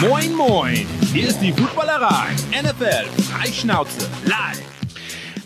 Moin, 0.00 0.34
moin! 0.34 0.86
Hier 1.12 1.26
ist 1.26 1.40
die 1.40 1.52
Footballerei. 1.52 2.34
NFL 2.50 3.06
Freischnauze 3.22 4.06
live. 4.26 4.60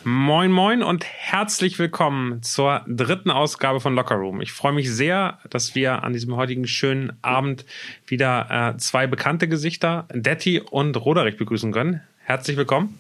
Moin, 0.03 0.51
moin 0.51 0.83
und 0.83 1.05
herzlich 1.05 1.79
willkommen 1.79 2.43
zur 2.43 2.85
dritten 2.89 3.31
Ausgabe 3.31 3.79
von 3.79 3.95
Locker 3.95 4.17
Room. 4.17 4.41
Ich 4.41 4.51
freue 4.53 4.73
mich 4.73 4.91
sehr, 4.91 5.39
dass 5.51 5.77
wir 5.77 6.03
an 6.03 6.15
diesem 6.15 6.35
heutigen 6.35 6.67
schönen 6.67 7.13
Abend 7.23 7.65
wieder 8.09 8.75
äh, 8.75 8.79
zwei 8.79 9.07
bekannte 9.07 9.47
Gesichter, 9.47 10.09
Detti 10.13 10.59
und 10.59 10.97
Roderich, 10.97 11.37
begrüßen 11.37 11.71
können. 11.71 12.01
Herzlich 12.25 12.57
willkommen. 12.57 12.99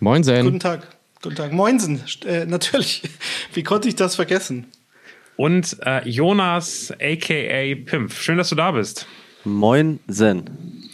Moinsen. 0.00 0.42
Guten 0.42 0.58
Tag. 0.58 0.88
Guten 1.22 1.36
Tag. 1.36 1.52
Moinsen. 1.52 2.02
Äh, 2.26 2.46
natürlich. 2.46 3.02
Wie 3.54 3.62
konnte 3.62 3.86
ich 3.86 3.94
das 3.94 4.16
vergessen? 4.16 4.66
Und 5.36 5.76
äh, 5.86 6.08
Jonas, 6.08 6.92
aka 7.00 7.74
Pimpf. 7.84 8.20
Schön, 8.20 8.38
dass 8.38 8.48
du 8.48 8.56
da 8.56 8.72
bist. 8.72 9.06
Moinsen. 9.44 10.79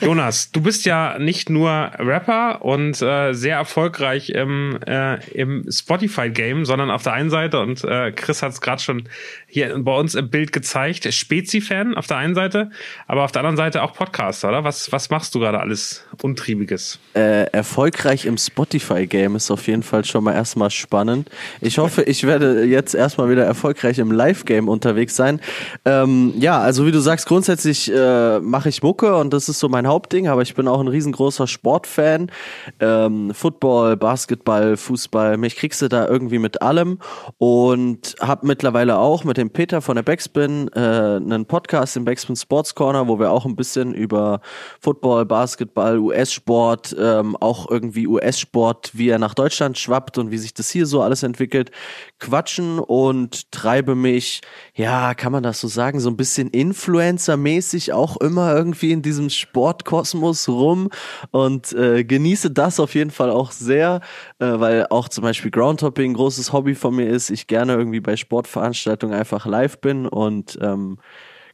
Jonas, 0.00 0.50
du 0.50 0.62
bist 0.62 0.86
ja 0.86 1.18
nicht 1.18 1.50
nur 1.50 1.70
Rapper 1.98 2.64
und 2.64 3.00
äh, 3.02 3.32
sehr 3.32 3.56
erfolgreich 3.56 4.30
im, 4.30 4.78
äh, 4.86 5.22
im 5.32 5.66
Spotify-Game, 5.70 6.64
sondern 6.64 6.90
auf 6.90 7.02
der 7.02 7.12
einen 7.12 7.30
Seite, 7.30 7.60
und 7.60 7.84
äh, 7.84 8.12
Chris 8.12 8.42
hat 8.42 8.52
es 8.52 8.60
gerade 8.60 8.82
schon 8.82 9.04
hier 9.46 9.76
bei 9.78 9.94
uns 9.94 10.14
im 10.14 10.30
Bild 10.30 10.52
gezeigt, 10.52 11.12
Spezi-Fan 11.12 11.96
auf 11.96 12.06
der 12.06 12.16
einen 12.16 12.34
Seite, 12.34 12.70
aber 13.06 13.24
auf 13.24 13.32
der 13.32 13.40
anderen 13.40 13.56
Seite 13.56 13.82
auch 13.82 13.92
Podcaster, 13.92 14.48
oder? 14.48 14.64
Was, 14.64 14.90
was 14.92 15.10
machst 15.10 15.34
du 15.34 15.40
gerade 15.40 15.60
alles 15.60 16.04
Untriebiges? 16.22 16.98
Äh, 17.14 17.44
erfolgreich 17.52 18.24
im 18.24 18.38
Spotify-Game 18.38 19.36
ist 19.36 19.50
auf 19.50 19.66
jeden 19.66 19.82
Fall 19.82 20.04
schon 20.04 20.24
mal 20.24 20.34
erstmal 20.34 20.70
spannend. 20.70 21.28
Ich 21.60 21.78
hoffe, 21.78 22.02
ich 22.02 22.26
werde 22.26 22.64
jetzt 22.64 22.94
erstmal 22.94 23.28
wieder 23.30 23.44
erfolgreich 23.44 23.98
im 23.98 24.12
Live-Game 24.12 24.68
unterwegs 24.68 25.16
sein. 25.16 25.40
Ähm, 25.84 26.32
ja, 26.38 26.58
also 26.60 26.86
wie 26.86 26.92
du 26.92 27.00
sagst, 27.00 27.26
grundsätzlich 27.26 27.92
äh, 27.92 28.40
mache 28.40 28.68
ich 28.68 28.82
Mucke 28.82 29.16
und 29.16 29.32
das 29.32 29.48
ist 29.48 29.58
so 29.58 29.68
mein 29.68 29.89
Hauptding, 29.90 30.28
aber 30.28 30.42
ich 30.42 30.54
bin 30.54 30.68
auch 30.68 30.80
ein 30.80 30.86
riesengroßer 30.86 31.48
Sportfan. 31.48 32.30
Ähm, 32.78 33.34
Football, 33.34 33.96
Basketball, 33.96 34.76
Fußball, 34.76 35.36
mich 35.36 35.56
kriegst 35.56 35.82
du 35.82 35.88
da 35.88 36.06
irgendwie 36.06 36.38
mit 36.38 36.62
allem 36.62 37.00
und 37.38 38.14
habe 38.20 38.46
mittlerweile 38.46 38.98
auch 38.98 39.24
mit 39.24 39.36
dem 39.36 39.50
Peter 39.50 39.82
von 39.82 39.96
der 39.96 40.04
Backspin 40.04 40.70
äh, 40.74 40.78
einen 40.78 41.44
Podcast 41.44 41.96
im 41.96 42.04
Backspin 42.04 42.36
Sports 42.36 42.74
Corner, 42.76 43.08
wo 43.08 43.18
wir 43.18 43.32
auch 43.32 43.44
ein 43.46 43.56
bisschen 43.56 43.92
über 43.92 44.40
Football, 44.80 45.26
Basketball, 45.26 45.98
US-Sport, 45.98 46.94
ähm, 46.96 47.36
auch 47.36 47.68
irgendwie 47.68 48.06
US-Sport, 48.06 48.92
wie 48.94 49.08
er 49.08 49.18
nach 49.18 49.34
Deutschland 49.34 49.76
schwappt 49.76 50.18
und 50.18 50.30
wie 50.30 50.38
sich 50.38 50.54
das 50.54 50.70
hier 50.70 50.86
so 50.86 51.02
alles 51.02 51.24
entwickelt, 51.24 51.72
quatschen 52.20 52.78
und 52.78 53.50
treibe 53.50 53.96
mich, 53.96 54.40
ja, 54.80 55.12
kann 55.12 55.30
man 55.30 55.42
das 55.42 55.60
so 55.60 55.68
sagen, 55.68 56.00
so 56.00 56.08
ein 56.08 56.16
bisschen 56.16 56.48
Influencer-mäßig 56.48 57.92
auch 57.92 58.16
immer 58.16 58.56
irgendwie 58.56 58.92
in 58.92 59.02
diesem 59.02 59.28
Sportkosmos 59.28 60.48
rum 60.48 60.88
und 61.32 61.74
äh, 61.74 62.02
genieße 62.02 62.50
das 62.50 62.80
auf 62.80 62.94
jeden 62.94 63.10
Fall 63.10 63.30
auch 63.30 63.52
sehr, 63.52 64.00
äh, 64.38 64.46
weil 64.46 64.86
auch 64.88 65.10
zum 65.10 65.22
Beispiel 65.22 65.50
Groundhopping 65.50 66.12
ein 66.12 66.14
großes 66.14 66.54
Hobby 66.54 66.74
von 66.74 66.96
mir 66.96 67.08
ist. 67.10 67.28
Ich 67.28 67.46
gerne 67.46 67.74
irgendwie 67.74 68.00
bei 68.00 68.16
Sportveranstaltungen 68.16 69.14
einfach 69.14 69.44
live 69.44 69.78
bin 69.82 70.06
und 70.06 70.58
ähm, 70.62 70.96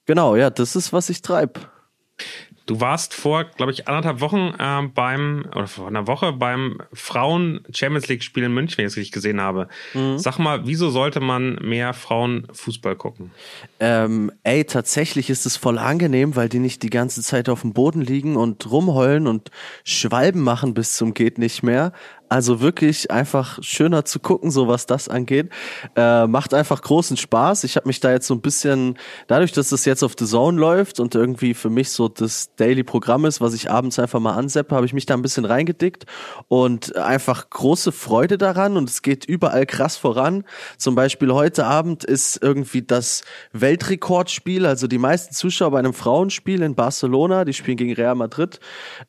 genau, 0.05 0.37
ja, 0.37 0.49
das 0.49 0.77
ist, 0.77 0.93
was 0.93 1.11
ich 1.11 1.21
treibe. 1.21 1.61
Du 2.67 2.81
warst 2.81 3.15
vor, 3.15 3.45
glaube 3.45 3.71
ich, 3.71 3.87
anderthalb 3.87 4.21
Wochen 4.21 4.53
äh, 4.59 4.83
beim, 4.93 5.47
oder 5.55 5.69
vor 5.69 5.87
einer 5.87 6.09
Woche 6.09 6.33
beim 6.33 6.79
Frauen 6.93 7.61
Champions 7.73 8.09
League 8.09 8.25
Spiel 8.25 8.43
in 8.43 8.53
München, 8.53 8.79
wenn 8.79 8.87
ich 8.87 8.93
es 8.93 8.97
richtig 8.97 9.13
gesehen 9.13 9.41
habe. 9.41 9.69
Mhm. 9.95 10.19
Sag 10.19 10.39
mal, 10.39 10.67
wieso 10.67 10.91
sollte 10.91 11.21
man 11.21 11.55
mehr 11.63 11.95
Frauen 11.95 12.49
Fußball 12.53 12.97
gucken? 12.97 13.31
Ähm, 13.79 14.33
ey, 14.43 14.65
tatsächlich 14.65 15.31
ist 15.31 15.47
es 15.47 15.57
voll 15.57 15.79
angenehm, 15.79 16.35
weil 16.35 16.49
die 16.49 16.59
nicht 16.59 16.83
die 16.83 16.91
ganze 16.91 17.23
Zeit 17.23 17.49
auf 17.49 17.61
dem 17.61 17.73
Boden 17.73 18.01
liegen 18.01 18.37
und 18.37 18.69
rumheulen 18.69 19.29
und 19.29 19.53
Schwalben 19.85 20.43
machen 20.43 20.75
bis 20.75 20.97
zum 20.97 21.15
geht 21.15 21.39
nicht 21.39 21.63
mehr. 21.63 21.93
Also 22.29 22.61
wirklich 22.61 23.11
einfach 23.13 23.59
schöner 23.63 24.05
zu 24.05 24.19
gucken, 24.19 24.51
so 24.51 24.67
was 24.67 24.87
das 24.87 25.09
angeht. 25.09 25.51
Äh, 25.95 26.27
macht 26.27 26.55
einfach 26.55 26.83
großen 26.83 27.17
Spaß. 27.17 27.63
Ich 27.63 27.77
habe 27.77 27.87
mich 27.87 28.01
da 28.01 28.11
jetzt 28.11 28.27
so 28.27 28.35
ein 28.35 28.41
bisschen, 28.41 28.99
dadurch, 29.29 29.53
dass 29.53 29.69
das 29.69 29.85
jetzt 29.85 30.03
auf 30.03 30.15
The 30.19 30.27
Zone 30.27 30.59
läuft 30.59 30.99
und 30.99 31.15
irgendwie 31.15 31.55
für 31.55 31.71
mich 31.71 31.91
so 31.91 32.09
das 32.09 32.53
Daily-Programm 32.57 33.27
ist, 33.27 33.41
was 33.41 33.55
ich 33.55 33.71
abends 33.71 34.01
einfach 34.01 34.19
mal 34.19 34.35
anseppe, 34.35 34.75
habe 34.75 34.87
ich 34.87 34.93
mich 34.93 35.07
da 35.07 35.15
ein 35.15 35.23
bisschen 35.23 35.45
reingedickt 35.45 36.07
und 36.49 36.97
einfach 36.97 37.49
große 37.49 37.93
Freude 37.93 38.39
daran 38.39 38.77
und 38.77 38.91
es 38.91 39.03
geht 39.03 39.25
überall 39.25 39.65
krass 39.65 39.97
voran. 39.97 40.43
Zum 40.79 40.97
Beispiel 40.97 41.33
heute 41.33 41.65
Abend 41.65 42.03
ist 42.03 42.43
irgendwie 42.43 42.83
das 42.83 43.23
Weltrekordspiel, 43.53 44.67
also 44.67 44.89
die 44.89 44.99
meisten 44.99 45.33
Zuschauer 45.33 45.71
bei 45.71 45.79
einem 45.79 45.95
Frauenspiel 45.95 46.63
in 46.63 46.75
Barcelona, 46.75 47.45
die 47.45 47.53
spielen 47.53 47.77
gegen 47.77 47.93
Real 47.95 48.17
Madrid. 48.17 48.59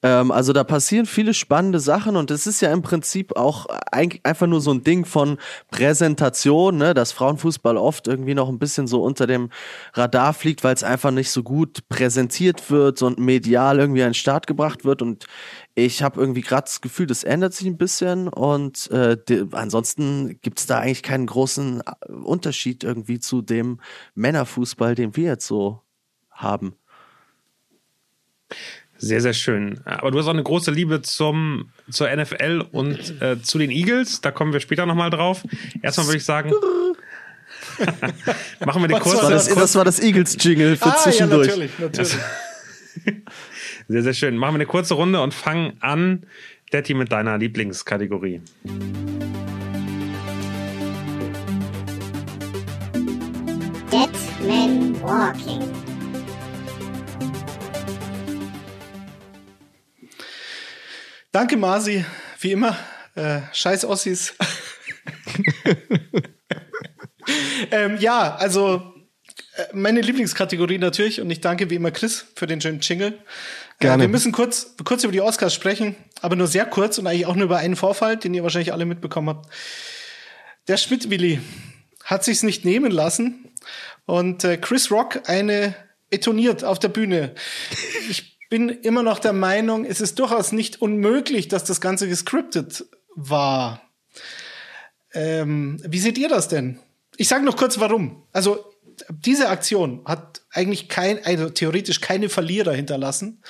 Ähm, 0.04 0.30
also 0.30 0.54
da 0.54 0.64
passieren 0.64 1.08
viele 1.08 1.34
spannende 1.34 1.80
Sachen 1.80 2.16
und 2.16 2.30
es 2.30 2.46
ist 2.46 2.62
ja 2.62 2.72
im 2.72 2.84
Prinzip 2.84 3.07
Prinzip 3.08 3.38
auch 3.38 3.68
einfach 3.94 4.48
nur 4.48 4.60
so 4.60 4.72
ein 4.72 4.84
Ding 4.84 5.06
von 5.06 5.38
Präsentation, 5.72 6.76
ne, 6.76 6.94
dass 6.94 7.14
Frauenfußball 7.14 7.78
oft 7.78 8.06
irgendwie 8.10 8.34
noch 8.34 8.50
ein 8.50 8.60
bisschen 8.60 8.86
so 8.86 9.02
unter 9.02 9.28
dem 9.28 9.50
Radar 9.94 10.34
fliegt, 10.34 10.66
weil 10.66 10.74
es 10.74 10.84
einfach 10.84 11.12
nicht 11.12 11.32
so 11.32 11.42
gut 11.42 11.88
präsentiert 11.88 12.70
wird 12.70 13.02
und 13.02 13.18
medial 13.18 13.80
irgendwie 13.80 14.04
an 14.04 14.10
den 14.10 14.14
Start 14.14 14.46
gebracht 14.46 14.84
wird. 14.84 15.02
Und 15.02 15.26
ich 15.74 16.04
habe 16.04 16.20
irgendwie 16.20 16.42
gerade 16.42 16.64
das 16.64 16.82
Gefühl, 16.82 17.08
das 17.08 17.24
ändert 17.24 17.54
sich 17.54 17.68
ein 17.68 17.78
bisschen 17.78 18.28
und 18.28 18.92
äh, 18.92 19.16
die, 19.30 19.46
ansonsten 19.54 20.42
gibt 20.42 20.60
es 20.60 20.66
da 20.66 20.80
eigentlich 20.80 21.02
keinen 21.02 21.28
großen 21.28 21.80
äh, 21.80 22.12
Unterschied 22.12 22.84
irgendwie 22.84 23.20
zu 23.20 23.42
dem 23.42 23.80
Männerfußball, 24.16 24.96
den 24.96 25.16
wir 25.16 25.28
jetzt 25.28 25.48
so 25.48 25.82
haben. 26.30 26.76
Sehr, 29.00 29.22
sehr 29.22 29.34
schön. 29.34 29.80
Aber 29.86 30.12
du 30.12 30.20
hast 30.20 30.28
auch 30.28 30.34
eine 30.34 30.44
große 30.44 30.72
Liebe 30.72 31.02
zum, 31.02 31.70
zur 31.90 32.14
NFL 32.14 32.66
und 32.72 33.22
äh, 33.22 33.42
zu 33.42 33.58
den 33.58 33.70
Eagles. 33.70 34.22
Da 34.22 34.32
kommen 34.32 34.54
wir 34.54 34.60
später 34.60 34.86
nochmal 34.86 35.10
drauf. 35.10 35.44
Erstmal 35.82 36.08
würde 36.08 36.18
ich 36.18 36.26
sagen. 36.26 36.52
machen 38.66 38.82
wir 38.82 38.90
eine 38.90 39.00
kurze. 39.00 39.24
War 39.24 39.30
das, 39.30 39.48
das 39.48 39.76
war 39.76 39.86
das 39.86 40.00
Eagles-Jingle 40.00 40.78
für 40.78 40.88
ah, 40.88 40.98
zwischendurch. 40.98 41.48
Ja, 41.48 41.54
natürlich, 41.54 41.80
natürlich. 41.80 42.18
Sehr, 43.90 44.04
sehr 44.04 44.14
schön. 44.14 44.36
Machen 44.36 44.54
wir 44.54 44.56
eine 44.56 44.66
kurze 44.66 44.96
Runde 44.96 45.22
und 45.22 45.34
fangen 45.34 45.78
an, 45.80 46.26
Detti, 46.74 46.94
mit 46.94 47.12
deiner 47.12 47.38
Lieblingskategorie. 47.38 48.42
Dead 53.90 54.10
Man 54.46 55.02
Walking. 55.02 55.77
Danke, 61.38 61.56
Masi. 61.56 62.04
Wie 62.40 62.52
immer. 62.52 62.76
Äh, 63.14 63.42
scheiß 63.54 63.86
Ossis. 63.86 64.34
ähm, 67.72 67.98
ja, 68.00 68.36
also 68.38 68.96
äh, 69.56 69.66
meine 69.72 70.02
Lieblingskategorie 70.02 70.80
natürlich 70.80 71.22
und 71.22 71.30
ich 71.30 71.40
danke 71.40 71.70
wie 71.70 71.76
immer 71.76 71.92
Chris 71.92 72.26
für 72.34 72.48
den 72.48 72.60
schönen 72.60 72.80
Jingle. 72.80 73.10
Äh, 73.10 73.82
Gerne. 73.82 74.02
Wir 74.02 74.08
müssen 74.08 74.32
kurz, 74.32 74.74
kurz 74.84 75.04
über 75.04 75.14
die 75.14 75.22
Oscars 75.22 75.54
sprechen, 75.54 75.96
aber 76.22 76.36
nur 76.36 76.48
sehr 76.48 76.66
kurz 76.66 76.98
und 76.98 77.06
eigentlich 77.06 77.28
auch 77.28 77.36
nur 77.36 77.46
über 77.46 77.58
einen 77.58 77.76
Vorfall, 77.76 78.18
den 78.18 78.34
ihr 78.34 78.42
wahrscheinlich 78.42 78.74
alle 78.74 78.86
mitbekommen 78.86 79.30
habt. 79.30 79.46
Der 80.68 80.78
Schmidt-Willi 80.78 81.40
hat 82.04 82.24
sich's 82.24 82.42
nicht 82.42 82.66
nehmen 82.66 82.92
lassen 82.92 83.54
und 84.08 84.44
äh, 84.44 84.58
Chris 84.58 84.90
Rock 84.90 85.30
eine 85.30 85.76
betoniert 86.10 86.64
auf 86.64 86.80
der 86.80 86.90
Bühne. 86.90 87.36
Ich 88.10 88.37
bin 88.50 88.70
immer 88.70 89.04
noch 89.04 89.20
der 89.20 89.34
Meinung, 89.34 89.86
es 89.86 90.02
ist 90.02 90.20
durchaus 90.20 90.52
nicht 90.52 90.82
unmöglich, 90.82 91.48
dass 91.48 91.64
das 91.64 91.82
Ganze 91.82 92.08
gescriptet 92.08 92.86
war. 93.16 93.82
Ähm, 95.14 95.82
wie 95.86 96.00
seht 96.00 96.18
ihr 96.18 96.30
das 96.30 96.48
denn? 96.48 96.80
Ich 97.18 97.28
sage 97.28 97.44
noch 97.44 97.58
kurz 97.58 97.80
warum. 97.80 98.24
Also 98.32 98.64
diese 99.10 99.50
Aktion 99.50 100.02
hat 100.06 100.42
eigentlich 100.52 100.90
kein, 100.90 101.24
also 101.26 101.50
theoretisch 101.50 102.02
keine 102.02 102.30
Verlierer 102.30 102.74
hinterlassen. 102.74 103.42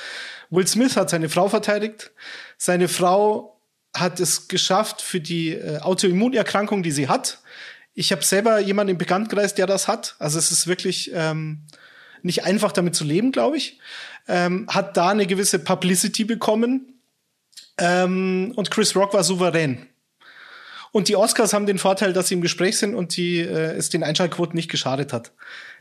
Will 0.49 0.67
Smith 0.67 0.95
hat 0.95 1.09
seine 1.09 1.29
Frau 1.29 1.49
verteidigt. 1.49 2.11
Seine 2.57 2.87
Frau 2.87 3.59
hat 3.93 4.19
es 4.19 4.47
geschafft 4.47 5.01
für 5.01 5.19
die 5.19 5.53
äh, 5.53 5.79
Autoimmunerkrankung, 5.79 6.83
die 6.83 6.91
sie 6.91 7.07
hat. 7.07 7.39
Ich 7.93 8.11
habe 8.11 8.23
selber 8.23 8.59
jemanden 8.59 8.91
im 8.91 8.97
Bekanntenkreis, 8.97 9.55
der 9.55 9.67
das 9.67 9.87
hat. 9.87 10.15
Also 10.19 10.37
es 10.37 10.51
ist 10.51 10.67
wirklich 10.67 11.11
ähm, 11.13 11.63
nicht 12.27 12.43
einfach 12.43 12.71
damit 12.71 12.95
zu 12.95 13.03
leben, 13.03 13.31
glaube 13.31 13.57
ich 13.57 13.79
ähm, 14.27 14.67
hat 14.69 14.97
da 14.97 15.09
eine 15.09 15.27
gewisse 15.27 15.59
Publicity 15.59 16.25
bekommen. 16.25 16.93
Ähm, 17.77 18.53
und 18.55 18.71
Chris 18.71 18.95
Rock 18.95 19.13
war 19.13 19.23
souverän. 19.23 19.87
Und 20.91 21.09
die 21.09 21.15
Oscars 21.15 21.53
haben 21.53 21.65
den 21.65 21.77
Vorteil, 21.77 22.13
dass 22.13 22.29
sie 22.29 22.35
im 22.35 22.41
Gespräch 22.41 22.77
sind 22.77 22.95
und 22.95 23.15
die, 23.17 23.39
äh, 23.39 23.75
es 23.75 23.89
den 23.89 24.03
Einschaltquoten 24.03 24.55
nicht 24.55 24.71
geschadet 24.71 25.13
hat. 25.13 25.31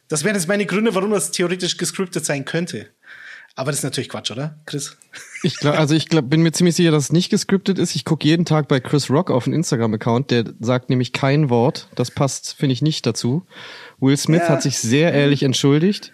Das 0.08 0.24
wären 0.24 0.34
jetzt 0.34 0.48
meine 0.48 0.66
Gründe, 0.66 0.94
warum 0.94 1.10
das 1.10 1.30
theoretisch 1.30 1.78
gescriptet 1.78 2.24
sein 2.24 2.44
könnte. 2.44 2.88
Aber 3.58 3.70
das 3.70 3.78
ist 3.78 3.84
natürlich 3.84 4.10
Quatsch, 4.10 4.30
oder, 4.30 4.58
Chris? 4.66 4.98
Ich 5.42 5.56
glaub, 5.56 5.78
also 5.78 5.94
ich 5.94 6.10
glaub, 6.10 6.28
bin 6.28 6.42
mir 6.42 6.52
ziemlich 6.52 6.76
sicher, 6.76 6.90
dass 6.90 7.04
es 7.04 7.12
nicht 7.12 7.30
gescriptet 7.30 7.78
ist. 7.78 7.96
Ich 7.96 8.04
gucke 8.04 8.28
jeden 8.28 8.44
Tag 8.44 8.68
bei 8.68 8.80
Chris 8.80 9.08
Rock 9.08 9.30
auf 9.30 9.44
den 9.44 9.54
Instagram-Account, 9.54 10.30
der 10.30 10.44
sagt 10.60 10.90
nämlich 10.90 11.14
kein 11.14 11.48
Wort. 11.48 11.88
Das 11.94 12.10
passt, 12.10 12.52
finde 12.52 12.74
ich, 12.74 12.82
nicht 12.82 13.06
dazu. 13.06 13.46
Will 14.00 14.16
Smith 14.16 14.42
Ja. 14.42 14.50
hat 14.50 14.62
sich 14.62 14.78
sehr 14.78 15.12
ehrlich 15.12 15.42
entschuldigt. 15.42 16.12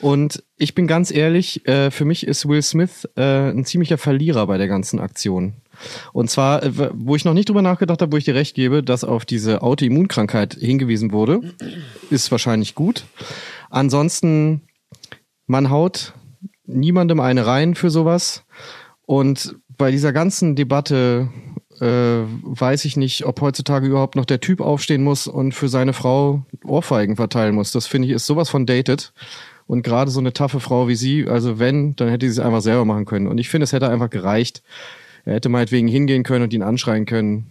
Und 0.00 0.42
ich 0.56 0.74
bin 0.74 0.86
ganz 0.86 1.10
ehrlich, 1.10 1.66
äh, 1.66 1.90
für 1.90 2.04
mich 2.04 2.26
ist 2.26 2.46
Will 2.48 2.62
Smith 2.62 3.08
äh, 3.16 3.50
ein 3.50 3.64
ziemlicher 3.64 3.98
Verlierer 3.98 4.46
bei 4.46 4.58
der 4.58 4.68
ganzen 4.68 4.98
Aktion. 5.00 5.54
Und 6.12 6.30
zwar, 6.30 6.62
äh, 6.62 6.70
wo 6.92 7.16
ich 7.16 7.24
noch 7.24 7.34
nicht 7.34 7.48
drüber 7.48 7.62
nachgedacht 7.62 8.02
habe, 8.02 8.12
wo 8.12 8.16
ich 8.16 8.24
dir 8.24 8.34
recht 8.34 8.54
gebe, 8.54 8.82
dass 8.82 9.04
auf 9.04 9.24
diese 9.24 9.62
Autoimmunkrankheit 9.62 10.54
hingewiesen 10.54 11.12
wurde, 11.12 11.40
ist 12.10 12.30
wahrscheinlich 12.30 12.74
gut. 12.74 13.04
Ansonsten, 13.70 14.62
man 15.46 15.70
haut 15.70 16.12
niemandem 16.66 17.20
eine 17.20 17.46
rein 17.46 17.74
für 17.74 17.90
sowas. 17.90 18.44
Und 19.06 19.56
bei 19.78 19.90
dieser 19.90 20.12
ganzen 20.12 20.54
Debatte 20.54 21.30
äh, 21.82 22.22
weiß 22.42 22.84
ich 22.84 22.96
nicht, 22.96 23.26
ob 23.26 23.40
heutzutage 23.40 23.88
überhaupt 23.88 24.14
noch 24.14 24.24
der 24.24 24.40
Typ 24.40 24.60
aufstehen 24.60 25.02
muss 25.02 25.26
und 25.26 25.52
für 25.52 25.68
seine 25.68 25.92
Frau 25.92 26.46
Ohrfeigen 26.64 27.16
verteilen 27.16 27.56
muss. 27.56 27.72
Das 27.72 27.88
finde 27.88 28.06
ich 28.06 28.14
ist 28.14 28.26
sowas 28.26 28.48
von 28.48 28.66
dated. 28.66 29.12
Und 29.66 29.82
gerade 29.82 30.10
so 30.10 30.20
eine 30.20 30.32
taffe 30.32 30.60
Frau 30.60 30.86
wie 30.86 30.94
sie, 30.94 31.26
also 31.26 31.58
wenn, 31.58 31.96
dann 31.96 32.08
hätte 32.08 32.26
sie 32.26 32.32
es 32.32 32.44
einfach 32.44 32.60
selber 32.60 32.84
machen 32.84 33.04
können. 33.04 33.26
Und 33.26 33.38
ich 33.38 33.48
finde, 33.48 33.64
es 33.64 33.72
hätte 33.72 33.88
einfach 33.88 34.10
gereicht. 34.10 34.62
Er 35.24 35.34
hätte 35.34 35.48
meinetwegen 35.48 35.88
hingehen 35.88 36.22
können 36.22 36.44
und 36.44 36.52
ihn 36.52 36.62
anschreien 36.62 37.06
können, 37.06 37.50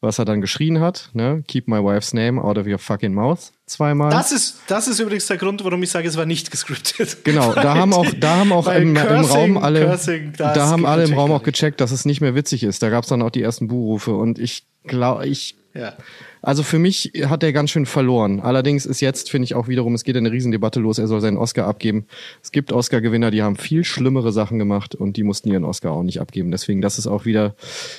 was 0.00 0.18
er 0.18 0.24
dann 0.24 0.40
geschrien 0.40 0.80
hat. 0.80 1.10
Ne? 1.12 1.44
Keep 1.46 1.68
my 1.68 1.76
wife's 1.76 2.14
name 2.14 2.42
out 2.42 2.56
of 2.56 2.66
your 2.66 2.78
fucking 2.78 3.12
mouth. 3.12 3.52
Zweimal. 3.66 4.10
Das 4.10 4.32
ist, 4.32 4.60
das 4.66 4.88
ist 4.88 4.98
übrigens 4.98 5.26
der 5.26 5.36
Grund, 5.36 5.62
warum 5.64 5.82
ich 5.82 5.90
sage, 5.90 6.08
es 6.08 6.16
war 6.16 6.26
nicht 6.26 6.50
gescriptet. 6.50 7.18
Genau, 7.24 7.52
da 7.52 7.74
haben 7.76 7.92
auch, 7.92 8.06
da 8.18 8.36
haben 8.38 8.52
auch 8.52 8.66
im, 8.68 8.96
im 8.96 9.06
Cursing, 9.06 9.54
Raum 9.54 9.58
alle, 9.58 9.84
Cursing, 9.86 10.32
da 10.36 10.66
haben 10.66 10.86
alle 10.86 11.04
im 11.04 11.14
Raum 11.14 11.32
auch 11.32 11.42
gecheckt, 11.42 11.80
dass 11.80 11.90
es 11.90 12.04
nicht 12.04 12.20
mehr 12.20 12.34
witzig 12.34 12.64
ist. 12.64 12.82
Da 12.82 12.88
gab 12.90 13.04
es 13.04 13.10
dann 13.10 13.22
auch 13.22 13.30
die 13.30 13.42
ersten 13.42 13.68
Buhrufe 13.68 14.14
und 14.14 14.38
ich 14.38 14.64
glaube, 14.84 15.26
ich, 15.26 15.56
Ja. 15.74 15.94
Also 16.42 16.62
für 16.62 16.78
mich 16.78 17.12
hat 17.26 17.42
er 17.42 17.52
ganz 17.52 17.70
schön 17.70 17.86
verloren. 17.86 18.40
Allerdings 18.40 18.86
ist 18.86 19.00
jetzt, 19.00 19.30
finde 19.30 19.44
ich 19.44 19.54
auch 19.54 19.68
wiederum, 19.68 19.94
es 19.94 20.04
geht 20.04 20.16
eine 20.16 20.32
Riesendebatte 20.32 20.80
los, 20.80 20.98
er 20.98 21.06
soll 21.06 21.20
seinen 21.20 21.36
Oscar 21.36 21.66
abgeben. 21.66 22.06
Es 22.42 22.52
gibt 22.52 22.72
Oscar-Gewinner, 22.72 23.30
die 23.30 23.42
haben 23.42 23.56
viel 23.56 23.84
schlimmere 23.84 24.32
Sachen 24.32 24.58
gemacht 24.58 24.94
und 24.94 25.16
die 25.16 25.22
mussten 25.22 25.50
ihren 25.50 25.64
Oscar 25.64 25.92
auch 25.92 26.02
nicht 26.02 26.20
abgeben. 26.20 26.50
Deswegen, 26.50 26.80
das 26.80 26.98
ist 26.98 27.06
auch 27.06 27.24
wieder, 27.24 27.54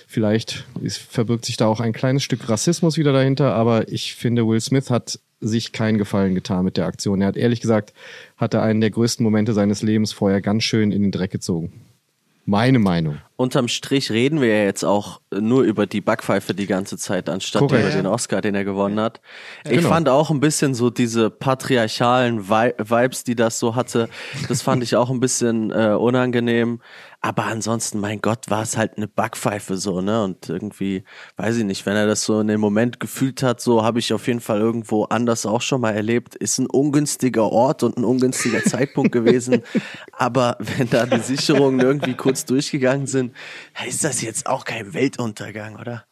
vielleicht 0.07 0.65
ist, 0.81 0.97
verbirgt 0.97 1.45
sich 1.45 1.57
da 1.57 1.67
auch 1.67 1.79
ein 1.79 1.93
kleines 1.93 2.23
Stück 2.23 2.49
Rassismus 2.49 2.97
wieder 2.97 3.13
dahinter, 3.13 3.53
aber 3.53 3.88
ich 3.89 4.15
finde, 4.15 4.47
Will 4.47 4.61
Smith 4.61 4.89
hat 4.89 5.19
sich 5.41 5.71
keinen 5.71 5.97
Gefallen 5.97 6.35
getan 6.35 6.65
mit 6.65 6.77
der 6.77 6.85
Aktion. 6.85 7.21
Er 7.21 7.27
hat 7.27 7.38
ehrlich 7.38 7.61
gesagt, 7.61 7.93
hat 8.38 8.53
er 8.53 8.61
einen 8.61 8.81
der 8.81 8.91
größten 8.91 9.23
Momente 9.23 9.53
seines 9.53 9.81
Lebens 9.81 10.13
vorher 10.13 10.41
ganz 10.41 10.63
schön 10.63 10.91
in 10.91 11.01
den 11.01 11.11
Dreck 11.11 11.31
gezogen. 11.31 11.71
Meine 12.45 12.79
Meinung. 12.79 13.17
Unterm 13.41 13.67
Strich 13.67 14.11
reden 14.11 14.39
wir 14.39 14.49
ja 14.55 14.63
jetzt 14.65 14.83
auch 14.85 15.19
nur 15.33 15.63
über 15.63 15.88
die 15.88 15.99
Backpfeife 15.99 16.53
die 16.53 16.67
ganze 16.67 16.95
Zeit, 16.95 17.27
anstatt 17.27 17.61
Korrekt. 17.61 17.85
über 17.88 17.91
den 17.95 18.05
Oscar, 18.05 18.39
den 18.41 18.53
er 18.53 18.63
gewonnen 18.63 18.99
hat. 18.99 19.19
Ich 19.65 19.71
Genau. 19.71 19.89
fand 19.89 20.09
auch 20.09 20.29
ein 20.29 20.39
bisschen 20.39 20.75
so 20.75 20.91
diese 20.91 21.31
patriarchalen 21.31 22.49
Vi 22.49 22.73
Vibes, 22.77 23.23
die 23.23 23.35
das 23.35 23.57
so 23.57 23.75
hatte, 23.75 24.09
das 24.47 24.61
fand 24.61 24.83
ich 24.83 24.95
auch 24.95 25.09
ein 25.09 25.19
bisschen 25.19 25.71
äh, 25.71 25.95
unangenehm. 25.97 26.81
Aber 27.23 27.45
ansonsten, 27.45 27.99
mein 27.99 28.19
Gott, 28.19 28.49
war 28.49 28.63
es 28.63 28.77
halt 28.77 28.97
eine 28.97 29.07
Backpfeife 29.07 29.77
so, 29.77 30.01
ne? 30.01 30.23
Und 30.23 30.49
irgendwie, 30.49 31.03
weiß 31.38 31.57
ich 31.57 31.63
nicht, 31.65 31.85
wenn 31.85 31.95
er 31.95 32.07
das 32.07 32.23
so 32.23 32.39
in 32.39 32.47
dem 32.47 32.59
Moment 32.59 32.99
gefühlt 32.99 33.43
hat, 33.43 33.61
so 33.61 33.83
habe 33.83 33.99
ich 33.99 34.11
auf 34.11 34.25
jeden 34.25 34.39
Fall 34.39 34.59
irgendwo 34.59 35.03
anders 35.03 35.45
auch 35.45 35.61
schon 35.61 35.81
mal 35.81 35.91
erlebt. 35.91 36.35
Ist 36.35 36.57
ein 36.57 36.65
ungünstiger 36.65 37.43
Ort 37.51 37.83
und 37.83 37.95
ein 37.97 38.05
ungünstiger 38.05 38.63
Zeitpunkt 38.63 39.11
gewesen. 39.11 39.61
Aber 40.13 40.57
wenn 40.59 40.89
da 40.89 41.05
die 41.05 41.19
Sicherungen 41.19 41.79
irgendwie 41.79 42.15
kurz 42.15 42.43
durchgegangen 42.45 43.05
sind, 43.05 43.30
ist 43.85 44.03
das 44.03 44.21
jetzt 44.21 44.47
auch 44.47 44.65
kein 44.65 44.93
Weltuntergang, 44.93 45.77
oder? 45.77 46.05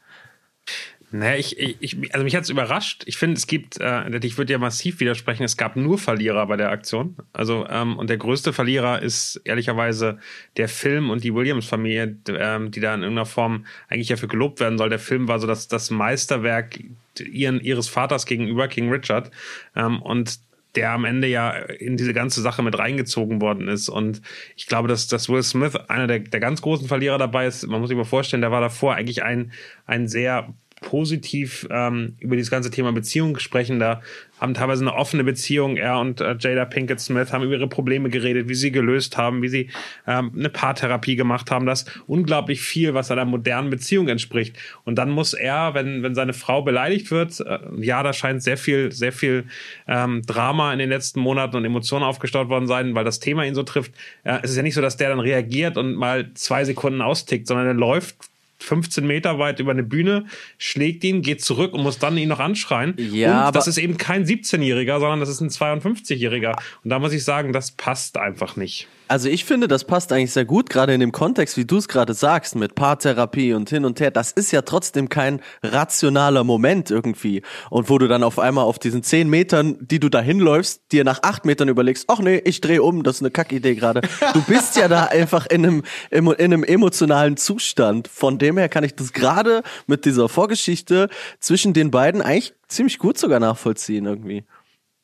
Naja, 1.11 1.37
ich, 1.37 1.57
ich, 1.57 2.13
also 2.13 2.23
mich 2.23 2.35
hat's 2.35 2.49
überrascht. 2.49 3.03
Ich 3.07 3.17
finde, 3.17 3.37
es 3.37 3.47
gibt, 3.47 3.79
äh, 3.81 4.15
ich 4.19 4.37
würde 4.37 4.53
ja 4.53 4.59
massiv 4.59 4.99
widersprechen, 4.99 5.43
es 5.43 5.57
gab 5.57 5.75
nur 5.75 5.97
Verlierer 5.97 6.45
bei 6.45 6.55
der 6.55 6.69
Aktion. 6.69 7.15
Also, 7.33 7.65
ähm, 7.67 7.97
und 7.97 8.11
der 8.11 8.17
größte 8.17 8.53
Verlierer 8.53 9.01
ist 9.01 9.41
ehrlicherweise 9.43 10.19
der 10.57 10.69
Film 10.69 11.09
und 11.09 11.23
die 11.23 11.33
Williams-Familie, 11.33 12.15
ähm, 12.27 12.69
die 12.69 12.79
da 12.79 12.93
in 12.93 13.01
irgendeiner 13.01 13.25
Form 13.25 13.65
eigentlich 13.87 14.09
ja 14.09 14.17
für 14.17 14.27
gelobt 14.27 14.59
werden 14.59 14.77
soll. 14.77 14.89
Der 14.89 14.99
Film 14.99 15.27
war 15.27 15.39
so 15.39 15.47
das, 15.47 15.67
das 15.67 15.89
Meisterwerk 15.89 16.79
ihren, 17.19 17.59
ihres 17.59 17.87
Vaters 17.87 18.27
gegenüber, 18.27 18.67
King 18.67 18.91
Richard. 18.91 19.31
Ähm, 19.75 20.03
und 20.03 20.39
der 20.75 20.91
am 20.91 21.05
Ende 21.05 21.27
ja 21.27 21.51
in 21.51 21.97
diese 21.97 22.13
ganze 22.13 22.41
Sache 22.41 22.61
mit 22.61 22.77
reingezogen 22.77 23.41
worden 23.41 23.67
ist. 23.67 23.89
Und 23.89 24.21
ich 24.55 24.67
glaube, 24.67 24.87
dass, 24.87 25.07
dass 25.07 25.29
Will 25.29 25.43
Smith 25.43 25.75
einer 25.75 26.07
der, 26.07 26.19
der 26.19 26.39
ganz 26.39 26.61
großen 26.61 26.87
Verlierer 26.87 27.17
dabei 27.17 27.47
ist. 27.47 27.65
Man 27.67 27.79
muss 27.81 27.89
sich 27.89 27.97
mal 27.97 28.03
vorstellen, 28.03 28.41
der 28.41 28.51
war 28.51 28.61
davor 28.61 28.95
eigentlich 28.95 29.23
ein, 29.23 29.51
ein 29.85 30.07
sehr 30.07 30.53
positiv 30.81 31.67
ähm, 31.69 32.15
über 32.19 32.35
dieses 32.35 32.51
ganze 32.51 32.71
Thema 32.71 32.91
Beziehung 32.91 33.37
sprechender, 33.39 34.01
haben 34.39 34.53
teilweise 34.53 34.83
eine 34.83 34.93
offene 34.93 35.23
Beziehung. 35.23 35.77
Er 35.77 35.99
und 35.99 36.21
äh, 36.21 36.35
Jada 36.39 36.65
Pinkett 36.65 36.99
Smith 36.99 37.33
haben 37.33 37.43
über 37.43 37.53
ihre 37.53 37.67
Probleme 37.67 38.09
geredet, 38.09 38.47
wie 38.47 38.55
sie 38.55 38.71
gelöst 38.71 39.17
haben, 39.17 39.41
wie 39.41 39.49
sie 39.49 39.69
ähm, 40.07 40.31
eine 40.35 40.49
Paartherapie 40.49 41.15
gemacht 41.15 41.51
haben. 41.51 41.65
Das 41.65 41.85
unglaublich 42.07 42.61
viel, 42.61 42.93
was 42.93 43.11
einer 43.11 43.25
modernen 43.25 43.69
Beziehung 43.69 44.07
entspricht. 44.07 44.57
Und 44.85 44.95
dann 44.95 45.09
muss 45.09 45.33
er, 45.33 45.73
wenn, 45.73 46.03
wenn 46.03 46.15
seine 46.15 46.33
Frau 46.33 46.61
beleidigt 46.61 47.11
wird, 47.11 47.39
äh, 47.41 47.59
ja, 47.77 48.01
da 48.03 48.13
scheint 48.13 48.41
sehr 48.41 48.57
viel, 48.57 48.91
sehr 48.91 49.11
viel 49.11 49.45
ähm, 49.87 50.21
Drama 50.25 50.71
in 50.71 50.79
den 50.79 50.89
letzten 50.89 51.19
Monaten 51.19 51.57
und 51.57 51.65
Emotionen 51.65 52.03
aufgestaut 52.05 52.49
worden 52.49 52.67
sein, 52.67 52.95
weil 52.95 53.03
das 53.03 53.19
Thema 53.19 53.45
ihn 53.45 53.55
so 53.55 53.63
trifft. 53.63 53.91
Äh, 54.23 54.39
es 54.43 54.51
ist 54.51 54.57
ja 54.57 54.63
nicht 54.63 54.75
so, 54.75 54.81
dass 54.81 54.97
der 54.97 55.09
dann 55.09 55.19
reagiert 55.19 55.77
und 55.77 55.95
mal 55.95 56.31
zwei 56.33 56.63
Sekunden 56.63 57.01
austickt, 57.01 57.47
sondern 57.47 57.67
er 57.67 57.73
läuft 57.73 58.15
15 58.59 59.05
Meter 59.05 59.39
weit 59.39 59.59
über 59.59 59.71
eine 59.71 59.83
Bühne, 59.83 60.25
schlägt 60.57 61.03
ihn, 61.03 61.21
geht 61.21 61.41
zurück 61.43 61.73
und 61.73 61.81
muss 61.81 61.99
dann 61.99 62.17
ihn 62.17 62.29
noch 62.29 62.39
anschreien. 62.39 62.93
Ja, 62.97 63.47
und 63.47 63.55
das 63.55 63.67
ist 63.67 63.77
eben 63.77 63.97
kein 63.97 64.25
17-Jähriger, 64.25 64.99
sondern 64.99 65.19
das 65.19 65.29
ist 65.29 65.41
ein 65.41 65.49
52-Jähriger. 65.49 66.55
Und 66.83 66.89
da 66.89 66.99
muss 66.99 67.13
ich 67.13 67.23
sagen, 67.23 67.53
das 67.53 67.71
passt 67.71 68.17
einfach 68.17 68.55
nicht. 68.55 68.87
Also 69.09 69.27
ich 69.27 69.43
finde, 69.43 69.67
das 69.67 69.85
passt 69.85 70.11
eigentlich 70.11 70.31
sehr 70.33 70.45
gut, 70.45 70.69
gerade 70.69 70.93
in 70.93 70.99
dem 70.99 71.11
Kontext, 71.11 71.57
wie 71.57 71.65
du 71.65 71.77
es 71.77 71.87
gerade 71.87 72.13
sagst, 72.13 72.55
mit 72.55 72.75
Paartherapie 72.75 73.53
und 73.53 73.67
hin 73.67 73.83
und 73.83 73.99
her. 73.99 74.11
Das 74.11 74.31
ist 74.31 74.51
ja 74.51 74.61
trotzdem 74.61 75.09
kein 75.09 75.41
rationaler 75.63 76.43
Moment 76.43 76.91
irgendwie. 76.91 77.41
Und 77.71 77.89
wo 77.89 77.97
du 77.97 78.07
dann 78.07 78.21
auf 78.21 78.37
einmal 78.37 78.65
auf 78.65 78.77
diesen 78.77 79.01
zehn 79.01 79.27
Metern, 79.27 79.77
die 79.81 79.99
du 79.99 80.09
da 80.09 80.21
hinläufst, 80.21 80.83
dir 80.91 81.03
nach 81.03 81.23
acht 81.23 81.43
Metern 81.43 81.69
überlegst, 81.69 82.05
ach 82.07 82.19
nee, 82.19 82.37
ich 82.45 82.61
drehe 82.61 82.83
um, 82.83 83.01
das 83.01 83.15
ist 83.15 83.21
eine 83.23 83.31
Kackidee 83.31 83.73
gerade. 83.73 84.01
Du 84.33 84.43
bist 84.43 84.77
ja 84.77 84.87
da 84.87 85.05
einfach 85.05 85.47
in 85.47 85.65
einem, 85.65 85.83
in 86.11 86.29
einem 86.37 86.63
emotionalen 86.63 87.35
Zustand. 87.35 88.07
Von 88.07 88.37
dem 88.37 88.59
her 88.59 88.69
kann 88.69 88.83
ich 88.83 88.93
das 88.93 89.11
gerade 89.11 89.63
mit 89.87 90.05
dieser 90.05 90.29
Vorgeschichte 90.29 91.09
zwischen 91.39 91.73
den 91.73 91.89
beiden 91.89 92.21
eigentlich 92.21 92.53
ziemlich 92.67 92.99
gut 92.99 93.17
sogar 93.17 93.39
nachvollziehen 93.39 94.05
irgendwie. 94.05 94.45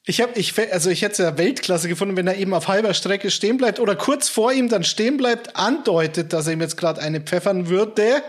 Ich 0.08 0.22
habe, 0.22 0.38
ich, 0.38 0.54
also 0.72 0.92
ich 0.92 1.02
hätte 1.02 1.24
ja 1.24 1.38
Weltklasse 1.38 1.88
gefunden, 1.88 2.16
wenn 2.16 2.28
er 2.28 2.38
eben 2.38 2.54
auf 2.54 2.68
halber 2.68 2.94
Strecke 2.94 3.32
stehen 3.32 3.58
bleibt 3.58 3.80
oder 3.80 3.96
kurz 3.96 4.30
vor 4.30 4.54
ihm 4.54 4.70
dann 4.70 4.84
stehen 4.84 5.18
bleibt, 5.18 5.56
andeutet, 5.56 6.32
dass 6.32 6.46
er 6.46 6.54
ihm 6.54 6.62
jetzt 6.62 6.78
gerade 6.78 7.02
eine 7.02 7.22
pfeffern 7.22 7.70
würde, 7.70 8.22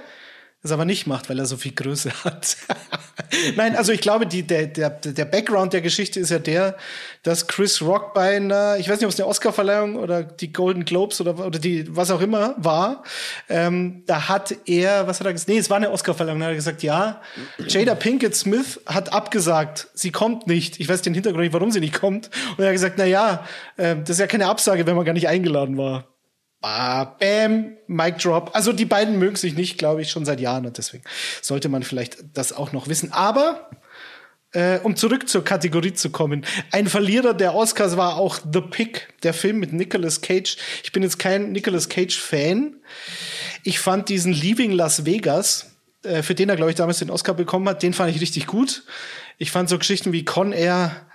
das 0.66 0.72
aber 0.72 0.84
nicht 0.84 1.06
macht, 1.06 1.28
weil 1.28 1.38
er 1.38 1.46
so 1.46 1.56
viel 1.56 1.72
Größe 1.72 2.12
hat. 2.24 2.56
Nein, 3.56 3.76
also 3.76 3.92
ich 3.92 4.00
glaube, 4.00 4.26
die, 4.26 4.42
der, 4.42 4.66
der, 4.66 4.90
der 4.90 5.24
Background 5.24 5.72
der 5.72 5.80
Geschichte 5.80 6.20
ist 6.20 6.30
ja 6.30 6.38
der, 6.38 6.76
dass 7.22 7.46
Chris 7.46 7.82
Rock 7.82 8.14
bei 8.14 8.36
einer, 8.36 8.76
ich 8.78 8.88
weiß 8.88 8.98
nicht, 8.98 9.06
ob 9.06 9.12
es 9.12 9.18
eine 9.18 9.28
Oscarverleihung 9.28 9.96
oder 9.96 10.22
die 10.22 10.52
Golden 10.52 10.84
Globes 10.84 11.20
oder, 11.20 11.38
oder 11.44 11.58
die, 11.58 11.94
was 11.94 12.10
auch 12.10 12.20
immer 12.20 12.54
war, 12.58 13.02
ähm, 13.48 14.02
da 14.06 14.28
hat 14.28 14.54
er, 14.66 15.06
was 15.06 15.20
hat 15.20 15.26
er 15.26 15.32
gesagt? 15.32 15.48
Nee, 15.48 15.58
es 15.58 15.70
war 15.70 15.76
eine 15.76 15.90
Oscarverleihung, 15.90 16.40
da 16.40 16.46
hat 16.46 16.52
er 16.52 16.56
gesagt, 16.56 16.82
ja, 16.82 17.20
Jada 17.66 17.94
Pinkett 17.94 18.34
Smith 18.34 18.80
hat 18.86 19.12
abgesagt, 19.12 19.88
sie 19.94 20.10
kommt 20.10 20.46
nicht. 20.46 20.80
Ich 20.80 20.88
weiß 20.88 21.02
den 21.02 21.14
Hintergrund 21.14 21.44
nicht, 21.44 21.54
warum 21.54 21.70
sie 21.70 21.80
nicht 21.80 21.94
kommt. 21.94 22.30
Und 22.56 22.64
er 22.64 22.66
hat 22.66 22.74
gesagt, 22.74 22.96
na 22.98 23.04
ja, 23.06 23.46
äh, 23.76 23.96
das 23.96 24.10
ist 24.10 24.20
ja 24.20 24.26
keine 24.26 24.46
Absage, 24.46 24.86
wenn 24.86 24.96
man 24.96 25.04
gar 25.04 25.12
nicht 25.12 25.28
eingeladen 25.28 25.76
war. 25.76 26.15
Ah, 26.62 27.04
bam, 27.04 27.76
Mic 27.86 28.16
Drop. 28.18 28.50
Also 28.54 28.72
die 28.72 28.86
beiden 28.86 29.18
mögen 29.18 29.36
sich 29.36 29.54
nicht, 29.54 29.78
glaube 29.78 30.02
ich, 30.02 30.10
schon 30.10 30.24
seit 30.24 30.40
Jahren 30.40 30.66
und 30.66 30.78
deswegen 30.78 31.04
sollte 31.42 31.68
man 31.68 31.82
vielleicht 31.82 32.18
das 32.34 32.52
auch 32.52 32.72
noch 32.72 32.88
wissen. 32.88 33.12
Aber 33.12 33.70
äh, 34.52 34.78
um 34.82 34.96
zurück 34.96 35.28
zur 35.28 35.44
Kategorie 35.44 35.92
zu 35.92 36.10
kommen, 36.10 36.46
ein 36.72 36.86
Verlierer 36.86 37.34
der 37.34 37.54
Oscars 37.54 37.96
war 37.96 38.16
auch 38.16 38.38
The 38.52 38.62
Pick, 38.62 39.08
der 39.22 39.34
Film 39.34 39.58
mit 39.58 39.72
Nicolas 39.72 40.22
Cage. 40.22 40.56
Ich 40.82 40.92
bin 40.92 41.02
jetzt 41.02 41.18
kein 41.18 41.52
Nicolas 41.52 41.88
Cage 41.88 42.18
Fan. 42.18 42.76
Ich 43.62 43.78
fand 43.78 44.08
diesen 44.08 44.32
Leaving 44.32 44.72
Las 44.72 45.04
Vegas, 45.04 45.76
äh, 46.04 46.22
für 46.22 46.34
den 46.34 46.48
er 46.48 46.56
glaube 46.56 46.70
ich 46.70 46.76
damals 46.76 47.00
den 47.00 47.10
Oscar 47.10 47.34
bekommen 47.34 47.68
hat, 47.68 47.82
den 47.82 47.92
fand 47.92 48.14
ich 48.14 48.20
richtig 48.20 48.46
gut. 48.46 48.84
Ich 49.38 49.50
fand 49.50 49.68
so 49.68 49.78
Geschichten 49.78 50.12
wie 50.12 50.24
Con 50.24 50.52
Air 50.52 51.06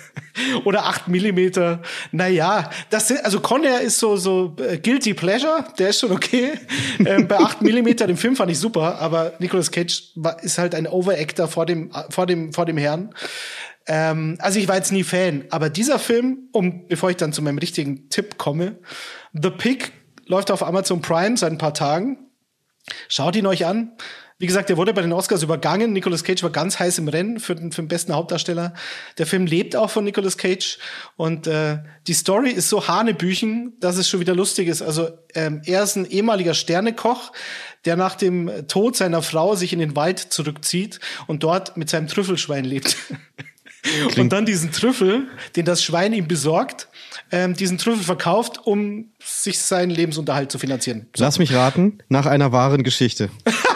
oder 0.64 0.84
8 0.84 1.08
Millimeter. 1.08 1.80
Naja, 2.12 2.70
das 2.90 3.08
sind, 3.08 3.24
also 3.24 3.40
Con 3.40 3.64
Air 3.64 3.80
ist 3.80 3.98
so, 3.98 4.16
so 4.16 4.54
äh, 4.58 4.78
Guilty 4.78 5.14
Pleasure, 5.14 5.64
der 5.78 5.88
ist 5.88 6.00
schon 6.00 6.12
okay. 6.12 6.52
ähm, 6.98 7.26
bei 7.26 7.38
8 7.38 7.62
Millimeter, 7.62 8.06
den 8.06 8.18
Film 8.18 8.36
fand 8.36 8.50
ich 8.50 8.58
super, 8.58 8.98
aber 8.98 9.32
Nicolas 9.38 9.70
Cage 9.70 10.12
war, 10.16 10.42
ist 10.42 10.58
halt 10.58 10.74
ein 10.74 10.86
Overactor 10.86 11.48
vor 11.48 11.64
dem, 11.64 11.90
vor 12.10 12.26
dem, 12.26 12.52
vor 12.52 12.66
dem 12.66 12.76
Herrn. 12.76 13.14
Ähm, 13.86 14.36
also 14.40 14.58
ich 14.58 14.68
war 14.68 14.76
jetzt 14.76 14.92
nie 14.92 15.02
Fan, 15.02 15.44
aber 15.48 15.70
dieser 15.70 15.98
Film, 15.98 16.48
um 16.52 16.86
bevor 16.86 17.10
ich 17.10 17.16
dann 17.16 17.32
zu 17.32 17.40
meinem 17.40 17.58
richtigen 17.58 18.10
Tipp 18.10 18.36
komme, 18.36 18.78
The 19.32 19.50
Pig 19.50 19.92
läuft 20.26 20.50
auf 20.50 20.62
Amazon 20.62 21.00
Prime 21.00 21.36
seit 21.36 21.50
ein 21.50 21.58
paar 21.58 21.74
Tagen. 21.74 22.18
Schaut 23.08 23.36
ihn 23.36 23.46
euch 23.46 23.64
an. 23.66 23.92
Wie 24.40 24.46
gesagt, 24.46 24.70
der 24.70 24.78
wurde 24.78 24.94
bei 24.94 25.02
den 25.02 25.12
Oscars 25.12 25.42
übergangen. 25.42 25.92
Nicolas 25.92 26.24
Cage 26.24 26.42
war 26.42 26.48
ganz 26.48 26.78
heiß 26.78 26.96
im 26.96 27.08
Rennen 27.08 27.40
für 27.40 27.54
den, 27.54 27.72
für 27.72 27.82
den 27.82 27.88
besten 27.88 28.14
Hauptdarsteller. 28.14 28.72
Der 29.18 29.26
Film 29.26 29.44
lebt 29.44 29.76
auch 29.76 29.90
von 29.90 30.02
Nicolas 30.02 30.38
Cage 30.38 30.78
und 31.16 31.46
äh, 31.46 31.80
die 32.06 32.14
Story 32.14 32.48
ist 32.48 32.70
so 32.70 32.88
hanebüchen, 32.88 33.74
dass 33.80 33.98
es 33.98 34.08
schon 34.08 34.18
wieder 34.18 34.34
lustig 34.34 34.68
ist. 34.68 34.80
Also 34.80 35.10
ähm, 35.34 35.60
er 35.66 35.82
ist 35.82 35.96
ein 35.96 36.06
ehemaliger 36.06 36.54
Sternekoch, 36.54 37.32
der 37.84 37.96
nach 37.96 38.14
dem 38.14 38.50
Tod 38.66 38.96
seiner 38.96 39.20
Frau 39.20 39.56
sich 39.56 39.74
in 39.74 39.78
den 39.78 39.94
Wald 39.94 40.18
zurückzieht 40.18 41.00
und 41.26 41.42
dort 41.42 41.76
mit 41.76 41.90
seinem 41.90 42.08
Trüffelschwein 42.08 42.64
lebt. 42.64 42.96
und 44.16 44.32
dann 44.32 44.46
diesen 44.46 44.72
Trüffel, 44.72 45.28
den 45.54 45.66
das 45.66 45.84
Schwein 45.84 46.14
ihm 46.14 46.28
besorgt, 46.28 46.88
ähm, 47.30 47.52
diesen 47.52 47.76
Trüffel 47.76 48.04
verkauft, 48.04 48.58
um 48.64 49.10
sich 49.22 49.58
seinen 49.58 49.90
Lebensunterhalt 49.90 50.50
zu 50.50 50.58
finanzieren. 50.58 51.10
Lass 51.18 51.38
mich 51.38 51.52
raten, 51.52 51.98
nach 52.08 52.24
einer 52.24 52.52
wahren 52.52 52.84
Geschichte. 52.84 53.28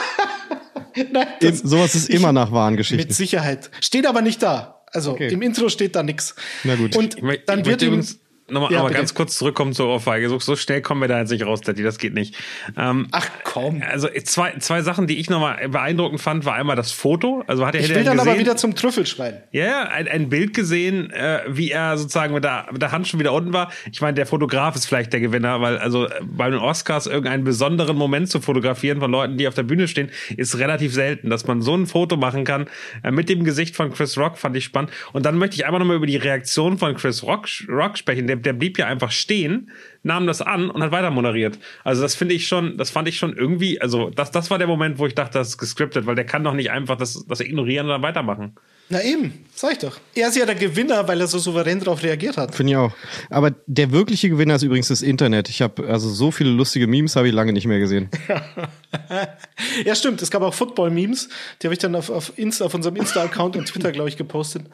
Nein, 1.12 1.26
das, 1.40 1.58
sowas 1.60 1.94
ist 1.94 2.08
immer 2.10 2.32
nach 2.32 2.52
wahren 2.52 2.76
Geschichten. 2.76 3.02
mit 3.06 3.12
Sicherheit. 3.14 3.70
Steht 3.80 4.06
aber 4.06 4.22
nicht 4.22 4.42
da. 4.42 4.82
Also 4.92 5.12
Okay. 5.12 5.32
im 5.32 5.42
Intro 5.42 5.68
steht 5.68 5.96
da 5.96 6.02
nix. 6.02 6.34
Na 6.62 6.76
gut. 6.76 6.94
Und 6.96 7.16
Ich 7.16 7.20
dann 7.46 7.60
ich 7.60 7.66
wird 7.66 7.80
möchte 7.80 7.84
ihm 7.86 7.88
übrigens 7.94 8.18
nochmal 8.48 8.72
Ja, 8.72 8.82
bitte. 8.82 8.94
ganz 8.94 9.14
kurz 9.14 9.38
zurückkommen 9.38 9.72
zur 9.72 9.88
Ohrfeige. 9.88 10.28
So, 10.28 10.38
so 10.38 10.56
schnell 10.56 10.82
kommen 10.82 11.00
wir 11.00 11.08
da 11.08 11.18
jetzt 11.20 11.30
nicht 11.30 11.44
raus, 11.46 11.60
Daddy, 11.60 11.82
das 11.82 11.98
geht 11.98 12.14
nicht. 12.14 12.36
Ähm, 12.76 13.08
Ach 13.12 13.28
komm. 13.42 13.82
also 13.88 14.08
zwei, 14.24 14.54
zwei 14.58 14.82
Sachen, 14.82 15.06
die 15.06 15.18
ich 15.18 15.30
nochmal 15.30 15.68
beeindruckend 15.68 16.20
fand, 16.20 16.44
war 16.44 16.54
einmal 16.54 16.76
das 16.76 16.92
Foto. 16.92 17.42
Also 17.46 17.66
hat 17.66 17.74
er 17.74 17.80
Ich 17.80 17.88
will 17.88 17.98
er 17.98 18.04
dann 18.04 18.16
gesehen, 18.16 18.30
aber 18.30 18.38
wieder 18.38 18.56
zum 18.56 18.74
Trüffelschwein. 18.74 19.42
Ja, 19.52 19.64
ja, 19.64 19.82
ein, 19.84 20.08
ein 20.08 20.28
Bild 20.28 20.54
gesehen, 20.54 21.10
äh, 21.10 21.40
wie 21.48 21.70
er 21.70 21.96
sozusagen 21.96 22.34
mit 22.34 22.44
der, 22.44 22.66
mit 22.70 22.82
der 22.82 22.92
Hand 22.92 23.08
schon 23.08 23.20
wieder 23.20 23.32
unten 23.32 23.52
war. 23.52 23.70
Ich 23.90 24.00
meine, 24.00 24.14
der 24.14 24.26
Fotograf 24.26 24.74
ist 24.76 24.86
vielleicht 24.86 25.12
der 25.12 25.20
Gewinner, 25.20 25.60
weil 25.60 25.78
also 25.78 26.08
bei 26.22 26.50
den 26.50 26.58
Oscars 26.58 27.06
irgendeinen 27.06 27.44
besonderen 27.44 27.96
Moment 27.96 28.28
zu 28.28 28.40
fotografieren 28.40 29.00
von 29.00 29.10
Leuten, 29.10 29.38
die 29.38 29.48
auf 29.48 29.54
der 29.54 29.62
Bühne 29.62 29.88
stehen, 29.88 30.10
ist 30.36 30.58
relativ 30.58 30.92
selten. 30.92 31.30
Dass 31.30 31.46
man 31.46 31.62
so 31.62 31.74
ein 31.74 31.86
Foto 31.86 32.16
machen 32.16 32.44
kann 32.44 32.66
äh, 33.02 33.10
mit 33.10 33.28
dem 33.28 33.44
Gesicht 33.44 33.76
von 33.76 33.92
Chris 33.92 34.18
Rock, 34.18 34.38
fand 34.38 34.56
ich 34.56 34.64
spannend. 34.64 34.90
Und 35.12 35.24
dann 35.24 35.38
möchte 35.38 35.56
ich 35.56 35.66
einfach 35.66 35.78
nochmal 35.78 35.96
über 35.96 36.06
die 36.06 36.16
Reaktion 36.16 36.78
von 36.78 36.94
Chris 36.94 37.22
Rock, 37.22 37.48
Rock 37.68 37.98
sprechen. 37.98 38.33
Der, 38.34 38.42
der 38.42 38.52
blieb 38.52 38.78
ja 38.78 38.86
einfach 38.86 39.10
stehen, 39.10 39.70
nahm 40.02 40.26
das 40.26 40.42
an 40.42 40.70
und 40.70 40.82
hat 40.82 40.90
weiter 40.90 41.10
moderiert. 41.10 41.58
Also 41.82 42.02
das 42.02 42.14
finde 42.14 42.34
ich 42.34 42.46
schon, 42.46 42.76
das 42.76 42.90
fand 42.90 43.08
ich 43.08 43.16
schon 43.16 43.36
irgendwie, 43.36 43.80
also 43.80 44.10
das, 44.10 44.30
das 44.30 44.50
war 44.50 44.58
der 44.58 44.66
Moment, 44.66 44.98
wo 44.98 45.06
ich 45.06 45.14
dachte, 45.14 45.38
das 45.38 45.48
ist 45.48 45.58
gescriptet, 45.58 46.06
weil 46.06 46.14
der 46.14 46.26
kann 46.26 46.44
doch 46.44 46.54
nicht 46.54 46.70
einfach 46.70 46.96
das, 46.96 47.24
das 47.26 47.40
ignorieren 47.40 47.86
und 47.86 47.92
dann 47.92 48.02
weitermachen. 48.02 48.54
Na 48.90 49.02
eben, 49.02 49.46
sag 49.54 49.72
ich 49.72 49.78
doch. 49.78 49.98
Er 50.14 50.28
ist 50.28 50.36
ja 50.36 50.44
der 50.44 50.56
Gewinner, 50.56 51.08
weil 51.08 51.18
er 51.18 51.26
so 51.26 51.38
souverän 51.38 51.80
darauf 51.80 52.02
reagiert 52.02 52.36
hat. 52.36 52.54
Finde 52.54 52.72
ich 52.72 52.76
auch. 52.76 52.92
Aber 53.30 53.52
der 53.66 53.92
wirkliche 53.92 54.28
Gewinner 54.28 54.56
ist 54.56 54.62
übrigens 54.62 54.88
das 54.88 55.00
Internet. 55.00 55.48
Ich 55.48 55.62
habe 55.62 55.88
also 55.88 56.10
so 56.10 56.30
viele 56.30 56.50
lustige 56.50 56.86
Memes 56.86 57.16
habe 57.16 57.28
ich 57.28 57.32
lange 57.34 57.52
nicht 57.52 57.66
mehr 57.66 57.78
gesehen. 57.78 58.10
Ja, 59.84 59.94
stimmt. 59.94 60.22
Es 60.22 60.30
gab 60.30 60.42
auch 60.42 60.54
Football-Memes. 60.54 61.28
Die 61.60 61.66
habe 61.66 61.74
ich 61.74 61.78
dann 61.78 61.94
auf, 61.94 62.10
auf 62.10 62.32
Insta, 62.36 62.64
auf 62.64 62.74
unserem 62.74 62.96
Insta-Account 62.96 63.56
und 63.56 63.66
Twitter, 63.66 63.92
glaube 63.92 64.08
ich, 64.08 64.16
gepostet. 64.16 64.64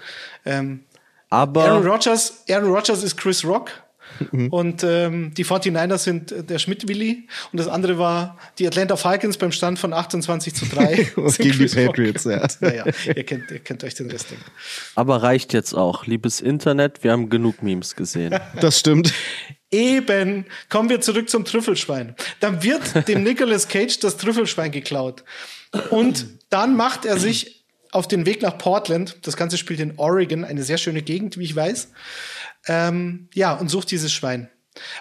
Ähm, 0.45 0.81
Aber 1.31 1.65
Aaron 1.65 1.87
Rodgers, 1.87 2.45
Aaron 2.49 2.71
Rodgers 2.71 3.03
ist 3.03 3.17
Chris 3.17 3.45
Rock. 3.45 3.71
Mhm. 4.33 4.49
Und 4.49 4.85
ähm, 4.85 5.33
die 5.35 5.45
49ers 5.45 5.99
sind 5.99 6.33
äh, 6.33 6.45
der 6.45 6.59
Schmidt-Willi. 6.59 7.27
Und 7.53 7.59
das 7.59 7.69
andere 7.69 7.99
war 7.99 8.39
die 8.59 8.67
Atlanta 8.67 8.97
Falcons 8.97 9.39
beim 9.39 9.53
Stand 9.53 9.79
von 9.79 9.93
28 9.93 10.55
zu 10.55 10.67
3. 10.67 11.13
Was 11.17 11.39
gegen 11.39 11.53
die 11.53 11.59
Chris 11.59 11.77
Rock. 11.77 11.87
Patriots, 11.87 12.25
ja. 12.25 12.47
Naja, 12.61 12.85
ihr 13.07 13.25
kennt, 13.25 13.51
ihr 13.51 13.61
kennt 13.61 13.85
euch 13.85 13.95
den 13.95 14.11
Rest. 14.11 14.31
denke 14.31 14.45
ich. 14.47 14.97
Aber 14.97 15.23
reicht 15.23 15.53
jetzt 15.53 15.75
auch. 15.75 16.07
Liebes 16.07 16.41
Internet, 16.41 17.03
wir 17.05 17.13
haben 17.13 17.31
genug 17.31 17.63
Memes 17.63 17.97
gesehen. 17.97 18.39
Das 18.61 18.81
stimmt. 18.81 19.13
Eben, 19.71 20.45
kommen 20.69 20.89
wir 20.89 21.01
zurück 21.01 21.31
zum 21.31 21.45
Trüffelschwein. 21.45 22.15
Dann 22.41 22.63
wird 22.63 23.09
dem 23.09 23.23
Nicolas 23.23 23.69
Cage 23.69 23.99
das 24.01 24.17
Trüffelschwein 24.17 24.73
geklaut. 24.73 25.25
Und 25.91 26.27
dann 26.51 26.77
macht 26.77 27.05
er 27.05 27.19
sich 27.19 27.60
auf 27.93 28.09
den 28.09 28.27
Weg 28.27 28.43
nach 28.43 28.57
Portland. 28.59 29.19
Das 29.23 29.37
Ganze 29.37 29.57
spielt 29.59 29.81
in 29.81 29.99
Oregon, 29.99 30.45
eine 30.45 30.63
sehr 30.63 30.79
schöne 30.79 31.03
Gegend, 31.03 31.39
wie 31.39 31.45
ich 31.45 31.57
weiß. 31.57 31.89
Ähm, 32.67 33.29
ja, 33.35 33.55
und 33.55 33.69
sucht 33.69 33.91
dieses 33.91 34.13
Schwein. 34.13 34.49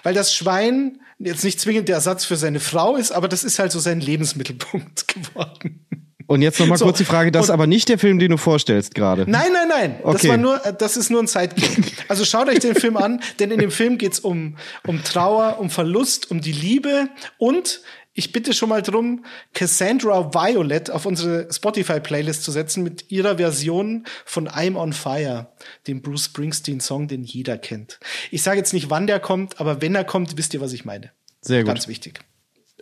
Weil 0.02 0.14
das 0.14 0.34
Schwein 0.34 1.00
jetzt 1.18 1.44
nicht 1.44 1.60
zwingend 1.60 1.88
der 1.88 1.96
Ersatz 1.96 2.24
für 2.24 2.36
seine 2.36 2.60
Frau 2.60 2.96
ist, 2.96 3.12
aber 3.12 3.28
das 3.28 3.44
ist 3.44 3.58
halt 3.58 3.72
so 3.72 3.78
sein 3.78 4.00
Lebensmittelpunkt 4.00 5.06
geworden. 5.14 5.86
Und 6.26 6.42
jetzt 6.42 6.60
noch 6.60 6.66
mal 6.68 6.78
So, 6.78 6.84
kurz 6.84 6.98
die 6.98 7.04
Frage, 7.04 7.32
das 7.32 7.46
ist 7.46 7.50
aber 7.50 7.66
nicht 7.66 7.88
der 7.88 7.98
Film, 7.98 8.20
den 8.20 8.30
du 8.30 8.36
vorstellst 8.36 8.94
gerade. 8.94 9.28
Nein, 9.28 9.52
nein, 9.52 9.66
nein. 9.68 9.96
Das 10.04 10.14
Okay. 10.14 10.28
war 10.28 10.36
nur, 10.36 10.64
äh, 10.64 10.72
das 10.72 10.96
ist 10.96 11.10
nur 11.10 11.20
ein 11.20 11.26
Sidekick. 11.26 11.92
Also 12.06 12.24
schaut 12.24 12.48
euch 12.48 12.60
den 12.60 12.76
Film 12.76 12.96
an, 12.96 13.20
denn 13.40 13.50
in 13.50 13.58
dem 13.58 13.72
Film 13.72 13.98
geht's 13.98 14.20
um, 14.20 14.56
um 14.86 15.02
Trauer, 15.02 15.58
um 15.58 15.70
Verlust, 15.70 16.30
um 16.30 16.40
die 16.40 16.52
Liebe 16.52 17.08
und 17.36 17.80
ich 18.20 18.32
bitte 18.32 18.52
schon 18.52 18.68
mal 18.68 18.82
drum, 18.82 19.24
Cassandra 19.54 20.34
Violet 20.34 20.90
auf 20.90 21.06
unsere 21.06 21.50
Spotify-Playlist 21.50 22.44
zu 22.44 22.52
setzen 22.52 22.82
mit 22.82 23.10
ihrer 23.10 23.38
Version 23.38 24.04
von 24.26 24.46
I'm 24.46 24.76
on 24.76 24.92
Fire, 24.92 25.50
dem 25.86 26.02
Bruce 26.02 26.26
Springsteen-Song, 26.26 27.08
den 27.08 27.24
jeder 27.24 27.56
kennt. 27.56 27.98
Ich 28.30 28.42
sage 28.42 28.58
jetzt 28.58 28.74
nicht, 28.74 28.90
wann 28.90 29.06
der 29.06 29.20
kommt, 29.20 29.58
aber 29.58 29.80
wenn 29.80 29.94
er 29.94 30.04
kommt, 30.04 30.36
wisst 30.36 30.52
ihr, 30.52 30.60
was 30.60 30.74
ich 30.74 30.84
meine. 30.84 31.12
Sehr 31.40 31.62
gut. 31.62 31.68
Ganz 31.68 31.88
wichtig. 31.88 32.20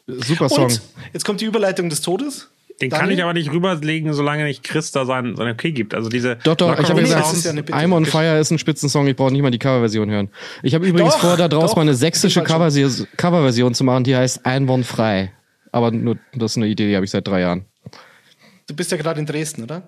Super 0.09 0.49
Song. 0.49 0.65
Und 0.65 0.81
jetzt 1.13 1.25
kommt 1.25 1.41
die 1.41 1.45
Überleitung 1.45 1.89
des 1.89 2.01
Todes. 2.01 2.49
Den 2.81 2.91
kann 2.91 3.01
Daniel? 3.01 3.19
ich 3.19 3.25
aber 3.25 3.33
nicht 3.35 3.51
rüberlegen, 3.51 4.13
solange 4.13 4.45
nicht 4.45 4.63
Chris 4.63 4.93
da 4.93 5.05
sein, 5.05 5.35
sein 5.35 5.49
Okay 5.49 5.73
gibt. 5.73 5.95
Also 5.95 6.09
diese 6.09 6.37
Doch, 6.45 6.55
doch, 6.55 6.79
ich 6.79 6.89
habe 6.89 7.01
gesagt, 7.01 7.33
ist 7.33 7.45
ja. 7.45 7.53
I'm 7.53 7.93
on 7.93 8.07
Fire 8.07 8.39
ist 8.39 8.53
ein 8.53 8.59
Spitzensong, 8.59 9.09
ich 9.09 9.17
brauche 9.17 9.33
nicht 9.33 9.43
mal 9.43 9.51
die 9.51 9.59
Coverversion 9.59 10.09
hören. 10.11 10.29
Ich 10.63 10.75
habe 10.75 10.87
übrigens 10.87 11.15
Doch, 11.15 11.21
vor, 11.21 11.37
da 11.37 11.49
draus 11.49 11.71
doch, 11.71 11.77
mal 11.77 11.83
eine 11.83 11.95
sächsische 11.95 12.45
schon. 12.47 13.07
Coverversion 13.17 13.75
zu 13.75 13.83
machen, 13.85 14.05
die 14.05 14.15
heißt 14.15 14.47
Einwandfrei. 14.47 15.33
Aber 15.73 15.91
nur, 15.91 16.19
das 16.35 16.53
ist 16.53 16.57
eine 16.57 16.67
Idee, 16.67 16.89
die 16.89 16.95
habe 16.95 17.05
ich 17.05 17.11
seit 17.11 17.27
drei 17.27 17.41
Jahren. 17.41 17.65
Du 18.69 18.77
bist 18.77 18.91
ja 18.93 18.97
gerade 18.97 19.19
in 19.19 19.27
Dresden, 19.27 19.65
oder? 19.65 19.83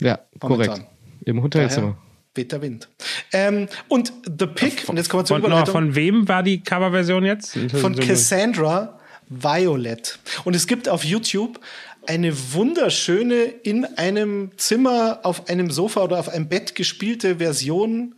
Ja, 0.00 0.18
Momentan. 0.40 0.66
korrekt. 0.66 0.86
Im 1.24 1.42
Hotelzimmer. 1.42 1.96
Weht 2.34 2.50
der 2.50 2.62
Wind. 2.62 2.88
Ähm, 3.32 3.68
und 3.88 4.12
The 4.26 4.46
Pig, 4.46 4.88
und 4.88 4.96
jetzt 4.96 5.10
kommen 5.10 5.22
wir 5.22 5.26
zur 5.26 5.38
von, 5.38 5.46
Überleitung, 5.46 5.72
von 5.72 5.94
wem 5.94 6.28
war 6.28 6.42
die 6.42 6.62
Coverversion 6.62 7.24
jetzt? 7.24 7.56
von 7.72 7.94
Cassandra 7.94 8.98
Violet. 9.28 10.18
Und 10.44 10.56
es 10.56 10.66
gibt 10.66 10.88
auf 10.88 11.04
YouTube 11.04 11.60
eine 12.06 12.52
wunderschöne, 12.52 13.44
in 13.44 13.84
einem 13.84 14.50
Zimmer, 14.56 15.20
auf 15.22 15.48
einem 15.48 15.70
Sofa 15.70 16.02
oder 16.02 16.18
auf 16.18 16.28
einem 16.28 16.48
Bett 16.48 16.74
gespielte 16.74 17.36
Version, 17.36 18.14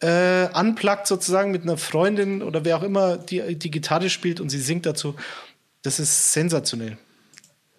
äh, 0.00 0.48
unplugged 0.58 1.06
sozusagen 1.06 1.50
mit 1.50 1.62
einer 1.62 1.76
Freundin 1.76 2.42
oder 2.42 2.64
wer 2.64 2.78
auch 2.78 2.82
immer, 2.82 3.18
die 3.18 3.56
die 3.56 3.70
Gitarre 3.70 4.08
spielt 4.08 4.40
und 4.40 4.48
sie 4.48 4.60
singt 4.60 4.86
dazu. 4.86 5.14
Das 5.82 6.00
ist 6.00 6.32
sensationell. 6.32 6.96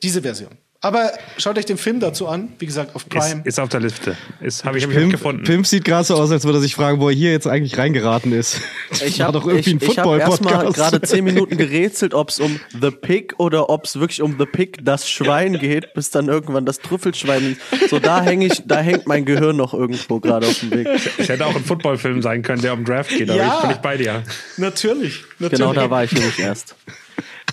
Diese 0.03 0.21
Version. 0.21 0.51
Aber 0.83 1.11
schaut 1.37 1.59
euch 1.59 1.65
den 1.67 1.77
Film 1.77 1.99
dazu 1.99 2.27
an, 2.27 2.49
wie 2.57 2.65
gesagt, 2.65 2.95
auf 2.95 3.03
Ist, 3.03 3.09
Prime. 3.09 3.41
ist 3.45 3.59
auf 3.59 3.69
der 3.69 3.81
Liste. 3.81 4.17
Ist, 4.39 4.65
habe 4.65 4.79
ich, 4.79 4.83
hab 4.83 4.89
ich 4.91 4.97
Pimp, 4.97 5.11
gefunden. 5.11 5.43
Pimp 5.43 5.67
sieht 5.67 5.85
gerade 5.85 6.03
so 6.05 6.15
aus, 6.15 6.31
als 6.31 6.43
würde 6.43 6.57
er 6.57 6.61
sich 6.61 6.73
fragen, 6.73 6.99
wo 6.99 7.07
er 7.09 7.13
hier 7.15 7.31
jetzt 7.31 7.45
eigentlich 7.45 7.77
reingeraten 7.77 8.31
ist. 8.33 8.59
Ich 9.05 9.19
War 9.19 9.27
habe 9.27 9.39
doch 9.39 9.47
irgendwie 9.47 9.75
ich, 9.75 9.83
ein 9.83 9.91
ich 9.91 9.99
hab 9.99 10.07
erstmal 10.19 10.71
gerade 10.71 10.99
zehn 11.01 11.23
Minuten 11.23 11.55
gerätselt, 11.57 12.15
ob 12.15 12.29
es 12.29 12.39
um 12.39 12.59
The 12.81 12.89
Pig 12.89 13.35
oder 13.37 13.69
ob 13.69 13.85
es 13.85 13.99
wirklich 13.99 14.23
um 14.23 14.37
The 14.39 14.47
Pig, 14.47 14.79
das 14.83 15.07
Schwein 15.07 15.59
geht, 15.59 15.93
bis 15.93 16.09
dann 16.09 16.27
irgendwann 16.27 16.65
das 16.65 16.79
Trüffelschwein. 16.79 17.57
So 17.91 17.99
da 17.99 18.23
hänge 18.23 18.47
ich, 18.47 18.63
da 18.65 18.79
hängt 18.79 19.05
mein 19.05 19.23
Gehirn 19.25 19.57
noch 19.57 19.75
irgendwo 19.75 20.19
gerade 20.19 20.47
auf 20.47 20.59
dem 20.61 20.71
Weg. 20.71 20.87
Es 21.19 21.29
hätte 21.29 21.45
auch 21.45 21.55
ein 21.55 21.63
Footballfilm 21.63 22.23
sein 22.23 22.41
können, 22.41 22.63
der 22.63 22.73
um 22.73 22.85
Draft 22.85 23.11
geht, 23.11 23.29
aber 23.29 23.37
Ja. 23.37 23.53
ich 23.55 23.59
bin 23.61 23.69
nicht 23.69 23.81
bei 23.83 23.97
dir. 23.97 24.23
Natürlich, 24.57 25.23
natürlich. 25.37 25.59
Genau 25.59 25.73
da 25.73 25.91
war 25.91 26.03
ich 26.03 26.11
nämlich 26.11 26.39
erst. 26.39 26.75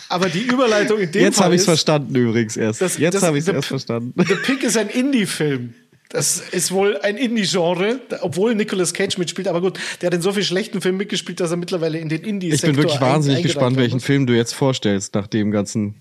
Aber 0.08 0.28
die 0.28 0.42
Überleitung 0.42 0.98
in 0.98 1.12
dem 1.12 1.22
Jetzt 1.22 1.40
habe 1.40 1.54
ich 1.54 1.60
es 1.60 1.64
verstanden 1.66 2.14
übrigens 2.14 2.56
erst. 2.56 2.80
Das- 2.80 2.96
jetzt 2.98 3.22
habe 3.22 3.36
ich 3.36 3.42
es 3.42 3.46
The- 3.46 3.52
erst 3.52 3.68
verstanden. 3.68 4.14
The 4.26 4.34
Pig 4.36 4.62
ist 4.62 4.76
ein 4.76 4.88
Indie-Film. 4.88 5.74
Das 6.10 6.40
ist 6.40 6.72
wohl 6.72 6.96
ein 7.02 7.18
Indie-Genre, 7.18 8.00
obwohl 8.22 8.54
Nicolas 8.54 8.94
Cage 8.94 9.18
mitspielt. 9.18 9.46
Aber 9.46 9.60
gut, 9.60 9.78
der 10.00 10.06
hat 10.06 10.14
in 10.14 10.22
so 10.22 10.32
vielen 10.32 10.46
schlechten 10.46 10.80
Filmen 10.80 10.96
mitgespielt, 10.96 11.38
dass 11.40 11.50
er 11.50 11.58
mittlerweile 11.58 11.98
in 11.98 12.08
den 12.08 12.22
indie 12.22 12.48
Ich 12.50 12.62
bin 12.62 12.76
wirklich 12.76 12.98
wahnsinnig 13.00 13.42
gespannt, 13.42 13.76
welchen 13.76 14.00
Film 14.00 14.26
du 14.26 14.34
jetzt 14.34 14.54
vorstellst 14.54 15.14
nach 15.14 15.26
dem 15.26 15.50
ganzen. 15.50 15.96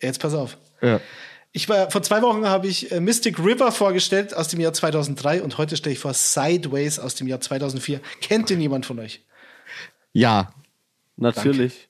Jetzt 0.00 0.20
pass 0.20 0.32
auf. 0.32 0.56
Ja. 0.80 0.98
Ich 1.52 1.68
war, 1.68 1.90
vor 1.90 2.02
zwei 2.02 2.22
Wochen 2.22 2.46
habe 2.46 2.68
ich 2.68 2.90
äh, 2.92 3.00
Mystic 3.00 3.38
River 3.38 3.70
vorgestellt 3.72 4.32
aus 4.34 4.48
dem 4.48 4.60
Jahr 4.60 4.72
2003 4.72 5.42
und 5.42 5.58
heute 5.58 5.76
stelle 5.76 5.92
ich 5.92 5.98
vor 5.98 6.14
Sideways 6.14 6.98
aus 6.98 7.16
dem 7.16 7.26
Jahr 7.26 7.40
2004. 7.40 8.00
Kennt 8.22 8.48
den 8.48 8.60
jemand 8.62 8.86
von 8.86 8.98
euch? 9.00 9.20
Ja. 10.14 10.54
Natürlich. 11.16 11.88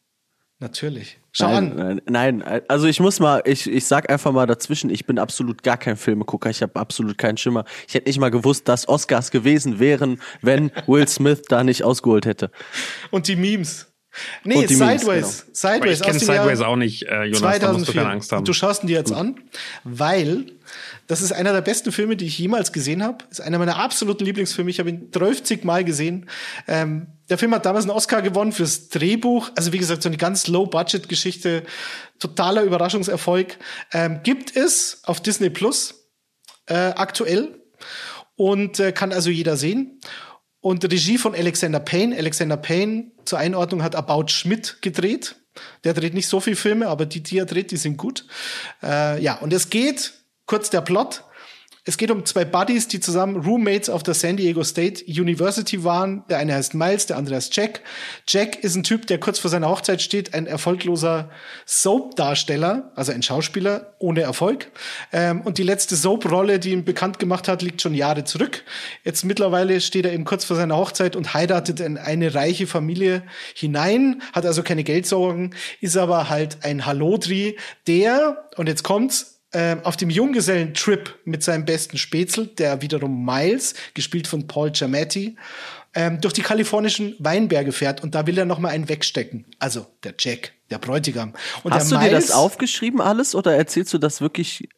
Natürlich. 0.58 1.18
Schau 1.32 1.48
nein, 1.48 1.78
an. 1.78 2.00
Nein, 2.06 2.38
nein, 2.38 2.60
also 2.68 2.86
ich 2.86 3.00
muss 3.00 3.20
mal, 3.20 3.42
ich, 3.44 3.70
ich 3.70 3.86
sag 3.86 4.10
einfach 4.10 4.32
mal 4.32 4.46
dazwischen, 4.46 4.90
ich 4.90 5.06
bin 5.06 5.18
absolut 5.18 5.62
gar 5.62 5.76
kein 5.76 5.96
Filmegucker, 5.96 6.50
ich 6.50 6.62
habe 6.62 6.78
absolut 6.78 7.18
keinen 7.18 7.36
Schimmer. 7.36 7.64
Ich 7.86 7.94
hätte 7.94 8.08
nicht 8.08 8.18
mal 8.18 8.30
gewusst, 8.30 8.68
dass 8.68 8.88
Oscars 8.88 9.30
gewesen 9.30 9.78
wären, 9.78 10.20
wenn 10.42 10.72
Will 10.86 11.06
Smith 11.06 11.42
da 11.48 11.62
nicht 11.62 11.84
ausgeholt 11.84 12.26
hätte. 12.26 12.50
Und 13.10 13.28
die 13.28 13.36
Memes. 13.36 13.86
Nee, 14.42 14.66
die 14.66 14.74
Memes, 14.74 15.02
Sideways. 15.02 15.42
genau. 15.42 15.54
Sideways. 15.54 16.00
ich 16.00 16.06
kenne 16.06 16.18
Jahr 16.18 16.42
Sideways 16.42 16.60
auch 16.62 16.76
nicht, 16.76 17.02
äh, 17.04 17.24
Jonas, 17.24 17.58
da 17.60 17.72
musst 17.72 17.88
du 17.88 17.92
2004. 17.92 17.94
keine 17.94 18.12
Angst 18.12 18.32
haben. 18.32 18.44
Du 18.44 18.52
schaust 18.52 18.82
ihn 18.82 18.88
dir 18.88 18.98
jetzt 18.98 19.12
an, 19.12 19.36
weil 19.84 20.46
das 21.06 21.22
ist 21.22 21.32
einer 21.32 21.52
der 21.52 21.60
besten 21.60 21.92
Filme, 21.92 22.16
die 22.16 22.26
ich 22.26 22.38
jemals 22.38 22.72
gesehen 22.72 23.04
habe. 23.04 23.24
Ist 23.30 23.40
einer 23.40 23.58
meiner 23.58 23.76
absoluten 23.76 24.24
Lieblingsfilme. 24.24 24.70
Ich 24.70 24.80
habe 24.80 24.90
ihn 24.90 25.10
30 25.12 25.64
Mal 25.64 25.84
gesehen. 25.84 26.28
Ähm, 26.66 27.06
der 27.30 27.38
Film 27.38 27.54
hat 27.54 27.64
damals 27.64 27.84
einen 27.84 27.96
Oscar 27.96 28.22
gewonnen 28.22 28.52
fürs 28.52 28.88
Drehbuch. 28.88 29.50
Also 29.54 29.72
wie 29.72 29.78
gesagt, 29.78 30.02
so 30.02 30.08
eine 30.08 30.18
ganz 30.18 30.48
Low-Budget-Geschichte. 30.48 31.62
Totaler 32.18 32.62
Überraschungserfolg. 32.64 33.56
Ähm, 33.92 34.20
gibt 34.24 34.56
es 34.56 35.00
auf 35.04 35.20
Disney 35.20 35.48
Plus 35.48 36.10
äh, 36.66 36.74
aktuell 36.74 37.62
und 38.36 38.80
äh, 38.80 38.92
kann 38.92 39.12
also 39.12 39.30
jeder 39.30 39.56
sehen. 39.56 40.00
Und 40.60 40.84
Regie 40.84 41.18
von 41.18 41.34
Alexander 41.34 41.80
Payne. 41.80 42.16
Alexander 42.16 42.56
Payne 42.56 43.12
zur 43.24 43.38
Einordnung 43.38 43.82
hat 43.82 43.94
About 43.94 44.28
Schmidt 44.28 44.82
gedreht. 44.82 45.36
Der 45.84 45.94
dreht 45.94 46.14
nicht 46.14 46.28
so 46.28 46.40
viel 46.40 46.56
Filme, 46.56 46.88
aber 46.88 47.06
die, 47.06 47.22
die 47.22 47.38
er 47.38 47.46
dreht, 47.46 47.70
die 47.70 47.76
sind 47.76 47.96
gut. 47.96 48.26
Äh, 48.82 49.22
ja, 49.22 49.36
und 49.38 49.52
es 49.52 49.70
geht, 49.70 50.14
kurz 50.46 50.68
der 50.68 50.80
Plot. 50.80 51.24
Es 51.86 51.96
geht 51.96 52.10
um 52.10 52.26
zwei 52.26 52.44
Buddies, 52.44 52.88
die 52.88 53.00
zusammen 53.00 53.36
Roommates 53.36 53.88
auf 53.88 54.02
der 54.02 54.12
San 54.12 54.36
Diego 54.36 54.62
State 54.62 55.02
University 55.06 55.82
waren. 55.82 56.24
Der 56.28 56.36
eine 56.36 56.54
heißt 56.54 56.74
Miles, 56.74 57.06
der 57.06 57.16
andere 57.16 57.36
heißt 57.36 57.56
Jack. 57.56 57.80
Jack 58.28 58.62
ist 58.62 58.76
ein 58.76 58.82
Typ, 58.82 59.06
der 59.06 59.18
kurz 59.18 59.38
vor 59.38 59.50
seiner 59.50 59.70
Hochzeit 59.70 60.02
steht, 60.02 60.34
ein 60.34 60.46
erfolgloser 60.46 61.30
Soap-Darsteller, 61.64 62.92
also 62.96 63.12
ein 63.12 63.22
Schauspieler 63.22 63.94
ohne 63.98 64.20
Erfolg. 64.20 64.70
Ähm, 65.10 65.40
und 65.40 65.56
die 65.56 65.62
letzte 65.62 65.96
Soap-Rolle, 65.96 66.58
die 66.58 66.72
ihn 66.72 66.84
bekannt 66.84 67.18
gemacht 67.18 67.48
hat, 67.48 67.62
liegt 67.62 67.80
schon 67.80 67.94
Jahre 67.94 68.24
zurück. 68.24 68.62
Jetzt 69.04 69.24
mittlerweile 69.24 69.80
steht 69.80 70.04
er 70.04 70.12
eben 70.12 70.24
kurz 70.24 70.44
vor 70.44 70.56
seiner 70.56 70.76
Hochzeit 70.76 71.16
und 71.16 71.32
heiratet 71.32 71.80
in 71.80 71.96
eine 71.96 72.34
reiche 72.34 72.66
Familie 72.66 73.22
hinein, 73.54 74.22
hat 74.34 74.44
also 74.44 74.62
keine 74.62 74.84
Geldsorgen, 74.84 75.54
ist 75.80 75.96
aber 75.96 76.28
halt 76.28 76.58
ein 76.62 76.84
Hallodri, 76.84 77.56
der, 77.86 78.48
und 78.56 78.68
jetzt 78.68 78.82
kommt's, 78.82 79.29
auf 79.82 79.96
dem 79.96 80.10
Junggesellen-Trip 80.10 81.14
mit 81.24 81.42
seinem 81.42 81.64
besten 81.64 81.98
Spätzle, 81.98 82.46
der 82.46 82.82
wiederum 82.82 83.24
Miles, 83.24 83.74
gespielt 83.94 84.26
von 84.28 84.46
Paul 84.46 84.70
Giamatti, 84.70 85.36
ähm, 85.94 86.20
durch 86.20 86.32
die 86.34 86.42
kalifornischen 86.42 87.16
Weinberge 87.18 87.72
fährt 87.72 88.02
und 88.04 88.14
da 88.14 88.26
will 88.28 88.38
er 88.38 88.44
noch 88.44 88.60
mal 88.60 88.68
einen 88.68 88.88
wegstecken. 88.88 89.44
Also 89.58 89.86
der 90.04 90.14
Jack, 90.18 90.52
der 90.70 90.78
Bräutigam. 90.78 91.32
Und 91.64 91.74
Hast 91.74 91.90
du 91.90 91.96
dir 91.96 92.10
das 92.10 92.26
Miles- 92.26 92.30
aufgeschrieben 92.30 93.00
alles 93.00 93.34
oder 93.34 93.56
erzählst 93.56 93.92
du 93.92 93.98
das 93.98 94.20
wirklich 94.20 94.68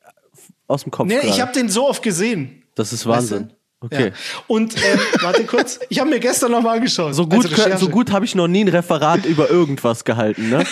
aus 0.69 0.85
dem 0.85 0.91
Kopf? 0.91 1.07
Nee, 1.07 1.17
ich 1.17 1.21
gerade? 1.23 1.43
habe 1.43 1.53
den 1.53 1.69
so 1.69 1.87
oft 1.87 2.03
gesehen. 2.03 2.63
das 2.75 2.95
ist 2.95 3.05
Weißt 3.05 3.31
du? 3.31 3.35
Wahnsinn. 3.35 3.53
Okay. 3.81 4.07
Ja. 4.07 4.13
Und 4.47 4.75
ähm, 4.77 5.01
warte 5.21 5.45
kurz, 5.45 5.81
ich 5.91 5.99
habe 5.99 6.09
mir 6.09 6.21
gestern 6.21 6.53
noch 6.53 6.63
mal 6.63 6.77
angeschaut. 6.77 7.15
So 7.15 7.27
gut, 7.27 7.45
als 7.45 7.59
Recherche. 7.59 7.79
so 7.79 7.89
gut 7.91 8.11
habe 8.13 8.25
ich 8.25 8.35
noch 8.35 8.47
nie 8.49 8.65
ein 8.65 8.69
Referat 8.69 9.27
über 9.27 9.51
irgendwas 9.51 10.05
gehalten, 10.05 10.49
ne? 10.49 10.65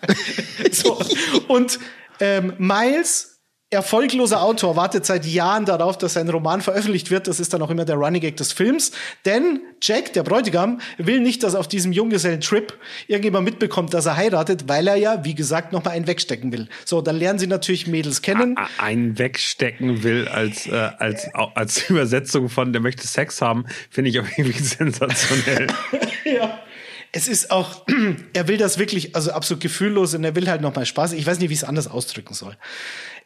So. 0.72 0.98
Und 1.48 1.78
ähm, 2.20 2.54
Miles, 2.58 3.36
erfolgloser 3.70 4.42
Autor, 4.42 4.76
wartet 4.76 5.04
seit 5.04 5.26
Jahren 5.26 5.64
darauf, 5.64 5.98
dass 5.98 6.12
sein 6.12 6.28
Roman 6.28 6.60
veröffentlicht 6.60 7.10
wird. 7.10 7.26
Das 7.26 7.40
ist 7.40 7.52
dann 7.52 7.62
auch 7.62 7.70
immer 7.70 7.84
der 7.84 7.96
Running 7.96 8.20
Gag 8.20 8.36
des 8.36 8.52
Films. 8.52 8.92
Denn 9.24 9.60
Jack, 9.82 10.12
der 10.12 10.22
Bräutigam, 10.22 10.80
will 10.98 11.20
nicht, 11.20 11.42
dass 11.42 11.56
auf 11.56 11.66
diesem 11.66 11.90
Junggesellen-Trip 11.90 12.72
irgendjemand 13.08 13.44
mitbekommt, 13.44 13.92
dass 13.92 14.06
er 14.06 14.16
heiratet, 14.16 14.68
weil 14.68 14.86
er 14.86 14.94
ja, 14.94 15.24
wie 15.24 15.34
gesagt, 15.34 15.72
noch 15.72 15.84
mal 15.84 15.90
einen 15.90 16.06
wegstecken 16.06 16.52
will. 16.52 16.68
So, 16.84 17.02
dann 17.02 17.16
lernen 17.16 17.40
sie 17.40 17.48
natürlich 17.48 17.88
Mädels 17.88 18.22
kennen. 18.22 18.56
Einen 18.78 19.18
wegstecken 19.18 20.04
will 20.04 20.28
als, 20.28 20.68
äh, 20.68 20.90
als, 20.98 21.28
als 21.34 21.90
Übersetzung 21.90 22.48
von 22.48 22.72
der 22.72 22.80
möchte 22.80 23.06
Sex 23.08 23.42
haben, 23.42 23.66
finde 23.90 24.10
ich 24.10 24.20
auch 24.20 24.26
irgendwie 24.36 24.62
sensationell. 24.62 25.66
Ja. 26.24 26.60
Es 27.12 27.28
ist 27.28 27.50
auch, 27.50 27.86
er 28.32 28.48
will 28.48 28.56
das 28.56 28.78
wirklich, 28.78 29.14
also 29.14 29.32
absolut 29.32 29.62
gefühllos 29.62 30.14
und 30.14 30.24
er 30.24 30.34
will 30.34 30.48
halt 30.48 30.60
noch 30.60 30.74
mal 30.74 30.86
Spaß. 30.86 31.12
Ich 31.12 31.26
weiß 31.26 31.38
nicht, 31.38 31.48
wie 31.50 31.54
ich 31.54 31.62
es 31.62 31.68
anders 31.68 31.88
ausdrücken 31.88 32.34
soll. 32.34 32.56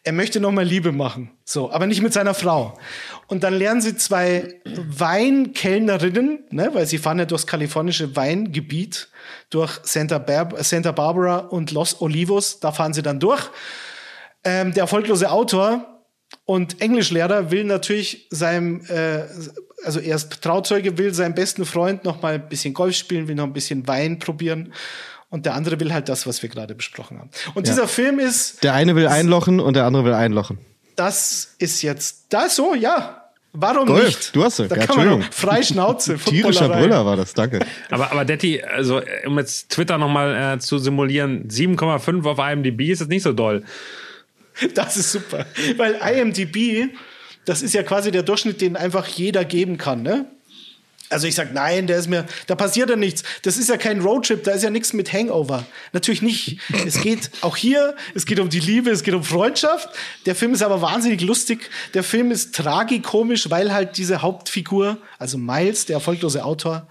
Er 0.03 0.13
möchte 0.13 0.41
noch 0.41 0.51
mal 0.51 0.65
Liebe 0.65 0.93
machen, 0.93 1.31
so, 1.45 1.71
aber 1.71 1.87
nicht 1.87 2.01
mit 2.01 2.15
seiner 2.15 2.33
Frau. 2.33 2.79
Und 3.27 3.45
dann 3.45 3.53
lernen 3.53 3.83
sie 3.83 3.97
zwei 3.97 4.61
Weinkellnerinnen, 4.65 6.45
ne, 6.51 6.71
weil 6.73 6.87
sie 6.87 6.97
fahren 6.97 7.19
ja 7.19 7.27
durchs 7.27 7.47
kalifornische 7.47 8.17
Weingebiet, 8.17 9.11
durch 9.51 9.79
Santa, 9.83 10.17
Bar 10.19 10.65
Santa 10.65 10.93
Barbara 10.93 11.39
und 11.39 11.71
Los 11.71 12.01
Olivos, 12.01 12.61
da 12.61 12.73
fahren 12.73 12.95
sie 12.95 13.03
dann 13.03 13.21
durch. 13.21 13.51
Ähm, 14.43 14.73
der 14.73 14.85
erfolglose 14.85 15.31
Autor 15.31 15.91
und 16.47 16.81
Englischlehrer 16.81 17.51
will 17.51 17.65
natürlich 17.65 18.27
seinem, 18.31 18.81
äh, 18.87 19.25
also 19.85 20.01
er 20.01 20.17
ist 20.17 20.43
Trauzeuge, 20.43 20.97
will 20.99 21.13
seinem 21.15 21.35
besten 21.35 21.65
Freund 21.65 22.05
noch 22.05 22.23
mal 22.23 22.35
ein 22.35 22.49
bisschen 22.49 22.75
Golf 22.75 22.97
spielen, 22.97 23.29
will 23.29 23.35
noch 23.35 23.45
ein 23.45 23.53
bisschen 23.53 23.87
Wein 23.89 24.19
probieren. 24.19 24.73
Und 25.31 25.47
der 25.47 25.55
andere 25.55 25.79
will 25.79 25.93
halt 25.93 26.09
das, 26.09 26.27
was 26.27 26.43
wir 26.43 26.49
gerade 26.49 26.75
besprochen 26.75 27.19
haben. 27.19 27.31
Und 27.55 27.69
dieser 27.69 27.87
Film 27.87 28.19
ist, 28.19 28.65
Der 28.65 28.75
eine 28.75 28.97
will 28.97 29.07
einlochen 29.07 29.61
und 29.61 29.75
der 29.75 29.85
andere 29.85 30.05
will 30.05 30.15
einlochen. 30.15 30.59
das 30.97 31.55
ist 31.59 31.83
jetzt, 31.83 32.25
das 32.31 32.57
so, 32.57 32.75
ja. 32.75 33.17
Warum 33.53 33.87
Golf, 33.87 34.05
nicht? 34.07 34.37
du 34.37 34.45
hast 34.45 34.57
sie. 34.59 34.69
Da 34.69 34.77
Ja, 34.77 34.87
kann 34.87 34.97
man 34.97 35.07
Entschuldigung. 35.07 35.31
doch 35.31 35.37
frei 35.37 35.63
Schnauze. 35.63 36.17
Tierischer. 36.25 36.69
Brüller 36.69 37.05
war 37.05 37.17
das, 37.17 37.35
danke. 37.35 37.61
Aber, 37.91 38.11
aber 38.13 38.25
Detti, 38.25 38.63
also 38.63 39.01
um 39.27 39.39
jetzt 39.39 39.71
Twitter 39.71 39.99
nochmal 39.99 40.55
äh, 40.55 40.59
zu 40.61 40.79
simulieren, 40.79 41.49
7,5 41.49 42.25
auf 42.29 42.39
IMDb 42.39 42.91
ist 42.91 43.01
jetzt 43.01 43.09
nicht 43.09 43.23
so 43.25 43.33
doll. 43.33 43.65
Das 44.75 44.97
ist 44.97 45.11
super. 45.13 45.47
Weil 45.77 45.95
IMDb, 45.95 46.91
das 47.45 47.63
ist 47.63 47.75
ja 47.75 47.83
quasi 47.83 48.11
der 48.11 48.23
Durchschnitt, 48.23 48.61
den 48.61 48.77
einfach 48.77 49.07
jeder 49.07 49.45
geben 49.45 49.79
kann, 49.79 50.03
ne? 50.03 50.27
Also 51.11 51.27
ich 51.27 51.35
sag, 51.35 51.53
nein, 51.53 51.89
der 51.89 51.99
ist 51.99 52.09
mir, 52.09 52.25
da 52.47 52.55
passiert 52.55 52.89
ja 52.89 52.95
nichts. 52.95 53.25
Das 53.43 53.57
ist 53.57 53.69
ja 53.69 53.77
kein 53.77 54.01
Roadtrip, 54.01 54.45
da 54.45 54.53
ist 54.53 54.63
ja 54.63 54.71
nichts 54.71 54.93
mit 54.93 55.13
Hangover. 55.13 55.67
Natürlich 55.93 56.23
nicht. 56.23 56.61
Es 56.87 57.01
geht 57.01 57.31
auch 57.41 57.57
hier, 57.57 57.97
es 58.15 58.27
geht 58.27 58.39
um 58.39 58.49
die 58.49 58.61
Liebe, 58.61 58.91
es 58.91 59.03
geht 59.03 59.15
um 59.15 59.25
Freundschaft. 59.25 59.89
Der 60.27 60.37
Film 60.37 60.55
ist 60.55 60.63
aber 60.63 60.81
wahnsinnig 60.83 61.21
lustig. 61.23 61.69
Der 61.95 62.05
Film 62.05 62.31
ist 62.31 62.55
tragikomisch, 62.55 63.51
weil 63.51 63.73
halt 63.73 63.97
diese 63.97 64.23
Hauptfigur, 64.23 64.99
also 65.19 65.37
Miles, 65.37 65.87
der 65.87 65.95
erfolglose 65.95 66.45
Autor, 66.45 66.87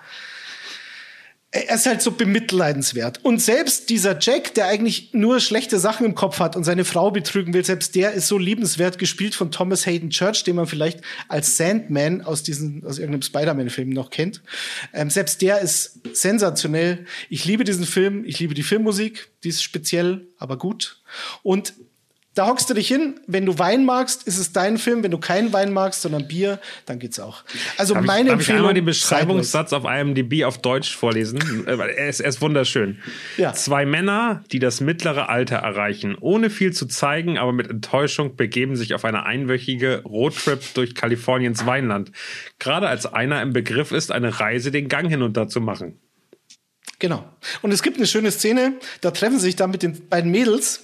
er 1.51 1.75
ist 1.75 1.87
halt 1.87 2.03
so 2.03 2.11
bemitleidenswert. 2.11 3.25
Und 3.25 3.41
selbst 3.41 3.89
dieser 3.89 4.19
Jack, 4.19 4.53
der 4.53 4.67
eigentlich 4.67 5.13
nur 5.13 5.39
schlechte 5.39 5.79
Sachen 5.79 6.05
im 6.05 6.13
Kopf 6.13 6.39
hat 6.39 6.55
und 6.55 6.63
seine 6.63 6.85
Frau 6.85 7.09
betrügen 7.09 7.55
will, 7.55 7.65
selbst 7.65 7.95
der 7.95 8.13
ist 8.13 8.27
so 8.27 8.37
liebenswert 8.37 8.99
gespielt 8.99 9.33
von 9.33 9.49
Thomas 9.49 9.87
Hayden 9.87 10.11
Church, 10.11 10.43
den 10.43 10.57
man 10.57 10.67
vielleicht 10.67 11.01
als 11.27 11.57
Sandman 11.57 12.21
aus 12.21 12.43
diesen, 12.43 12.85
aus 12.85 12.99
irgendeinem 12.99 13.23
Spider-Man-Film 13.23 13.89
noch 13.89 14.11
kennt. 14.11 14.43
Ähm, 14.93 15.09
selbst 15.09 15.41
der 15.41 15.59
ist 15.61 16.01
sensationell. 16.13 17.05
Ich 17.29 17.45
liebe 17.45 17.63
diesen 17.63 17.85
Film. 17.85 18.25
Ich 18.25 18.39
liebe 18.39 18.53
die 18.53 18.63
Filmmusik. 18.63 19.29
Die 19.43 19.49
ist 19.49 19.63
speziell, 19.63 20.27
aber 20.37 20.57
gut. 20.57 21.01
Und 21.41 21.73
da 22.39 22.47
hockst 22.47 22.69
du 22.69 22.73
dich 22.73 22.87
hin. 22.87 23.19
Wenn 23.27 23.45
du 23.45 23.59
Wein 23.59 23.83
magst, 23.83 24.23
ist 24.23 24.37
es 24.37 24.53
dein 24.53 24.77
Film. 24.77 25.03
Wenn 25.03 25.11
du 25.11 25.17
keinen 25.17 25.51
Wein 25.51 25.73
magst, 25.73 26.03
sondern 26.03 26.25
Bier, 26.25 26.59
dann 26.85 26.97
geht's 26.97 27.19
auch. 27.19 27.43
Also 27.77 27.93
Darf 27.93 28.03
ich, 28.03 28.07
meine 28.07 28.29
darf 28.29 28.39
ich 28.39 28.47
Empfehlung. 28.47 28.59
einmal 28.61 28.73
den. 28.75 28.85
Beschreibungssatz 28.85 29.73
auf 29.73 29.83
IMDb 29.83 30.45
auf 30.45 30.57
Deutsch 30.57 30.95
vorlesen? 30.95 31.39
Äh, 31.67 31.75
er, 31.75 32.07
ist, 32.07 32.21
er 32.21 32.29
ist 32.29 32.41
wunderschön. 32.41 32.99
Ja. 33.35 33.51
Zwei 33.51 33.85
Männer, 33.85 34.41
die 34.53 34.59
das 34.59 34.79
mittlere 34.79 35.27
Alter 35.27 35.57
erreichen, 35.57 36.15
ohne 36.17 36.49
viel 36.49 36.71
zu 36.71 36.85
zeigen, 36.85 37.37
aber 37.37 37.51
mit 37.51 37.69
Enttäuschung 37.69 38.37
begeben 38.37 38.77
sich 38.77 38.93
auf 38.93 39.03
eine 39.03 39.25
einwöchige 39.25 40.03
Roadtrip 40.05 40.61
durch 40.75 40.95
Kaliforniens 40.95 41.65
Weinland. 41.65 42.13
Gerade 42.57 42.87
als 42.87 43.05
einer 43.05 43.41
im 43.41 43.51
Begriff 43.51 43.91
ist, 43.91 44.13
eine 44.13 44.39
Reise 44.39 44.71
den 44.71 44.87
Gang 44.87 45.09
hinunter 45.09 45.49
zu 45.49 45.59
machen. 45.59 45.99
Genau. 46.99 47.25
Und 47.61 47.71
es 47.71 47.81
gibt 47.81 47.97
eine 47.97 48.07
schöne 48.07 48.31
Szene, 48.31 48.73
da 49.01 49.11
treffen 49.11 49.39
sich 49.39 49.55
dann 49.55 49.71
mit 49.71 49.83
den 49.83 50.07
beiden 50.09 50.31
Mädels 50.31 50.81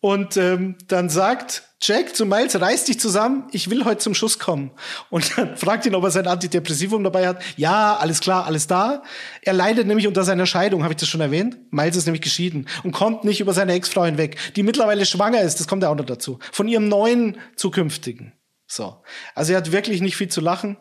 und 0.00 0.36
ähm, 0.36 0.76
dann 0.86 1.08
sagt 1.08 1.64
Jack 1.80 2.14
zu 2.14 2.26
Miles, 2.26 2.60
reiß 2.60 2.84
dich 2.84 2.98
zusammen, 2.98 3.46
ich 3.52 3.70
will 3.70 3.84
heute 3.84 3.98
zum 3.98 4.14
Schuss 4.14 4.38
kommen. 4.38 4.72
Und 5.10 5.36
dann 5.36 5.56
fragt 5.56 5.86
ihn, 5.86 5.94
ob 5.94 6.04
er 6.04 6.10
sein 6.10 6.26
Antidepressivum 6.26 7.04
dabei 7.04 7.28
hat. 7.28 7.42
Ja, 7.56 7.96
alles 7.96 8.20
klar, 8.20 8.46
alles 8.46 8.66
da. 8.66 9.02
Er 9.42 9.52
leidet 9.52 9.86
nämlich 9.86 10.06
unter 10.06 10.24
seiner 10.24 10.46
Scheidung, 10.46 10.82
habe 10.82 10.92
ich 10.92 10.98
das 10.98 11.08
schon 11.08 11.20
erwähnt? 11.20 11.56
Miles 11.72 11.96
ist 11.96 12.06
nämlich 12.06 12.22
geschieden 12.22 12.68
und 12.82 12.92
kommt 12.92 13.24
nicht 13.24 13.40
über 13.40 13.54
seine 13.54 13.74
Ex-Frau 13.74 14.04
hinweg, 14.04 14.36
die 14.54 14.62
mittlerweile 14.62 15.06
schwanger 15.06 15.42
ist, 15.42 15.60
das 15.60 15.68
kommt 15.68 15.82
ja 15.82 15.88
auch 15.88 15.96
noch 15.96 16.06
dazu, 16.06 16.38
von 16.52 16.68
ihrem 16.68 16.88
neuen 16.88 17.38
zukünftigen. 17.56 18.32
So. 18.66 19.02
Also 19.34 19.52
er 19.52 19.58
hat 19.58 19.72
wirklich 19.72 20.00
nicht 20.00 20.16
viel 20.16 20.28
zu 20.28 20.40
lachen. 20.40 20.76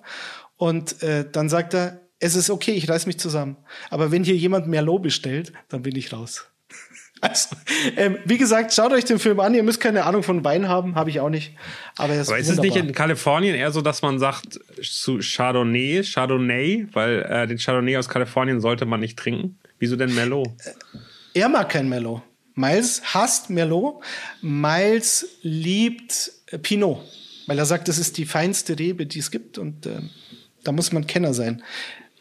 Und 0.57 1.03
äh, 1.03 1.29
dann 1.29 1.49
sagt 1.49 1.75
er, 1.75 2.01
es 2.19 2.35
ist 2.35 2.49
okay, 2.49 2.71
ich 2.71 2.89
reiß 2.89 3.05
mich 3.05 3.19
zusammen. 3.19 3.57
Aber 3.91 4.11
wenn 4.11 4.23
hier 4.23 4.35
jemand 4.35 4.67
Merlot 4.67 5.03
bestellt, 5.03 5.53
dann 5.69 5.83
bin 5.83 5.95
ich 5.95 6.11
raus. 6.11 6.47
Also, 7.21 7.55
ähm, 7.95 8.17
wie 8.25 8.37
gesagt, 8.37 8.73
schaut 8.73 8.91
euch 8.91 9.05
den 9.05 9.19
Film 9.19 9.39
an. 9.39 9.53
Ihr 9.53 9.63
müsst 9.63 9.79
keine 9.79 10.05
Ahnung 10.05 10.23
von 10.23 10.43
Wein 10.43 10.67
haben, 10.67 10.95
habe 10.95 11.09
ich 11.09 11.19
auch 11.19 11.29
nicht. 11.29 11.53
Aber, 11.97 12.13
er 12.13 12.21
ist 12.21 12.29
Aber 12.29 12.37
ist 12.37 12.49
es 12.49 12.59
nicht 12.59 12.75
in 12.75 12.91
Kalifornien 12.93 13.55
eher 13.55 13.71
so, 13.71 13.81
dass 13.81 14.01
man 14.01 14.19
sagt 14.19 14.59
zu 14.81 15.19
Chardonnay, 15.19 16.03
Chardonnay, 16.03 16.87
weil 16.93 17.21
äh, 17.23 17.47
den 17.47 17.57
Chardonnay 17.57 17.97
aus 17.97 18.09
Kalifornien 18.09 18.61
sollte 18.61 18.85
man 18.85 18.99
nicht 18.99 19.17
trinken? 19.17 19.57
Wieso 19.79 19.95
denn 19.95 20.13
Merlot? 20.13 20.49
Er 21.33 21.49
mag 21.49 21.69
kein 21.69 21.89
Merlot. 21.89 22.21
Miles 22.55 23.01
hasst 23.13 23.49
Merlot. 23.49 24.03
Miles 24.41 25.27
liebt 25.41 26.31
äh, 26.47 26.57
Pinot, 26.57 26.99
weil 27.45 27.57
er 27.57 27.65
sagt, 27.65 27.87
das 27.87 27.97
ist 27.97 28.17
die 28.17 28.25
feinste 28.25 28.77
Rebe, 28.77 29.05
die 29.05 29.19
es 29.19 29.31
gibt 29.31 29.57
und 29.57 29.85
äh, 29.85 29.99
da 30.63 30.71
muss 30.71 30.91
man 30.91 31.07
Kenner 31.07 31.33
sein. 31.33 31.63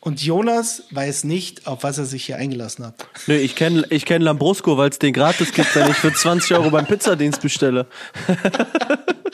Und 0.06 0.22
Jonas 0.22 0.84
weiß 0.92 1.24
nicht, 1.24 1.66
auf 1.66 1.82
was 1.82 1.98
er 1.98 2.04
sich 2.04 2.26
hier 2.26 2.36
eingelassen 2.36 2.86
hat. 2.86 2.94
Nö, 3.26 3.34
ich 3.34 3.56
kenne 3.56 3.84
ich 3.90 4.04
kenn 4.04 4.22
Lambrusco, 4.22 4.78
weil 4.78 4.88
es 4.88 5.00
den 5.00 5.12
gratis 5.12 5.52
gibt, 5.52 5.74
wenn 5.74 5.90
ich 5.90 5.96
für 5.96 6.12
20 6.12 6.56
Euro 6.56 6.70
beim 6.70 6.86
Pizzadienst 6.86 7.42
bestelle. 7.42 7.88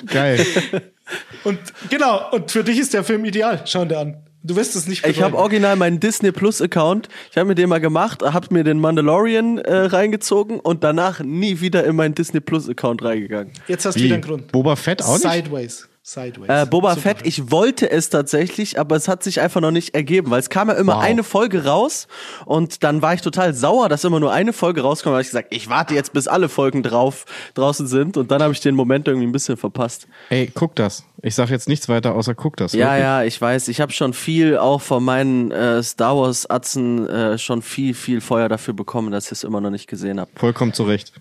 Geil. 0.07 0.47
Und 1.45 1.59
genau, 1.91 2.31
und 2.31 2.51
für 2.51 2.65
dich 2.65 2.79
ist 2.79 2.95
der 2.95 3.05
Film 3.05 3.25
ideal. 3.27 3.61
Schau 3.67 3.85
dir 3.85 3.99
an. 3.99 4.17
Du 4.45 4.57
wirst 4.57 4.75
es 4.77 4.87
nicht 4.87 5.07
Ich 5.07 5.21
habe 5.21 5.33
bereuen. 5.33 5.43
original 5.43 5.77
meinen 5.77 6.01
Disney 6.01 6.33
Plus 6.33 6.63
Account. 6.63 7.09
Ich 7.31 7.37
habe 7.37 7.49
mir 7.49 7.55
den 7.55 7.69
mal 7.69 7.81
gemacht, 7.81 8.23
habe 8.23 8.47
mir 8.51 8.65
den 8.65 8.81
Mandalorian 8.81 9.59
äh, 9.59 9.75
reingezogen 9.77 10.59
und 10.59 10.85
danach 10.85 11.21
nie 11.21 11.61
wieder 11.61 11.85
in 11.85 11.97
meinen 11.97 12.15
Disney 12.15 12.41
Plus 12.41 12.67
Account 12.69 13.03
reingegangen. 13.05 13.53
Jetzt 13.69 13.85
hast 13.85 13.97
du 13.97 14.01
Wie? 14.01 14.05
wieder 14.05 14.15
einen 14.15 14.25
Grund. 14.25 14.53
Boba 14.53 14.77
Fett 14.77 15.03
auch 15.03 15.19
nicht? 15.19 15.31
Sideways. 15.31 15.87
Sideways. 16.05 16.49
Äh, 16.49 16.67
Boba 16.67 16.91
Super 16.97 17.01
Fett, 17.03 17.19
ich 17.27 17.53
wollte 17.53 17.89
es 17.89 18.11
tatsächlich, 18.11 18.81
aber 18.81 18.97
es 18.97 19.07
hat 19.07 19.23
sich 19.23 19.41
einfach 19.41 19.61
noch 19.61 19.71
nicht 19.71 19.95
ergeben, 19.95 20.31
weil 20.33 20.41
es 20.41 20.51
kam 20.51 20.69
ja 20.69 20.75
immer 20.75 20.97
Wow. 20.97 21.03
eine 21.03 21.23
Folge 21.23 21.65
raus 21.65 22.09
und 22.45 22.83
dann 22.83 23.03
war 23.03 23.15
ich 23.15 23.21
total 23.21 23.55
sauer, 23.55 23.89
dass 23.89 24.03
immer 24.03 24.19
nur 24.19 24.33
eine 24.33 24.53
Folge 24.53 24.81
rauskommt. 24.83 25.13
Da 25.13 25.17
habe 25.19 25.23
ich 25.23 25.29
gesagt, 25.29 25.55
ich 25.55 25.69
warte 25.69 25.95
jetzt, 25.95 26.13
bis 26.13 26.27
alle 26.27 26.49
Folgen 26.49 26.83
drauf 26.83 27.25
draußen 27.55 27.87
sind 27.87 28.17
und 28.17 28.33
dann 28.33 28.43
habe 28.43 28.53
ich 28.53 28.59
den 28.61 28.75
Moment 28.75 29.07
irgendwie 29.07 29.29
ein 29.29 29.33
bisschen 29.33 29.57
verpasst. 29.57 30.09
Ey, 30.29 30.51
guck 30.53 30.75
das. 30.75 31.05
Ich 31.23 31.37
sag 31.37 31.51
jetzt 31.51 31.69
nichts 31.69 31.89
weiter, 31.89 32.17
außer 32.17 32.35
guck 32.35 32.57
das. 32.57 32.73
Ja, 32.73 32.87
wirklich. 32.89 33.01
ja, 33.03 33.23
ich 33.23 33.41
weiß. 33.41 33.69
Ich 33.69 33.81
habe 33.81 33.93
schon 33.93 34.13
viel 34.13 34.59
auch 34.59 34.81
von 34.81 35.05
meinen 35.05 35.53
äh, 35.53 35.83
Star 35.85 36.17
Wars 36.17 36.51
Atzen 36.51 37.09
äh, 37.09 37.39
schon 37.39 37.63
viel, 37.63 37.95
viel 37.95 38.21
Feuer 38.21 38.49
dafür 38.49 38.75
bekommen, 38.75 39.13
dass 39.13 39.27
ich 39.27 39.33
es 39.33 39.45
immer 39.45 39.61
noch 39.61 39.71
nicht 39.71 39.87
gesehen 39.87 40.19
habe. 40.19 40.31
Vollkommen 40.35 40.73
zurecht. 40.73 41.13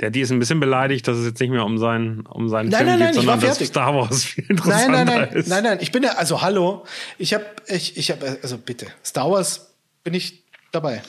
Der 0.00 0.10
die 0.10 0.20
ist 0.20 0.32
ein 0.32 0.38
bisschen 0.38 0.60
beleidigt, 0.60 1.06
dass 1.06 1.18
es 1.18 1.26
jetzt 1.26 1.40
nicht 1.40 1.50
mehr 1.50 1.64
um 1.64 1.76
seinen, 1.78 2.22
um 2.26 2.48
seinen 2.48 2.70
Nein, 2.70 2.86
Film 2.86 2.88
nein, 2.88 2.98
geht, 2.98 3.04
nein, 3.06 3.14
sondern 3.14 3.40
dass 3.40 3.58
fertig. 3.58 3.68
Star 3.68 3.94
Wars 3.94 4.24
viel 4.24 4.44
Nein, 4.48 4.56
interessanter 4.56 4.90
nein, 4.90 5.06
nein, 5.06 5.28
ist. 5.32 5.48
nein, 5.48 5.62
nein. 5.64 5.78
Ich 5.82 5.92
bin 5.92 6.02
ja, 6.02 6.12
also 6.12 6.40
hallo. 6.40 6.84
Ich 7.18 7.34
habe, 7.34 7.44
ich, 7.66 7.96
ich 7.96 8.10
habe, 8.10 8.38
also 8.42 8.56
bitte. 8.56 8.86
Star 9.04 9.30
Wars 9.30 9.72
bin 10.02 10.14
ich 10.14 10.42
dabei. 10.72 11.02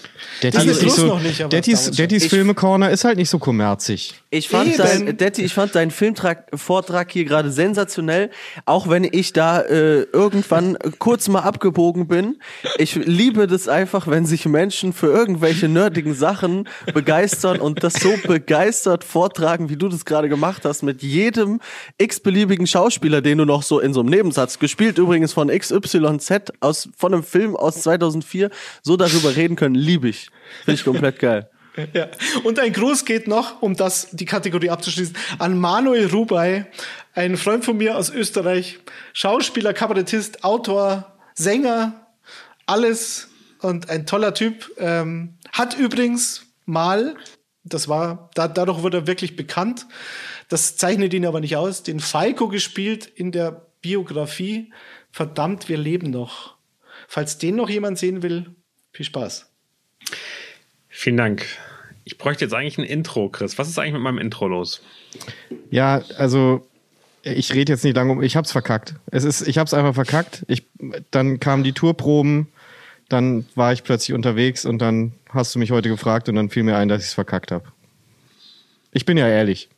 Disney 0.43 0.65
ist 0.65 0.67
nicht 0.67 0.79
Plus 0.81 0.95
so, 0.97 1.07
noch 1.07 1.21
nicht, 1.21 1.41
aber 1.41 1.63
schon. 1.63 1.95
Dettys 1.95 2.27
Filme 2.27 2.53
Corner 2.53 2.89
ist 2.89 3.05
halt 3.05 3.17
nicht 3.17 3.29
so 3.29 3.39
kommerzig. 3.39 4.20
Ich 4.33 4.47
fand 4.47 4.79
dein, 4.79 5.17
Detti, 5.17 5.43
ich 5.43 5.53
fand 5.53 5.75
deinen 5.75 5.91
Filmvortrag 5.91 7.11
hier 7.11 7.25
gerade 7.25 7.51
sensationell, 7.51 8.29
auch 8.63 8.87
wenn 8.87 9.03
ich 9.03 9.33
da 9.33 9.59
äh, 9.59 10.03
irgendwann 10.03 10.77
kurz 10.99 11.27
mal 11.27 11.41
abgebogen 11.41 12.07
bin. 12.07 12.37
Ich 12.77 12.95
liebe 12.95 13.45
das 13.45 13.67
einfach, 13.67 14.07
wenn 14.07 14.25
sich 14.25 14.45
Menschen 14.45 14.93
für 14.93 15.07
irgendwelche 15.07 15.67
nerdigen 15.67 16.13
Sachen 16.13 16.69
begeistern 16.93 17.59
und 17.59 17.83
das 17.83 17.95
so 17.95 18.13
begeistert 18.25 19.03
vortragen, 19.03 19.67
wie 19.67 19.75
du 19.75 19.89
das 19.89 20.05
gerade 20.05 20.29
gemacht 20.29 20.63
hast, 20.63 20.81
mit 20.81 21.01
jedem 21.01 21.59
x-beliebigen 21.97 22.67
Schauspieler, 22.67 23.21
den 23.21 23.39
du 23.39 23.43
noch 23.43 23.63
so 23.63 23.81
in 23.81 23.93
so 23.93 23.99
einem 23.99 24.11
Nebensatz, 24.11 24.59
gespielt 24.59 24.97
übrigens 24.97 25.33
von 25.33 25.49
XYZ 25.49 26.53
aus, 26.61 26.87
von 26.95 27.13
einem 27.13 27.23
Film 27.23 27.57
aus 27.57 27.81
2004, 27.81 28.49
so 28.81 28.95
darüber 28.95 29.35
reden 29.35 29.57
können, 29.57 29.75
liebe 29.75 30.07
ich. 30.07 30.29
Finde 30.63 30.79
ich 30.79 30.85
komplett 30.85 31.19
geil. 31.19 31.49
Ja. 31.93 32.09
Und 32.43 32.59
ein 32.59 32.73
Gruß 32.73 33.05
geht 33.05 33.27
noch, 33.27 33.61
um 33.61 33.75
das, 33.75 34.09
die 34.11 34.25
Kategorie 34.25 34.69
abzuschließen, 34.69 35.15
an 35.39 35.57
Manuel 35.57 36.07
Rubey, 36.07 36.65
ein 37.13 37.37
Freund 37.37 37.65
von 37.65 37.77
mir 37.77 37.97
aus 37.97 38.09
Österreich, 38.09 38.79
Schauspieler, 39.13 39.73
Kabarettist, 39.73 40.43
Autor, 40.43 41.17
Sänger, 41.33 42.07
alles 42.65 43.29
und 43.59 43.89
ein 43.89 44.05
toller 44.05 44.33
Typ. 44.33 44.71
Ähm, 44.77 45.37
hat 45.51 45.77
übrigens 45.77 46.45
mal, 46.65 47.15
das 47.63 47.87
war, 47.87 48.29
da, 48.33 48.47
dadurch 48.47 48.81
wurde 48.83 48.99
er 48.99 49.07
wirklich 49.07 49.35
bekannt, 49.35 49.87
das 50.49 50.75
zeichnet 50.75 51.13
ihn 51.13 51.25
aber 51.25 51.39
nicht 51.39 51.55
aus, 51.55 51.83
den 51.83 51.99
Falco 51.99 52.49
gespielt 52.49 53.05
in 53.05 53.31
der 53.31 53.67
Biografie. 53.81 54.71
Verdammt, 55.11 55.69
wir 55.69 55.77
leben 55.77 56.11
noch. 56.11 56.55
Falls 57.07 57.37
den 57.37 57.55
noch 57.55 57.69
jemand 57.69 57.97
sehen 57.97 58.23
will, 58.23 58.55
viel 58.91 59.05
Spaß. 59.05 59.51
Vielen 61.01 61.17
Dank. 61.17 61.47
Ich 62.03 62.19
bräuchte 62.19 62.45
jetzt 62.45 62.53
eigentlich 62.53 62.77
ein 62.77 62.83
Intro, 62.83 63.27
Chris. 63.27 63.57
Was 63.57 63.67
ist 63.67 63.79
eigentlich 63.79 63.93
mit 63.93 64.03
meinem 64.03 64.19
Intro 64.19 64.47
los? 64.47 64.83
Ja, 65.71 66.03
also 66.15 66.67
ich 67.23 67.55
rede 67.55 67.73
jetzt 67.73 67.83
nicht 67.83 67.95
lange 67.95 68.11
um. 68.11 68.21
Ich 68.21 68.35
hab's 68.35 68.51
verkackt. 68.51 68.93
Es 69.07 69.23
ist, 69.23 69.47
ich 69.47 69.57
hab's 69.57 69.73
einfach 69.73 69.95
verkackt. 69.95 70.45
Ich, 70.47 70.67
dann 71.09 71.39
kamen 71.39 71.63
die 71.63 71.73
Tourproben, 71.73 72.49
dann 73.09 73.47
war 73.55 73.73
ich 73.73 73.81
plötzlich 73.81 74.13
unterwegs 74.13 74.63
und 74.63 74.77
dann 74.77 75.13
hast 75.31 75.55
du 75.55 75.59
mich 75.59 75.71
heute 75.71 75.89
gefragt 75.89 76.29
und 76.29 76.35
dann 76.35 76.51
fiel 76.51 76.61
mir 76.61 76.77
ein, 76.77 76.87
dass 76.87 77.01
ich's 77.01 77.15
verkackt 77.15 77.51
habe. 77.51 77.65
Ich 78.91 79.03
bin 79.03 79.17
ja 79.17 79.27
ehrlich. 79.27 79.69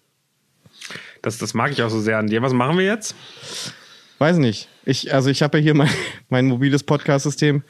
Das, 1.21 1.37
das 1.37 1.53
mag 1.53 1.71
ich 1.71 1.83
auch 1.83 1.89
so 1.89 2.01
sehr 2.01 2.17
an 2.17 2.27
dir. 2.27 2.41
Was 2.41 2.51
machen 2.51 2.77
wir 2.77 2.83
jetzt? 2.83 3.15
Weiß 4.17 4.39
nicht. 4.39 4.67
Ich, 4.83 5.13
also 5.13 5.29
ich 5.29 5.41
habe 5.41 5.59
ja 5.59 5.63
hier 5.63 5.73
mein, 5.73 5.89
mein 6.27 6.47
mobiles 6.47 6.83
Podcast-System. 6.83 7.63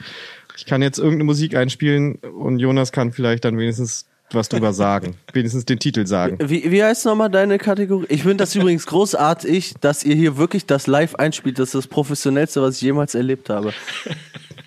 Ich 0.57 0.65
kann 0.65 0.81
jetzt 0.81 0.97
irgendeine 0.97 1.23
Musik 1.25 1.55
einspielen 1.55 2.15
und 2.15 2.59
Jonas 2.59 2.91
kann 2.91 3.11
vielleicht 3.11 3.45
dann 3.45 3.57
wenigstens 3.57 4.05
was 4.31 4.49
drüber 4.49 4.73
sagen. 4.73 5.15
wenigstens 5.33 5.65
den 5.65 5.79
Titel 5.79 6.05
sagen. 6.07 6.37
Wie, 6.49 6.71
wie 6.71 6.83
heißt 6.83 7.05
nochmal 7.05 7.29
deine 7.29 7.57
Kategorie? 7.57 8.05
Ich 8.09 8.21
finde 8.23 8.37
das 8.37 8.55
übrigens 8.55 8.85
großartig, 8.85 9.75
dass 9.81 10.03
ihr 10.03 10.15
hier 10.15 10.37
wirklich 10.37 10.65
das 10.65 10.87
live 10.87 11.15
einspielt. 11.15 11.59
Das 11.59 11.69
ist 11.69 11.75
das 11.75 11.87
professionellste, 11.87 12.61
was 12.61 12.75
ich 12.77 12.81
jemals 12.81 13.15
erlebt 13.15 13.49
habe. 13.49 13.73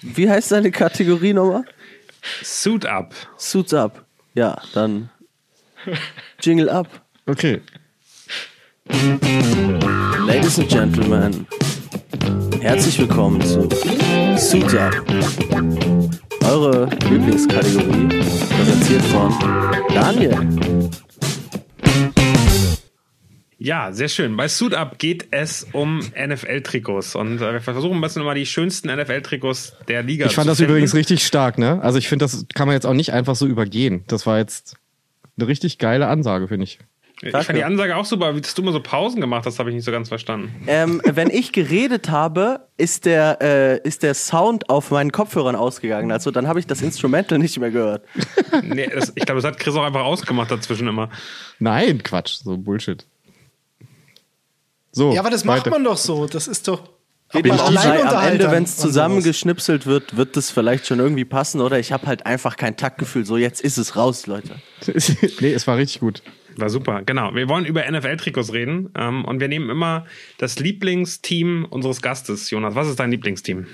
Wie 0.03 0.29
heißt 0.31 0.53
deine 0.53 0.71
Kategorie 0.71 1.33
nochmal? 1.33 1.65
Suit 2.43 2.87
Up. 2.87 3.15
Suits 3.37 3.73
up. 3.75 4.05
Ja, 4.35 4.61
dann 4.75 5.11
Jingle 6.41 6.69
up. 6.69 6.89
Okay. 7.27 7.61
Ladies 10.27 10.59
and 10.59 10.69
Gentlemen, 10.69 11.47
herzlich 12.61 12.99
willkommen 12.99 13.41
zu 13.43 13.69
Suits 14.37 14.75
Up. 14.75 14.95
Eure 16.45 16.89
Lieblingskategorie, 17.11 18.09
präsentiert 18.09 19.03
von 19.07 19.35
Daniel. 19.95 20.37
Ja, 23.59 23.91
sehr 23.93 24.09
schön. 24.09 24.37
Bei 24.37 24.49
Suit 24.49 24.75
Up 24.75 24.99
geht 24.99 25.29
es 25.31 25.67
um 25.73 25.99
NFL-Trikots. 26.01 27.17
Und 27.17 27.39
äh, 27.41 27.53
wir 27.55 27.61
versuchen 27.61 27.97
ein 27.97 28.01
bisschen 28.01 28.23
mal 28.23 28.35
die 28.35 28.47
schönsten 28.47 28.89
NFL-Trikots 28.95 29.75
der 29.89 30.03
Liga 30.03 30.27
Ich 30.27 30.35
fand 30.35 30.45
zu 30.45 30.51
das 30.51 30.59
finden. 30.59 30.73
übrigens 30.73 30.95
richtig 30.95 31.25
stark, 31.27 31.59
ne? 31.59 31.81
Also 31.83 31.99
ich 31.99 32.09
finde, 32.09 32.27
das 32.27 32.45
kann 32.55 32.69
man 32.69 32.75
jetzt 32.75 32.87
auch 32.87 32.93
nicht 32.95 33.13
einfach 33.13 33.35
so 33.35 33.47
übergehen. 33.47 34.05
Das 34.07 34.27
war 34.27 34.39
jetzt 34.39 34.77
eine 35.39 35.49
richtig 35.49 35.79
geile 35.79 36.07
Ansage, 36.07 36.49
finde 36.49 36.65
ich. 36.65 36.79
Ich 37.23 37.33
fand 37.33 37.57
die 37.57 37.65
Ansage 37.65 37.97
auch 37.97 38.05
super. 38.05 38.37
Wie 38.37 38.41
dass 38.43 38.55
du 38.55 38.63
immer 38.63 38.73
so 38.73 38.81
Pausen 38.81 39.23
gemacht 39.23 39.47
hast, 39.47 39.59
habe 39.59 39.71
ich 39.71 39.75
nicht 39.75 39.85
so 39.85 39.91
ganz 39.91 40.09
verstanden. 40.09 40.55
Ähm, 40.67 41.01
wenn 41.05 41.31
ich 41.31 41.53
geredet 41.53 42.11
habe, 42.11 42.69
ist 42.77 43.07
der, 43.07 43.39
äh, 43.41 43.89
ist 43.89 44.03
der 44.03 44.13
Sound 44.13 44.69
auf 44.69 44.91
meinen 44.91 45.13
Kopfhörern 45.13 45.57
ausgegangen. 45.57 46.13
Also 46.13 46.31
dann 46.31 46.47
habe 46.47 46.61
ich 46.61 46.67
das 46.67 46.83
Instrumental 46.83 47.39
nicht 47.39 47.59
mehr 47.59 47.71
gehört. 47.71 48.05
Nee, 48.63 48.89
das, 48.93 49.13
ich 49.15 49.25
glaube, 49.27 49.41
das 49.41 49.45
hat 49.45 49.59
Chris 49.59 49.75
auch 49.75 49.85
einfach 49.85 50.05
ausgemacht 50.05 50.51
dazwischen 50.51 50.89
immer. 50.89 51.11
Nein, 51.59 52.03
Quatsch, 52.03 52.39
so 52.43 52.57
Bullshit. 52.57 53.05
So, 54.93 55.13
Ja, 55.13 55.21
aber 55.21 55.31
das 55.31 55.45
macht 55.45 55.61
weiter. 55.61 55.71
man 55.71 55.85
doch 55.85 55.97
so. 55.97 56.27
Das 56.27 56.49
ist 56.49 56.69
doch. 56.69 56.89
Auch 57.33 57.73
sei, 57.73 58.05
am 58.05 58.25
Ende, 58.29 58.51
wenn 58.51 58.63
es 58.63 58.77
zusammengeschnipselt 58.77 59.85
wird, 59.85 60.17
wird 60.17 60.37
das 60.37 60.51
vielleicht 60.51 60.87
schon 60.87 61.01
irgendwie 61.01 61.25
passen. 61.25 61.61
Oder 61.61 61.79
ich 61.79 61.93
habe 61.93 62.07
halt 62.07 62.25
einfach 62.25 62.57
kein 62.57 62.77
Taktgefühl. 62.77 63.27
So, 63.27 63.37
jetzt 63.37 63.61
ist 63.61 63.79
es 63.79 63.97
raus, 63.97 64.27
Leute. 64.27 64.55
nee, 65.41 65.53
es 65.53 65.67
war 65.67 65.77
richtig 65.77 66.01
gut. 66.01 66.23
War 66.57 66.71
super, 66.71 67.03
genau. 67.05 67.35
Wir 67.35 67.49
wollen 67.49 67.67
über 67.67 67.91
NFL-Trikots 67.91 68.53
reden 68.53 68.91
ähm, 68.97 69.25
und 69.25 69.41
wir 69.41 69.49
nehmen 69.49 69.69
immer 69.69 70.07
das 70.39 70.59
Lieblingsteam 70.59 71.67
unseres 71.69 72.01
Gastes. 72.01 72.51
Jonas, 72.51 72.75
was 72.75 72.89
ist 72.89 72.99
dein 72.99 73.11
Lieblingsteam? 73.11 73.67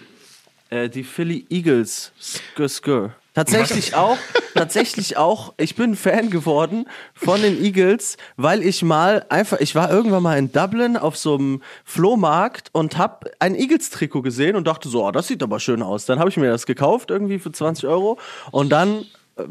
Äh, 0.71 0.89
die 0.89 1.05
Philly 1.05 1.47
Eagles. 1.49 2.13
Skr, 2.21 2.69
skr. 2.69 3.15
Tatsächlich 3.35 3.95
auch, 3.95 4.19
tatsächlich 4.55 5.17
auch, 5.17 5.55
ich 5.57 5.75
bin 5.75 5.97
Fan 5.97 6.29
geworden 6.29 6.87
von 7.15 7.41
den 7.41 7.65
Eagles, 7.65 8.19
weil 8.37 8.63
ich 8.63 8.83
mal 8.83 9.25
einfach, 9.31 9.59
ich 9.61 9.75
war 9.75 9.91
irgendwann 9.91 10.23
mal 10.23 10.37
in 10.37 10.53
Dublin 10.53 10.99
auf 10.99 11.17
so 11.17 11.37
einem 11.37 11.63
Flohmarkt 11.85 12.69
und 12.73 12.99
hab 12.99 13.25
ein 13.39 13.55
Eagles-Trikot 13.55 14.21
gesehen 14.21 14.55
und 14.55 14.67
dachte 14.67 14.91
so, 14.91 15.07
oh, 15.07 15.11
das 15.11 15.29
sieht 15.29 15.43
aber 15.43 15.61
schön 15.61 15.83
aus. 15.83 16.05
Dann 16.05 16.19
habe 16.19 16.29
ich 16.29 16.37
mir 16.37 16.51
das 16.51 16.67
gekauft, 16.67 17.11
irgendwie 17.11 17.39
für 17.39 17.53
20 17.53 17.89
Euro 17.89 18.19
und 18.51 18.69
dann, 18.69 19.07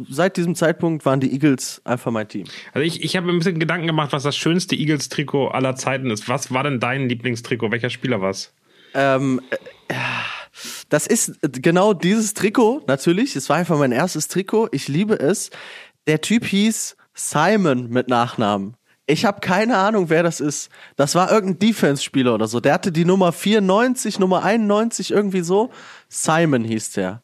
seit 0.10 0.38
diesem 0.38 0.56
Zeitpunkt 0.56 1.06
waren 1.06 1.20
die 1.20 1.32
Eagles 1.32 1.82
einfach 1.84 2.12
mein 2.12 2.28
Team. 2.28 2.46
Also 2.74 2.86
ich, 2.86 3.04
ich 3.04 3.16
habe 3.16 3.26
mir 3.26 3.34
ein 3.34 3.40
bisschen 3.40 3.60
Gedanken 3.60 3.88
gemacht, 3.88 4.14
was 4.14 4.24
das 4.24 4.36
schönste 4.38 4.76
Eagles-Trikot 4.76 5.50
aller 5.50 5.76
Zeiten 5.76 6.10
ist. 6.10 6.30
Was 6.30 6.54
war 6.54 6.64
denn 6.64 6.80
dein 6.80 7.10
Lieblingstrikot? 7.10 7.72
Welcher 7.72 7.90
Spieler 7.90 8.22
war's? 8.22 8.54
Ähm, 8.94 9.42
äh, 9.50 9.96
das 10.90 11.08
ist 11.08 11.40
genau 11.42 11.94
dieses 11.94 12.34
Trikot, 12.34 12.84
natürlich. 12.88 13.36
Es 13.36 13.50
war 13.50 13.58
einfach 13.58 13.78
mein 13.78 13.92
erstes 13.92 14.28
Trikot. 14.28 14.70
Ich 14.72 14.88
liebe 14.88 15.16
es. 15.16 15.50
Der 16.08 16.22
Typ 16.22 16.46
hieß 16.46 16.96
Simon 17.14 17.90
mit 17.90 18.08
Nachnamen. 18.08 18.76
Ich 19.08 19.26
habe 19.26 19.42
keine 19.42 19.78
Ahnung, 19.78 20.10
wer 20.10 20.24
das 20.24 20.40
ist. 20.40 20.70
Das 20.96 21.16
war 21.16 21.32
irgendein 21.32 21.60
Defense-Spieler 21.68 22.34
oder 22.34 22.48
so. 22.48 22.60
Der 22.60 22.74
hatte 22.74 22.92
die 22.92 23.06
Nummer 23.06 23.32
94, 23.32 24.20
Nummer 24.20 24.44
91, 24.44 25.12
irgendwie 25.12 25.42
so. 25.42 25.70
Simon 26.08 26.64
hieß 26.64 26.92
der. 26.92 27.24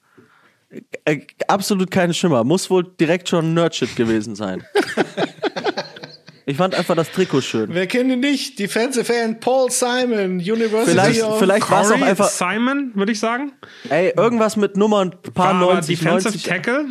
Äh, 1.06 1.22
absolut 1.48 1.92
keine 1.92 2.14
Schimmer. 2.14 2.44
Muss 2.44 2.70
wohl 2.70 2.84
direkt 3.00 3.30
schon 3.30 3.54
Nerdshit 3.54 3.96
gewesen 3.96 4.36
sein. 4.36 4.64
Ich 6.50 6.56
fand 6.56 6.76
einfach 6.76 6.96
das 6.96 7.12
Trikot 7.12 7.42
schön. 7.42 7.74
Wer 7.74 7.88
kennt 7.88 8.10
ihn 8.10 8.22
nicht? 8.22 8.58
Defensive 8.58 9.14
End 9.14 9.42
Paul 9.42 9.70
Simon, 9.70 10.38
University 10.38 10.92
Vielleicht, 10.92 11.22
of... 11.22 11.40
vielleicht 11.40 11.70
war 11.70 11.82
es 11.82 11.88
auch 11.88 11.96
Corey 11.96 12.10
einfach, 12.10 12.30
Simon, 12.30 12.92
würde 12.96 13.12
ich 13.12 13.20
sagen. 13.20 13.52
ey, 13.90 14.14
irgendwas 14.16 14.56
mit 14.56 14.78
Nummern, 14.78 15.14
paar 15.34 15.56
War 15.56 15.62
aber 15.62 15.74
90, 15.74 16.00
Defensive 16.00 16.30
90. 16.30 16.44
Tackle. 16.44 16.86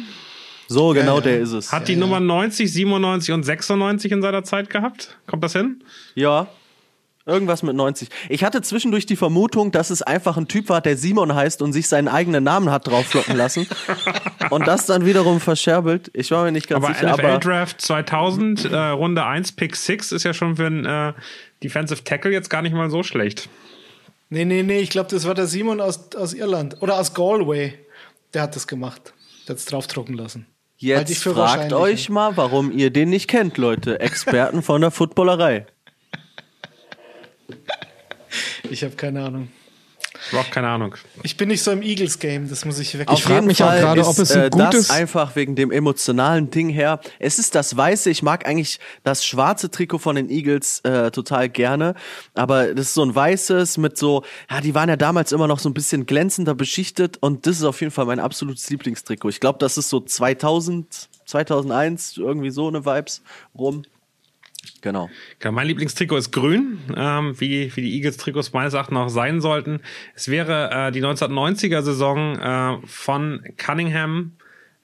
So, 0.69 0.91
genau 0.91 1.17
ja. 1.17 1.21
der 1.23 1.41
ist 1.41 1.53
es. 1.53 1.73
Hat 1.73 1.89
die 1.89 1.97
Nummer 1.97 2.21
90, 2.21 2.71
97 2.71 3.33
und 3.33 3.45
96 3.45 4.13
in 4.13 4.21
seiner 4.21 4.45
Zeit 4.45 4.69
gehabt. 4.69 5.17
Kommt 5.27 5.43
das 5.43 5.55
hin? 5.55 5.83
Ja. 6.15 6.49
Irgendwas 7.29 7.65
mit 7.65 7.75
90. 7.75 8.09
Ich 8.29 8.45
hatte 8.45 8.63
zwischendurch 8.63 9.05
die 9.05 9.17
Vermutung, 9.17 9.73
dass 9.73 9.91
es 9.91 10.01
einfach 10.01 10.37
ein 10.37 10.47
Typ 10.47 10.69
war, 10.69 10.81
der 10.81 10.97
Simon 10.97 11.35
heißt 11.35 11.61
und 11.61 11.73
sich 11.73 11.89
seinen 11.89 12.07
eigenen 12.07 12.45
Namen 12.45 12.71
hat 12.71 12.87
drauflocken 12.87 13.37
lassen. 13.37 13.67
und 14.51 14.69
das 14.69 14.87
dann 14.87 15.05
wiederum 15.05 15.41
verscherbelt. 15.41 16.09
Ich 16.15 16.31
war 16.31 16.45
mir 16.45 16.53
nicht 16.53 16.69
ganz 16.69 16.85
Aber 16.85 16.95
sicher, 16.95 17.13
NFL 17.13 17.27
aber 17.27 17.39
Draft 17.39 17.81
2000, 17.81 18.67
äh, 18.67 18.77
Runde 18.77 19.25
1, 19.25 19.53
Pick 19.53 19.75
6 19.75 20.13
ist 20.13 20.23
ja 20.23 20.35
schon 20.35 20.55
für 20.55 20.67
einen 20.67 20.85
äh, 20.85 21.15
Defensive 21.65 22.05
Tackle 22.05 22.31
jetzt 22.31 22.49
gar 22.49 22.63
nicht 22.63 22.75
mal 22.75 22.91
so 22.91 23.03
schlecht. 23.03 23.49
Nee, 24.29 24.45
nee, 24.45 24.63
nee, 24.63 24.79
ich 24.79 24.91
glaube, 24.91 25.11
das 25.11 25.27
war 25.27 25.35
der 25.35 25.49
Simon 25.49 25.81
aus, 25.81 26.15
aus 26.15 26.33
Irland. 26.33 26.81
Oder 26.81 27.01
aus 27.01 27.13
Galway. 27.13 27.75
Der 28.35 28.43
hat 28.43 28.55
das 28.55 28.69
gemacht. 28.69 29.13
Der 29.49 29.55
hat 29.55 29.59
es 29.59 29.65
draufdrucken 29.65 30.15
lassen. 30.15 30.47
Jetzt 30.77 31.25
fragt 31.25 31.73
euch 31.73 32.09
mal, 32.09 32.37
warum 32.37 32.71
ihr 32.71 32.91
den 32.91 33.09
nicht 33.09 33.27
kennt, 33.29 33.57
Leute. 33.57 33.99
Experten 33.99 34.63
von 34.63 34.81
der 34.81 34.93
Footballerei. 34.93 35.67
Ich 38.71 38.83
habe 38.83 38.97
keine 38.97 39.25
Ahnung. 39.25 39.49
Überhaupt 40.31 40.51
keine 40.51 40.69
Ahnung. 40.69 40.95
Ich 41.23 41.37
bin 41.37 41.49
nicht 41.49 41.63
so 41.63 41.71
im 41.71 41.83
Eagles-Game, 41.83 42.49
das 42.49 42.65
muss 42.65 42.79
ich 42.79 42.95
wirklich 42.95 43.09
Auf 43.09 43.23
frag 43.23 43.35
jeden 43.35 43.47
mich 43.47 43.63
auch 43.63 43.69
Fall 43.69 43.81
gerade, 43.81 44.01
ist, 44.01 44.07
ob 44.09 44.19
es 44.19 44.33
ein 44.33 44.45
äh, 44.45 44.51
gutes- 44.51 44.89
das 44.89 44.91
einfach 44.91 45.37
wegen 45.37 45.55
dem 45.55 45.71
emotionalen 45.71 46.51
Ding 46.51 46.69
her. 46.69 47.01
Es 47.19 47.39
ist 47.39 47.55
das 47.55 47.77
Weiße. 47.77 48.11
Ich 48.11 48.23
mag 48.23 48.47
eigentlich 48.47 48.81
das 49.05 49.25
schwarze 49.25 49.71
Trikot 49.71 49.99
von 49.99 50.17
den 50.17 50.29
Eagles 50.31 50.81
äh, 50.81 51.11
total 51.11 51.49
gerne, 51.49 51.95
aber 52.35 52.75
das 52.75 52.87
ist 52.89 52.95
so 52.95 53.03
ein 53.05 53.15
weißes 53.15 53.79
mit 53.79 53.97
so, 53.97 54.25
ja, 54.51 54.61
die 54.61 54.75
waren 54.75 54.89
ja 54.89 54.97
damals 54.97 55.33
immer 55.33 55.47
noch 55.47 55.59
so 55.59 55.69
ein 55.69 55.75
bisschen 55.75 56.07
glänzender 56.07 56.55
beschichtet 56.55 57.19
und 57.21 57.47
das 57.47 57.57
ist 57.59 57.65
auf 57.65 57.81
jeden 57.81 57.93
Fall 57.93 58.07
mein 58.07 58.19
absolutes 58.21 58.69
Lieblingstrikot. 58.71 59.29
Ich 59.29 59.41
glaube, 59.41 59.59
das 59.61 59.79
ist 59.79 59.89
so 59.91 60.01
2000, 60.01 61.09
2001 61.27 62.17
irgendwie 62.17 62.51
so 62.51 62.69
eine 62.69 62.85
Vibes 62.85 63.23
rum. 63.57 63.83
Genau. 64.81 65.11
Genau, 65.39 65.53
mein 65.53 65.67
Lieblingstrikot 65.67 66.17
ist 66.17 66.33
grün, 66.33 66.79
ähm, 66.97 67.39
wie, 67.41 67.75
wie 67.77 67.83
die 67.83 67.95
Eagles-Trikots 67.97 68.53
meines 68.53 68.75
Erachtens 68.75 68.99
auch 68.99 69.09
sein 69.09 69.41
sollten. 69.41 69.81
Es 70.15 70.29
wäre 70.29 70.71
äh, 70.89 70.93
die 70.93 71.03
1990er-Saison 71.03 72.39
äh, 72.39 72.87
von 72.87 73.43
Cunningham, 73.57 74.33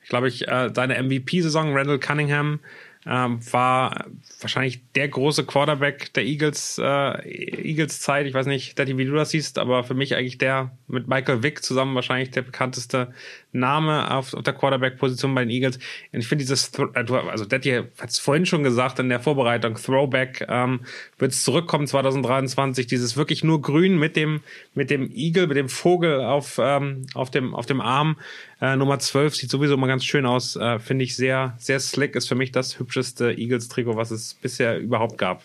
ich 0.02 0.08
glaube 0.08 0.28
ich, 0.28 0.48
äh, 0.48 0.70
seine 0.74 1.02
MVP-Saison, 1.02 1.76
Randall 1.76 1.98
Cunningham, 1.98 2.60
ähm, 3.06 3.40
war 3.52 4.06
wahrscheinlich 4.40 4.80
der 4.94 5.08
große 5.08 5.44
Quarterback 5.44 6.12
der 6.14 6.24
Eagles, 6.24 6.78
äh, 6.78 7.68
Eagles 7.68 8.00
Zeit. 8.00 8.26
Ich 8.26 8.34
weiß 8.34 8.46
nicht, 8.46 8.78
Daddy, 8.78 8.96
wie 8.96 9.04
du 9.04 9.14
das 9.14 9.30
siehst, 9.30 9.58
aber 9.58 9.82
für 9.82 9.94
mich 9.94 10.14
eigentlich 10.14 10.38
der 10.38 10.70
mit 10.86 11.08
Michael 11.08 11.42
Vick 11.42 11.64
zusammen 11.64 11.94
wahrscheinlich 11.94 12.30
der 12.30 12.42
bekannteste 12.42 13.12
Name 13.50 14.10
auf, 14.10 14.34
auf 14.34 14.42
der 14.42 14.54
Quarterback-Position 14.54 15.34
bei 15.34 15.44
den 15.44 15.50
Eagles. 15.50 15.78
Und 16.12 16.20
ich 16.20 16.28
finde 16.28 16.44
dieses, 16.44 16.72
äh, 16.78 17.04
also 17.28 17.44
Daddy 17.44 17.82
hat 17.98 18.10
es 18.10 18.18
vorhin 18.18 18.46
schon 18.46 18.62
gesagt 18.62 18.98
in 19.00 19.08
der 19.08 19.20
Vorbereitung, 19.20 19.74
Throwback, 19.74 20.46
ähm, 20.48 20.80
wird 21.18 21.32
es 21.32 21.42
zurückkommen 21.42 21.86
2023, 21.86 22.86
dieses 22.86 23.16
wirklich 23.16 23.42
nur 23.42 23.60
grün 23.60 23.98
mit 23.98 24.14
dem, 24.14 24.42
mit 24.74 24.90
dem 24.90 25.10
Eagle, 25.12 25.48
mit 25.48 25.56
dem 25.56 25.68
Vogel 25.68 26.20
auf, 26.20 26.58
ähm, 26.62 27.06
auf 27.14 27.30
dem, 27.30 27.54
auf 27.54 27.66
dem 27.66 27.80
Arm. 27.80 28.16
Äh, 28.62 28.76
Nummer 28.76 29.00
12 29.00 29.34
sieht 29.34 29.50
sowieso 29.50 29.74
immer 29.74 29.88
ganz 29.88 30.04
schön 30.04 30.24
aus, 30.24 30.54
äh, 30.54 30.78
finde 30.78 31.04
ich 31.04 31.16
sehr, 31.16 31.56
sehr 31.58 31.80
slick, 31.80 32.14
ist 32.14 32.28
für 32.28 32.36
mich 32.36 32.52
das 32.52 32.78
hübscheste 32.78 33.32
Eagles-Trikot, 33.32 33.96
was 33.96 34.12
es 34.12 34.34
bisher 34.34 34.78
überhaupt 34.78 35.18
gab. 35.18 35.42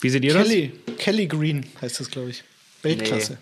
Wie 0.00 0.08
seht 0.08 0.24
ihr 0.24 0.32
das? 0.32 0.48
Kelly, 0.48 0.72
Kelly 0.96 1.26
Green 1.26 1.66
heißt 1.82 2.00
das, 2.00 2.10
glaube 2.10 2.30
ich. 2.30 2.44
Weltklasse. 2.80 3.34
Nee. 3.34 3.38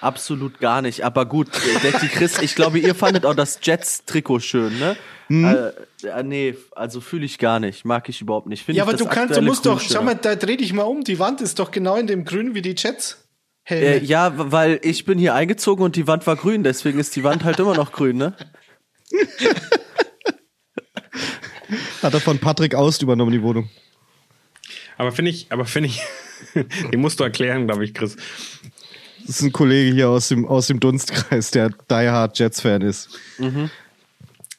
Absolut 0.00 0.60
gar 0.60 0.80
nicht. 0.80 1.04
Aber 1.04 1.26
gut, 1.26 1.48
Detti 1.82 2.08
Chris, 2.08 2.40
ich 2.40 2.54
glaube, 2.54 2.78
ihr 2.78 2.94
fandet 2.94 3.26
auch 3.26 3.34
das 3.34 3.58
Jets-Trikot 3.62 4.40
schön, 4.40 4.78
ne? 4.78 4.96
Äh, 5.30 6.06
äh, 6.06 6.22
nee, 6.22 6.54
also 6.72 7.00
fühle 7.00 7.24
ich 7.24 7.38
gar 7.38 7.60
nicht. 7.60 7.84
Mag 7.84 8.08
ich 8.08 8.20
überhaupt 8.20 8.46
nicht. 8.46 8.64
Find 8.64 8.76
Ja, 8.76 8.84
aber 8.84 8.94
du 8.94 9.06
kannst, 9.06 9.36
du 9.36 9.42
musst 9.42 9.62
Grün 9.62 9.74
doch, 9.74 9.80
schau 9.80 10.02
mal, 10.02 10.14
da 10.14 10.36
dreh 10.36 10.56
dich 10.56 10.72
mal 10.72 10.82
um. 10.82 11.04
Die 11.04 11.18
Wand 11.18 11.40
ist 11.40 11.58
doch 11.58 11.70
genau 11.70 11.96
in 11.96 12.06
dem 12.06 12.24
Grün 12.24 12.54
wie 12.54 12.62
die 12.62 12.74
Jets. 12.76 13.23
Äh, 13.66 13.76
Helme. 13.76 14.06
ja, 14.06 14.38
w- 14.38 14.44
weil 14.52 14.80
ich 14.82 15.04
bin 15.06 15.18
hier 15.18 15.34
eingezogen 15.34 15.84
und 15.84 15.96
die 15.96 16.06
Wand 16.06 16.26
war 16.26 16.36
grün, 16.36 16.62
deswegen 16.64 16.98
ist 16.98 17.16
die 17.16 17.24
Wand 17.24 17.44
halt 17.44 17.58
immer 17.58 17.74
noch 17.74 17.92
grün, 17.92 18.16
ne? 18.18 18.34
Hat 22.02 22.12
er 22.14 22.20
von 22.20 22.38
Patrick 22.38 22.74
Aust 22.74 23.02
übernommen, 23.02 23.32
die 23.32 23.42
Wohnung. 23.42 23.70
Aber 24.98 25.12
finde 25.12 25.30
ich, 25.30 25.46
aber 25.50 25.64
finde 25.64 25.88
ich, 25.88 26.00
den 26.92 27.00
musst 27.00 27.18
du 27.20 27.24
erklären, 27.24 27.66
glaube 27.66 27.84
ich, 27.84 27.94
Chris. 27.94 28.16
Das 29.26 29.36
ist 29.36 29.42
ein 29.42 29.52
Kollege 29.52 29.94
hier 29.94 30.10
aus 30.10 30.28
dem, 30.28 30.44
aus 30.46 30.66
dem 30.66 30.78
Dunstkreis, 30.80 31.50
der 31.50 31.70
Die 31.70 31.94
Hard 32.08 32.38
Jets-Fan 32.38 32.82
ist. 32.82 33.18
Man 33.38 33.70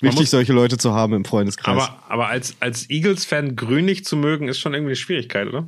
Wichtig, 0.01 0.19
muss- 0.21 0.31
solche 0.31 0.53
Leute 0.53 0.77
zu 0.77 0.93
haben 0.93 1.13
im 1.13 1.23
Freundeskreis. 1.25 1.83
Aber, 1.83 2.03
aber 2.09 2.27
als, 2.27 2.55
als 2.59 2.89
Eagles-Fan 2.89 3.55
grün 3.55 3.85
nicht 3.85 4.07
zu 4.07 4.15
mögen, 4.17 4.47
ist 4.47 4.59
schon 4.59 4.73
irgendwie 4.73 4.89
eine 4.91 4.95
Schwierigkeit, 4.97 5.47
oder? 5.47 5.67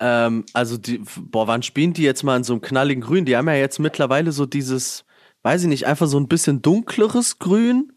Ähm, 0.00 0.44
also, 0.52 0.76
die, 0.78 1.02
boah, 1.20 1.46
wann 1.46 1.62
spielen 1.62 1.92
die 1.92 2.02
jetzt 2.02 2.22
mal 2.22 2.36
in 2.36 2.44
so 2.44 2.52
einem 2.52 2.62
knalligen 2.62 3.02
Grün? 3.02 3.24
Die 3.24 3.36
haben 3.36 3.48
ja 3.48 3.54
jetzt 3.54 3.78
mittlerweile 3.78 4.32
so 4.32 4.46
dieses, 4.46 5.04
weiß 5.42 5.62
ich 5.62 5.68
nicht, 5.68 5.86
einfach 5.86 6.06
so 6.06 6.18
ein 6.18 6.28
bisschen 6.28 6.62
dunkleres 6.62 7.38
Grün. 7.38 7.92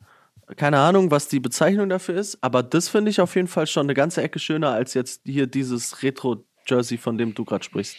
Keine 0.57 0.79
Ahnung, 0.79 1.11
was 1.11 1.27
die 1.27 1.39
Bezeichnung 1.39 1.87
dafür 1.87 2.15
ist, 2.15 2.37
aber 2.41 2.61
das 2.61 2.89
finde 2.89 3.09
ich 3.09 3.21
auf 3.21 3.35
jeden 3.35 3.47
Fall 3.47 3.67
schon 3.67 3.85
eine 3.85 3.93
ganze 3.93 4.21
Ecke 4.21 4.37
schöner 4.37 4.71
als 4.71 4.93
jetzt 4.93 5.21
hier 5.25 5.47
dieses 5.47 6.03
Retro-Jersey, 6.03 6.97
von 6.97 7.17
dem 7.17 7.33
du 7.33 7.45
gerade 7.45 7.63
sprichst. 7.63 7.95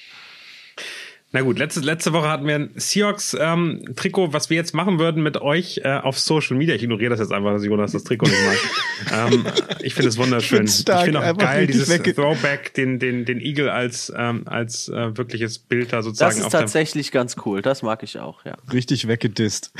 Na 1.34 1.40
gut, 1.40 1.58
letzte, 1.58 1.80
letzte 1.80 2.12
Woche 2.12 2.28
hatten 2.28 2.46
wir 2.46 2.56
ein 2.56 2.70
Seahawks-Trikot, 2.74 4.34
was 4.34 4.50
wir 4.50 4.56
jetzt 4.58 4.74
machen 4.74 4.98
würden 4.98 5.22
mit 5.22 5.38
euch 5.38 5.80
äh, 5.82 5.98
auf 5.98 6.18
Social 6.18 6.58
Media. 6.58 6.74
Ich 6.74 6.82
ignoriere 6.82 7.08
das 7.08 7.20
jetzt 7.20 7.32
einfach, 7.32 7.52
dass 7.52 7.64
Jonas 7.64 7.92
das 7.92 8.04
Trikot 8.04 8.26
nicht 8.26 8.44
mag. 8.44 9.32
ähm, 9.32 9.46
ich 9.80 9.94
finde 9.94 10.10
es 10.10 10.18
wunderschön. 10.18 10.66
Ich 10.66 10.84
finde 10.84 11.20
auch 11.20 11.22
einfach 11.22 11.38
geil, 11.38 11.66
dieses 11.66 11.88
Throwback, 11.88 12.74
den, 12.74 12.98
den, 12.98 13.24
den 13.24 13.40
Eagle 13.40 13.70
als, 13.70 14.12
ähm, 14.14 14.42
als 14.46 14.90
äh, 14.90 15.16
wirkliches 15.16 15.58
Bild 15.58 15.94
da 15.94 16.02
sozusagen 16.02 16.36
Das 16.36 16.44
ist 16.44 16.52
tatsächlich 16.52 17.12
ganz 17.12 17.36
cool. 17.46 17.62
Das 17.62 17.82
mag 17.82 18.02
ich 18.02 18.18
auch, 18.18 18.44
ja. 18.44 18.56
Richtig 18.70 19.08
weggedisst. 19.08 19.72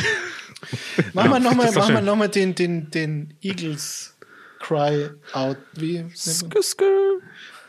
Machen 1.12 1.32
wir 1.32 1.38
nochmal 1.38 2.02
noch 2.02 2.16
mal 2.16 2.28
den, 2.28 2.54
den, 2.54 2.90
den 2.90 3.34
Eagles 3.42 4.16
Cry 4.58 5.10
Out. 5.34 5.58
Wie? 5.74 6.06
Skü-skü. 6.14 7.20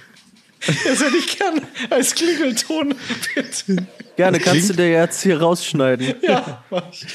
Das 0.65 1.03
hätte 1.03 1.17
ich 1.17 1.37
gern 1.37 1.61
als 1.89 2.15
Klingelton. 2.15 2.95
bitte. 3.35 3.85
Gerne, 4.15 4.39
kannst 4.39 4.69
du 4.69 4.73
dir 4.73 4.89
jetzt 4.91 5.23
hier 5.23 5.41
rausschneiden. 5.41 6.15
ja, 6.21 6.63
ich. 6.91 7.05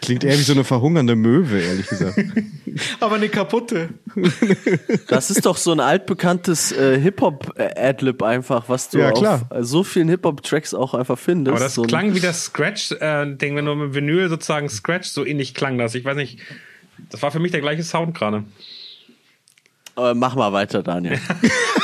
Klingt 0.00 0.24
eher 0.24 0.36
wie 0.36 0.42
so 0.42 0.52
eine 0.52 0.64
verhungernde 0.64 1.14
Möwe, 1.14 1.60
ehrlich 1.60 1.86
gesagt. 1.86 2.18
aber 3.00 3.16
eine 3.16 3.28
kaputte. 3.28 3.90
Das 5.06 5.30
ist 5.30 5.46
doch 5.46 5.56
so 5.56 5.70
ein 5.72 5.78
altbekanntes 5.80 6.72
äh, 6.72 6.98
Hip-Hop-Adlib 7.00 8.22
einfach, 8.22 8.68
was 8.68 8.90
du 8.90 8.98
Ja, 8.98 9.12
klar. 9.12 9.46
auf 9.50 9.56
äh, 9.58 9.62
so 9.64 9.84
vielen 9.84 10.08
Hip-Hop-Tracks 10.08 10.74
auch 10.74 10.94
einfach 10.94 11.18
findest. 11.18 11.54
Aber 11.56 11.64
das 11.64 11.74
so 11.74 11.82
klang 11.82 12.14
wie 12.14 12.20
das 12.20 12.46
Scratch-Ding, 12.46 13.56
wenn 13.56 13.64
du 13.64 13.74
mit 13.76 13.94
Vinyl 13.94 14.28
sozusagen 14.28 14.68
Scratch, 14.68 15.08
so 15.08 15.24
ähnlich 15.24 15.54
klang 15.54 15.78
das. 15.78 15.94
Ich 15.94 16.04
weiß 16.04 16.16
nicht, 16.16 16.40
das 17.10 17.22
war 17.22 17.30
für 17.30 17.38
mich 17.38 17.52
der 17.52 17.60
gleiche 17.60 17.84
Sound 17.84 18.16
gerade. 18.16 18.42
Äh, 19.96 20.14
mach 20.14 20.34
mal 20.34 20.52
weiter, 20.52 20.82
Daniel. 20.82 21.20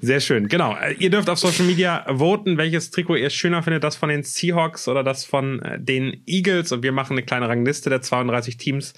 Sehr 0.00 0.20
schön, 0.20 0.48
genau. 0.48 0.76
Äh, 0.76 0.94
Ihr 0.94 1.10
dürft 1.10 1.28
auf 1.28 1.38
Social 1.38 1.66
Media 1.66 2.04
voten, 2.08 2.56
welches 2.58 2.90
Trikot 2.90 3.16
ihr 3.16 3.30
schöner 3.30 3.62
findet, 3.62 3.84
das 3.84 3.96
von 3.96 4.08
den 4.08 4.22
Seahawks 4.22 4.88
oder 4.88 5.02
das 5.02 5.24
von 5.24 5.60
äh, 5.62 5.80
den 5.80 6.22
Eagles. 6.26 6.72
Und 6.72 6.82
wir 6.82 6.92
machen 6.92 7.14
eine 7.14 7.22
kleine 7.22 7.48
Rangliste 7.48 7.90
der 7.90 8.02
32 8.02 8.56
Teams. 8.56 8.94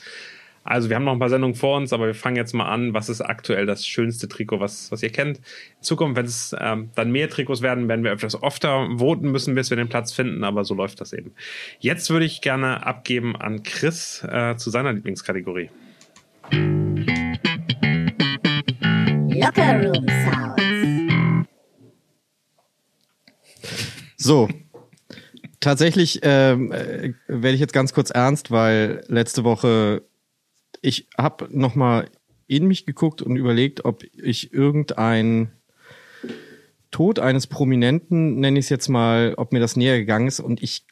Also 0.67 0.89
wir 0.89 0.97
haben 0.97 1.05
noch 1.05 1.13
ein 1.13 1.21
paar 1.21 1.31
Sendungen 1.31 1.55
vor 1.55 1.77
uns, 1.77 1.93
aber 1.93 2.07
wir 2.07 2.15
fangen 2.15 2.35
jetzt 2.35 2.53
mal 2.53 2.67
an. 2.69 2.93
Was 2.93 3.09
ist 3.09 3.21
aktuell 3.21 3.67
das 3.67 3.87
schönste 3.87 4.27
Trikot, 4.27 4.59
was, 4.59 4.91
was 4.91 5.01
ihr 5.01 5.11
kennt? 5.11 5.39
In 5.39 5.43
Zukunft, 5.83 6.17
wenn 6.17 6.27
es 6.27 6.57
ähm, 6.59 6.91
dann 6.97 7.13
mehr 7.13 7.31
Trikots 7.31 7.63
werden, 7.63 7.89
werden 7.89 8.03
wir 8.03 8.11
öfters 8.11 8.43
öfter 8.43 8.89
voten 8.99 9.31
müssen, 9.31 9.55
bis 9.55 9.71
wir 9.71 9.77
den 9.77 9.89
Platz 9.89 10.13
finden. 10.13 10.43
Aber 10.43 10.65
so 10.65 10.75
läuft 10.75 11.01
das 11.01 11.13
eben. 11.13 11.33
Jetzt 11.79 12.11
würde 12.11 12.27
ich 12.27 12.41
gerne 12.41 12.85
abgeben 12.85 13.37
an 13.37 13.63
Chris 13.63 14.25
äh, 14.29 14.57
zu 14.57 14.71
seiner 14.71 14.93
Lieblingskategorie. 14.93 15.71
Locker 19.37 19.85
Room 19.85 20.07
Sounds. 20.25 20.66
So. 24.27 24.49
Tatsächlich 25.61 26.19
ähm, 26.23 26.73
äh, 26.73 27.13
werde 27.29 27.55
ich 27.55 27.61
jetzt 27.61 27.73
ganz 27.73 27.95
kurz 27.95 28.11
ernst, 28.11 28.51
weil 28.51 29.05
letzte 29.07 29.45
Woche 29.45 30.03
ich 30.83 31.07
habe 31.17 31.47
noch 31.51 31.77
mal 31.77 32.09
in 32.49 32.67
mich 32.67 32.87
geguckt 32.87 33.23
und 33.23 33.37
überlegt, 33.37 33.85
ob 33.85 34.03
ich 34.03 34.53
irgendein 34.53 35.53
Tod 36.91 37.21
eines 37.21 37.47
Prominenten, 37.47 38.41
nenne 38.41 38.59
ich 38.59 38.67
es 38.67 38.69
jetzt 38.69 38.89
mal, 38.89 39.35
ob 39.37 39.53
mir 39.53 39.61
das 39.61 39.77
näher 39.77 39.97
gegangen 39.97 40.27
ist 40.27 40.41
und 40.41 40.61
ich 40.61 40.85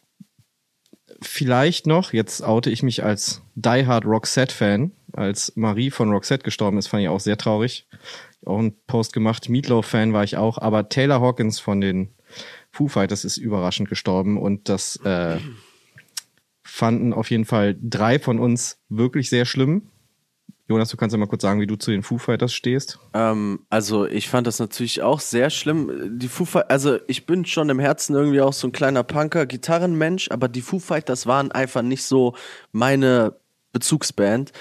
vielleicht 1.21 1.89
noch, 1.89 2.13
jetzt 2.13 2.45
oute 2.45 2.71
ich 2.71 2.85
mich 2.85 3.03
als 3.03 3.43
Die 3.57 3.85
Hard 3.85 4.05
Roxette 4.05 4.55
Fan, 4.55 4.93
als 5.13 5.57
Marie 5.57 5.91
von 5.91 6.11
Roxette 6.13 6.45
gestorben 6.45 6.79
ist, 6.79 6.87
fand 6.87 7.03
ich 7.03 7.09
auch 7.09 7.21
sehr 7.21 7.37
traurig. 7.37 7.89
Auch 8.47 8.59
einen 8.59 8.77
Post 8.87 9.13
gemacht. 9.13 9.49
Meatloaf-Fan 9.49 10.13
war 10.13 10.23
ich 10.23 10.37
auch, 10.37 10.59
aber 10.59 10.89
Taylor 10.89 11.21
Hawkins 11.21 11.59
von 11.59 11.81
den 11.81 12.15
Foo 12.75 12.89
Fighters 12.89 13.25
ist 13.25 13.37
überraschend 13.37 13.89
gestorben 13.89 14.37
und 14.37 14.69
das 14.69 14.97
äh, 15.05 15.39
fanden 16.65 17.13
auf 17.13 17.31
jeden 17.31 17.45
Fall 17.45 17.79
drei 17.81 18.19
von 18.19 18.41
uns 18.41 18.79
wirklich 18.89 19.31
sehr 19.31 19.45
schlimm. 19.45 19.91
Jonas, 20.67 20.89
du 20.89 20.97
kannst 20.97 21.13
ja 21.13 21.19
mal 21.19 21.27
kurz 21.27 21.43
sagen, 21.43 21.61
wie 21.61 21.69
du 21.69 21.77
zu 21.77 21.93
den 21.93 22.03
Foo 22.03 22.19
Fighters 22.19 22.53
stehst. 22.53 22.99
Ähm, 23.13 23.61
also 23.71 24.07
ich 24.07 24.29
fand 24.29 24.49
das 24.49 24.59
natürlich 24.59 25.03
auch 25.03 25.21
sehr 25.21 25.51
schlimm. 25.51 26.19
Die 26.19 26.27
Foo 26.27 26.47
Fighters, 26.47 26.71
also 26.71 26.99
ich 27.07 27.27
bin 27.27 27.45
schon 27.45 27.69
im 27.69 27.79
Herzen 27.79 28.17
irgendwie 28.17 28.41
auch 28.41 28.53
so 28.53 28.67
ein 28.67 28.73
kleiner 28.73 29.05
Punker, 29.05 29.47
Gitarrenmensch, 29.47 30.31
aber 30.31 30.49
die 30.49 30.63
Foo 30.63 30.81
Fighters 30.81 31.27
waren 31.29 31.53
einfach 31.53 31.83
nicht 31.83 32.03
so 32.03 32.35
meine 32.73 33.37
Bezugsband. 33.75 34.53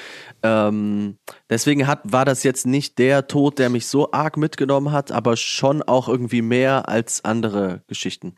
Ähm, 0.43 1.17
deswegen 1.49 1.88
hat, 1.88 2.02
war 2.04 2.26
das 2.26 2.43
jetzt 2.43 2.65
nicht 2.65 2.99
der 2.99 3.28
Tod, 3.28 3.60
der 3.60 3.69
mich 3.69 3.88
so 3.88 4.12
arg 4.12 4.36
mitgenommen 4.36 4.91
hat, 4.91 5.13
aber 5.13 5.38
schon 5.38 5.82
auch 5.82 6.10
irgendwie 6.10 6.41
mehr 6.41 6.89
als 6.89 7.23
andere 7.23 7.84
Geschichten. 7.88 8.36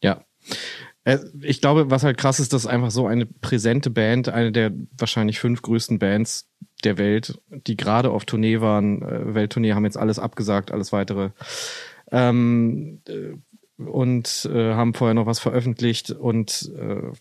Ja. 0.00 0.24
Äh, 1.02 1.18
ich 1.42 1.60
glaube, 1.60 1.90
was 1.90 2.04
halt 2.04 2.18
krass 2.18 2.38
ist, 2.38 2.52
dass 2.52 2.66
einfach 2.66 2.92
so 2.92 3.06
eine 3.06 3.26
präsente 3.26 3.90
Band, 3.90 4.28
eine 4.28 4.52
der 4.52 4.72
wahrscheinlich 4.96 5.40
fünf 5.40 5.62
größten 5.62 5.98
Bands 5.98 6.48
der 6.84 6.98
Welt, 6.98 7.40
die 7.48 7.76
gerade 7.76 8.10
auf 8.10 8.24
Tournee 8.24 8.60
waren, 8.60 9.02
äh, 9.02 9.34
Welttournee, 9.34 9.72
haben 9.72 9.84
jetzt 9.84 9.96
alles 9.96 10.18
abgesagt, 10.18 10.70
alles 10.70 10.92
weitere. 10.92 11.30
Ähm, 12.12 13.00
äh, 13.08 13.34
und 13.82 14.48
äh, 14.52 14.74
haben 14.74 14.94
vorher 14.94 15.14
noch 15.14 15.26
was 15.26 15.38
veröffentlicht 15.38 16.10
und 16.10 16.70
äh, 16.76 17.12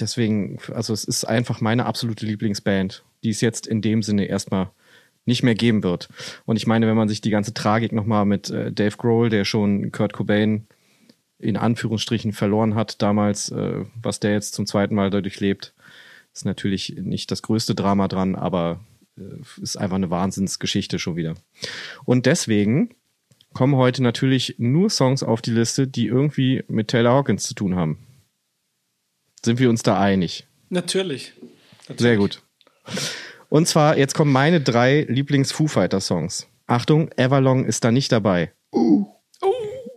deswegen, 0.00 0.58
also 0.74 0.92
es 0.92 1.04
ist 1.04 1.24
einfach 1.24 1.60
meine 1.60 1.86
absolute 1.86 2.26
Lieblingsband, 2.26 3.04
die 3.24 3.30
es 3.30 3.40
jetzt 3.40 3.66
in 3.66 3.82
dem 3.82 4.02
Sinne 4.02 4.26
erstmal 4.26 4.70
nicht 5.24 5.42
mehr 5.42 5.54
geben 5.54 5.82
wird. 5.82 6.08
Und 6.46 6.56
ich 6.56 6.66
meine, 6.66 6.86
wenn 6.86 6.96
man 6.96 7.08
sich 7.08 7.20
die 7.20 7.30
ganze 7.30 7.54
Tragik 7.54 7.92
nochmal 7.92 8.24
mit 8.24 8.50
äh, 8.50 8.72
Dave 8.72 8.96
Grohl, 8.96 9.28
der 9.28 9.44
schon 9.44 9.92
Kurt 9.92 10.12
Cobain 10.12 10.66
in 11.38 11.56
Anführungsstrichen 11.56 12.32
verloren 12.32 12.74
hat 12.74 13.00
damals, 13.02 13.50
äh, 13.50 13.84
was 14.02 14.20
der 14.20 14.32
jetzt 14.32 14.54
zum 14.54 14.66
zweiten 14.66 14.94
Mal 14.94 15.10
dadurch 15.10 15.38
lebt, 15.38 15.74
ist 16.34 16.44
natürlich 16.44 16.96
nicht 16.96 17.30
das 17.30 17.42
größte 17.42 17.74
Drama 17.74 18.08
dran, 18.08 18.34
aber 18.34 18.80
äh, 19.18 19.62
ist 19.62 19.76
einfach 19.76 19.96
eine 19.96 20.10
Wahnsinnsgeschichte 20.10 20.98
schon 20.98 21.16
wieder. 21.16 21.34
Und 22.04 22.26
deswegen 22.26 22.94
kommen 23.52 23.76
heute 23.76 24.02
natürlich 24.02 24.56
nur 24.58 24.90
Songs 24.90 25.22
auf 25.22 25.42
die 25.42 25.50
Liste, 25.50 25.86
die 25.86 26.06
irgendwie 26.06 26.64
mit 26.68 26.88
Taylor 26.88 27.12
Hawkins 27.12 27.44
zu 27.44 27.54
tun 27.54 27.76
haben. 27.76 27.98
Sind 29.44 29.58
wir 29.58 29.70
uns 29.70 29.82
da 29.82 29.98
einig? 30.00 30.46
Natürlich. 30.68 31.32
Natürlich. 31.88 32.00
Sehr 32.00 32.16
gut. 32.16 32.42
Und 33.48 33.66
zwar, 33.66 33.96
jetzt 33.96 34.14
kommen 34.14 34.32
meine 34.32 34.60
drei 34.60 35.06
Lieblings-Foo 35.08 35.68
Fighter-Songs. 35.68 36.46
Achtung, 36.66 37.10
Everlong 37.16 37.64
ist 37.64 37.84
da 37.84 37.90
nicht 37.90 38.12
dabei. 38.12 38.52
Uh. 38.72 39.06
Uh. 39.42 39.52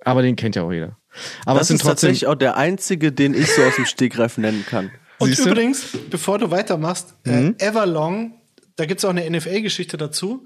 Aber 0.06 0.22
den 0.22 0.36
kennt 0.38 0.56
ja 0.56 0.64
auch 0.64 0.72
jeder. 0.72 0.98
Aber 1.46 1.60
das 1.60 1.64
es 1.64 1.68
sind 1.70 1.76
ist 1.78 1.82
trotzdem 1.82 2.08
tatsächlich 2.10 2.28
auch 2.28 2.36
der 2.36 2.56
einzige, 2.56 3.12
den 3.12 3.34
ich 3.34 3.52
so 3.54 3.62
aus 3.64 3.76
dem 3.76 3.86
Stegreif 3.86 4.38
nennen 4.38 4.66
kann. 4.70 4.92
Und 5.20 5.28
Siehst 5.30 5.46
du? 5.46 5.50
übrigens, 5.50 5.86
bevor 6.10 6.40
du 6.40 6.50
weitermachst, 6.52 7.14
Mhm. 7.26 7.56
äh, 7.60 7.66
Everlong, 7.68 8.34
da 8.78 8.86
gibt's 8.86 9.04
auch 9.04 9.10
eine 9.10 9.30
NFL-Geschichte 9.30 9.98
dazu. 9.98 10.46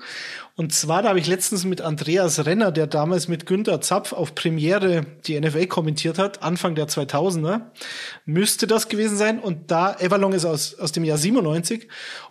Und 0.57 0.73
zwar, 0.73 1.01
da 1.01 1.09
habe 1.09 1.19
ich 1.19 1.27
letztens 1.27 1.65
mit 1.65 1.81
Andreas 1.81 2.45
Renner, 2.45 2.71
der 2.71 2.87
damals 2.87 3.27
mit 3.27 3.45
Günter 3.45 3.81
Zapf 3.81 4.13
auf 4.13 4.35
Premiere 4.35 5.05
die 5.27 5.39
NFL 5.39 5.67
kommentiert 5.67 6.17
hat, 6.17 6.43
Anfang 6.43 6.75
der 6.75 6.87
2000er, 6.87 7.61
müsste 8.25 8.65
das 8.65 8.87
gewesen 8.87 9.17
sein. 9.17 9.39
Und 9.39 9.69
da, 9.69 9.95
Everlong 9.99 10.31
ist 10.31 10.45
aus, 10.45 10.79
aus 10.79 10.93
dem 10.93 11.03
Jahr 11.03 11.17
97. 11.17 11.89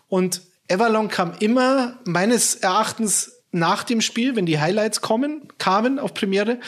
Und 0.08 0.40
Everlong 0.68 1.08
kam 1.08 1.34
immer 1.38 1.98
meines 2.06 2.54
Erachtens 2.54 3.42
nach 3.50 3.84
dem 3.84 4.00
Spiel, 4.00 4.36
wenn 4.36 4.46
die 4.46 4.58
Highlights 4.58 5.02
kommen, 5.02 5.48
kamen 5.58 5.98
auf 5.98 6.14
Premiere. 6.14 6.58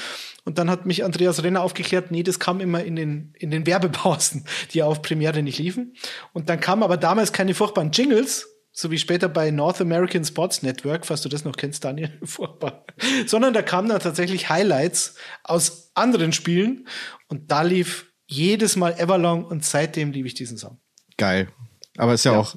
Und 0.45 0.59
dann 0.59 0.71
hat 0.71 0.85
mich 0.85 1.05
Andreas 1.05 1.43
Renner 1.43 1.63
aufgeklärt, 1.63 2.11
nee, 2.11 2.23
das 2.23 2.39
kam 2.39 2.61
immer 2.61 2.85
in 2.85 2.97
den, 2.97 3.33
in 3.39 3.51
den 3.51 3.67
Werbepausen, 3.67 4.45
die 4.73 4.83
auf 4.83 5.01
Premiere 5.01 5.43
nicht 5.43 5.59
liefen. 5.59 5.95
Und 6.35 6.51
dann 6.51 6.61
kamen 6.61 6.83
aber 6.83 6.99
damals 6.99 7.33
keine 7.33 7.55
furchtbaren 7.55 7.93
Jingles, 7.93 8.56
so 8.79 8.91
wie 8.91 8.99
später 8.99 9.31
bei 9.31 9.51
North 9.51 9.81
American 9.81 10.23
Sports 10.23 10.63
Network, 10.63 11.07
falls 11.07 11.23
du 11.23 11.31
das 11.31 11.45
noch 11.45 11.57
kennst, 11.57 11.83
Daniel, 11.83 12.13
furchtbar. 12.23 12.85
Sondern 13.27 13.55
da 13.55 13.63
kamen 13.63 13.89
dann 13.89 14.01
tatsächlich 14.01 14.51
Highlights 14.51 15.15
aus 15.45 15.91
anderen 15.95 16.33
Spielen. 16.35 16.87
Und 17.29 17.51
da 17.51 17.63
lief 17.63 18.13
jedes 18.27 18.77
Mal 18.77 18.93
Everlong 19.01 19.47
und 19.47 19.65
seitdem 19.65 20.13
liebe 20.13 20.29
ich 20.29 20.35
diesen 20.35 20.59
Song. 20.59 20.79
geil. 21.17 21.49
Aber 21.97 22.13
ist 22.13 22.25
ja, 22.25 22.33
auch 22.39 22.57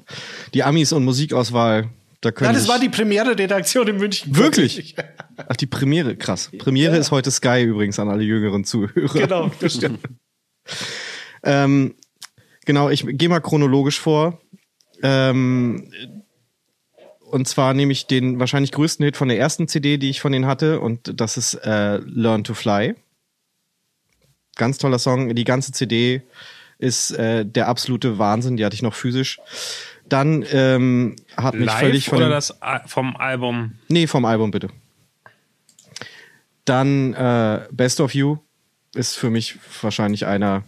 die 0.52 0.62
Amis 0.62 0.92
und 0.92 1.02
Musikauswahl, 1.06 1.88
da 2.20 2.30
können 2.30 2.50
Ja, 2.50 2.52
das 2.52 2.68
war 2.68 2.78
die 2.78 2.90
Premiere-Redaktion 2.90 3.88
in 3.88 3.96
München. 3.96 4.36
Wirklich? 4.36 4.94
Ach, 5.48 5.56
die 5.56 5.64
Premiere, 5.64 6.14
krass. 6.16 6.50
Premiere 6.58 6.92
Ja. 6.96 7.00
ist 7.00 7.10
heute 7.10 7.30
Sky 7.30 7.62
übrigens 7.62 7.98
an 7.98 8.10
alle 8.10 8.22
jüngeren 8.22 8.64
Zuhörer. 8.64 9.14
genau, 9.18 9.50
das 9.58 9.74
stimmt. 9.76 10.00
Ähm, 11.42 11.94
genau, 12.66 12.90
ich 12.90 13.04
gehe 13.06 13.28
mal 13.30 13.40
chronologisch 13.40 13.98
vor. 13.98 14.40
Ähm, 15.02 15.92
und 17.20 17.46
zwar 17.46 17.74
nehme 17.74 17.92
ich 17.92 18.06
den 18.06 18.40
wahrscheinlich 18.40 18.72
größten 18.72 19.04
Hit 19.04 19.16
von 19.16 19.28
der 19.28 19.38
ersten 19.38 19.68
CD, 19.68 19.98
die 19.98 20.10
ich 20.10 20.20
von 20.20 20.32
denen 20.32 20.46
hatte, 20.46 20.80
und 20.80 21.20
das 21.20 21.36
ist 21.36 21.54
äh, 21.54 21.98
Learn 21.98 22.44
to 22.44 22.54
Fly. 22.54 22.94
Ganz 24.56 24.78
toller 24.78 24.98
Song. 24.98 25.34
Die 25.34 25.44
ganze 25.44 25.72
CD 25.72 26.22
ist 26.78 27.12
äh, 27.12 27.46
der 27.46 27.68
absolute 27.68 28.18
Wahnsinn. 28.18 28.56
Die 28.56 28.64
hatte 28.64 28.74
ich 28.74 28.82
noch 28.82 28.94
physisch. 28.94 29.38
Dann 30.08 30.44
ähm, 30.50 31.16
hat 31.36 31.54
mich 31.54 31.70
völlig 31.70 32.06
Live 32.06 32.10
von 32.10 32.18
oder 32.18 32.28
das 32.30 32.60
Al- 32.60 32.82
vom 32.86 33.16
Album? 33.16 33.78
Nee, 33.88 34.06
vom 34.08 34.24
Album 34.24 34.50
bitte. 34.50 34.68
Dann 36.64 37.14
äh, 37.14 37.66
Best 37.70 38.00
of 38.00 38.14
You 38.14 38.38
ist 38.94 39.16
für 39.16 39.30
mich 39.30 39.56
wahrscheinlich 39.82 40.26
einer, 40.26 40.64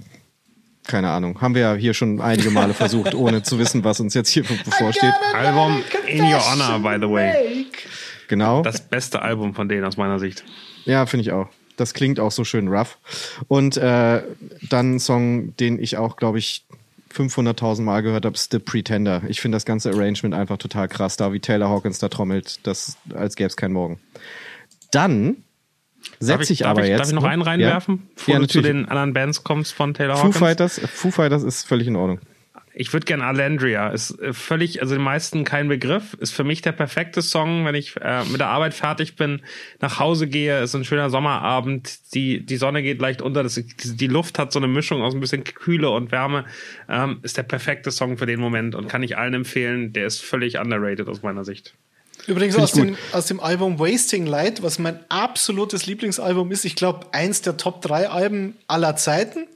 keine 0.86 1.10
Ahnung, 1.10 1.40
haben 1.40 1.54
wir 1.54 1.62
ja 1.62 1.74
hier 1.74 1.94
schon 1.94 2.20
einige 2.20 2.50
Male 2.50 2.74
versucht, 2.74 3.14
ohne 3.14 3.42
zu 3.42 3.58
wissen, 3.58 3.84
was 3.84 4.00
uns 4.00 4.14
jetzt 4.14 4.30
hier 4.30 4.42
bevorsteht. 4.42 5.14
Album 5.34 5.82
In 6.06 6.24
Your 6.24 6.40
Honor, 6.44 6.78
by 6.80 6.96
the 7.00 7.10
way. 7.10 7.66
Genau. 8.28 8.62
Das 8.62 8.80
beste 8.80 9.22
Album 9.22 9.54
von 9.54 9.68
denen 9.68 9.84
aus 9.84 9.96
meiner 9.96 10.18
Sicht. 10.18 10.44
Ja, 10.84 11.06
finde 11.06 11.22
ich 11.22 11.32
auch. 11.32 11.48
Das 11.76 11.94
klingt 11.94 12.18
auch 12.20 12.32
so 12.32 12.44
schön 12.44 12.68
rough. 12.68 12.98
Und 13.48 13.76
äh, 13.76 14.22
dann 14.68 14.96
ein 14.96 15.00
Song, 15.00 15.56
den 15.56 15.78
ich 15.78 15.96
auch, 15.96 16.16
glaube 16.16 16.38
ich, 16.38 16.64
500.000 17.14 17.82
Mal 17.82 18.02
gehört 18.02 18.24
habe, 18.24 18.34
ist 18.34 18.52
The 18.52 18.58
Pretender. 18.58 19.22
Ich 19.28 19.40
finde 19.40 19.56
das 19.56 19.64
ganze 19.64 19.90
Arrangement 19.90 20.34
einfach 20.34 20.56
total 20.56 20.88
krass, 20.88 21.16
da 21.16 21.32
wie 21.32 21.40
Taylor 21.40 21.68
Hawkins 21.68 21.98
da 21.98 22.08
trommelt, 22.08 22.66
das 22.66 22.96
als 23.14 23.36
gäbe 23.36 23.48
es 23.48 23.56
keinen 23.56 23.74
Morgen. 23.74 24.00
Dann 24.90 25.36
Setze 26.20 26.52
ich, 26.52 26.60
darf 26.60 26.70
aber 26.70 26.82
ich, 26.82 26.88
jetzt. 26.88 27.00
Darf 27.00 27.08
ich 27.08 27.14
noch 27.14 27.22
ne? 27.22 27.30
einen 27.30 27.42
reinwerfen, 27.42 28.08
bevor 28.14 28.34
ja 28.34 28.40
du 28.40 28.46
zu 28.46 28.62
den 28.62 28.86
anderen 28.88 29.12
Bands 29.12 29.44
kommst 29.44 29.74
von 29.74 29.94
Taylor 29.94 30.16
Foo 30.16 30.24
Hawkins? 30.24 30.38
Fighters, 30.38 30.80
Foo 30.92 31.10
Fighters 31.10 31.42
ist 31.42 31.66
völlig 31.66 31.86
in 31.86 31.96
Ordnung. 31.96 32.20
Ich 32.74 32.92
würde 32.92 33.04
gerne 33.04 33.24
Alendria. 33.24 33.88
Ist 33.88 34.18
äh, 34.20 34.32
völlig, 34.32 34.80
also 34.80 34.94
den 34.94 35.04
meisten 35.04 35.44
kein 35.44 35.68
Begriff. 35.68 36.14
Ist 36.14 36.32
für 36.32 36.44
mich 36.44 36.62
der 36.62 36.72
perfekte 36.72 37.20
Song, 37.20 37.66
wenn 37.66 37.74
ich 37.74 37.96
äh, 38.00 38.24
mit 38.24 38.40
der 38.40 38.48
Arbeit 38.48 38.72
fertig 38.72 39.16
bin, 39.16 39.42
nach 39.80 39.98
Hause 39.98 40.26
gehe, 40.26 40.62
ist 40.62 40.74
ein 40.74 40.84
schöner 40.84 41.10
Sommerabend, 41.10 42.14
die, 42.14 42.44
die 42.44 42.56
Sonne 42.56 42.82
geht 42.82 43.00
leicht 43.00 43.20
unter, 43.20 43.42
das, 43.42 43.62
die 43.62 44.06
Luft 44.06 44.38
hat 44.38 44.52
so 44.52 44.58
eine 44.58 44.68
Mischung 44.68 45.02
aus 45.02 45.14
ein 45.14 45.20
bisschen 45.20 45.44
Kühle 45.44 45.90
und 45.90 46.12
Wärme. 46.12 46.44
Ähm, 46.88 47.20
ist 47.22 47.36
der 47.36 47.42
perfekte 47.42 47.90
Song 47.90 48.16
für 48.16 48.26
den 48.26 48.40
Moment 48.40 48.74
und 48.74 48.88
kann 48.88 49.02
ich 49.02 49.18
allen 49.18 49.34
empfehlen. 49.34 49.92
Der 49.92 50.06
ist 50.06 50.22
völlig 50.22 50.58
underrated 50.58 51.08
aus 51.08 51.22
meiner 51.22 51.44
Sicht. 51.44 51.74
Übrigens 52.26 52.56
aus 52.56 52.72
dem, 52.72 52.96
aus 53.12 53.26
dem 53.26 53.40
Album 53.40 53.78
Wasting 53.78 54.26
Light, 54.26 54.62
was 54.62 54.78
mein 54.78 55.00
absolutes 55.08 55.86
Lieblingsalbum 55.86 56.50
ist. 56.52 56.64
Ich 56.64 56.76
glaube, 56.76 57.06
eins 57.12 57.42
der 57.42 57.56
Top 57.56 57.82
3 57.82 58.08
Alben 58.08 58.56
aller 58.68 58.96
Zeiten. 58.96 59.46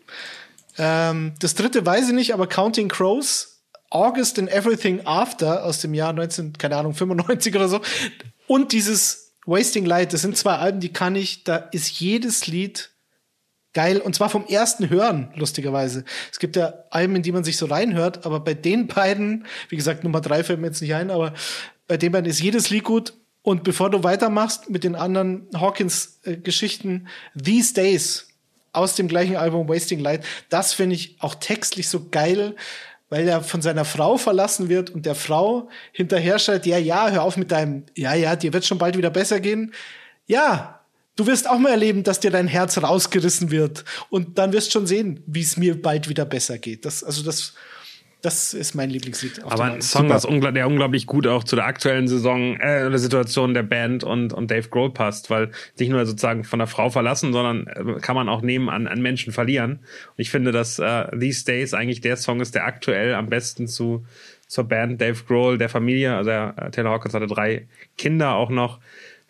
Ähm, 0.79 1.35
das 1.38 1.55
dritte 1.55 1.87
weiß 1.87 2.09
ich 2.09 2.14
nicht, 2.14 2.35
aber 2.35 2.46
Counting 2.48 2.88
Crows, 2.88 3.61
August 3.90 4.38
and 4.38 4.50
Everything 4.50 5.07
After 5.07 5.64
aus 5.64 5.81
dem 5.81 5.94
Jahr 5.94 6.12
19, 6.12 6.55
keine 6.55 6.76
Ahnung, 6.76 6.94
95 6.94 7.55
oder 7.55 7.68
so. 7.68 7.81
Und 8.46 8.72
dieses 8.72 9.35
Wasting 9.46 9.87
Light, 9.87 10.12
das 10.12 10.22
sind 10.22 10.37
zwei 10.37 10.55
Alben, 10.55 10.81
die 10.81 10.92
kann 10.92 11.14
ich, 11.14 11.44
da 11.44 11.57
ist 11.57 12.00
jedes 12.00 12.46
Lied 12.48 12.90
geil. 13.72 14.00
Und 14.00 14.14
zwar 14.14 14.29
vom 14.29 14.46
ersten 14.46 14.90
Hören, 14.90 15.29
lustigerweise. 15.37 16.05
Es 16.33 16.38
gibt 16.38 16.57
ja 16.57 16.74
Alben, 16.90 17.14
in 17.14 17.22
die 17.22 17.31
man 17.31 17.44
sich 17.44 17.59
so 17.59 17.66
reinhört, 17.66 18.26
aber 18.26 18.40
bei 18.40 18.55
den 18.55 18.87
beiden, 18.88 19.46
wie 19.68 19.76
gesagt, 19.76 20.02
Nummer 20.02 20.20
drei 20.20 20.42
fällt 20.42 20.61
mir 20.61 20.68
jetzt 20.68 20.81
nicht 20.81 20.94
ein, 20.94 21.11
aber 21.11 21.35
bei 21.87 21.96
den 21.96 22.12
beiden 22.12 22.31
ist 22.31 22.40
jedes 22.40 22.70
Lied 22.70 22.85
gut. 22.85 23.14
Und 23.42 23.62
bevor 23.62 23.90
du 23.90 24.03
weitermachst 24.03 24.70
mit 24.70 24.83
den 24.83 24.96
anderen 24.96 25.46
Hawkins-Geschichten, 25.55 27.07
These 27.40 27.75
Days 27.75 28.29
aus 28.72 28.96
dem 28.96 29.07
gleichen 29.07 29.37
Album 29.37 29.68
Wasting 29.68 30.01
Light, 30.01 30.25
das 30.49 30.72
finde 30.72 30.96
ich 30.96 31.16
auch 31.20 31.37
textlich 31.37 31.88
so 31.88 32.09
geil, 32.11 32.57
weil 33.09 33.29
er 33.29 33.42
von 33.42 33.62
seiner 33.62 33.85
Frau 33.85 34.16
verlassen 34.16 34.68
wird 34.68 34.90
und 34.90 35.07
der 35.07 35.14
Frau 35.14 35.68
hinterher 35.92 36.40
schreit, 36.40 36.66
ja, 36.66 36.77
ja, 36.77 37.09
hör 37.09 37.22
auf 37.22 37.37
mit 37.37 37.53
deinem, 37.53 37.85
ja, 37.94 38.14
ja, 38.14 38.35
dir 38.35 38.53
wird 38.53 38.64
schon 38.64 38.79
bald 38.79 38.96
wieder 38.96 39.11
besser 39.11 39.38
gehen. 39.38 39.72
Ja, 40.27 40.81
du 41.14 41.27
wirst 41.27 41.49
auch 41.49 41.59
mal 41.59 41.70
erleben, 41.70 42.03
dass 42.03 42.18
dir 42.18 42.32
dein 42.32 42.49
Herz 42.49 42.78
rausgerissen 42.78 43.53
wird 43.53 43.84
und 44.11 44.39
dann 44.39 44.53
wirst 44.53 44.72
schon 44.72 44.89
sehen, 44.89 45.22
wie 45.26 45.43
es 45.43 45.57
mir 45.57 45.80
bald 45.80 46.09
wieder 46.09 46.24
besser 46.24 46.59
geht. 46.59 46.84
Das, 46.84 47.05
also 47.05 47.22
das 47.22 47.55
Das 48.23 48.55
ist 48.55 48.75
mein 48.75 48.91
Lieblingslied. 48.91 49.45
Aber 49.45 49.64
ein 49.64 49.83
Song, 49.83 50.11
ungl 50.11 50.53
der 50.53 50.67
unglaublich 50.67 51.07
gut 51.07 51.27
auch 51.27 51.45
zu 51.45 51.55
der 51.55 51.67
aktuellen 51.67 52.09
Saison 52.09 52.57
äh, 52.59 52.85
oder 52.87 52.99
Situation 52.99 53.55
der 53.55 53.62
Band 53.62 54.05
und, 54.05 54.33
und 54.33 54.51
Dave 54.51 54.69
Grohl 54.69 54.93
passt, 54.93 55.31
weil 55.31 55.51
nicht 55.79 55.91
nur 55.91 56.05
sozusagen 56.07 56.43
von 56.43 56.59
der 56.59 56.67
Frau 56.67 56.91
verlassen, 56.91 57.33
sondern 57.33 57.67
äh, 57.67 58.01
kann 58.01 58.17
man 58.17 58.29
auch 58.29 58.43
nehmen 58.43 58.69
an, 58.69 58.89
an 58.89 59.03
Menschen 59.03 59.33
verlieren. 59.33 59.73
Und 59.73 60.17
ich 60.17 60.31
finde, 60.31 60.51
dass 60.51 60.79
äh, 60.79 61.17
These 61.17 61.45
Days 61.45 61.75
eigentlich 61.75 62.01
der 62.01 62.17
Song 62.17 62.41
ist, 62.41 62.55
der 62.55 62.64
aktuell 62.64 63.14
am 63.14 63.29
besten 63.29 63.69
zu 63.69 64.05
zur 64.49 64.64
Band 64.64 65.01
Dave 65.01 65.25
Grohl, 65.25 65.59
der 65.59 65.69
Familie, 65.69 66.14
also 66.14 66.31
äh, 66.31 66.71
Taylor 66.71 66.93
Hawkins 66.93 67.14
hatte 67.14 67.27
drei 67.27 67.67
Kinder 67.99 68.35
auch 68.35 68.51
noch, 68.51 68.81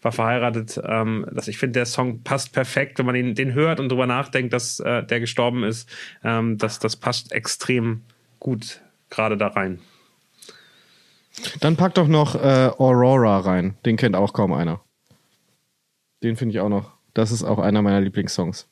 war 0.03 0.12
verheiratet. 0.12 0.80
Ähm, 0.84 1.26
dass 1.32 1.49
ich 1.49 1.59
finde, 1.59 1.72
der 1.72 1.87
Song 1.87 2.22
passt 2.22 2.53
perfekt, 2.53 2.99
wenn 2.99 3.07
man 3.07 3.14
den, 3.14 3.34
den 3.34 3.55
hört 3.55 3.80
und 3.80 3.91
drüber 3.91 4.07
nachdenkt, 4.07 4.53
dass 4.53 4.80
äh, 4.80 5.03
der 5.03 5.20
gestorben 5.20 5.64
ist. 5.64 5.89
Ähm, 6.22 6.59
das, 6.59 6.78
das 6.78 6.97
passt 6.97 7.32
extrem 7.32 8.03
gut 8.47 8.80
gerade 9.11 9.36
da 9.36 9.49
rein. 9.49 9.80
Dann 11.59 11.74
pack 11.76 11.94
doch 11.94 12.07
noch 12.07 12.36
äh, 12.36 12.70
Aurora 12.78 13.40
rein. 13.40 13.76
Den 13.84 13.97
kennt 13.97 14.14
auch 14.14 14.32
kaum 14.32 14.53
einer. 14.53 14.80
Den 16.22 16.36
finde 16.36 16.55
ich 16.55 16.61
auch 16.61 16.68
noch. 16.68 16.92
Das 17.12 17.32
ist 17.32 17.42
auch 17.42 17.59
einer 17.59 17.82
meiner 17.82 18.01
Lieblingssongs. 18.01 18.68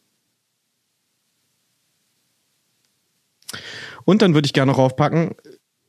Und 4.05 4.23
dann 4.23 4.35
würde 4.35 4.47
ich 4.47 4.53
gerne 4.53 4.71
noch 4.71 4.79
raufpacken. 4.79 5.35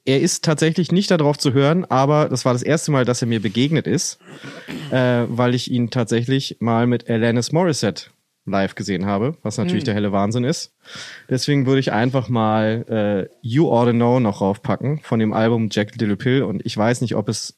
Er 0.04 0.20
ist 0.20 0.44
tatsächlich 0.44 0.92
nicht 0.92 1.12
darauf 1.12 1.38
zu 1.38 1.54
hören, 1.54 1.86
aber 1.86 2.28
das 2.28 2.44
war 2.44 2.54
das 2.54 2.64
erste 2.64 2.92
Mal, 2.92 3.06
dass 3.06 3.22
er 3.22 3.28
mir 3.28 3.42
begegnet 3.42 3.86
ist, 3.86 4.18
äh, 4.90 5.26
weil 5.28 5.54
ich 5.54 5.70
ihn 5.70 5.92
tatsächlich 5.92 6.58
mal 6.60 6.88
mit 6.88 7.08
Alanis 7.08 7.52
Morissette 7.52 8.10
live 8.46 8.76
gesehen 8.76 9.06
habe, 9.06 9.38
was 9.42 9.58
natürlich 9.58 9.84
mhm. 9.84 9.86
der 9.86 9.94
helle 9.96 10.12
Wahnsinn 10.12 10.44
ist. 10.44 10.74
Deswegen 11.30 11.66
würde 11.66 11.80
ich 11.80 11.92
einfach 11.92 12.30
mal 12.30 12.86
äh, 13.32 13.38
You 13.42 13.70
Ought 13.70 13.88
to 13.88 13.92
Know 13.92 14.20
noch 14.20 14.42
raufpacken 14.42 15.00
von 15.00 15.20
dem 15.20 15.34
Album 15.34 15.70
Jack 15.72 15.96
Little 15.96 16.16
Pill 16.16 16.44
und 16.44 16.66
ich 16.66 16.78
weiß 16.78 17.02
nicht, 17.02 17.16
ob 17.16 17.28
es 17.28 17.58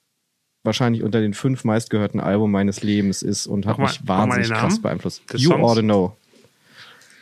wahrscheinlich 0.64 1.04
unter 1.04 1.20
den 1.20 1.34
fünf 1.34 1.64
meistgehörten 1.64 2.20
Album 2.20 2.52
meines 2.52 2.84
Lebens 2.84 3.22
ist 3.22 3.48
und 3.48 3.66
hat 3.66 3.80
mich 3.80 4.00
wahnsinnig 4.08 4.50
krass 4.50 4.82
beeinflusst. 4.82 5.24
You 5.34 5.52
Songs? 5.52 5.64
Ought 5.64 5.76
to 5.76 5.82
Know. 5.82 6.18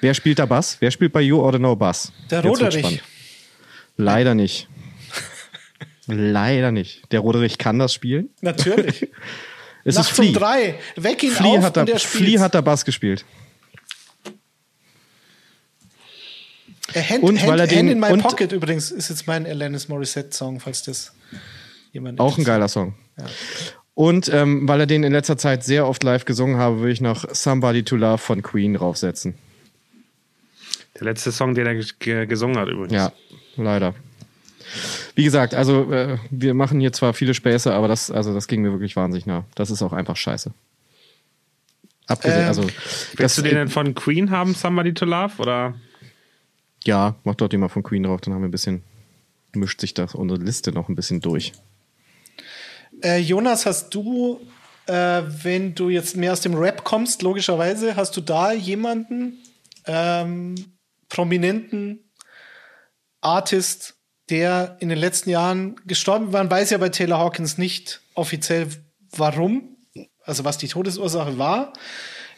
Wer 0.01 0.13
spielt 0.13 0.39
da 0.39 0.45
Bass? 0.45 0.77
Wer 0.79 0.91
spielt 0.91 1.13
bei 1.13 1.21
You 1.21 1.41
Ought 1.41 1.53
to 1.53 1.59
Know 1.59 1.75
Bass? 1.75 2.11
Der 2.29 2.43
Roderich. 2.43 3.01
Leider 3.97 4.35
nicht. 4.35 4.67
Leider 6.07 6.71
nicht. 6.71 7.11
Der 7.11 7.21
Roderich 7.21 7.57
kann 7.57 7.79
das 7.79 7.93
spielen. 7.93 8.29
Natürlich. 8.41 9.07
es 9.83 9.95
Nachts 9.95 10.11
ist 10.11 10.15
Flea. 10.15 10.27
um 10.27 10.33
drei. 10.33 10.75
Weck 10.95 11.23
ihn 11.23 11.31
Flea 11.31 11.57
auf 11.57 11.63
hat 11.63 11.77
da, 11.77 11.81
und 11.81 11.89
er 11.89 11.99
Flea 11.99 12.39
hat 12.39 12.53
da 12.53 12.61
Bass 12.61 12.85
gespielt. 12.85 13.25
Hand, 17.03 17.23
und 17.23 17.39
Hand, 17.39 17.49
weil 17.49 17.59
er 17.59 17.67
den, 17.67 17.79
Hand 17.79 17.89
in 17.89 17.99
My 17.99 18.21
Pocket 18.21 18.51
übrigens 18.51 18.91
ist 18.91 19.09
jetzt 19.09 19.27
mein 19.27 19.45
Alanis 19.45 19.87
Morissette-Song, 19.87 20.59
falls 20.59 20.83
das 20.83 21.13
jemand 21.91 22.19
Auch 22.19 22.37
ein 22.37 22.43
geiler 22.43 22.67
Song. 22.67 22.95
Ja. 23.17 23.25
Und 23.93 24.31
ähm, 24.33 24.67
weil 24.67 24.81
er 24.81 24.85
den 24.85 25.03
in 25.03 25.13
letzter 25.13 25.37
Zeit 25.37 25.63
sehr 25.63 25.87
oft 25.87 26.03
live 26.03 26.25
gesungen 26.25 26.57
habe, 26.57 26.79
würde 26.79 26.91
ich 26.91 27.01
noch 27.01 27.25
Somebody 27.33 27.83
to 27.83 27.95
Love 27.95 28.17
von 28.17 28.41
Queen 28.41 28.73
draufsetzen. 28.73 29.35
Der 30.95 31.05
letzte 31.05 31.31
Song, 31.31 31.55
den 31.55 31.65
er 31.65 32.25
gesungen 32.25 32.57
hat 32.57 32.67
übrigens. 32.67 32.93
Ja, 32.93 33.11
leider. 33.55 33.95
Wie 35.15 35.23
gesagt, 35.23 35.53
also 35.53 35.91
äh, 35.91 36.17
wir 36.29 36.53
machen 36.53 36.79
hier 36.79 36.91
zwar 36.91 37.13
viele 37.13 37.33
Späße, 37.33 37.73
aber 37.73 37.87
das, 37.87 38.11
also 38.11 38.33
das 38.33 38.47
ging 38.47 38.61
mir 38.61 38.71
wirklich 38.71 38.95
wahnsinnig 38.95 39.25
nah. 39.25 39.45
Das 39.55 39.71
ist 39.71 39.81
auch 39.81 39.93
einfach 39.93 40.17
scheiße. 40.17 40.51
Abgesehen, 42.07 42.41
ähm, 42.41 42.47
also. 42.47 42.63
Willst 42.63 43.19
das, 43.19 43.35
du 43.35 43.41
den 43.43 43.55
denn 43.55 43.69
von 43.69 43.95
Queen 43.95 44.29
haben, 44.29 44.53
Somebody 44.53 44.93
to 44.93 45.05
Love? 45.05 45.33
Oder? 45.37 45.75
Ja, 46.85 47.15
mach 47.23 47.35
dort 47.35 47.53
mal 47.53 47.69
von 47.69 47.83
Queen 47.83 48.03
drauf, 48.03 48.21
dann 48.21 48.33
haben 48.33 48.41
wir 48.41 48.47
ein 48.47 48.51
bisschen, 48.51 48.83
mischt 49.53 49.81
sich 49.81 49.93
das 49.93 50.13
unsere 50.13 50.41
Liste 50.41 50.71
noch 50.71 50.87
ein 50.87 50.95
bisschen 50.95 51.19
durch. 51.19 51.53
Äh, 53.03 53.19
Jonas, 53.19 53.65
hast 53.65 53.89
du, 53.93 54.39
äh, 54.85 55.23
wenn 55.43 55.73
du 55.73 55.89
jetzt 55.89 56.15
mehr 56.15 56.31
aus 56.31 56.41
dem 56.41 56.53
Rap 56.53 56.83
kommst, 56.83 57.21
logischerweise, 57.21 57.95
hast 57.95 58.15
du 58.15 58.21
da 58.21 58.53
jemanden, 58.53 59.43
ähm, 59.85 60.55
prominenten 61.09 62.11
Artist, 63.21 63.95
der 64.29 64.77
in 64.79 64.89
den 64.89 64.97
letzten 64.97 65.29
Jahren 65.29 65.75
gestorben 65.85 66.33
war? 66.33 66.43
Man 66.43 66.51
weiß 66.51 66.69
ja 66.69 66.77
bei 66.77 66.89
Taylor 66.89 67.19
Hawkins 67.19 67.57
nicht 67.57 68.01
offiziell, 68.13 68.67
warum, 69.11 69.77
also 70.23 70.43
was 70.45 70.57
die 70.57 70.67
Todesursache 70.67 71.37
war. 71.37 71.73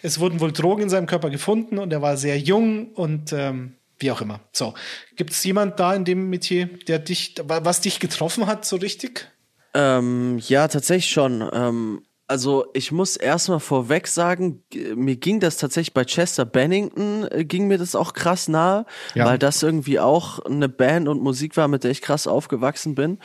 Es 0.02 0.20
wurden 0.20 0.40
wohl 0.40 0.52
Drogen 0.52 0.84
in 0.84 0.90
seinem 0.90 1.08
Körper 1.08 1.30
gefunden 1.30 1.78
und 1.78 1.92
er 1.92 2.02
war 2.02 2.18
sehr 2.18 2.38
jung 2.38 2.92
und 2.94 3.34
ähm, 3.34 3.77
wie 4.00 4.12
auch 4.12 4.22
immer. 4.22 4.42
So, 4.52 4.74
gibt 5.16 5.32
es 5.32 5.44
jemand 5.44 5.80
da 5.80 5.94
in 5.94 6.06
dem 6.06 6.30
Metier, 6.30 6.68
der 6.88 7.00
dich, 7.00 7.36
was 7.44 7.82
dich 7.82 8.00
getroffen 8.00 8.48
hat, 8.48 8.66
so 8.66 8.78
richtig? 8.78 9.32
Ähm, 9.74 10.40
ja, 10.40 10.68
tatsächlich 10.68 11.12
schon. 11.12 11.48
Ähm, 11.54 12.02
also 12.28 12.66
ich 12.74 12.92
muss 12.92 13.16
erstmal 13.16 13.62
vorweg 13.62 14.08
sagen, 14.08 14.64
mir 14.96 15.16
ging 15.16 15.40
das 15.40 15.58
tatsächlich 15.58 15.94
bei 15.94 16.04
Chester 16.04 16.44
Bennington, 16.44 17.26
äh, 17.32 17.46
ging 17.46 17.68
mir 17.68 17.78
das 17.78 17.96
auch 17.96 18.14
krass 18.14 18.50
nahe, 18.50 18.86
ja. 19.16 19.26
weil 19.26 19.40
das 19.40 19.64
irgendwie 19.64 20.00
auch 20.00 20.40
eine 20.40 20.68
Band 20.68 21.08
und 21.08 21.24
Musik 21.24 21.56
war, 21.56 21.70
mit 21.70 21.86
der 21.86 21.92
ich 21.92 22.02
krass 22.02 22.28
aufgewachsen 22.28 22.96
bin. 22.96 23.20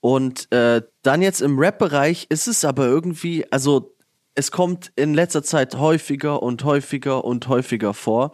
Und 0.00 0.50
äh, 0.52 0.82
dann 1.02 1.22
jetzt 1.22 1.42
im 1.42 1.58
Rap-Bereich 1.58 2.26
ist 2.28 2.48
es 2.48 2.64
aber 2.64 2.86
irgendwie, 2.86 3.46
also 3.52 3.94
es 4.40 4.50
kommt 4.50 4.90
in 4.96 5.12
letzter 5.12 5.42
Zeit 5.42 5.76
häufiger 5.76 6.42
und 6.42 6.64
häufiger 6.64 7.26
und 7.26 7.46
häufiger 7.48 7.92
vor, 7.92 8.32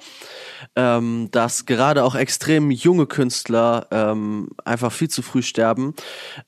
ähm, 0.76 1.28
dass 1.32 1.66
gerade 1.66 2.04
auch 2.04 2.14
extrem 2.14 2.70
junge 2.70 3.06
Künstler 3.06 3.88
ähm, 3.90 4.50
einfach 4.64 4.92
viel 4.92 5.10
zu 5.10 5.22
früh 5.22 5.42
sterben. 5.42 5.94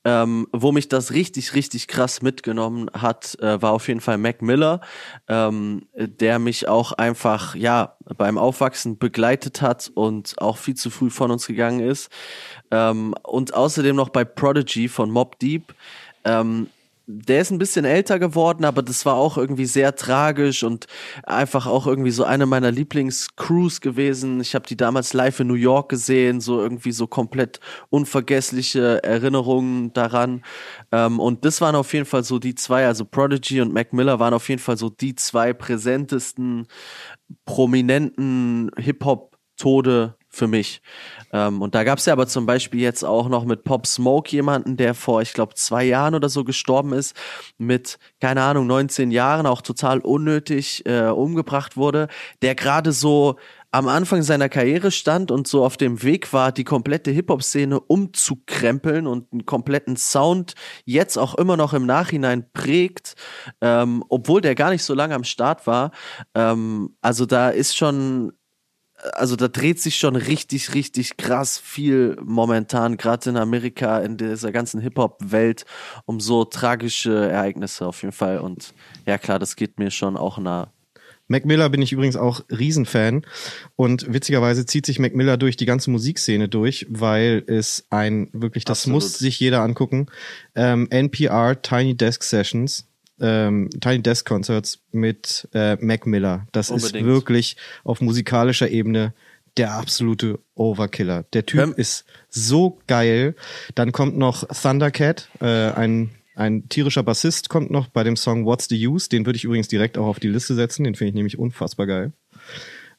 Ähm, 0.04 0.46
wo 0.52 0.70
mich 0.70 0.88
das 0.88 1.10
richtig, 1.10 1.54
richtig 1.54 1.88
krass 1.88 2.22
mitgenommen 2.22 2.88
hat, 2.92 3.36
äh, 3.40 3.60
war 3.60 3.72
auf 3.72 3.88
jeden 3.88 4.00
Fall 4.00 4.16
Mac 4.16 4.42
Miller, 4.42 4.80
ähm, 5.26 5.88
der 5.96 6.38
mich 6.38 6.68
auch 6.68 6.92
einfach, 6.92 7.56
ja, 7.56 7.96
beim 8.16 8.38
Aufwachsen 8.38 8.96
begleitet 8.96 9.60
hat 9.60 9.90
und 9.92 10.36
auch 10.38 10.56
viel 10.56 10.76
zu 10.76 10.88
früh 10.88 11.10
von 11.10 11.32
uns 11.32 11.48
gegangen 11.48 11.80
ist. 11.80 12.12
Ähm, 12.70 13.12
und 13.24 13.54
außerdem 13.54 13.96
noch 13.96 14.10
bei 14.10 14.24
Prodigy 14.24 14.86
von 14.86 15.10
Mob 15.10 15.36
Deep. 15.40 15.74
Ähm, 16.24 16.68
der 17.10 17.40
ist 17.40 17.50
ein 17.50 17.58
bisschen 17.58 17.86
älter 17.86 18.18
geworden, 18.18 18.66
aber 18.66 18.82
das 18.82 19.06
war 19.06 19.14
auch 19.14 19.38
irgendwie 19.38 19.64
sehr 19.64 19.96
tragisch 19.96 20.62
und 20.62 20.86
einfach 21.22 21.66
auch 21.66 21.86
irgendwie 21.86 22.10
so 22.10 22.24
eine 22.24 22.44
meiner 22.44 22.70
Lieblingscrews 22.70 23.80
gewesen. 23.80 24.42
Ich 24.42 24.54
habe 24.54 24.66
die 24.66 24.76
damals 24.76 25.14
live 25.14 25.40
in 25.40 25.46
New 25.46 25.54
York 25.54 25.88
gesehen, 25.88 26.42
so 26.42 26.60
irgendwie 26.60 26.92
so 26.92 27.06
komplett 27.06 27.60
unvergessliche 27.88 29.02
Erinnerungen 29.02 29.94
daran. 29.94 30.44
Ähm, 30.92 31.18
und 31.18 31.46
das 31.46 31.62
waren 31.62 31.76
auf 31.76 31.94
jeden 31.94 32.04
Fall 32.04 32.24
so 32.24 32.38
die 32.38 32.54
zwei, 32.54 32.86
also 32.86 33.06
Prodigy 33.06 33.62
und 33.62 33.72
Mac 33.72 33.94
Miller 33.94 34.18
waren 34.18 34.34
auf 34.34 34.46
jeden 34.50 34.60
Fall 34.60 34.76
so 34.76 34.90
die 34.90 35.14
zwei 35.14 35.54
präsentesten, 35.54 36.66
prominenten 37.46 38.70
Hip-Hop-Tode 38.76 40.14
für 40.28 40.46
mich. 40.46 40.82
Ähm, 41.32 41.62
und 41.62 41.74
da 41.74 41.84
gab 41.84 41.98
es 41.98 42.06
ja 42.06 42.12
aber 42.12 42.26
zum 42.26 42.46
Beispiel 42.46 42.80
jetzt 42.80 43.04
auch 43.04 43.28
noch 43.28 43.44
mit 43.44 43.64
Pop 43.64 43.86
Smoke 43.86 44.30
jemanden, 44.30 44.76
der 44.76 44.94
vor, 44.94 45.22
ich 45.22 45.32
glaube, 45.32 45.54
zwei 45.54 45.84
Jahren 45.84 46.14
oder 46.14 46.28
so 46.28 46.44
gestorben 46.44 46.92
ist, 46.92 47.14
mit, 47.58 47.98
keine 48.20 48.42
Ahnung, 48.42 48.66
19 48.66 49.10
Jahren, 49.10 49.46
auch 49.46 49.62
total 49.62 50.00
unnötig 50.00 50.86
äh, 50.86 51.08
umgebracht 51.08 51.76
wurde, 51.76 52.08
der 52.42 52.54
gerade 52.54 52.92
so 52.92 53.36
am 53.70 53.86
Anfang 53.86 54.22
seiner 54.22 54.48
Karriere 54.48 54.90
stand 54.90 55.30
und 55.30 55.46
so 55.46 55.62
auf 55.64 55.76
dem 55.76 56.02
Weg 56.02 56.32
war, 56.32 56.52
die 56.52 56.64
komplette 56.64 57.10
Hip-Hop-Szene 57.10 57.78
umzukrempeln 57.78 59.06
und 59.06 59.30
einen 59.30 59.44
kompletten 59.44 59.96
Sound 59.96 60.54
jetzt 60.86 61.18
auch 61.18 61.34
immer 61.34 61.56
noch 61.58 61.74
im 61.74 61.84
Nachhinein 61.84 62.50
prägt, 62.52 63.14
ähm, 63.60 64.02
obwohl 64.08 64.40
der 64.40 64.54
gar 64.54 64.70
nicht 64.70 64.84
so 64.84 64.94
lange 64.94 65.14
am 65.14 65.24
Start 65.24 65.66
war. 65.66 65.90
Ähm, 66.34 66.96
also 67.02 67.26
da 67.26 67.50
ist 67.50 67.76
schon 67.76 68.32
also 69.12 69.36
da 69.36 69.48
dreht 69.48 69.80
sich 69.80 69.96
schon 69.96 70.16
richtig, 70.16 70.74
richtig 70.74 71.16
krass 71.16 71.58
viel 71.58 72.16
momentan, 72.22 72.96
gerade 72.96 73.30
in 73.30 73.36
Amerika, 73.36 73.98
in 74.00 74.16
dieser 74.16 74.52
ganzen 74.52 74.80
Hip-Hop-Welt, 74.80 75.64
um 76.04 76.20
so 76.20 76.44
tragische 76.44 77.30
Ereignisse 77.30 77.86
auf 77.86 78.02
jeden 78.02 78.12
Fall. 78.12 78.38
Und 78.38 78.74
ja 79.06 79.18
klar, 79.18 79.38
das 79.38 79.56
geht 79.56 79.78
mir 79.78 79.90
schon 79.90 80.16
auch 80.16 80.38
nah. 80.38 80.72
Mac 81.28 81.44
Miller 81.44 81.68
bin 81.68 81.82
ich 81.82 81.92
übrigens 81.92 82.16
auch 82.16 82.40
Riesenfan 82.50 83.24
und 83.76 84.12
witzigerweise 84.12 84.64
zieht 84.64 84.86
sich 84.86 84.98
Mac 84.98 85.14
Miller 85.14 85.36
durch 85.36 85.56
die 85.56 85.66
ganze 85.66 85.90
Musikszene 85.90 86.48
durch, 86.48 86.86
weil 86.88 87.44
es 87.46 87.84
ein 87.90 88.30
wirklich, 88.32 88.64
das 88.64 88.80
Absolut. 88.80 88.94
muss 88.94 89.18
sich 89.18 89.38
jeder 89.38 89.60
angucken. 89.60 90.06
Ähm, 90.54 90.88
NPR 90.90 91.60
Tiny 91.60 91.94
Desk 91.96 92.22
Sessions 92.22 92.87
ähm, 93.20 93.70
Tiny 93.80 94.02
Desk 94.02 94.26
Concerts 94.26 94.80
mit 94.92 95.48
äh, 95.52 95.76
Mac 95.76 96.06
Miller. 96.06 96.46
Das 96.52 96.70
Unbedingt. 96.70 96.96
ist 96.96 97.04
wirklich 97.04 97.56
auf 97.84 98.00
musikalischer 98.00 98.68
Ebene 98.68 99.12
der 99.56 99.72
absolute 99.72 100.38
Overkiller. 100.54 101.24
Der 101.32 101.44
Typ 101.46 101.60
ähm. 101.60 101.74
ist 101.76 102.04
so 102.28 102.78
geil. 102.86 103.34
Dann 103.74 103.92
kommt 103.92 104.16
noch 104.16 104.46
Thundercat, 104.48 105.28
äh, 105.40 105.72
ein 105.72 106.10
ein 106.38 106.68
tierischer 106.68 107.02
Bassist 107.02 107.48
kommt 107.48 107.72
noch 107.72 107.88
bei 107.88 108.04
dem 108.04 108.16
Song 108.16 108.46
What's 108.46 108.68
the 108.68 108.86
Use. 108.86 109.08
Den 109.08 109.26
würde 109.26 109.36
ich 109.36 109.42
übrigens 109.42 109.66
direkt 109.66 109.98
auch 109.98 110.06
auf 110.06 110.20
die 110.20 110.28
Liste 110.28 110.54
setzen. 110.54 110.84
Den 110.84 110.94
finde 110.94 111.08
ich 111.08 111.14
nämlich 111.16 111.36
unfassbar 111.36 111.88
geil. 111.88 112.12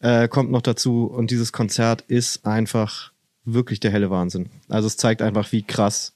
Äh, 0.01 0.27
kommt 0.27 0.51
noch 0.51 0.61
dazu 0.61 1.05
und 1.05 1.31
dieses 1.31 1.53
Konzert 1.53 2.01
ist 2.01 2.45
einfach 2.45 3.13
wirklich 3.45 3.79
der 3.79 3.91
helle 3.91 4.09
Wahnsinn. 4.09 4.49
Also 4.67 4.87
es 4.87 4.97
zeigt 4.97 5.21
einfach, 5.21 5.53
wie 5.53 5.63
krass 5.63 6.13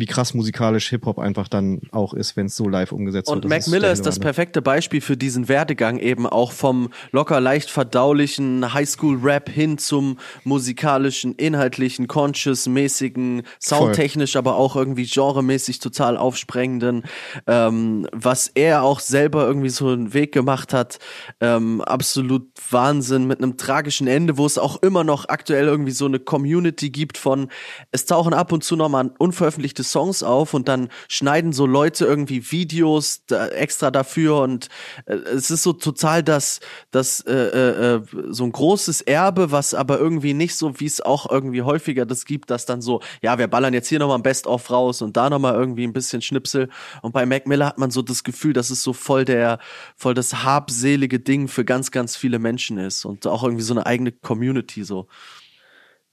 wie 0.00 0.06
krass 0.06 0.34
musikalisch 0.34 0.88
Hip-Hop 0.88 1.18
einfach 1.18 1.46
dann 1.46 1.82
auch 1.92 2.14
ist, 2.14 2.36
wenn 2.36 2.46
es 2.46 2.56
so 2.56 2.68
live 2.68 2.92
umgesetzt 2.92 3.28
und 3.28 3.36
wird. 3.36 3.44
Und 3.44 3.50
Mac 3.50 3.66
Miller 3.68 3.92
ist 3.92 4.06
das 4.06 4.18
perfekte 4.18 4.62
Beispiel 4.62 5.00
für 5.00 5.16
diesen 5.16 5.48
Werdegang 5.48 5.98
eben 5.98 6.26
auch 6.26 6.52
vom 6.52 6.90
locker 7.12 7.40
leicht 7.40 7.70
verdaulichen 7.70 8.72
Highschool-Rap 8.72 9.48
hin 9.48 9.78
zum 9.78 10.18
musikalischen, 10.44 11.34
inhaltlichen, 11.34 12.08
conscious-mäßigen, 12.08 13.42
soundtechnisch, 13.60 14.36
aber 14.36 14.56
auch 14.56 14.74
irgendwie 14.76 15.06
genremäßig 15.06 15.78
total 15.78 16.16
aufsprengenden, 16.16 17.04
ähm, 17.46 18.06
was 18.12 18.48
er 18.48 18.82
auch 18.82 19.00
selber 19.00 19.46
irgendwie 19.46 19.68
so 19.68 19.88
einen 19.88 20.14
Weg 20.14 20.32
gemacht 20.32 20.72
hat, 20.72 20.98
ähm, 21.40 21.82
absolut 21.82 22.48
Wahnsinn 22.70 23.26
mit 23.26 23.42
einem 23.42 23.56
tragischen 23.56 24.06
Ende, 24.06 24.38
wo 24.38 24.46
es 24.46 24.56
auch 24.56 24.82
immer 24.82 25.04
noch 25.04 25.28
aktuell 25.28 25.66
irgendwie 25.66 25.92
so 25.92 26.06
eine 26.06 26.18
Community 26.18 26.90
gibt 26.90 27.18
von, 27.18 27.48
es 27.92 28.06
tauchen 28.06 28.32
ab 28.32 28.52
und 28.52 28.64
zu 28.64 28.76
nochmal 28.76 29.10
unveröffentlichte 29.18 29.82
Songs 29.90 30.22
auf 30.22 30.54
und 30.54 30.68
dann 30.68 30.88
schneiden 31.08 31.52
so 31.52 31.66
Leute 31.66 32.04
irgendwie 32.04 32.50
Videos 32.50 33.22
da, 33.26 33.48
extra 33.48 33.90
dafür 33.90 34.38
und 34.40 34.68
äh, 35.06 35.14
es 35.14 35.50
ist 35.50 35.62
so 35.62 35.72
total 35.72 36.22
das, 36.22 36.60
das 36.90 37.20
äh, 37.22 37.32
äh, 37.32 37.94
äh, 37.96 38.02
so 38.30 38.44
ein 38.44 38.52
großes 38.52 39.02
Erbe, 39.02 39.52
was 39.52 39.74
aber 39.74 39.98
irgendwie 39.98 40.34
nicht 40.34 40.54
so, 40.54 40.80
wie 40.80 40.86
es 40.86 41.00
auch 41.00 41.30
irgendwie 41.30 41.62
häufiger 41.62 42.06
das 42.06 42.24
gibt, 42.24 42.50
dass 42.50 42.66
dann 42.66 42.82
so, 42.82 43.00
ja, 43.22 43.38
wir 43.38 43.48
ballern 43.48 43.74
jetzt 43.74 43.88
hier 43.88 43.98
nochmal 43.98 44.18
ein 44.18 44.22
Best-of 44.22 44.70
raus 44.70 45.02
und 45.02 45.16
da 45.16 45.30
nochmal 45.30 45.54
irgendwie 45.54 45.84
ein 45.84 45.92
bisschen 45.92 46.22
Schnipsel 46.22 46.68
und 47.02 47.12
bei 47.12 47.26
Mac 47.26 47.46
Miller 47.46 47.66
hat 47.66 47.78
man 47.78 47.90
so 47.90 48.02
das 48.02 48.24
Gefühl, 48.24 48.52
dass 48.52 48.70
es 48.70 48.82
so 48.82 48.92
voll 48.92 49.24
der, 49.24 49.58
voll 49.96 50.14
das 50.14 50.44
habselige 50.44 51.20
Ding 51.20 51.48
für 51.48 51.64
ganz, 51.64 51.90
ganz 51.90 52.16
viele 52.16 52.38
Menschen 52.38 52.78
ist 52.78 53.04
und 53.04 53.26
auch 53.26 53.42
irgendwie 53.42 53.62
so 53.64 53.74
eine 53.74 53.86
eigene 53.86 54.12
Community 54.12 54.84
so. 54.84 55.08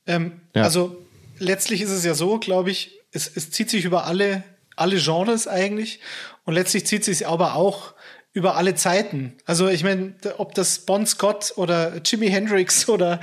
Ähm, 0.06 0.42
ja. 0.56 0.64
Also 0.64 1.06
letztlich 1.38 1.82
ist 1.82 1.92
es 1.92 2.06
ja 2.06 2.14
so, 2.14 2.40
glaube 2.40 2.72
ich, 2.72 2.97
es, 3.18 3.30
es 3.36 3.52
zieht 3.52 3.70
sich 3.70 3.84
über 3.84 4.06
alle, 4.06 4.44
alle 4.76 4.98
Genres 4.98 5.48
eigentlich 5.48 6.00
und 6.46 6.54
letztlich 6.54 6.86
zieht 6.86 7.04
sich 7.04 7.28
aber 7.28 7.56
auch 7.56 7.94
über 8.32 8.56
alle 8.56 8.76
Zeiten. 8.76 9.36
Also 9.46 9.68
ich 9.68 9.84
meine, 9.84 10.14
ob 10.38 10.54
das 10.54 10.80
Bon 10.80 11.06
Scott 11.06 11.54
oder 11.56 11.98
Jimi 12.06 12.30
Hendrix 12.30 12.88
oder 12.90 13.20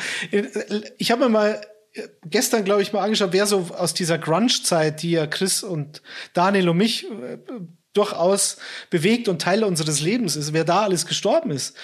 ich 0.99 1.11
habe 1.11 1.25
mir 1.25 1.31
mal 1.31 1.61
gestern, 2.25 2.65
glaube 2.65 2.83
ich, 2.83 2.93
mal 2.93 3.03
angeschaut, 3.03 3.33
wer 3.33 3.47
so 3.47 3.69
aus 3.79 3.95
dieser 3.95 4.19
Grunge-Zeit, 4.19 5.03
die 5.03 5.13
ja 5.13 5.29
Chris 5.29 5.63
und 5.63 6.03
Daniel 6.33 6.71
und 6.71 6.77
mich 6.77 7.05
äh, 7.05 7.39
durchaus 7.93 8.57
bewegt 8.91 9.29
und 9.29 9.41
Teil 9.41 9.63
unseres 9.63 10.01
Lebens 10.01 10.35
ist, 10.35 10.53
wer 10.53 10.65
da 10.65 10.83
alles 10.83 11.07
gestorben 11.07 11.53
ist. 11.53 11.77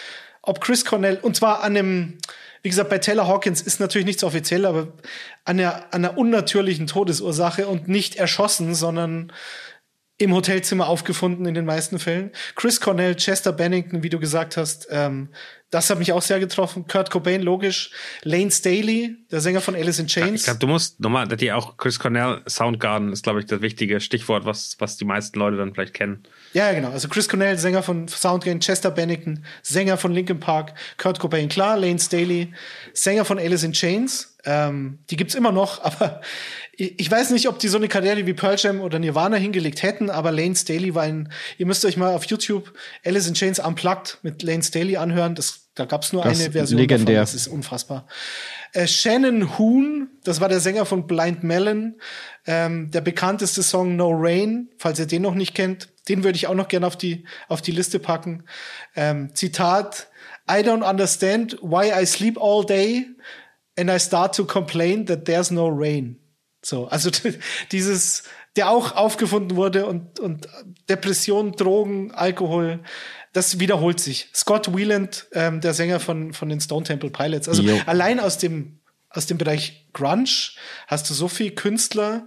Ob 0.43 0.61
Chris 0.61 0.85
Cornell, 0.85 1.19
und 1.21 1.37
zwar 1.37 1.63
an 1.63 1.77
einem, 1.77 2.19
wie 2.63 2.69
gesagt, 2.71 2.91
bei 2.91 2.99
Taylor 2.99 3.29
Hawkins 3.29 3.61
ist 3.61 3.81
natürlich 3.81 4.07
nichts 4.07 4.25
offiziell, 4.25 4.65
aber 4.67 4.89
an 5.45 5.61
einer, 5.61 5.93
einer 5.93 6.17
unnatürlichen 6.17 6.87
Todesursache 6.87 7.67
und 7.67 7.89
nicht 7.89 8.17
erschossen, 8.17 8.75
sondern 8.75 9.33
im 10.21 10.35
Hotelzimmer 10.35 10.87
aufgefunden 10.87 11.47
in 11.47 11.55
den 11.55 11.65
meisten 11.65 11.99
Fällen. 11.99 12.31
Chris 12.55 12.81
Cornell, 12.81 13.17
Chester 13.17 13.53
Bennington, 13.53 14.03
wie 14.03 14.11
du 14.11 14.21
gesagt 14.21 14.59
hast, 14.59 14.87
ähm, 14.91 15.31
das 15.71 15.89
hat 15.89 15.99
mich 15.99 16.13
auch 16.13 16.21
sehr 16.21 16.41
getroffen. 16.41 16.87
Kurt 16.89 17.11
Cobain, 17.11 17.41
logisch. 17.41 17.91
Lane 18.23 18.51
Staley, 18.51 19.17
der 19.31 19.41
Sänger 19.41 19.61
von 19.61 19.75
Alice 19.75 19.99
in 19.99 20.09
Chains. 20.09 20.41
Ich 20.41 20.45
glaube, 20.45 20.59
du 20.59 20.67
musst 20.67 21.01
nochmal, 21.01 21.29
die 21.29 21.53
auch 21.53 21.77
Chris 21.77 21.99
Cornell, 21.99 22.43
Soundgarden 22.47 23.13
ist, 23.13 23.23
glaube 23.23 23.41
ich, 23.41 23.47
das 23.47 23.63
wichtige 23.63 24.01
Stichwort, 24.01 24.45
was, 24.45 24.77
was 24.79 24.97
die 24.97 25.05
meisten 25.05 25.39
Leute 25.39 25.57
dann 25.57 25.73
vielleicht 25.73 25.95
kennen. 25.95 26.25
Ja, 26.53 26.73
genau. 26.73 26.91
Also 26.91 27.09
Chris 27.09 27.29
Cornell, 27.29 27.57
Sänger 27.57 27.83
von 27.83 28.09
Soundgarden, 28.09 28.61
Chester 28.61 28.91
Bennington, 28.91 29.45
Sänger 29.63 29.97
von 29.97 30.13
Linkin 30.13 30.41
Park, 30.41 30.75
Kurt 30.99 31.19
Cobain, 31.19 31.49
klar, 31.49 31.79
Lane 31.79 31.99
Staley, 31.99 32.53
Sänger 32.93 33.25
von 33.25 33.39
Alice 33.39 33.63
in 33.63 33.73
Chains. 33.73 34.30
Ähm, 34.45 34.99
die 35.11 35.17
gibt's 35.17 35.35
immer 35.35 35.53
noch, 35.53 35.83
aber 35.85 36.21
ich 36.77 37.11
weiß 37.11 37.31
nicht, 37.31 37.49
ob 37.49 37.59
die 37.59 37.69
so 37.69 37.77
eine 37.77 37.89
Karriere 37.89 38.25
wie 38.27 38.33
Pearl 38.33 38.57
Jam 38.59 38.81
oder 38.81 38.99
Nirvana 38.99 39.37
hingelegt 39.37 39.83
hätten, 39.83 40.09
aber 40.09 40.33
Lane 40.33 40.57
Staley 40.57 40.95
war 40.95 41.03
ein, 41.03 41.31
ihr 41.59 41.67
müsst 41.67 41.85
euch 41.85 41.97
mal 41.99 42.15
auf 42.15 42.25
YouTube 42.25 42.73
Alice 43.05 43.29
in 43.29 43.35
Chains 43.35 43.59
Unplugged 43.59 44.19
mit 44.23 44.43
Lane 44.43 44.63
Staley 44.63 44.97
anhören. 44.97 45.35
Das, 45.35 45.69
da 45.75 45.85
gab's 45.85 46.13
nur 46.13 46.23
das 46.23 46.41
eine 46.41 46.53
Version 46.53 46.81
legendär. 46.81 47.17
davon. 47.17 47.23
Das 47.23 47.35
ist 47.35 47.49
unfassbar. 47.49 48.07
Äh, 48.73 48.87
Shannon 48.87 49.59
Hoon, 49.59 50.09
das 50.25 50.41
war 50.41 50.49
der 50.49 50.61
Sänger 50.61 50.87
von 50.87 51.07
Blind 51.07 51.43
Melon. 51.43 51.97
Ähm, 52.47 52.91
der 52.91 53.03
bekannteste 53.03 53.63
Song 53.63 53.97
No 53.97 54.11
Rain, 54.15 54.71
falls 54.79 54.99
ihr 54.99 55.07
den 55.07 55.23
noch 55.23 55.35
nicht 55.35 55.55
kennt, 55.55 55.89
den 56.09 56.25
würde 56.25 56.37
ich 56.37 56.47
auch 56.47 56.55
noch 56.55 56.69
gerne 56.69 56.87
auf 56.87 56.97
die, 56.97 57.25
auf 57.49 57.61
die 57.61 57.73
Liste 57.73 57.99
packen. 57.99 58.45
Ähm, 58.97 59.35
Zitat, 59.35 60.09
I 60.51 60.63
don't 60.63 60.89
understand 60.89 61.59
why 61.61 61.93
I 61.93 62.07
sleep 62.07 62.39
all 62.41 62.65
day 62.65 63.07
and 63.81 63.91
I 63.91 63.99
start 63.99 64.35
to 64.37 64.45
complain 64.45 65.07
that 65.07 65.25
there's 65.25 65.51
no 65.51 65.69
rain. 65.69 66.17
So, 66.63 66.87
also 66.89 67.11
dieses, 67.73 68.25
der 68.57 68.69
auch 68.69 68.95
aufgefunden 68.95 69.57
wurde 69.57 69.87
und, 69.87 70.21
und 70.21 70.47
Depression, 70.89 71.53
Drogen, 71.53 72.13
Alkohol, 72.13 72.81
das 73.33 73.59
wiederholt 73.59 74.01
sich. 74.01 74.29
Scott 74.35 74.77
Wieland, 74.77 75.27
ähm, 75.33 75.61
der 75.61 75.73
Sänger 75.73 76.01
von, 76.01 76.33
von 76.33 76.49
den 76.49 76.61
Stone 76.61 76.85
Temple 76.85 77.11
Pilots. 77.11 77.49
Also 77.49 77.63
jo. 77.63 77.81
allein 77.87 78.21
aus 78.21 78.39
dem, 78.39 78.81
aus 79.09 79.27
dem 79.27 79.39
Bereich 79.39 79.87
Grunge 79.93 80.31
hast 80.87 81.09
du 81.09 81.15
so 81.15 81.29
viele 81.29 81.53
Künstler, 81.53 82.27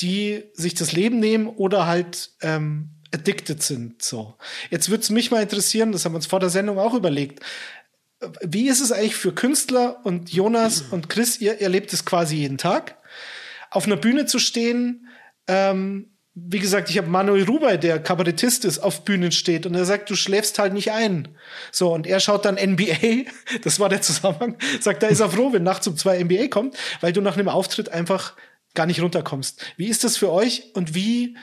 die 0.00 0.44
sich 0.54 0.74
das 0.74 0.92
Leben 0.92 1.20
nehmen 1.20 1.48
oder 1.48 1.86
halt 1.86 2.30
ähm, 2.40 2.90
addicted 3.12 3.62
sind. 3.62 4.02
So. 4.02 4.36
Jetzt 4.70 4.88
würde 4.88 5.02
es 5.02 5.10
mich 5.10 5.30
mal 5.30 5.42
interessieren, 5.42 5.92
das 5.92 6.04
haben 6.04 6.12
wir 6.12 6.16
uns 6.16 6.26
vor 6.26 6.40
der 6.40 6.50
Sendung 6.50 6.78
auch 6.78 6.94
überlegt. 6.94 7.40
Wie 8.42 8.68
ist 8.68 8.80
es 8.80 8.92
eigentlich 8.92 9.16
für 9.16 9.32
Künstler 9.32 10.00
und 10.04 10.32
Jonas 10.32 10.82
und 10.90 11.08
Chris, 11.08 11.40
ihr 11.40 11.60
erlebt 11.60 11.92
es 11.92 12.04
quasi 12.04 12.36
jeden 12.36 12.58
Tag? 12.58 12.96
auf 13.72 13.86
einer 13.86 13.96
Bühne 13.96 14.26
zu 14.26 14.38
stehen, 14.38 15.08
ähm, 15.48 16.08
wie 16.34 16.60
gesagt, 16.60 16.88
ich 16.88 16.96
habe 16.96 17.08
Manuel 17.08 17.44
Rubai, 17.44 17.76
der 17.76 17.98
Kabarettist 17.98 18.64
ist, 18.64 18.78
auf 18.78 19.04
Bühnen 19.04 19.32
steht 19.32 19.66
und 19.66 19.74
er 19.74 19.84
sagt, 19.84 20.08
du 20.08 20.14
schläfst 20.14 20.58
halt 20.58 20.72
nicht 20.72 20.92
ein. 20.92 21.28
So, 21.70 21.92
und 21.92 22.06
er 22.06 22.20
schaut 22.20 22.46
dann 22.46 22.54
NBA, 22.54 23.30
das 23.64 23.80
war 23.80 23.88
der 23.88 24.00
Zusammenhang, 24.00 24.56
sagt, 24.80 25.02
da 25.02 25.08
ist 25.08 25.20
er 25.20 25.30
froh, 25.30 25.52
wenn 25.52 25.62
nachts 25.62 25.86
um 25.86 25.96
zwei 25.96 26.22
NBA 26.22 26.48
kommt, 26.48 26.76
weil 27.00 27.12
du 27.12 27.20
nach 27.20 27.36
einem 27.36 27.48
Auftritt 27.48 27.90
einfach 27.90 28.34
gar 28.74 28.86
nicht 28.86 29.02
runterkommst. 29.02 29.62
Wie 29.76 29.88
ist 29.88 30.04
das 30.04 30.16
für 30.16 30.32
euch 30.32 30.70
und 30.74 30.94
wie, 30.94 31.36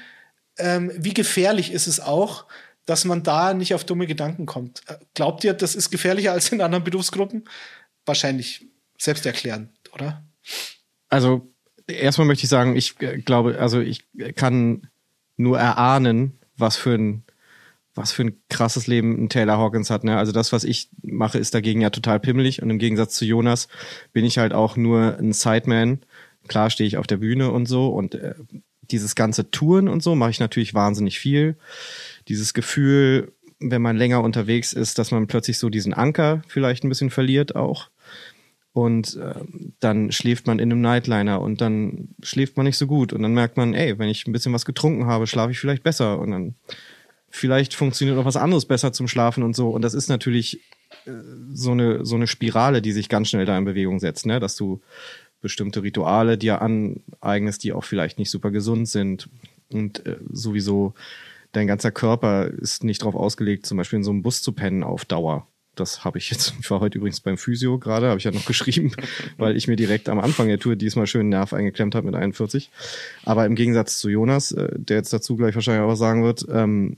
ähm, 0.57 0.91
wie 0.95 1.13
gefährlich 1.13 1.71
ist 1.71 1.85
es 1.85 1.99
auch, 1.99 2.45
dass 2.89 3.05
man 3.05 3.21
da 3.21 3.53
nicht 3.53 3.75
auf 3.75 3.83
dumme 3.83 4.07
Gedanken 4.07 4.47
kommt? 4.47 4.81
Äh, 4.87 4.95
glaubt 5.13 5.43
ihr, 5.43 5.53
das 5.53 5.75
ist 5.75 5.91
gefährlicher 5.91 6.31
als 6.31 6.51
in 6.51 6.59
anderen 6.59 6.83
Berufsgruppen? 6.83 7.47
Wahrscheinlich 8.05 8.65
selbsterklärend, 8.97 9.69
oder? 9.93 10.23
Also 11.07 11.53
erstmal 11.87 12.25
möchte 12.25 12.45
ich 12.45 12.49
sagen, 12.49 12.75
ich 12.75 12.99
äh, 13.01 13.19
glaube, 13.19 13.59
also 13.59 13.79
ich 13.79 14.05
kann 14.35 14.87
nur 15.37 15.59
erahnen, 15.59 16.39
was 16.57 16.77
für 16.77 16.95
ein 16.95 17.23
was 17.95 18.11
für 18.13 18.23
ein 18.23 18.41
krasses 18.49 18.87
Leben 18.87 19.21
ein 19.21 19.29
Taylor 19.29 19.57
Hawkins 19.57 19.89
hat. 19.89 20.05
Ne? 20.05 20.17
Also 20.17 20.31
das, 20.31 20.53
was 20.53 20.63
ich 20.63 20.89
mache, 21.01 21.37
ist 21.37 21.53
dagegen 21.53 21.81
ja 21.81 21.89
total 21.89 22.19
pimmelig. 22.19 22.61
Und 22.61 22.69
im 22.69 22.79
Gegensatz 22.79 23.15
zu 23.15 23.25
Jonas 23.25 23.67
bin 24.13 24.23
ich 24.23 24.37
halt 24.37 24.53
auch 24.53 24.77
nur 24.77 25.17
ein 25.17 25.33
Sideman. 25.33 25.99
Klar 26.47 26.69
stehe 26.69 26.87
ich 26.87 26.95
auf 26.97 27.07
der 27.07 27.17
Bühne 27.17 27.51
und 27.51 27.65
so. 27.65 27.89
Und 27.89 28.15
äh, 28.15 28.35
dieses 28.83 29.15
ganze 29.15 29.51
Touren 29.51 29.89
und 29.89 30.01
so 30.01 30.15
mache 30.15 30.31
ich 30.31 30.39
natürlich 30.39 30.73
wahnsinnig 30.73 31.19
viel. 31.19 31.57
Dieses 32.29 32.53
Gefühl, 32.53 33.33
wenn 33.59 33.81
man 33.81 33.97
länger 33.97 34.23
unterwegs 34.23 34.73
ist, 34.73 34.97
dass 34.99 35.11
man 35.11 35.27
plötzlich 35.27 35.57
so 35.57 35.69
diesen 35.69 35.93
Anker 35.93 36.41
vielleicht 36.47 36.83
ein 36.83 36.89
bisschen 36.89 37.09
verliert 37.09 37.55
auch. 37.55 37.89
Und 38.71 39.17
äh, 39.17 39.33
dann 39.79 40.11
schläft 40.11 40.47
man 40.47 40.59
in 40.59 40.71
einem 40.71 40.81
Nightliner 40.81 41.41
und 41.41 41.59
dann 41.59 42.09
schläft 42.21 42.55
man 42.55 42.65
nicht 42.65 42.77
so 42.77 42.87
gut. 42.87 43.11
Und 43.11 43.23
dann 43.23 43.33
merkt 43.33 43.57
man, 43.57 43.73
ey, 43.73 43.97
wenn 43.97 44.09
ich 44.09 44.27
ein 44.27 44.31
bisschen 44.31 44.53
was 44.53 44.63
getrunken 44.63 45.07
habe, 45.07 45.27
schlafe 45.27 45.51
ich 45.51 45.59
vielleicht 45.59 45.83
besser. 45.83 46.19
Und 46.19 46.31
dann 46.31 46.55
vielleicht 47.29 47.73
funktioniert 47.73 48.15
noch 48.15 48.25
was 48.25 48.37
anderes 48.37 48.65
besser 48.65 48.93
zum 48.93 49.07
Schlafen 49.07 49.43
und 49.43 49.55
so. 49.55 49.69
Und 49.69 49.81
das 49.81 49.93
ist 49.93 50.07
natürlich 50.07 50.61
äh, 51.05 51.11
so, 51.51 51.71
eine, 51.71 52.05
so 52.05 52.15
eine 52.15 52.27
Spirale, 52.27 52.81
die 52.81 52.91
sich 52.91 53.09
ganz 53.09 53.29
schnell 53.29 53.45
da 53.45 53.57
in 53.57 53.65
Bewegung 53.65 53.99
setzt, 53.99 54.25
ne? 54.25 54.39
dass 54.39 54.55
du 54.55 54.81
bestimmte 55.41 55.83
Rituale 55.83 56.37
dir 56.37 56.61
aneignest, 56.61 57.63
die 57.63 57.73
auch 57.73 57.83
vielleicht 57.83 58.19
nicht 58.19 58.29
super 58.29 58.51
gesund 58.51 58.87
sind. 58.87 59.29
Und 59.71 60.05
äh, 60.05 60.17
sowieso 60.31 60.93
dein 61.51 61.67
ganzer 61.67 61.91
Körper 61.91 62.47
ist 62.47 62.83
nicht 62.83 63.01
darauf 63.01 63.15
ausgelegt, 63.15 63.65
zum 63.65 63.77
Beispiel 63.77 63.97
in 63.97 64.03
so 64.03 64.11
einem 64.11 64.21
Bus 64.21 64.41
zu 64.41 64.51
pennen 64.51 64.83
auf 64.83 65.05
Dauer 65.05 65.47
das 65.79 66.03
habe 66.03 66.17
ich 66.17 66.29
jetzt, 66.29 66.53
ich 66.59 66.69
war 66.69 66.79
heute 66.79 66.97
übrigens 66.97 67.21
beim 67.21 67.37
Physio 67.37 67.79
gerade, 67.79 68.07
habe 68.07 68.17
ich 68.17 68.23
ja 68.23 68.31
noch 68.31 68.45
geschrieben, 68.45 68.91
weil 69.37 69.55
ich 69.55 69.67
mir 69.67 69.75
direkt 69.75 70.09
am 70.09 70.19
Anfang 70.19 70.47
der 70.47 70.59
Tour 70.59 70.75
diesmal 70.75 71.07
schön 71.07 71.21
einen 71.21 71.29
Nerv 71.29 71.53
eingeklemmt 71.53 71.95
habe 71.95 72.05
mit 72.05 72.15
41. 72.15 72.69
Aber 73.23 73.45
im 73.45 73.55
Gegensatz 73.55 73.97
zu 73.99 74.09
Jonas, 74.09 74.51
äh, 74.51 74.69
der 74.77 74.97
jetzt 74.97 75.13
dazu 75.13 75.35
gleich 75.35 75.55
wahrscheinlich 75.55 75.83
auch 75.83 75.89
was 75.89 75.99
sagen 75.99 76.23
wird, 76.23 76.45
ähm, 76.51 76.97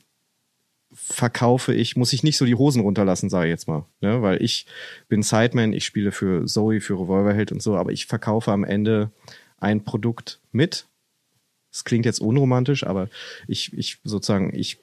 verkaufe 0.94 1.74
ich, 1.74 1.96
muss 1.96 2.12
ich 2.12 2.24
nicht 2.24 2.38
so 2.38 2.46
die 2.46 2.56
Hosen 2.56 2.82
runterlassen, 2.82 3.30
sage 3.30 3.48
ich 3.48 3.52
jetzt 3.52 3.68
mal. 3.68 3.86
Ne? 4.02 4.22
Weil 4.22 4.42
ich 4.44 4.66
bin 5.08 5.24
Sideman, 5.24 5.72
ich 5.72 5.86
spiele 5.86 6.12
für 6.12 6.46
Zoe, 6.46 6.82
für 6.82 7.00
Revolverheld 7.00 7.52
und 7.52 7.62
so, 7.62 7.78
aber 7.78 7.92
ich 7.92 8.08
verkaufe 8.08 8.52
am 8.52 8.66
Ende 8.66 9.12
ein 9.58 9.84
Produkt 9.84 10.40
mit 10.52 10.88
es 11.72 11.84
klingt 11.84 12.06
jetzt 12.06 12.20
unromantisch, 12.20 12.86
aber 12.86 13.08
ich, 13.48 13.72
ich 13.78 14.00
sozusagen, 14.04 14.54
ich 14.54 14.80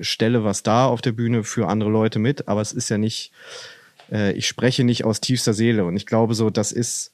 stelle 0.00 0.44
was 0.44 0.62
da 0.62 0.86
auf 0.86 1.00
der 1.00 1.12
Bühne 1.12 1.42
für 1.42 1.68
andere 1.68 1.90
Leute 1.90 2.18
mit, 2.18 2.48
aber 2.48 2.60
es 2.60 2.72
ist 2.72 2.90
ja 2.90 2.98
nicht, 2.98 3.32
äh, 4.12 4.32
ich 4.32 4.46
spreche 4.46 4.84
nicht 4.84 5.04
aus 5.04 5.20
tiefster 5.20 5.54
Seele. 5.54 5.84
Und 5.84 5.96
ich 5.96 6.06
glaube 6.06 6.34
so, 6.34 6.50
das 6.50 6.72
ist 6.72 7.12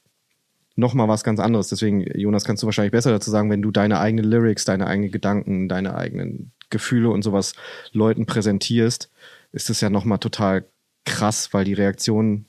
nochmal 0.75 1.07
was 1.07 1.23
ganz 1.23 1.39
anderes. 1.39 1.69
Deswegen, 1.69 2.01
Jonas, 2.19 2.43
kannst 2.43 2.63
du 2.63 2.67
wahrscheinlich 2.67 2.91
besser 2.91 3.11
dazu 3.11 3.31
sagen, 3.31 3.49
wenn 3.49 3.61
du 3.61 3.71
deine 3.71 3.99
eigenen 3.99 4.25
Lyrics, 4.25 4.65
deine 4.65 4.87
eigenen 4.87 5.11
Gedanken, 5.11 5.69
deine 5.69 5.95
eigenen 5.95 6.51
Gefühle 6.69 7.09
und 7.09 7.21
sowas 7.21 7.53
Leuten 7.93 8.25
präsentierst, 8.25 9.09
ist 9.53 9.69
das 9.69 9.79
ja 9.79 9.89
nochmal 9.89 10.19
total 10.19 10.65
krass, 11.05 11.53
weil 11.53 11.63
die 11.63 11.73
Reaktion 11.73 12.45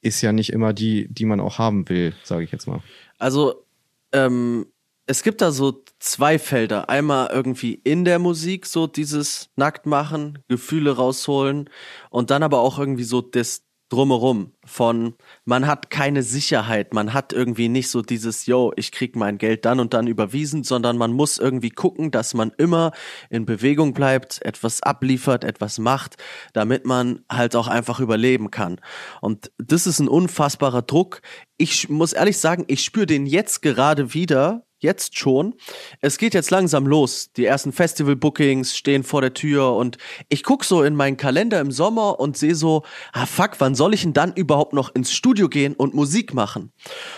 ist 0.00 0.22
ja 0.22 0.32
nicht 0.32 0.52
immer 0.52 0.72
die, 0.72 1.06
die 1.08 1.26
man 1.26 1.40
auch 1.40 1.58
haben 1.58 1.88
will, 1.88 2.14
sage 2.24 2.44
ich 2.44 2.52
jetzt 2.52 2.66
mal. 2.66 2.80
Also, 3.18 3.64
ähm, 4.12 4.66
es 5.06 5.22
gibt 5.22 5.40
da 5.40 5.50
so 5.52 5.84
zwei 5.98 6.38
Felder. 6.38 6.88
Einmal 6.88 7.30
irgendwie 7.32 7.74
in 7.74 8.04
der 8.04 8.18
Musik 8.18 8.66
so 8.66 8.86
dieses 8.86 9.50
Nackt 9.56 9.86
machen, 9.86 10.38
Gefühle 10.48 10.96
rausholen 10.96 11.68
und 12.10 12.30
dann 12.30 12.42
aber 12.42 12.60
auch 12.60 12.78
irgendwie 12.78 13.04
so 13.04 13.20
das 13.20 13.64
drumherum 13.92 14.52
von 14.64 15.14
man 15.44 15.66
hat 15.66 15.90
keine 15.90 16.22
Sicherheit, 16.22 16.94
man 16.94 17.12
hat 17.12 17.34
irgendwie 17.34 17.68
nicht 17.68 17.90
so 17.90 18.00
dieses 18.00 18.46
yo, 18.46 18.72
ich 18.76 18.90
krieg 18.90 19.16
mein 19.16 19.36
Geld 19.36 19.66
dann 19.66 19.80
und 19.80 19.92
dann 19.92 20.06
überwiesen, 20.06 20.64
sondern 20.64 20.96
man 20.96 21.12
muss 21.12 21.36
irgendwie 21.36 21.68
gucken, 21.68 22.10
dass 22.10 22.32
man 22.32 22.52
immer 22.56 22.92
in 23.28 23.44
Bewegung 23.44 23.92
bleibt, 23.92 24.40
etwas 24.46 24.82
abliefert, 24.82 25.44
etwas 25.44 25.78
macht, 25.78 26.16
damit 26.54 26.86
man 26.86 27.20
halt 27.30 27.54
auch 27.54 27.68
einfach 27.68 28.00
überleben 28.00 28.50
kann. 28.50 28.80
Und 29.20 29.52
das 29.58 29.86
ist 29.86 29.98
ein 29.98 30.08
unfassbarer 30.08 30.82
Druck. 30.82 31.20
Ich 31.58 31.90
muss 31.90 32.14
ehrlich 32.14 32.38
sagen, 32.38 32.64
ich 32.68 32.82
spüre 32.82 33.06
den 33.06 33.26
jetzt 33.26 33.60
gerade 33.60 34.14
wieder, 34.14 34.64
jetzt 34.82 35.18
schon. 35.18 35.54
Es 36.00 36.18
geht 36.18 36.34
jetzt 36.34 36.50
langsam 36.50 36.86
los. 36.86 37.30
Die 37.36 37.44
ersten 37.44 37.72
Festival-Bookings 37.72 38.76
stehen 38.76 39.04
vor 39.04 39.20
der 39.20 39.34
Tür 39.34 39.74
und 39.74 39.98
ich 40.28 40.42
guck 40.42 40.64
so 40.64 40.82
in 40.82 40.94
meinen 40.94 41.16
Kalender 41.16 41.60
im 41.60 41.70
Sommer 41.70 42.20
und 42.20 42.36
sehe 42.36 42.54
so, 42.54 42.82
ah 43.12 43.26
fuck, 43.26 43.52
wann 43.58 43.74
soll 43.74 43.94
ich 43.94 44.02
denn 44.02 44.12
dann 44.12 44.32
überhaupt 44.32 44.72
noch 44.72 44.94
ins 44.94 45.12
Studio 45.12 45.48
gehen 45.48 45.74
und 45.74 45.94
Musik 45.94 46.34
machen? 46.34 46.72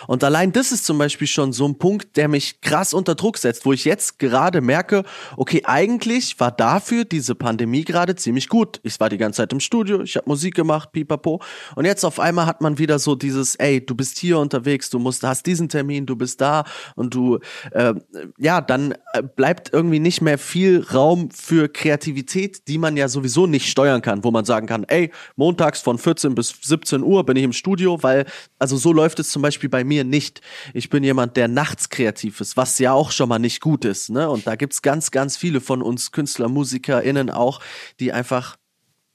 Und 0.07 0.23
allein 0.25 0.53
das 0.53 0.73
ist 0.73 0.85
zum 0.85 0.99
Beispiel 0.99 1.27
schon 1.27 1.53
so 1.53 1.67
ein 1.67 1.79
Punkt, 1.79 2.17
der 2.17 2.29
mich 2.29 2.61
krass 2.61 2.95
unter 2.95 3.15
Druck 3.15 3.39
setzt, 3.39 3.65
wo 3.65 3.73
ich 3.73 3.85
jetzt 3.85 4.19
gerade 4.19 4.61
merke, 4.61 5.05
okay, 5.37 5.63
eigentlich 5.65 6.39
war 6.41 6.53
dafür 6.53 7.05
diese 7.05 7.35
Pandemie 7.35 7.85
gerade 7.85 8.15
ziemlich 8.15 8.49
gut. 8.49 8.81
Ich 8.83 9.01
war 9.01 9.09
die 9.09 9.19
ganze 9.19 9.39
Zeit 9.39 9.53
im 9.53 9.61
Studio, 9.61 10.03
ich 10.03 10.17
habe 10.17 10.29
Musik 10.29 10.55
gemacht, 10.55 10.93
pipapo. 10.93 11.41
Und 11.75 11.85
jetzt 11.85 12.05
auf 12.05 12.21
einmal 12.21 12.47
hat 12.47 12.61
man 12.61 12.79
wieder 12.79 12.99
so 12.99 13.15
dieses, 13.15 13.57
ey, 13.57 13.85
du 13.85 13.95
bist 13.95 14.19
hier 14.19 14.39
unterwegs, 14.39 14.91
du 14.91 14.99
musst, 14.99 15.23
hast 15.23 15.47
diesen 15.47 15.69
Termin, 15.69 16.07
du 16.07 16.17
bist 16.17 16.41
da 16.41 16.65
und 16.95 17.15
du 17.15 17.39
äh, 17.71 17.95
ja, 18.39 18.61
dann 18.61 18.95
äh, 19.13 19.23
bleibt 19.23 19.73
irgendwie 19.73 19.99
nicht 19.99 20.21
mehr 20.21 20.39
viel 20.39 20.85
Raum 20.93 21.31
für 21.31 21.69
Kreativität, 21.69 22.69
die 22.69 22.79
man 22.79 22.97
ja 22.97 23.09
sowieso 23.09 23.47
nicht 23.47 23.71
steuern 23.71 24.03
kann, 24.03 24.25
wo 24.25 24.31
man 24.31 24.45
sagen 24.45 24.67
kann, 24.67 24.85
ey, 24.85 25.11
montags 25.37 25.81
von 25.81 25.99
14 25.99 26.35
bis 26.35 26.55
17 26.63 27.03
Uhr 27.03 27.25
bin 27.25 27.37
ich 27.37 27.45
im 27.45 27.53
Studio, 27.53 28.03
weil, 28.03 28.27
also 28.59 28.77
so 28.77 28.93
läuft 28.93 29.19
es 29.19 29.31
zum 29.31 29.43
Beispiel 29.43 29.69
bei 29.69 29.85
mir 29.85 30.05
nicht. 30.05 30.41
Ich 30.73 30.91
bin 30.91 31.05
jemand, 31.05 31.37
der 31.37 31.49
nachts 31.49 31.89
kreativ 31.89 32.41
ist, 32.41 32.57
was 32.57 32.79
ja 32.79 32.93
auch 32.93 33.11
schon 33.11 33.29
mal 33.29 33.39
nicht 33.39 33.61
gut 33.61 33.85
ist, 33.85 34.11
ne? 34.11 34.29
Und 34.29 34.47
da 34.47 34.57
gibt's 34.57 34.83
ganz, 34.83 35.11
ganz 35.11 35.37
viele 35.37 35.61
von 35.61 35.83
uns 35.83 36.13
Künstler, 36.13 36.49
MusikerInnen 36.49 37.31
auch, 37.31 37.61
die 38.01 38.13
einfach, 38.13 38.57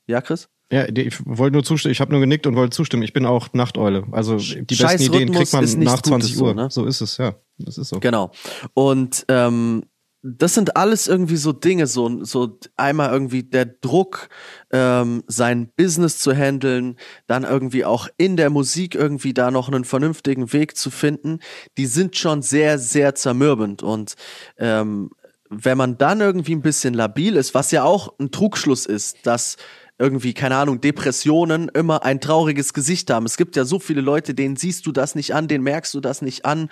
ja, 0.07 0.21
Chris? 0.21 0.49
Ja, 0.71 0.87
ich 0.87 1.25
wollte 1.25 1.53
nur 1.53 1.63
zustimmen, 1.63 1.91
ich 1.91 1.99
habe 1.99 2.11
nur 2.11 2.19
genickt 2.19 2.45
und 2.45 2.55
wollte 2.55 2.75
zustimmen. 2.75 3.01
Ich 3.01 3.13
bin 3.13 3.25
auch 3.25 3.53
Nachteule. 3.53 4.05
Also 4.11 4.37
die 4.37 4.75
besten 4.75 5.01
Ideen 5.01 5.31
kriegt 5.31 5.51
man 5.51 5.65
nach 5.79 6.01
20 6.01 6.39
Uhr. 6.39 6.49
So, 6.49 6.53
ne? 6.53 6.69
so 6.69 6.85
ist 6.85 7.01
es, 7.01 7.17
ja. 7.17 7.35
Das 7.57 7.77
ist 7.77 7.89
so. 7.89 7.99
Genau. 7.99 8.31
Und 8.75 9.25
ähm, 9.29 9.83
das 10.21 10.53
sind 10.53 10.75
alles 10.75 11.07
irgendwie 11.07 11.37
so 11.37 11.53
Dinge, 11.53 11.87
so, 11.87 12.23
so 12.23 12.59
einmal 12.75 13.11
irgendwie 13.11 13.43
der 13.43 13.65
Druck, 13.65 14.29
ähm, 14.71 15.23
sein 15.27 15.71
Business 15.75 16.19
zu 16.19 16.33
handeln, 16.33 16.97
dann 17.25 17.45
irgendwie 17.45 17.85
auch 17.85 18.09
in 18.17 18.35
der 18.35 18.49
Musik 18.49 18.95
irgendwie 18.95 19.33
da 19.33 19.49
noch 19.49 19.69
einen 19.69 19.85
vernünftigen 19.85 20.51
Weg 20.51 20.75
zu 20.75 20.91
finden, 20.91 21.39
die 21.77 21.85
sind 21.85 22.17
schon 22.17 22.41
sehr, 22.41 22.79
sehr 22.79 23.15
zermürbend. 23.15 23.81
Und 23.81 24.15
ähm, 24.57 25.11
wenn 25.49 25.77
man 25.77 25.97
dann 25.97 26.19
irgendwie 26.19 26.53
ein 26.53 26.61
bisschen 26.61 26.93
labil 26.93 27.35
ist, 27.37 27.53
was 27.53 27.71
ja 27.71 27.83
auch 27.83 28.13
ein 28.19 28.31
Trugschluss 28.31 28.85
ist, 28.85 29.25
dass 29.25 29.55
irgendwie, 29.99 30.33
keine 30.33 30.55
Ahnung, 30.55 30.81
Depressionen 30.81 31.69
immer 31.69 32.03
ein 32.03 32.21
trauriges 32.21 32.73
Gesicht 32.73 33.11
haben. 33.11 33.25
Es 33.25 33.37
gibt 33.37 33.55
ja 33.55 33.65
so 33.65 33.79
viele 33.79 34.01
Leute, 34.01 34.33
denen 34.33 34.55
siehst 34.55 34.85
du 34.85 34.91
das 34.91 35.13
nicht 35.13 35.35
an, 35.35 35.47
denen 35.47 35.63
merkst 35.63 35.93
du 35.93 35.99
das 35.99 36.21
nicht 36.21 36.45
an 36.45 36.69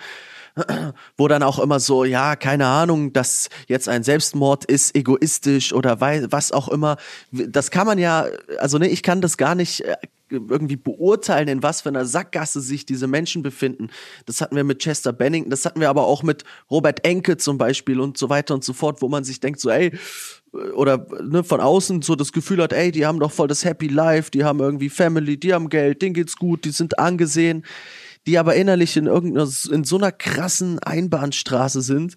wo 1.16 1.28
dann 1.28 1.42
auch 1.42 1.58
immer 1.58 1.80
so, 1.80 2.04
ja, 2.04 2.36
keine 2.36 2.66
Ahnung, 2.66 3.12
dass 3.12 3.48
jetzt 3.66 3.88
ein 3.88 4.02
Selbstmord 4.02 4.64
ist, 4.64 4.94
egoistisch 4.94 5.72
oder 5.72 6.00
was 6.00 6.52
auch 6.52 6.68
immer. 6.68 6.96
Das 7.30 7.70
kann 7.70 7.86
man 7.86 7.98
ja, 7.98 8.26
also 8.58 8.78
ne, 8.78 8.88
ich 8.88 9.02
kann 9.02 9.20
das 9.20 9.36
gar 9.36 9.54
nicht 9.54 9.84
äh, 9.84 9.96
irgendwie 10.30 10.76
beurteilen, 10.76 11.48
in 11.48 11.62
was 11.62 11.82
für 11.82 11.88
einer 11.88 12.04
Sackgasse 12.04 12.60
sich 12.60 12.84
diese 12.84 13.06
Menschen 13.06 13.42
befinden. 13.42 13.88
Das 14.26 14.40
hatten 14.40 14.56
wir 14.56 14.64
mit 14.64 14.80
Chester 14.80 15.12
Bennington, 15.12 15.50
das 15.50 15.64
hatten 15.64 15.80
wir 15.80 15.88
aber 15.88 16.06
auch 16.06 16.22
mit 16.22 16.44
Robert 16.70 17.04
Enke 17.04 17.36
zum 17.36 17.58
Beispiel 17.58 18.00
und 18.00 18.18
so 18.18 18.28
weiter 18.28 18.54
und 18.54 18.64
so 18.64 18.72
fort, 18.72 19.00
wo 19.00 19.08
man 19.08 19.24
sich 19.24 19.40
denkt 19.40 19.60
so, 19.60 19.70
ey, 19.70 19.96
oder 20.52 21.06
ne, 21.22 21.44
von 21.44 21.60
außen 21.60 22.02
so 22.02 22.14
das 22.14 22.32
Gefühl 22.32 22.62
hat, 22.62 22.72
ey, 22.72 22.90
die 22.90 23.06
haben 23.06 23.20
doch 23.20 23.32
voll 23.32 23.48
das 23.48 23.64
Happy 23.64 23.88
Life, 23.88 24.30
die 24.30 24.44
haben 24.44 24.60
irgendwie 24.60 24.88
Family, 24.88 25.38
die 25.38 25.52
haben 25.52 25.68
Geld, 25.68 26.02
denen 26.02 26.14
geht's 26.14 26.36
gut, 26.36 26.64
die 26.64 26.70
sind 26.70 26.98
angesehen 26.98 27.64
die 28.28 28.38
aber 28.38 28.56
innerlich 28.56 28.94
in 28.98 29.06
irgendeiner, 29.06 29.48
in 29.70 29.84
so 29.84 29.96
einer 29.96 30.12
krassen 30.12 30.78
Einbahnstraße 30.80 31.80
sind, 31.80 32.14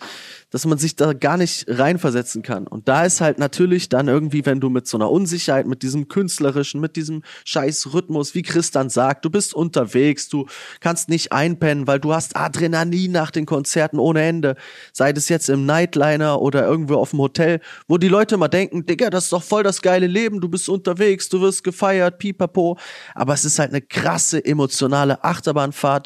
dass 0.49 0.65
man 0.65 0.77
sich 0.77 0.97
da 0.97 1.13
gar 1.13 1.37
nicht 1.37 1.63
reinversetzen 1.69 2.41
kann. 2.41 2.67
Und 2.67 2.89
da 2.89 3.05
ist 3.05 3.21
halt 3.21 3.39
natürlich 3.39 3.87
dann 3.87 4.09
irgendwie, 4.09 4.45
wenn 4.45 4.59
du 4.59 4.69
mit 4.69 4.87
so 4.87 4.97
einer 4.97 5.09
Unsicherheit, 5.09 5.67
mit 5.67 5.83
diesem 5.83 6.09
künstlerischen, 6.09 6.81
mit 6.81 6.97
diesem 6.97 7.23
scheiß 7.45 7.93
Rhythmus, 7.93 8.35
wie 8.35 8.41
Chris 8.41 8.71
dann 8.71 8.89
sagt, 8.89 9.23
du 9.23 9.29
bist 9.29 9.53
unterwegs, 9.53 10.27
du 10.27 10.47
kannst 10.81 11.07
nicht 11.07 11.31
einpennen, 11.31 11.87
weil 11.87 12.01
du 12.01 12.13
hast 12.13 12.35
Adrenalin 12.35 13.13
nach 13.13 13.31
den 13.31 13.45
Konzerten 13.45 13.97
ohne 13.97 14.21
Ende. 14.21 14.57
Sei 14.91 15.13
das 15.13 15.29
jetzt 15.29 15.47
im 15.47 15.65
Nightliner 15.65 16.41
oder 16.41 16.67
irgendwo 16.67 16.95
auf 16.95 17.11
dem 17.11 17.19
Hotel, 17.19 17.61
wo 17.87 17.97
die 17.97 18.09
Leute 18.09 18.35
immer 18.35 18.49
denken, 18.49 18.85
Digga, 18.85 19.09
das 19.09 19.25
ist 19.25 19.33
doch 19.33 19.43
voll 19.43 19.63
das 19.63 19.81
geile 19.81 20.07
Leben, 20.07 20.41
du 20.41 20.49
bist 20.49 20.67
unterwegs, 20.67 21.29
du 21.29 21.39
wirst 21.39 21.63
gefeiert, 21.63 22.17
pipapo. 22.17 22.77
Aber 23.15 23.33
es 23.33 23.45
ist 23.45 23.59
halt 23.59 23.69
eine 23.69 23.81
krasse 23.81 24.43
emotionale 24.43 25.23
Achterbahnfahrt. 25.23 26.00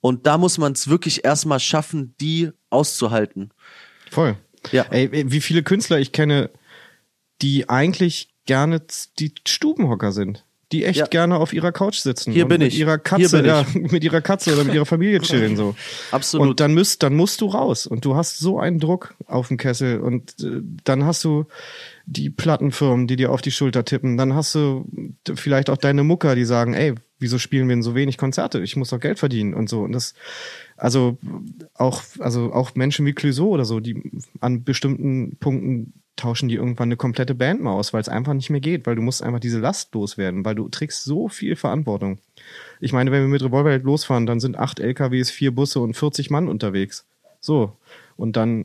Und 0.00 0.26
da 0.26 0.38
muss 0.38 0.58
man 0.58 0.72
es 0.72 0.88
wirklich 0.88 1.24
erstmal 1.24 1.60
schaffen, 1.60 2.14
die 2.20 2.50
auszuhalten. 2.70 3.50
Voll. 4.10 4.36
Ja. 4.72 4.84
Ey, 4.90 5.30
wie 5.30 5.40
viele 5.40 5.62
Künstler 5.62 5.98
ich 5.98 6.12
kenne, 6.12 6.50
die 7.42 7.68
eigentlich 7.68 8.30
gerne 8.46 8.82
die 9.18 9.32
Stubenhocker 9.46 10.12
sind. 10.12 10.44
Die 10.72 10.84
echt 10.84 10.98
ja. 10.98 11.06
gerne 11.06 11.36
auf 11.36 11.54
ihrer 11.54 11.72
Couch 11.72 11.96
sitzen. 11.96 12.30
Hier 12.30 12.46
bin 12.46 12.60
mit 12.60 12.74
ich. 12.74 12.78
Ihrer 12.78 12.98
Katze, 12.98 13.46
ja, 13.46 13.64
mit 13.74 14.04
ihrer 14.04 14.20
Katze 14.20 14.52
oder 14.52 14.64
mit 14.64 14.74
ihrer 14.74 14.84
Familie 14.84 15.20
chillen 15.20 15.56
so. 15.56 15.74
Absolut. 16.10 16.46
Und 16.46 16.60
dann 16.60 16.74
müsst, 16.74 17.02
dann 17.02 17.14
musst 17.14 17.40
du 17.40 17.46
raus 17.46 17.86
und 17.86 18.04
du 18.04 18.16
hast 18.16 18.38
so 18.38 18.58
einen 18.58 18.78
Druck 18.78 19.14
auf 19.26 19.48
dem 19.48 19.56
Kessel 19.56 20.00
und 20.00 20.34
äh, 20.42 20.60
dann 20.84 21.06
hast 21.06 21.24
du 21.24 21.46
die 22.10 22.30
Plattenfirmen, 22.30 23.06
die 23.06 23.16
dir 23.16 23.30
auf 23.30 23.42
die 23.42 23.50
Schulter 23.50 23.84
tippen. 23.84 24.16
Dann 24.16 24.34
hast 24.34 24.54
du 24.54 24.86
vielleicht 25.34 25.68
auch 25.68 25.76
deine 25.76 26.04
Mucker, 26.04 26.34
die 26.34 26.46
sagen, 26.46 26.72
ey, 26.72 26.94
wieso 27.18 27.38
spielen 27.38 27.68
wir 27.68 27.76
denn 27.76 27.82
so 27.82 27.94
wenig 27.94 28.16
Konzerte? 28.16 28.60
Ich 28.62 28.76
muss 28.76 28.90
doch 28.90 29.00
Geld 29.00 29.18
verdienen 29.18 29.52
und 29.52 29.68
so. 29.68 29.82
Und 29.82 29.92
das, 29.92 30.14
also 30.78 31.18
auch, 31.74 32.02
also 32.18 32.52
auch 32.52 32.74
Menschen 32.74 33.04
wie 33.04 33.12
Clouseau 33.12 33.48
oder 33.48 33.66
so, 33.66 33.80
die 33.80 34.10
an 34.40 34.64
bestimmten 34.64 35.36
Punkten 35.38 35.92
tauschen 36.16 36.48
die 36.48 36.56
irgendwann 36.56 36.88
eine 36.88 36.96
komplette 36.96 37.34
Band 37.34 37.62
mal 37.62 37.72
aus, 37.72 37.92
weil 37.92 38.00
es 38.00 38.08
einfach 38.08 38.34
nicht 38.34 38.50
mehr 38.50 38.60
geht, 38.60 38.86
weil 38.86 38.96
du 38.96 39.02
musst 39.02 39.22
einfach 39.22 39.38
diese 39.38 39.60
Last 39.60 39.94
loswerden, 39.94 40.44
weil 40.44 40.54
du 40.54 40.68
trägst 40.68 41.04
so 41.04 41.28
viel 41.28 41.56
Verantwortung. 41.56 42.18
Ich 42.80 42.92
meine, 42.92 43.12
wenn 43.12 43.22
wir 43.22 43.28
mit 43.28 43.42
Revolverheld 43.42 43.84
losfahren, 43.84 44.26
dann 44.26 44.40
sind 44.40 44.58
acht 44.58 44.80
LKWs, 44.80 45.30
vier 45.30 45.54
Busse 45.54 45.80
und 45.80 45.94
40 45.94 46.30
Mann 46.30 46.48
unterwegs. 46.48 47.06
So. 47.38 47.76
Und 48.16 48.36
dann 48.36 48.64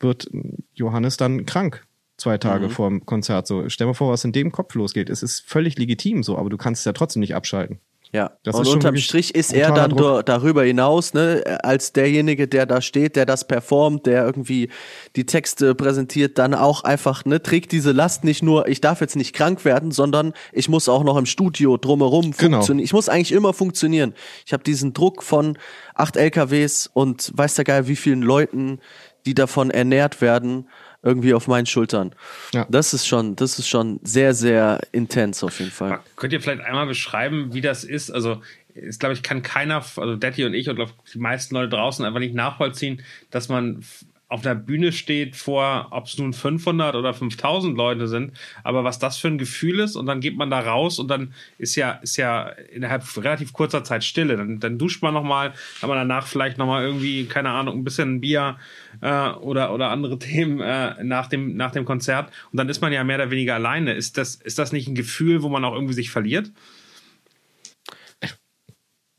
wird 0.00 0.30
Johannes 0.74 1.18
dann 1.18 1.46
krank 1.46 1.86
zwei 2.20 2.38
Tage 2.38 2.66
mhm. 2.66 2.70
vor 2.70 2.88
dem 2.88 3.06
Konzert. 3.06 3.46
So, 3.46 3.68
stell 3.68 3.86
dir 3.86 3.90
mal 3.90 3.94
vor, 3.94 4.12
was 4.12 4.24
in 4.24 4.32
dem 4.32 4.52
Kopf 4.52 4.74
losgeht. 4.74 5.10
Es 5.10 5.22
ist 5.22 5.40
völlig 5.46 5.78
legitim 5.78 6.22
so, 6.22 6.38
aber 6.38 6.50
du 6.50 6.56
kannst 6.56 6.80
es 6.80 6.84
ja 6.84 6.92
trotzdem 6.92 7.20
nicht 7.20 7.34
abschalten. 7.34 7.80
Ja, 8.12 8.32
das 8.42 8.56
und 8.56 8.66
unterm 8.66 8.96
Strich 8.96 9.36
ist 9.36 9.52
er 9.52 9.70
dann 9.70 9.90
Druck. 9.90 10.26
darüber 10.26 10.64
hinaus, 10.64 11.14
ne, 11.14 11.44
als 11.62 11.92
derjenige, 11.92 12.48
der 12.48 12.66
da 12.66 12.80
steht, 12.80 13.14
der 13.14 13.24
das 13.24 13.46
performt, 13.46 14.04
der 14.06 14.24
irgendwie 14.24 14.68
die 15.14 15.26
Texte 15.26 15.76
präsentiert, 15.76 16.36
dann 16.36 16.54
auch 16.54 16.82
einfach, 16.82 17.24
ne, 17.24 17.40
trägt 17.40 17.70
diese 17.70 17.92
Last 17.92 18.24
nicht 18.24 18.42
nur, 18.42 18.66
ich 18.66 18.80
darf 18.80 19.00
jetzt 19.00 19.14
nicht 19.14 19.32
krank 19.32 19.64
werden, 19.64 19.92
sondern 19.92 20.32
ich 20.52 20.68
muss 20.68 20.88
auch 20.88 21.04
noch 21.04 21.16
im 21.16 21.26
Studio 21.26 21.76
drumherum 21.76 22.32
genau. 22.36 22.56
funktionieren. 22.56 22.84
Ich 22.84 22.92
muss 22.92 23.08
eigentlich 23.08 23.30
immer 23.30 23.52
funktionieren. 23.52 24.14
Ich 24.44 24.52
habe 24.52 24.64
diesen 24.64 24.92
Druck 24.92 25.22
von 25.22 25.56
acht 25.94 26.16
LKWs 26.16 26.90
und 26.92 27.30
weiß 27.36 27.54
der 27.54 27.64
Geil, 27.64 27.86
wie 27.86 27.96
vielen 27.96 28.22
Leuten, 28.22 28.80
die 29.24 29.34
davon 29.34 29.70
ernährt 29.70 30.20
werden 30.20 30.66
irgendwie 31.02 31.34
auf 31.34 31.48
meinen 31.48 31.66
Schultern. 31.66 32.14
Ja. 32.52 32.66
Das 32.68 32.92
ist 32.92 33.06
schon, 33.06 33.36
das 33.36 33.58
ist 33.58 33.68
schon 33.68 34.00
sehr, 34.02 34.34
sehr 34.34 34.80
intens 34.92 35.42
auf 35.42 35.58
jeden 35.58 35.70
Fall. 35.70 36.00
Könnt 36.16 36.32
ihr 36.32 36.40
vielleicht 36.40 36.62
einmal 36.62 36.86
beschreiben, 36.86 37.54
wie 37.54 37.60
das 37.60 37.84
ist? 37.84 38.10
Also, 38.10 38.42
ist, 38.74 39.00
glaube 39.00 39.14
ich, 39.14 39.22
kann 39.22 39.42
keiner, 39.42 39.76
also 39.76 40.16
Daddy 40.16 40.44
und 40.44 40.54
ich 40.54 40.68
und 40.68 40.76
glaub, 40.76 40.92
die 41.12 41.18
meisten 41.18 41.54
Leute 41.54 41.70
draußen 41.70 42.04
einfach 42.04 42.20
nicht 42.20 42.34
nachvollziehen, 42.34 43.02
dass 43.30 43.48
man 43.48 43.84
auf 44.30 44.42
der 44.42 44.54
Bühne 44.54 44.92
steht 44.92 45.34
vor, 45.34 45.88
ob 45.90 46.06
es 46.06 46.16
nun 46.16 46.32
500 46.32 46.94
oder 46.94 47.12
5000 47.12 47.76
Leute 47.76 48.06
sind, 48.06 48.32
aber 48.62 48.84
was 48.84 49.00
das 49.00 49.16
für 49.16 49.26
ein 49.26 49.38
Gefühl 49.38 49.80
ist 49.80 49.96
und 49.96 50.06
dann 50.06 50.20
geht 50.20 50.36
man 50.36 50.50
da 50.50 50.60
raus 50.60 51.00
und 51.00 51.08
dann 51.08 51.34
ist 51.58 51.74
ja, 51.74 51.90
ist 51.90 52.16
ja 52.16 52.44
innerhalb 52.72 53.04
relativ 53.16 53.52
kurzer 53.52 53.82
Zeit 53.82 54.04
Stille. 54.04 54.36
Dann, 54.36 54.60
dann 54.60 54.78
duscht 54.78 55.02
man 55.02 55.14
nochmal, 55.14 55.52
kann 55.80 55.88
man 55.88 55.98
danach 55.98 56.28
vielleicht 56.28 56.58
nochmal 56.58 56.84
irgendwie, 56.84 57.24
keine 57.24 57.50
Ahnung, 57.50 57.78
ein 57.78 57.84
bisschen 57.84 58.20
Bier 58.20 58.56
äh, 59.00 59.30
oder, 59.30 59.74
oder 59.74 59.90
andere 59.90 60.16
Themen 60.20 60.60
äh, 60.60 61.02
nach, 61.02 61.26
dem, 61.26 61.56
nach 61.56 61.72
dem 61.72 61.84
Konzert 61.84 62.30
und 62.52 62.56
dann 62.56 62.68
ist 62.68 62.80
man 62.80 62.92
ja 62.92 63.02
mehr 63.02 63.16
oder 63.16 63.32
weniger 63.32 63.56
alleine. 63.56 63.94
Ist 63.94 64.16
das, 64.16 64.36
ist 64.36 64.60
das 64.60 64.70
nicht 64.70 64.86
ein 64.86 64.94
Gefühl, 64.94 65.42
wo 65.42 65.48
man 65.48 65.64
auch 65.64 65.74
irgendwie 65.74 65.94
sich 65.94 66.10
verliert? 66.10 66.52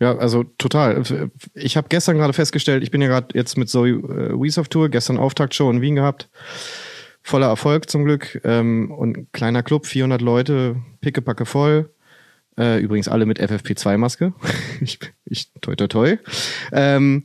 Ja, 0.01 0.17
also 0.17 0.43
total. 0.57 1.29
Ich 1.53 1.77
habe 1.77 1.87
gestern 1.87 2.17
gerade 2.17 2.33
festgestellt, 2.33 2.81
ich 2.81 2.89
bin 2.89 3.03
ja 3.03 3.07
gerade 3.07 3.37
jetzt 3.37 3.55
mit 3.55 3.69
Zoe 3.69 3.91
äh, 3.91 4.33
Wies 4.33 4.57
auf 4.57 4.67
Tour, 4.67 4.89
gestern 4.89 5.17
Auftaktshow 5.17 5.69
in 5.69 5.79
Wien 5.79 5.95
gehabt. 5.95 6.27
Voller 7.21 7.45
Erfolg 7.45 7.87
zum 7.87 8.05
Glück. 8.05 8.41
Ähm, 8.43 8.89
und 8.89 9.31
kleiner 9.31 9.61
Club, 9.61 9.85
400 9.85 10.19
Leute, 10.19 10.77
pickepacke 11.01 11.45
voll. 11.45 11.93
Äh, 12.57 12.79
übrigens 12.79 13.09
alle 13.09 13.27
mit 13.27 13.39
FFP2-Maske. 13.39 14.33
ich, 14.81 14.97
ich, 15.25 15.51
toi, 15.61 15.75
toi, 15.75 15.87
toi. 15.87 16.17
Ähm, 16.71 17.23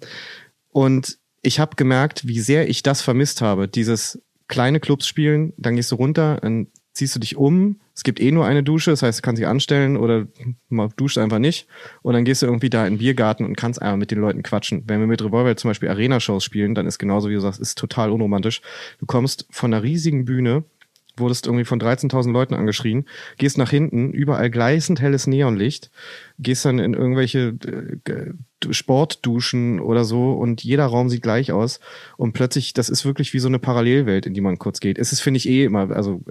und 0.68 1.16
ich 1.40 1.58
habe 1.58 1.76
gemerkt, 1.76 2.28
wie 2.28 2.40
sehr 2.40 2.68
ich 2.68 2.82
das 2.82 3.00
vermisst 3.00 3.40
habe. 3.40 3.68
Dieses 3.68 4.20
kleine 4.48 4.80
Clubs 4.80 5.08
spielen, 5.08 5.54
dann 5.56 5.76
gehst 5.76 5.92
du 5.92 5.96
runter, 5.96 6.40
dann 6.42 6.66
ziehst 6.96 7.14
du 7.14 7.20
dich 7.20 7.36
um. 7.36 7.78
Es 7.94 8.02
gibt 8.02 8.20
eh 8.20 8.30
nur 8.30 8.46
eine 8.46 8.62
Dusche, 8.62 8.90
das 8.90 9.02
heißt, 9.02 9.18
du 9.18 9.22
kannst 9.22 9.40
dich 9.40 9.46
anstellen 9.46 9.96
oder 9.96 10.26
man 10.68 10.90
duscht 10.96 11.18
einfach 11.18 11.38
nicht. 11.38 11.66
Und 12.02 12.14
dann 12.14 12.24
gehst 12.24 12.42
du 12.42 12.46
irgendwie 12.46 12.70
da 12.70 12.86
in 12.86 12.94
den 12.94 12.98
Biergarten 12.98 13.44
und 13.44 13.56
kannst 13.56 13.80
einfach 13.80 13.96
mit 13.96 14.10
den 14.10 14.20
Leuten 14.20 14.42
quatschen. 14.42 14.84
Wenn 14.86 15.00
wir 15.00 15.06
mit 15.06 15.22
Revolver 15.22 15.56
zum 15.56 15.70
Beispiel 15.70 15.88
Arena-Shows 15.88 16.42
spielen, 16.42 16.74
dann 16.74 16.86
ist 16.86 16.98
genauso 16.98 17.28
wie 17.28 17.34
du 17.34 17.40
sagst, 17.40 17.60
ist 17.60 17.78
total 17.78 18.10
unromantisch. 18.10 18.62
Du 18.98 19.06
kommst 19.06 19.46
von 19.50 19.72
einer 19.72 19.82
riesigen 19.82 20.24
Bühne 20.24 20.64
wurdest 21.16 21.46
irgendwie 21.46 21.64
von 21.64 21.80
13.000 21.80 22.32
Leuten 22.32 22.54
angeschrien, 22.54 23.06
gehst 23.38 23.58
nach 23.58 23.70
hinten, 23.70 24.12
überall 24.12 24.50
gleißend 24.50 25.00
helles 25.00 25.26
Neonlicht, 25.26 25.90
gehst 26.38 26.64
dann 26.64 26.78
in 26.78 26.94
irgendwelche 26.94 27.54
äh, 28.06 28.32
Sportduschen 28.70 29.80
oder 29.80 30.04
so 30.04 30.32
und 30.32 30.64
jeder 30.64 30.86
Raum 30.86 31.08
sieht 31.08 31.22
gleich 31.22 31.52
aus 31.52 31.80
und 32.16 32.32
plötzlich, 32.32 32.74
das 32.74 32.88
ist 32.88 33.04
wirklich 33.04 33.32
wie 33.34 33.38
so 33.38 33.48
eine 33.48 33.58
Parallelwelt, 33.58 34.26
in 34.26 34.34
die 34.34 34.40
man 34.40 34.58
kurz 34.58 34.80
geht. 34.80 34.98
Es 34.98 35.12
ist, 35.12 35.20
finde 35.20 35.38
ich, 35.38 35.48
eh 35.48 35.64
immer, 35.64 35.90
also 35.90 36.22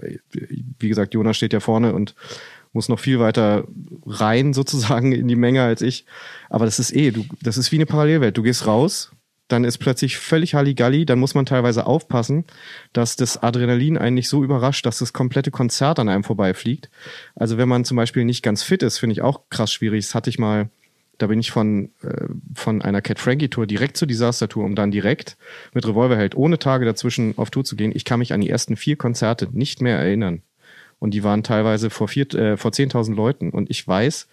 wie 0.78 0.88
gesagt, 0.88 1.14
Jonas 1.14 1.36
steht 1.36 1.52
ja 1.52 1.60
vorne 1.60 1.94
und 1.94 2.14
muss 2.72 2.88
noch 2.88 3.00
viel 3.00 3.18
weiter 3.18 3.64
rein 4.06 4.52
sozusagen 4.54 5.10
in 5.12 5.26
die 5.26 5.36
Menge 5.36 5.62
als 5.62 5.82
ich. 5.82 6.04
Aber 6.48 6.64
das 6.64 6.78
ist 6.78 6.94
eh, 6.94 7.10
du, 7.10 7.24
das 7.42 7.58
ist 7.58 7.72
wie 7.72 7.76
eine 7.76 7.86
Parallelwelt. 7.86 8.36
Du 8.36 8.42
gehst 8.42 8.66
raus, 8.66 9.10
dann 9.48 9.64
ist 9.64 9.78
plötzlich 9.78 10.18
völlig 10.18 10.54
Halligalli, 10.54 11.06
dann 11.06 11.18
muss 11.18 11.34
man 11.34 11.46
teilweise 11.46 11.86
aufpassen, 11.86 12.44
dass 12.92 13.16
das 13.16 13.42
Adrenalin 13.42 13.96
einen 13.96 14.14
nicht 14.14 14.28
so 14.28 14.42
überrascht, 14.42 14.86
dass 14.86 14.98
das 14.98 15.12
komplette 15.12 15.50
Konzert 15.50 15.98
an 15.98 16.08
einem 16.08 16.24
vorbeifliegt. 16.24 16.90
Also 17.34 17.56
wenn 17.56 17.68
man 17.68 17.84
zum 17.84 17.96
Beispiel 17.96 18.24
nicht 18.24 18.42
ganz 18.42 18.62
fit 18.62 18.82
ist, 18.82 18.98
finde 18.98 19.12
ich 19.12 19.22
auch 19.22 19.42
krass 19.48 19.72
schwierig. 19.72 20.04
Das 20.04 20.14
hatte 20.14 20.30
ich 20.30 20.38
mal, 20.38 20.68
da 21.18 21.28
bin 21.28 21.38
ich 21.38 21.52
von, 21.52 21.90
äh, 22.02 22.26
von 22.54 22.82
einer 22.82 23.02
Cat 23.02 23.20
Frankie 23.20 23.48
Tour 23.48 23.66
direkt 23.66 23.96
zur 23.96 24.08
Disaster 24.08 24.48
Tour, 24.48 24.64
um 24.64 24.74
dann 24.74 24.90
direkt 24.90 25.36
mit 25.72 25.86
Revolverheld 25.86 26.36
ohne 26.36 26.58
Tage 26.58 26.84
dazwischen 26.84 27.34
auf 27.36 27.50
Tour 27.50 27.64
zu 27.64 27.76
gehen. 27.76 27.92
Ich 27.94 28.04
kann 28.04 28.18
mich 28.18 28.32
an 28.32 28.40
die 28.40 28.50
ersten 28.50 28.76
vier 28.76 28.96
Konzerte 28.96 29.48
nicht 29.52 29.80
mehr 29.80 29.98
erinnern. 29.98 30.42
Und 30.98 31.12
die 31.12 31.22
waren 31.22 31.42
teilweise 31.42 31.90
vor, 31.90 32.08
vier, 32.08 32.32
äh, 32.34 32.56
vor 32.56 32.72
10.000 32.72 33.14
Leuten. 33.14 33.50
Und 33.50 33.70
ich 33.70 33.86
weiß, 33.86 34.26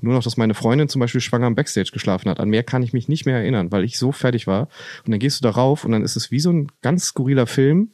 nur 0.00 0.14
noch, 0.14 0.22
dass 0.22 0.36
meine 0.36 0.54
Freundin 0.54 0.88
zum 0.88 1.00
Beispiel 1.00 1.20
schwanger 1.20 1.46
am 1.46 1.54
Backstage 1.54 1.90
geschlafen 1.92 2.28
hat. 2.28 2.40
An 2.40 2.48
mehr 2.48 2.62
kann 2.62 2.82
ich 2.82 2.92
mich 2.92 3.08
nicht 3.08 3.26
mehr 3.26 3.36
erinnern, 3.36 3.70
weil 3.70 3.84
ich 3.84 3.98
so 3.98 4.10
fertig 4.12 4.46
war. 4.46 4.68
Und 5.04 5.12
dann 5.12 5.20
gehst 5.20 5.40
du 5.40 5.42
da 5.42 5.50
rauf 5.50 5.84
und 5.84 5.92
dann 5.92 6.02
ist 6.02 6.16
es 6.16 6.30
wie 6.30 6.40
so 6.40 6.50
ein 6.50 6.68
ganz 6.80 7.04
skurriler 7.06 7.46
Film. 7.46 7.92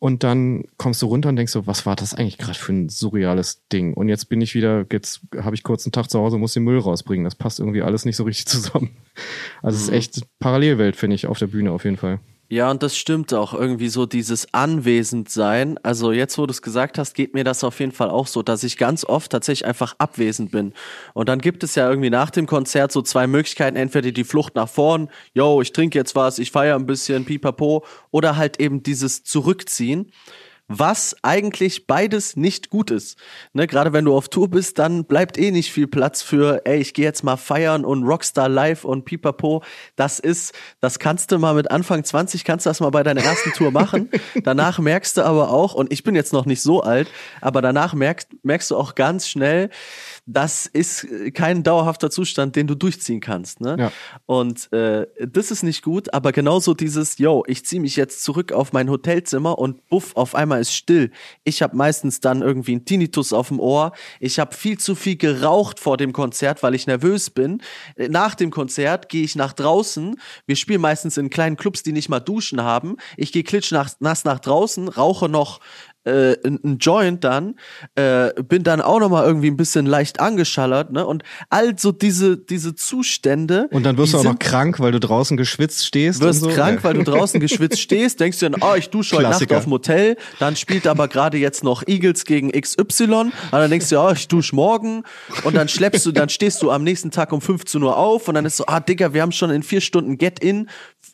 Und 0.00 0.22
dann 0.22 0.64
kommst 0.76 1.00
du 1.00 1.06
runter 1.06 1.30
und 1.30 1.36
denkst 1.36 1.52
so, 1.52 1.66
was 1.66 1.86
war 1.86 1.96
das 1.96 2.12
eigentlich 2.12 2.36
gerade 2.36 2.58
für 2.58 2.74
ein 2.74 2.90
surreales 2.90 3.66
Ding? 3.72 3.94
Und 3.94 4.08
jetzt 4.08 4.26
bin 4.26 4.42
ich 4.42 4.54
wieder, 4.54 4.84
jetzt 4.92 5.22
habe 5.34 5.56
ich 5.56 5.62
kurz 5.62 5.86
einen 5.86 5.92
Tag 5.92 6.10
zu 6.10 6.18
Hause 6.18 6.34
und 6.34 6.40
muss 6.40 6.52
den 6.52 6.64
Müll 6.64 6.78
rausbringen. 6.78 7.24
Das 7.24 7.36
passt 7.36 7.58
irgendwie 7.58 7.80
alles 7.80 8.04
nicht 8.04 8.16
so 8.16 8.24
richtig 8.24 8.46
zusammen. 8.48 8.90
Also 9.62 9.76
es 9.76 9.84
ist 9.84 9.90
echt 9.94 10.20
Parallelwelt, 10.40 10.96
finde 10.96 11.16
ich, 11.16 11.26
auf 11.26 11.38
der 11.38 11.46
Bühne 11.46 11.72
auf 11.72 11.84
jeden 11.84 11.96
Fall. 11.96 12.20
Ja, 12.54 12.70
und 12.70 12.84
das 12.84 12.96
stimmt 12.96 13.34
auch. 13.34 13.52
Irgendwie 13.52 13.88
so 13.88 14.06
dieses 14.06 14.54
Anwesendsein. 14.54 15.76
Also 15.82 16.12
jetzt, 16.12 16.38
wo 16.38 16.46
du 16.46 16.52
es 16.52 16.62
gesagt 16.62 16.98
hast, 16.98 17.14
geht 17.14 17.34
mir 17.34 17.42
das 17.42 17.64
auf 17.64 17.80
jeden 17.80 17.90
Fall 17.90 18.10
auch 18.10 18.28
so, 18.28 18.44
dass 18.44 18.62
ich 18.62 18.76
ganz 18.76 19.04
oft 19.04 19.32
tatsächlich 19.32 19.66
einfach 19.66 19.96
abwesend 19.98 20.52
bin. 20.52 20.72
Und 21.14 21.28
dann 21.28 21.40
gibt 21.40 21.64
es 21.64 21.74
ja 21.74 21.90
irgendwie 21.90 22.10
nach 22.10 22.30
dem 22.30 22.46
Konzert 22.46 22.92
so 22.92 23.02
zwei 23.02 23.26
Möglichkeiten. 23.26 23.76
Entweder 23.76 24.12
die 24.12 24.22
Flucht 24.22 24.54
nach 24.54 24.68
vorn, 24.68 25.08
yo, 25.32 25.62
ich 25.62 25.72
trinke 25.72 25.98
jetzt 25.98 26.14
was, 26.14 26.38
ich 26.38 26.52
feiere 26.52 26.76
ein 26.76 26.86
bisschen, 26.86 27.24
pipapo. 27.24 27.84
Oder 28.12 28.36
halt 28.36 28.60
eben 28.60 28.84
dieses 28.84 29.24
Zurückziehen 29.24 30.12
was 30.68 31.14
eigentlich 31.22 31.86
beides 31.86 32.36
nicht 32.36 32.70
gut 32.70 32.90
ist. 32.90 33.18
Ne, 33.52 33.66
Gerade 33.66 33.92
wenn 33.92 34.06
du 34.06 34.16
auf 34.16 34.28
Tour 34.28 34.48
bist, 34.48 34.78
dann 34.78 35.04
bleibt 35.04 35.36
eh 35.36 35.50
nicht 35.50 35.70
viel 35.72 35.86
Platz 35.86 36.22
für, 36.22 36.62
ey, 36.64 36.78
ich 36.78 36.94
gehe 36.94 37.04
jetzt 37.04 37.22
mal 37.22 37.36
feiern 37.36 37.84
und 37.84 38.04
Rockstar 38.04 38.48
Live 38.48 38.84
und 38.84 39.04
Pipapo. 39.04 39.62
Das 39.96 40.18
ist, 40.18 40.54
das 40.80 40.98
kannst 40.98 41.32
du 41.32 41.38
mal 41.38 41.54
mit 41.54 41.70
Anfang 41.70 42.02
20, 42.02 42.44
kannst 42.44 42.64
du 42.64 42.70
das 42.70 42.80
mal 42.80 42.90
bei 42.90 43.02
deiner 43.02 43.22
ersten 43.22 43.52
Tour 43.52 43.70
machen. 43.72 44.10
danach 44.42 44.78
merkst 44.78 45.18
du 45.18 45.22
aber 45.22 45.50
auch, 45.50 45.74
und 45.74 45.92
ich 45.92 46.02
bin 46.02 46.14
jetzt 46.14 46.32
noch 46.32 46.46
nicht 46.46 46.62
so 46.62 46.82
alt, 46.82 47.08
aber 47.42 47.60
danach 47.60 47.92
merkst, 47.92 48.28
merkst 48.42 48.70
du 48.70 48.76
auch 48.76 48.94
ganz 48.94 49.28
schnell, 49.28 49.68
das 50.26 50.66
ist 50.66 51.06
kein 51.34 51.62
dauerhafter 51.62 52.10
Zustand, 52.10 52.56
den 52.56 52.66
du 52.66 52.74
durchziehen 52.74 53.20
kannst. 53.20 53.60
Ne? 53.60 53.76
Ja. 53.78 53.92
Und 54.26 54.72
äh, 54.72 55.06
das 55.20 55.50
ist 55.50 55.62
nicht 55.62 55.82
gut, 55.82 56.14
aber 56.14 56.32
genauso 56.32 56.72
dieses, 56.72 57.18
yo, 57.18 57.44
ich 57.46 57.64
ziehe 57.66 57.80
mich 57.80 57.96
jetzt 57.96 58.24
zurück 58.24 58.52
auf 58.52 58.72
mein 58.72 58.88
Hotelzimmer 58.88 59.58
und 59.58 59.86
buff, 59.88 60.16
auf 60.16 60.34
einmal 60.34 60.60
ist 60.60 60.74
still. 60.74 61.10
Ich 61.44 61.60
habe 61.62 61.76
meistens 61.76 62.20
dann 62.20 62.40
irgendwie 62.40 62.72
einen 62.72 62.86
Tinnitus 62.86 63.32
auf 63.32 63.48
dem 63.48 63.60
Ohr. 63.60 63.92
Ich 64.18 64.38
habe 64.38 64.54
viel 64.54 64.78
zu 64.78 64.94
viel 64.94 65.16
geraucht 65.16 65.78
vor 65.78 65.98
dem 65.98 66.12
Konzert, 66.12 66.62
weil 66.62 66.74
ich 66.74 66.86
nervös 66.86 67.28
bin. 67.28 67.60
Nach 67.96 68.34
dem 68.34 68.50
Konzert 68.50 69.10
gehe 69.10 69.24
ich 69.24 69.36
nach 69.36 69.52
draußen. 69.52 70.18
Wir 70.46 70.56
spielen 70.56 70.80
meistens 70.80 71.18
in 71.18 71.28
kleinen 71.28 71.56
Clubs, 71.56 71.82
die 71.82 71.92
nicht 71.92 72.08
mal 72.08 72.20
Duschen 72.20 72.62
haben. 72.62 72.96
Ich 73.16 73.30
gehe 73.30 73.42
klitschnass 73.42 73.98
nach 74.00 74.40
draußen, 74.40 74.88
rauche 74.88 75.28
noch 75.28 75.60
äh, 76.04 76.36
ein 76.44 76.78
Joint 76.78 77.24
dann, 77.24 77.54
äh, 77.94 78.30
bin 78.42 78.62
dann 78.62 78.80
auch 78.80 79.00
nochmal 79.00 79.24
irgendwie 79.26 79.50
ein 79.50 79.56
bisschen 79.56 79.86
leicht 79.86 80.20
angeschallert, 80.20 80.92
ne? 80.92 81.06
Und 81.06 81.22
all 81.50 81.78
so 81.78 81.92
diese, 81.92 82.36
diese 82.36 82.74
Zustände. 82.74 83.68
Und 83.70 83.84
dann 83.84 83.96
wirst 83.96 84.14
du 84.14 84.18
auch 84.18 84.24
noch 84.24 84.38
krank, 84.38 84.80
weil 84.80 84.92
du 84.92 85.00
draußen 85.00 85.36
geschwitzt 85.36 85.86
stehst. 85.86 86.20
Wirst 86.20 86.40
so. 86.40 86.48
krank, 86.48 86.80
weil 86.82 86.94
du 86.94 87.02
draußen 87.04 87.40
geschwitzt 87.40 87.80
stehst, 87.80 88.20
denkst 88.20 88.38
du 88.40 88.50
dann, 88.50 88.60
oh, 88.62 88.74
ich 88.76 88.90
dusche 88.90 89.16
heute 89.16 89.30
Nacht 89.30 89.52
auf 89.52 89.64
dem 89.64 89.72
Hotel, 89.72 90.16
dann 90.38 90.56
spielt 90.56 90.86
aber 90.86 91.08
gerade 91.08 91.38
jetzt 91.38 91.64
noch 91.64 91.86
Eagles 91.86 92.24
gegen 92.24 92.50
XY, 92.52 93.04
und 93.04 93.32
dann 93.50 93.70
denkst 93.70 93.88
du, 93.88 93.98
oh, 93.98 94.12
ich 94.12 94.28
dusche 94.28 94.54
morgen, 94.54 95.04
und 95.44 95.56
dann 95.56 95.68
schleppst 95.68 96.06
du, 96.06 96.12
dann 96.12 96.28
stehst 96.28 96.62
du 96.62 96.70
am 96.70 96.84
nächsten 96.84 97.10
Tag 97.10 97.32
um 97.32 97.40
15 97.40 97.82
Uhr 97.82 97.96
auf, 97.96 98.28
und 98.28 98.34
dann 98.34 98.44
ist 98.44 98.56
so, 98.56 98.64
ah, 98.66 98.80
Digga, 98.80 99.12
wir 99.14 99.22
haben 99.22 99.32
schon 99.32 99.50
in 99.50 99.62
vier 99.62 99.80
Stunden 99.80 100.18
Get-In, 100.18 100.68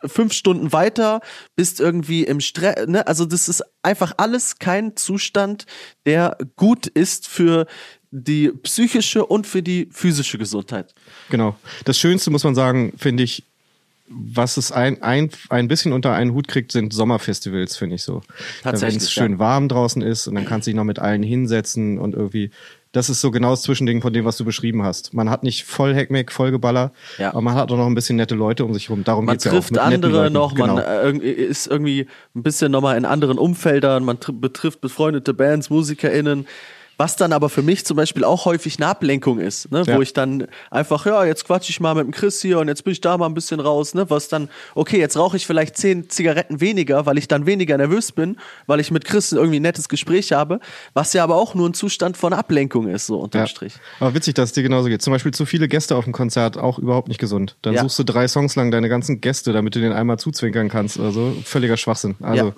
fünf 0.04 0.32
Stunden 0.32 0.72
weiter, 0.72 1.20
bist 1.56 1.80
irgendwie 1.80 2.24
im 2.24 2.40
Stress, 2.40 2.86
ne? 2.86 3.06
Also 3.06 3.24
das 3.26 3.48
ist 3.48 3.62
einfach 3.82 4.12
alles 4.16 4.58
kein 4.58 4.96
Zustand, 4.96 5.66
der 6.06 6.36
gut 6.56 6.86
ist 6.86 7.28
für 7.28 7.66
die 8.10 8.50
psychische 8.50 9.24
und 9.24 9.46
für 9.46 9.62
die 9.62 9.88
physische 9.92 10.38
Gesundheit. 10.38 10.94
Genau. 11.28 11.56
Das 11.84 11.98
Schönste 11.98 12.30
muss 12.30 12.44
man 12.44 12.54
sagen, 12.54 12.92
finde 12.96 13.22
ich, 13.22 13.44
was 14.08 14.56
es 14.56 14.72
ein, 14.72 15.02
ein, 15.02 15.30
ein 15.50 15.68
bisschen 15.68 15.92
unter 15.92 16.12
einen 16.12 16.32
Hut 16.32 16.48
kriegt, 16.48 16.72
sind 16.72 16.92
Sommerfestivals, 16.92 17.76
finde 17.76 17.94
ich 17.94 18.02
so. 18.02 18.22
Tatsächlich. 18.62 18.96
Wenn 18.96 19.04
es 19.04 19.12
schön 19.12 19.32
ja. 19.34 19.38
warm 19.38 19.68
draußen 19.68 20.02
ist 20.02 20.26
und 20.26 20.34
dann 20.34 20.46
kannst 20.46 20.66
du 20.66 20.70
dich 20.70 20.76
noch 20.76 20.84
mit 20.84 20.98
allen 20.98 21.22
hinsetzen 21.22 21.98
und 21.98 22.14
irgendwie 22.14 22.50
das 22.92 23.08
ist 23.08 23.20
so 23.20 23.30
genau 23.30 23.50
das 23.50 23.62
Zwischending 23.62 24.02
von 24.02 24.12
dem, 24.12 24.24
was 24.24 24.36
du 24.36 24.44
beschrieben 24.44 24.82
hast. 24.82 25.14
Man 25.14 25.30
hat 25.30 25.44
nicht 25.44 25.64
voll 25.64 25.94
Heckmeck, 25.94 26.32
voll 26.32 26.50
Geballer, 26.50 26.92
ja. 27.18 27.30
aber 27.30 27.40
man 27.40 27.54
hat 27.54 27.70
auch 27.70 27.76
noch 27.76 27.86
ein 27.86 27.94
bisschen 27.94 28.16
nette 28.16 28.34
Leute 28.34 28.64
um 28.64 28.74
sich 28.74 28.90
rum. 28.90 29.04
Darum 29.04 29.26
man 29.26 29.34
geht's 29.34 29.44
ja 29.44 29.52
auch. 29.52 29.54
Man 29.54 29.62
trifft 29.62 29.78
andere 29.78 30.30
noch, 30.30 30.54
genau. 30.54 30.76
man 30.76 31.20
äh, 31.20 31.28
ist 31.28 31.68
irgendwie 31.68 32.08
ein 32.34 32.42
bisschen 32.42 32.72
nochmal 32.72 32.96
in 32.96 33.04
anderen 33.04 33.38
Umfeldern, 33.38 34.04
man 34.04 34.18
betrifft 34.34 34.80
befreundete 34.80 35.34
Bands, 35.34 35.70
MusikerInnen. 35.70 36.46
Was 37.00 37.16
dann 37.16 37.32
aber 37.32 37.48
für 37.48 37.62
mich 37.62 37.86
zum 37.86 37.96
Beispiel 37.96 38.24
auch 38.24 38.44
häufig 38.44 38.76
eine 38.76 38.86
Ablenkung 38.88 39.38
ist, 39.38 39.72
ne? 39.72 39.84
Ja. 39.86 39.96
wo 39.96 40.02
ich 40.02 40.12
dann 40.12 40.48
einfach, 40.70 41.06
ja, 41.06 41.24
jetzt 41.24 41.46
quatsche 41.46 41.70
ich 41.70 41.80
mal 41.80 41.94
mit 41.94 42.04
dem 42.04 42.10
Chris 42.10 42.42
hier 42.42 42.58
und 42.58 42.68
jetzt 42.68 42.84
bin 42.84 42.92
ich 42.92 43.00
da 43.00 43.16
mal 43.16 43.24
ein 43.24 43.32
bisschen 43.32 43.58
raus, 43.58 43.94
ne? 43.94 44.10
was 44.10 44.28
dann, 44.28 44.50
okay, 44.74 44.98
jetzt 44.98 45.16
rauche 45.16 45.38
ich 45.38 45.46
vielleicht 45.46 45.78
zehn 45.78 46.10
Zigaretten 46.10 46.60
weniger, 46.60 47.06
weil 47.06 47.16
ich 47.16 47.26
dann 47.26 47.46
weniger 47.46 47.78
nervös 47.78 48.12
bin, 48.12 48.36
weil 48.66 48.80
ich 48.80 48.90
mit 48.90 49.06
Chris 49.06 49.32
irgendwie 49.32 49.60
ein 49.60 49.62
nettes 49.62 49.88
Gespräch 49.88 50.32
habe, 50.32 50.60
was 50.92 51.14
ja 51.14 51.24
aber 51.24 51.36
auch 51.36 51.54
nur 51.54 51.70
ein 51.70 51.72
Zustand 51.72 52.18
von 52.18 52.34
Ablenkung 52.34 52.86
ist, 52.86 53.06
so 53.06 53.18
unterm 53.18 53.40
ja. 53.40 53.46
Strich. 53.46 53.76
Aber 53.98 54.12
witzig, 54.12 54.34
dass 54.34 54.50
es 54.50 54.52
dir 54.52 54.62
genauso 54.62 54.90
geht. 54.90 55.00
Zum 55.00 55.14
Beispiel 55.14 55.32
zu 55.32 55.46
viele 55.46 55.68
Gäste 55.68 55.96
auf 55.96 56.04
dem 56.04 56.12
Konzert, 56.12 56.58
auch 56.58 56.78
überhaupt 56.78 57.08
nicht 57.08 57.18
gesund. 57.18 57.56
Dann 57.62 57.72
ja. 57.72 57.80
suchst 57.80 57.98
du 57.98 58.04
drei 58.04 58.28
Songs 58.28 58.56
lang 58.56 58.70
deine 58.70 58.90
ganzen 58.90 59.22
Gäste, 59.22 59.54
damit 59.54 59.74
du 59.74 59.80
den 59.80 59.92
einmal 59.92 60.18
zuzwinkern 60.18 60.68
kannst. 60.68 61.00
Also 61.00 61.34
völliger 61.44 61.78
Schwachsinn. 61.78 62.16
Also 62.20 62.52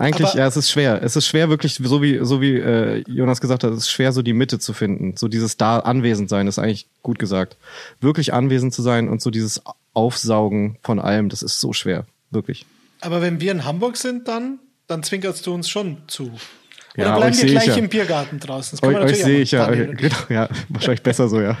eigentlich, 0.00 0.28
aber 0.28 0.38
ja, 0.38 0.46
es 0.46 0.56
ist 0.56 0.70
schwer. 0.70 1.02
Es 1.02 1.14
ist 1.14 1.26
schwer, 1.26 1.50
wirklich, 1.50 1.74
so 1.74 2.02
wie, 2.02 2.18
so 2.22 2.40
wie 2.40 2.56
äh, 2.56 3.04
Jonas 3.06 3.40
gesagt 3.40 3.64
hat, 3.64 3.72
es 3.72 3.80
ist 3.80 3.90
schwer, 3.90 4.12
so 4.12 4.22
die 4.22 4.32
Mitte 4.32 4.58
zu 4.58 4.72
finden. 4.72 5.16
So 5.16 5.28
dieses 5.28 5.56
da 5.56 5.78
anwesend 5.80 6.30
sein 6.30 6.46
ist 6.46 6.58
eigentlich 6.58 6.88
gut 7.02 7.18
gesagt. 7.18 7.56
Wirklich 8.00 8.32
anwesend 8.32 8.72
zu 8.72 8.82
sein 8.82 9.08
und 9.08 9.20
so 9.20 9.30
dieses 9.30 9.62
Aufsaugen 9.92 10.78
von 10.82 10.98
allem, 10.98 11.28
das 11.28 11.42
ist 11.42 11.60
so 11.60 11.72
schwer. 11.72 12.06
Wirklich. 12.30 12.64
Aber 13.00 13.20
wenn 13.22 13.40
wir 13.40 13.52
in 13.52 13.64
Hamburg 13.64 13.96
sind, 13.96 14.26
dann, 14.28 14.58
dann 14.86 15.02
zwinkerst 15.02 15.46
du 15.46 15.54
uns 15.54 15.68
schon 15.68 15.98
zu. 16.06 16.30
Ja, 16.96 17.16
Oder 17.16 17.26
euch 17.26 17.32
bleiben 17.32 17.36
wir 17.38 17.50
gleich 17.50 17.66
ja. 17.66 17.76
im 17.76 17.88
Biergarten 17.88 18.40
draußen? 18.40 18.78
Das 18.80 18.88
Euch, 18.88 18.96
euch 18.96 19.22
sehe 19.22 19.40
ich 19.40 19.50
ja, 19.52 19.66
genau, 19.70 20.16
ja, 20.28 20.48
wahrscheinlich 20.68 21.02
besser 21.02 21.28
so, 21.28 21.40
ja. 21.40 21.56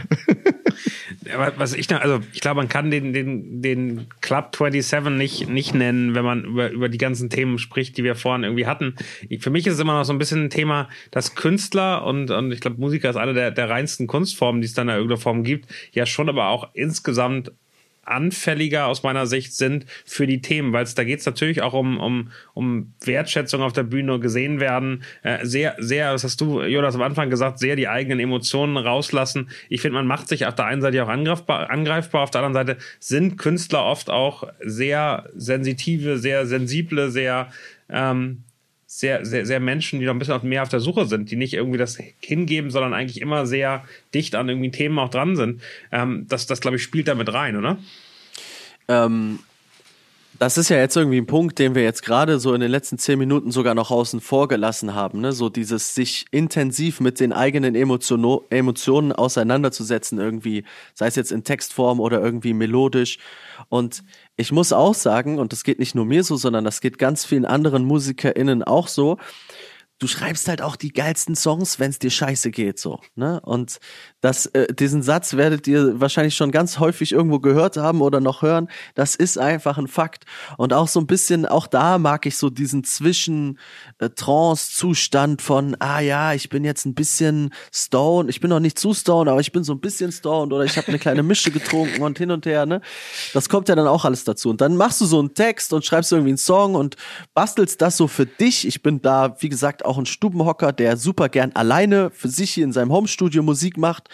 Was 1.56 1.74
ich 1.74 1.92
also 1.94 2.20
ich 2.32 2.40
glaube, 2.40 2.56
man 2.56 2.68
kann 2.68 2.90
den, 2.90 3.12
den, 3.12 3.62
den 3.62 4.06
Club 4.20 4.56
27 4.56 5.16
nicht, 5.16 5.48
nicht 5.48 5.74
nennen, 5.74 6.14
wenn 6.14 6.24
man 6.24 6.44
über, 6.44 6.70
über 6.70 6.88
die 6.88 6.98
ganzen 6.98 7.30
Themen 7.30 7.58
spricht, 7.58 7.96
die 7.96 8.04
wir 8.04 8.14
vorhin 8.14 8.44
irgendwie 8.44 8.66
hatten. 8.66 8.94
Ich, 9.28 9.42
für 9.42 9.50
mich 9.50 9.66
ist 9.66 9.74
es 9.74 9.80
immer 9.80 9.94
noch 9.94 10.04
so 10.04 10.12
ein 10.12 10.18
bisschen 10.18 10.44
ein 10.44 10.50
Thema, 10.50 10.88
dass 11.10 11.34
Künstler 11.34 12.04
und, 12.04 12.30
und 12.30 12.52
ich 12.52 12.60
glaube, 12.60 12.80
Musiker 12.80 13.10
ist 13.10 13.16
eine 13.16 13.34
der, 13.34 13.50
der 13.50 13.70
reinsten 13.70 14.06
Kunstformen, 14.06 14.60
die 14.60 14.66
es 14.66 14.74
dann 14.74 14.88
in 14.88 14.94
irgendeiner 14.94 15.20
Form 15.20 15.44
gibt, 15.44 15.66
ja 15.92 16.06
schon 16.06 16.28
aber 16.28 16.48
auch 16.48 16.68
insgesamt 16.74 17.52
anfälliger 18.10 18.86
aus 18.86 19.02
meiner 19.02 19.26
Sicht 19.26 19.54
sind 19.54 19.86
für 20.04 20.26
die 20.26 20.40
Themen, 20.40 20.72
weil 20.72 20.84
es 20.84 20.94
da 20.94 21.04
geht 21.04 21.20
es 21.20 21.26
natürlich 21.26 21.62
auch 21.62 21.72
um, 21.72 21.98
um, 21.98 22.30
um 22.54 22.92
Wertschätzung 23.04 23.62
auf 23.62 23.72
der 23.72 23.84
Bühne, 23.84 24.18
gesehen 24.18 24.60
werden, 24.60 25.02
äh, 25.22 25.44
sehr, 25.44 25.76
sehr, 25.78 26.12
das 26.12 26.24
hast 26.24 26.40
du, 26.40 26.62
Jonas, 26.62 26.94
am 26.94 27.02
Anfang 27.02 27.30
gesagt, 27.30 27.58
sehr 27.58 27.76
die 27.76 27.88
eigenen 27.88 28.20
Emotionen 28.20 28.76
rauslassen. 28.76 29.50
Ich 29.68 29.80
finde, 29.80 29.94
man 29.94 30.06
macht 30.06 30.28
sich 30.28 30.46
auf 30.46 30.54
der 30.54 30.66
einen 30.66 30.82
Seite 30.82 31.02
auch 31.04 31.08
angreifbar, 31.08 31.70
angreifbar, 31.70 32.22
auf 32.22 32.30
der 32.30 32.42
anderen 32.42 32.66
Seite 32.66 32.80
sind 32.98 33.38
Künstler 33.38 33.84
oft 33.84 34.10
auch 34.10 34.44
sehr 34.60 35.28
sensitive, 35.34 36.18
sehr 36.18 36.46
sensible, 36.46 37.10
sehr 37.10 37.50
ähm, 37.88 38.44
sehr, 38.92 39.24
sehr, 39.24 39.46
sehr 39.46 39.60
Menschen, 39.60 40.00
die 40.00 40.06
noch 40.06 40.14
ein 40.14 40.18
bisschen 40.18 40.48
mehr 40.48 40.64
auf 40.64 40.68
der 40.68 40.80
Suche 40.80 41.06
sind, 41.06 41.30
die 41.30 41.36
nicht 41.36 41.54
irgendwie 41.54 41.78
das 41.78 41.96
hingeben, 42.18 42.72
sondern 42.72 42.92
eigentlich 42.92 43.20
immer 43.20 43.46
sehr 43.46 43.84
dicht 44.12 44.34
an 44.34 44.48
irgendwie 44.48 44.72
Themen 44.72 44.98
auch 44.98 45.10
dran 45.10 45.36
sind. 45.36 45.62
Ähm, 45.92 46.26
das, 46.28 46.48
das 46.48 46.60
glaube 46.60 46.76
ich, 46.76 46.82
spielt 46.82 47.06
da 47.06 47.14
mit 47.14 47.32
rein, 47.32 47.54
oder? 47.54 47.78
Ähm, 48.88 49.38
das 50.40 50.58
ist 50.58 50.70
ja 50.70 50.78
jetzt 50.78 50.96
irgendwie 50.96 51.18
ein 51.18 51.26
Punkt, 51.26 51.60
den 51.60 51.76
wir 51.76 51.84
jetzt 51.84 52.02
gerade 52.02 52.40
so 52.40 52.52
in 52.52 52.60
den 52.60 52.70
letzten 52.70 52.98
zehn 52.98 53.16
Minuten 53.16 53.52
sogar 53.52 53.76
noch 53.76 53.92
außen 53.92 54.20
vor 54.20 54.48
gelassen 54.48 54.92
haben. 54.92 55.20
Ne? 55.20 55.30
So 55.30 55.50
dieses 55.50 55.94
sich 55.94 56.26
intensiv 56.32 56.98
mit 56.98 57.20
den 57.20 57.32
eigenen 57.32 57.76
Emotion 57.76 58.40
Emotionen 58.50 59.12
auseinanderzusetzen, 59.12 60.18
irgendwie, 60.18 60.64
sei 60.94 61.06
es 61.06 61.14
jetzt 61.14 61.30
in 61.30 61.44
Textform 61.44 62.00
oder 62.00 62.20
irgendwie 62.20 62.54
melodisch. 62.54 63.18
Und 63.70 64.02
ich 64.36 64.50
muss 64.52 64.72
auch 64.72 64.94
sagen, 64.94 65.38
und 65.38 65.52
das 65.52 65.62
geht 65.64 65.78
nicht 65.78 65.94
nur 65.94 66.04
mir 66.04 66.24
so, 66.24 66.36
sondern 66.36 66.64
das 66.64 66.80
geht 66.80 66.98
ganz 66.98 67.24
vielen 67.24 67.46
anderen 67.46 67.84
MusikerInnen 67.84 68.64
auch 68.64 68.88
so, 68.88 69.16
du 70.00 70.06
schreibst 70.06 70.48
halt 70.48 70.62
auch 70.62 70.76
die 70.76 70.92
geilsten 70.92 71.36
Songs, 71.36 71.78
wenn 71.78 71.90
es 71.90 71.98
dir 71.98 72.10
scheiße 72.10 72.50
geht, 72.50 72.78
so. 72.78 73.00
Ne? 73.14 73.38
Und 73.40 73.78
das, 74.22 74.46
äh, 74.46 74.72
diesen 74.72 75.02
Satz 75.02 75.34
werdet 75.34 75.66
ihr 75.68 76.00
wahrscheinlich 76.00 76.34
schon 76.34 76.50
ganz 76.50 76.78
häufig 76.78 77.12
irgendwo 77.12 77.38
gehört 77.38 77.76
haben 77.76 78.00
oder 78.00 78.18
noch 78.18 78.40
hören. 78.40 78.68
Das 78.94 79.14
ist 79.14 79.38
einfach 79.38 79.76
ein 79.76 79.88
Fakt. 79.88 80.24
Und 80.56 80.72
auch 80.72 80.88
so 80.88 81.00
ein 81.00 81.06
bisschen, 81.06 81.44
auch 81.44 81.66
da 81.66 81.98
mag 81.98 82.24
ich 82.24 82.38
so 82.38 82.48
diesen 82.48 82.82
zwischen 82.82 83.58
äh, 83.98 84.08
Trance-Zustand 84.08 85.42
von, 85.42 85.76
ah 85.80 86.00
ja, 86.00 86.32
ich 86.32 86.48
bin 86.48 86.64
jetzt 86.64 86.86
ein 86.86 86.94
bisschen 86.94 87.52
stoned, 87.72 88.30
ich 88.30 88.40
bin 88.40 88.48
noch 88.48 88.60
nicht 88.60 88.78
zu 88.78 88.94
stoned, 88.94 89.28
aber 89.28 89.40
ich 89.40 89.52
bin 89.52 89.64
so 89.64 89.74
ein 89.74 89.80
bisschen 89.80 90.12
stoned 90.12 90.54
oder 90.54 90.64
ich 90.64 90.78
habe 90.78 90.88
eine 90.88 90.98
kleine 90.98 91.22
Mische 91.22 91.50
getrunken 91.50 92.02
und 92.02 92.16
hin 92.16 92.30
und 92.30 92.46
her, 92.46 92.64
ne? 92.64 92.80
Das 93.34 93.50
kommt 93.50 93.68
ja 93.68 93.74
dann 93.74 93.86
auch 93.86 94.06
alles 94.06 94.24
dazu. 94.24 94.48
Und 94.48 94.62
dann 94.62 94.76
machst 94.76 95.02
du 95.02 95.04
so 95.04 95.18
einen 95.18 95.34
Text 95.34 95.74
und 95.74 95.84
schreibst 95.84 96.10
irgendwie 96.10 96.30
einen 96.30 96.38
Song 96.38 96.74
und 96.74 96.96
bastelst 97.34 97.82
das 97.82 97.98
so 97.98 98.08
für 98.08 98.24
dich. 98.24 98.66
Ich 98.66 98.82
bin 98.82 99.02
da, 99.02 99.36
wie 99.40 99.50
gesagt, 99.50 99.84
auch 99.84 99.89
ein 99.98 100.06
Stubenhocker, 100.06 100.72
der 100.72 100.96
super 100.96 101.28
gern 101.28 101.52
alleine 101.54 102.10
für 102.10 102.28
sich 102.28 102.52
hier 102.52 102.64
in 102.64 102.72
seinem 102.72 102.92
Homestudio 102.92 103.42
Musik 103.42 103.76
macht. 103.76 104.08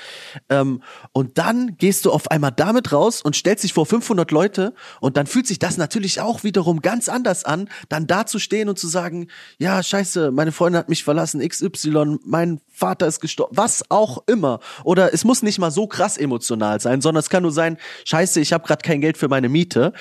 Ähm, 0.48 0.82
und 1.12 1.38
dann 1.38 1.76
gehst 1.76 2.04
du 2.04 2.12
auf 2.12 2.30
einmal 2.30 2.52
damit 2.52 2.92
raus 2.92 3.22
und 3.22 3.36
stellst 3.36 3.64
dich 3.64 3.72
vor 3.72 3.86
500 3.86 4.30
Leute 4.30 4.74
und 5.00 5.16
dann 5.16 5.26
fühlt 5.26 5.46
sich 5.46 5.58
das 5.58 5.76
natürlich 5.76 6.20
auch 6.20 6.44
wiederum 6.44 6.80
ganz 6.82 7.08
anders 7.08 7.44
an, 7.44 7.68
dann 7.88 8.06
da 8.06 8.26
zu 8.26 8.38
stehen 8.38 8.68
und 8.68 8.78
zu 8.78 8.88
sagen, 8.88 9.28
ja, 9.58 9.82
scheiße, 9.82 10.30
meine 10.30 10.52
Freundin 10.52 10.78
hat 10.78 10.88
mich 10.88 11.04
verlassen, 11.04 11.46
XY, 11.46 12.18
mein 12.24 12.60
Vater 12.68 13.06
ist 13.06 13.20
gestorben, 13.20 13.56
was 13.56 13.84
auch 13.90 14.22
immer. 14.26 14.60
Oder 14.84 15.14
es 15.14 15.24
muss 15.24 15.42
nicht 15.42 15.58
mal 15.58 15.70
so 15.70 15.86
krass 15.86 16.16
emotional 16.16 16.80
sein, 16.80 17.00
sondern 17.00 17.20
es 17.20 17.30
kann 17.30 17.42
nur 17.42 17.52
sein, 17.52 17.78
scheiße, 18.04 18.40
ich 18.40 18.52
habe 18.52 18.66
gerade 18.66 18.82
kein 18.82 19.00
Geld 19.00 19.16
für 19.16 19.28
meine 19.28 19.48
Miete. 19.48 19.92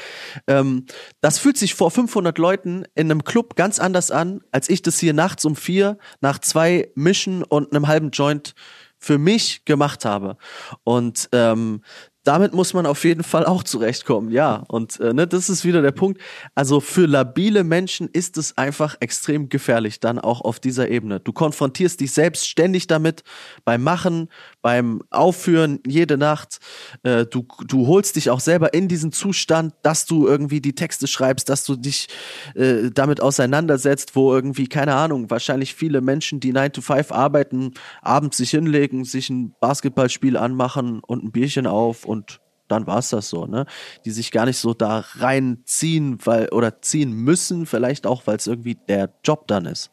Ähm, 0.47 0.85
das 1.21 1.39
fühlt 1.39 1.57
sich 1.57 1.73
vor 1.73 1.91
500 1.91 2.37
Leuten 2.37 2.83
in 2.95 3.09
einem 3.09 3.23
Club 3.23 3.55
ganz 3.55 3.79
anders 3.79 4.11
an, 4.11 4.41
als 4.51 4.69
ich 4.69 4.81
das 4.81 4.99
hier 4.99 5.13
nachts 5.13 5.45
um 5.45 5.55
vier 5.65 5.97
nach 6.21 6.39
zwei 6.39 6.89
Mischen 6.95 7.43
und 7.43 7.71
einem 7.71 7.87
halben 7.87 8.11
Joint 8.11 8.53
für 8.97 9.17
mich 9.17 9.65
gemacht 9.65 10.05
habe. 10.05 10.37
Und 10.83 11.29
ähm, 11.31 11.81
damit 12.25 12.53
muss 12.53 12.73
man 12.73 12.87
auf 12.87 13.03
jeden 13.03 13.23
Fall 13.23 13.45
auch 13.45 13.63
zurechtkommen, 13.63 14.31
ja. 14.31 14.63
Und 14.67 14.99
äh, 14.99 15.13
ne, 15.13 15.27
das 15.27 15.47
ist 15.47 15.63
wieder 15.63 15.83
der 15.83 15.91
Punkt. 15.91 16.19
Also 16.55 16.79
für 16.79 17.05
labile 17.05 17.63
Menschen 17.63 18.09
ist 18.11 18.37
es 18.37 18.57
einfach 18.57 18.95
extrem 18.99 19.47
gefährlich, 19.47 19.99
dann 19.99 20.17
auch 20.17 20.41
auf 20.41 20.59
dieser 20.59 20.89
Ebene. 20.89 21.19
Du 21.19 21.33
konfrontierst 21.33 21.99
dich 21.99 22.11
selbst 22.13 22.47
ständig 22.47 22.87
damit, 22.87 23.23
beim 23.63 23.83
Machen, 23.83 24.29
beim 24.65 25.03
Aufführen, 25.11 25.79
jede 25.85 26.17
Nacht. 26.17 26.57
Äh, 27.03 27.27
du, 27.27 27.45
du 27.67 27.85
holst 27.85 28.15
dich 28.15 28.31
auch 28.31 28.39
selber 28.39 28.73
in 28.73 28.87
diesen 28.87 29.11
Zustand, 29.11 29.75
dass 29.83 30.07
du 30.07 30.25
irgendwie 30.25 30.59
die 30.59 30.73
Texte 30.73 31.05
schreibst, 31.05 31.49
dass 31.49 31.65
du 31.65 31.75
dich 31.75 32.07
äh, 32.55 32.89
damit 32.91 33.21
auseinandersetzt, 33.21 34.15
wo 34.15 34.33
irgendwie, 34.33 34.65
keine 34.65 34.95
Ahnung, 34.95 35.29
wahrscheinlich 35.29 35.75
viele 35.75 36.01
Menschen, 36.01 36.39
die 36.39 36.51
9 36.51 36.71
to 36.71 36.81
5 36.81 37.11
arbeiten, 37.11 37.75
abends 38.01 38.37
sich 38.37 38.49
hinlegen, 38.49 39.05
sich 39.05 39.29
ein 39.29 39.53
Basketballspiel 39.59 40.35
anmachen 40.35 40.99
und 41.05 41.23
ein 41.23 41.31
Bierchen 41.31 41.67
auf 41.67 42.03
und 42.03 42.41
dann 42.67 42.87
war's 42.87 43.11
das 43.11 43.29
so, 43.29 43.45
ne? 43.45 43.67
Die 44.03 44.09
sich 44.09 44.31
gar 44.31 44.47
nicht 44.47 44.57
so 44.57 44.73
da 44.73 45.05
reinziehen, 45.17 46.17
weil, 46.25 46.49
oder 46.49 46.81
ziehen 46.81 47.11
müssen, 47.11 47.67
vielleicht 47.67 48.07
auch, 48.07 48.25
weil 48.25 48.37
es 48.37 48.47
irgendwie 48.47 48.79
der 48.87 49.13
Job 49.23 49.47
dann 49.47 49.67
ist. 49.67 49.91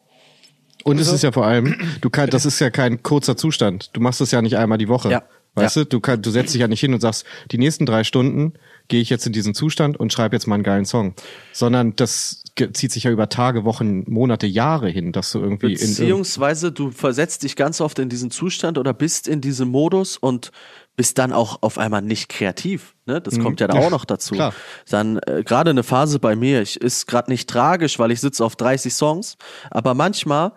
Und 0.83 0.99
es 0.99 1.07
ist 1.07 1.23
ja 1.23 1.31
vor 1.31 1.45
allem, 1.45 1.75
du 2.01 2.09
kannst, 2.09 2.33
das 2.33 2.45
ist 2.45 2.59
ja 2.59 2.69
kein 2.69 3.01
kurzer 3.03 3.37
Zustand. 3.37 3.89
Du 3.93 4.01
machst 4.01 4.19
das 4.21 4.31
ja 4.31 4.41
nicht 4.41 4.57
einmal 4.57 4.77
die 4.77 4.87
Woche. 4.89 5.09
Ja. 5.09 5.23
Weißt 5.55 5.75
Ja. 5.75 5.83
du, 5.83 5.89
du, 5.89 5.99
kann, 5.99 6.21
du 6.21 6.31
setzt 6.31 6.53
dich 6.55 6.61
ja 6.61 6.67
nicht 6.67 6.79
hin 6.79 6.93
und 6.95 6.99
sagst, 6.99 7.25
die 7.51 7.59
nächsten 7.59 7.85
drei 7.85 8.03
Stunden 8.03 8.53
gehe 8.87 8.99
ich 9.01 9.09
jetzt 9.11 9.27
in 9.27 9.33
diesen 9.33 9.53
Zustand 9.53 9.97
und 9.97 10.11
schreibe 10.11 10.35
jetzt 10.35 10.47
mal 10.47 10.55
einen 10.55 10.63
geilen 10.63 10.85
Song. 10.85 11.13
Sondern 11.51 11.95
das 11.95 12.43
zieht 12.73 12.91
sich 12.91 13.03
ja 13.03 13.11
über 13.11 13.29
Tage, 13.29 13.63
Wochen, 13.63 14.03
Monate, 14.11 14.47
Jahre 14.47 14.89
hin, 14.89 15.11
dass 15.11 15.31
du 15.31 15.39
irgendwie 15.39 15.67
in 15.67 15.71
irgend- 15.73 15.97
Beziehungsweise 15.97 16.71
du 16.71 16.89
versetzt 16.91 17.43
dich 17.43 17.55
ganz 17.55 17.81
oft 17.81 17.99
in 17.99 18.09
diesen 18.09 18.31
Zustand 18.31 18.77
oder 18.79 18.93
bist 18.93 19.27
in 19.27 19.41
diesem 19.41 19.69
Modus 19.69 20.17
und 20.17 20.51
bist 20.95 21.17
dann 21.17 21.33
auch 21.33 21.61
auf 21.61 21.77
einmal 21.77 22.01
nicht 22.01 22.29
kreativ. 22.29 22.95
Ne? 23.05 23.19
Das 23.19 23.39
kommt 23.39 23.59
ja 23.59 23.67
da 23.67 23.77
auch 23.77 23.89
noch 23.89 24.05
dazu. 24.05 24.35
klar. 24.35 24.53
Dann 24.89 25.17
äh, 25.25 25.43
gerade 25.43 25.71
eine 25.71 25.83
Phase 25.83 26.19
bei 26.19 26.35
mir, 26.35 26.61
ich 26.61 26.79
ist 26.79 27.07
gerade 27.07 27.31
nicht 27.31 27.49
tragisch, 27.49 27.97
weil 27.99 28.11
ich 28.11 28.21
sitze 28.21 28.45
auf 28.45 28.55
30 28.55 28.93
Songs, 28.93 29.37
aber 29.71 29.95
manchmal 29.95 30.53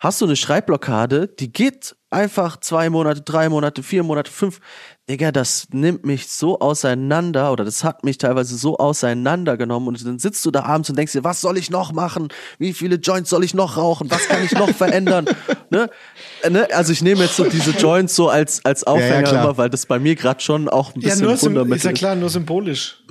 hast 0.00 0.20
du 0.20 0.24
eine 0.26 0.36
Schreibblockade, 0.36 1.28
die 1.28 1.52
geht 1.52 1.96
einfach 2.10 2.58
zwei 2.60 2.88
Monate, 2.90 3.22
drei 3.22 3.48
Monate, 3.48 3.82
vier 3.82 4.02
Monate, 4.02 4.30
fünf. 4.30 4.60
Digga, 5.08 5.30
das 5.30 5.68
nimmt 5.70 6.04
mich 6.04 6.28
so 6.28 6.58
auseinander 6.58 7.52
oder 7.52 7.64
das 7.64 7.84
hat 7.84 8.02
mich 8.04 8.18
teilweise 8.18 8.56
so 8.56 8.76
auseinandergenommen 8.78 9.88
und 9.88 10.04
dann 10.04 10.18
sitzt 10.18 10.44
du 10.44 10.50
da 10.50 10.62
abends 10.64 10.90
und 10.90 10.96
denkst 10.98 11.12
dir, 11.12 11.22
was 11.24 11.40
soll 11.40 11.56
ich 11.58 11.70
noch 11.70 11.92
machen? 11.92 12.28
Wie 12.58 12.72
viele 12.72 12.96
Joints 12.96 13.30
soll 13.30 13.44
ich 13.44 13.54
noch 13.54 13.76
rauchen? 13.76 14.10
Was 14.10 14.26
kann 14.28 14.42
ich 14.44 14.52
noch 14.52 14.70
verändern? 14.70 15.26
Ne? 15.70 15.90
Äh, 16.42 16.50
Ne? 16.50 16.68
Also 16.72 16.92
ich 16.92 17.02
nehme 17.02 17.24
jetzt 17.24 17.34
so 17.36 17.44
diese 17.44 17.72
Joints 17.72 18.14
so 18.14 18.28
als, 18.28 18.64
als 18.64 18.84
Aufhänger 18.84 19.22
klar. 19.30 19.42
immer, 19.44 19.56
weil 19.58 19.68
das 19.70 19.86
bei 19.86 19.98
mir 19.98 20.14
gerade 20.14 20.40
schon 20.40 20.68
auch 20.68 20.94
ein 20.94 21.00
Ja, 21.00 21.08
bisschen 21.08 21.24
nur 21.24 21.34
sym- 21.34 21.38
Fundament 21.40 21.74
ist 21.76 21.84
ja 21.84 21.92
klar, 21.92 22.14
nur 22.14 22.28
symbolisch. 22.30 23.02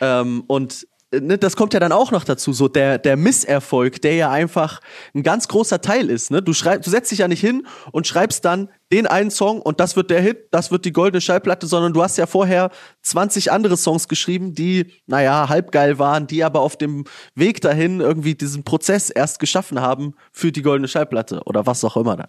ähm, 0.00 0.44
und 0.46 0.86
ne, 1.12 1.38
das 1.38 1.56
kommt 1.56 1.74
ja 1.74 1.80
dann 1.80 1.92
auch 1.92 2.10
noch 2.10 2.24
dazu, 2.24 2.52
so 2.52 2.68
der, 2.68 2.98
der 2.98 3.16
Misserfolg, 3.16 4.00
der 4.02 4.14
ja 4.14 4.30
einfach 4.30 4.80
ein 5.14 5.22
ganz 5.22 5.48
großer 5.48 5.80
Teil 5.80 6.10
ist. 6.10 6.30
Ne? 6.30 6.42
Du, 6.42 6.52
schreib, 6.52 6.82
du 6.82 6.90
setzt 6.90 7.10
dich 7.10 7.20
ja 7.20 7.28
nicht 7.28 7.40
hin 7.40 7.66
und 7.92 8.06
schreibst 8.06 8.44
dann 8.44 8.68
den 8.92 9.06
einen 9.06 9.30
Song 9.30 9.60
und 9.60 9.80
das 9.80 9.96
wird 9.96 10.10
der 10.10 10.20
Hit, 10.20 10.48
das 10.52 10.70
wird 10.70 10.84
die 10.84 10.92
goldene 10.92 11.20
Schallplatte, 11.20 11.66
sondern 11.66 11.92
du 11.92 12.02
hast 12.02 12.18
ja 12.18 12.26
vorher 12.26 12.70
20 13.02 13.50
andere 13.50 13.76
Songs 13.76 14.06
geschrieben, 14.06 14.54
die, 14.54 14.92
naja, 15.06 15.48
halbgeil 15.48 15.98
waren, 15.98 16.26
die 16.26 16.44
aber 16.44 16.60
auf 16.60 16.76
dem 16.76 17.04
Weg 17.34 17.60
dahin 17.60 18.00
irgendwie 18.00 18.34
diesen 18.34 18.62
Prozess 18.62 19.10
erst 19.10 19.40
geschaffen 19.40 19.80
haben 19.80 20.14
für 20.32 20.52
die 20.52 20.62
goldene 20.62 20.88
Schallplatte 20.88 21.42
oder 21.46 21.66
was 21.66 21.84
auch 21.84 21.96
immer 21.96 22.16
dann. 22.16 22.28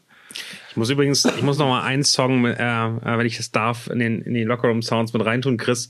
Ich 0.70 0.78
muss 0.78 0.90
übrigens, 0.90 1.26
ich 1.26 1.42
muss 1.42 1.58
noch 1.58 1.68
mal 1.68 1.84
einen 1.84 2.04
Song, 2.04 2.46
äh, 2.46 2.54
äh, 2.54 3.18
wenn 3.18 3.26
ich 3.26 3.40
es 3.40 3.52
darf, 3.52 3.88
in 3.88 4.00
den 4.00 4.22
in 4.22 4.34
die 4.34 4.44
Lockerroom 4.44 4.82
Sounds 4.82 5.14
mit 5.14 5.26
reintun, 5.26 5.58
Chris, 5.58 5.90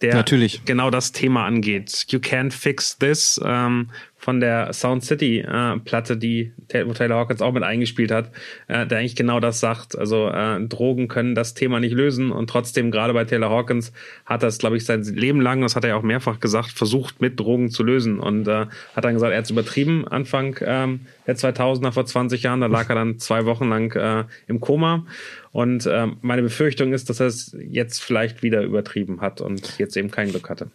der 0.00 0.14
Natürlich. 0.14 0.64
genau 0.64 0.90
das 0.90 1.12
Thema 1.12 1.46
angeht. 1.46 2.06
You 2.08 2.18
can't 2.18 2.52
fix 2.52 2.98
this 2.98 3.40
ähm, 3.44 3.90
von 4.26 4.40
der 4.40 4.72
Sound 4.72 5.04
City 5.04 5.38
äh, 5.38 5.78
Platte, 5.78 6.16
die 6.16 6.50
wo 6.84 6.92
Taylor 6.94 7.18
Hawkins 7.18 7.40
auch 7.40 7.52
mit 7.52 7.62
eingespielt 7.62 8.10
hat, 8.10 8.32
äh, 8.66 8.84
der 8.84 8.98
eigentlich 8.98 9.14
genau 9.14 9.38
das 9.38 9.60
sagt. 9.60 9.96
Also 9.96 10.28
äh, 10.28 10.60
Drogen 10.66 11.06
können 11.06 11.36
das 11.36 11.54
Thema 11.54 11.78
nicht 11.78 11.92
lösen 11.92 12.32
und 12.32 12.50
trotzdem 12.50 12.90
gerade 12.90 13.12
bei 13.12 13.24
Taylor 13.24 13.50
Hawkins 13.50 13.92
hat 14.24 14.42
das, 14.42 14.58
glaube 14.58 14.78
ich, 14.78 14.84
sein 14.84 15.04
Leben 15.04 15.40
lang, 15.40 15.60
das 15.60 15.76
hat 15.76 15.84
er 15.84 15.90
ja 15.90 15.96
auch 15.96 16.02
mehrfach 16.02 16.40
gesagt, 16.40 16.72
versucht 16.72 17.20
mit 17.20 17.38
Drogen 17.38 17.70
zu 17.70 17.84
lösen 17.84 18.18
und 18.18 18.48
äh, 18.48 18.66
hat 18.96 19.04
dann 19.04 19.14
gesagt, 19.14 19.30
er 19.30 19.38
hat 19.38 19.44
es 19.44 19.52
übertrieben 19.52 20.08
Anfang 20.08 20.56
ähm, 20.60 21.02
der 21.28 21.36
2000er 21.36 21.92
vor 21.92 22.04
20 22.04 22.42
Jahren, 22.42 22.60
da 22.60 22.66
lag 22.66 22.88
er 22.88 22.96
dann 22.96 23.20
zwei 23.20 23.46
Wochen 23.46 23.68
lang 23.68 23.94
äh, 23.94 24.24
im 24.48 24.58
Koma 24.58 25.06
und 25.52 25.88
ähm, 25.88 26.16
meine 26.20 26.42
Befürchtung 26.42 26.92
ist, 26.92 27.10
dass 27.10 27.20
er 27.20 27.28
es 27.28 27.56
jetzt 27.60 28.02
vielleicht 28.02 28.42
wieder 28.42 28.62
übertrieben 28.62 29.20
hat 29.20 29.40
und 29.40 29.78
jetzt 29.78 29.96
eben 29.96 30.10
kein 30.10 30.30
Glück 30.30 30.50
hatte. 30.50 30.68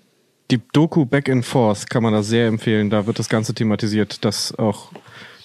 Die 0.52 0.60
Doku 0.74 1.06
Back 1.06 1.30
and 1.30 1.46
Forth 1.46 1.90
kann 1.90 2.04
man 2.04 2.14
da 2.14 2.24
sehr 2.24 2.48
empfehlen. 2.48 2.90
Da 2.90 3.08
wird 3.08 3.20
das 3.20 3.30
Ganze 3.30 3.54
thematisiert, 3.54 4.26
dass 4.26 4.54
auch 4.58 4.92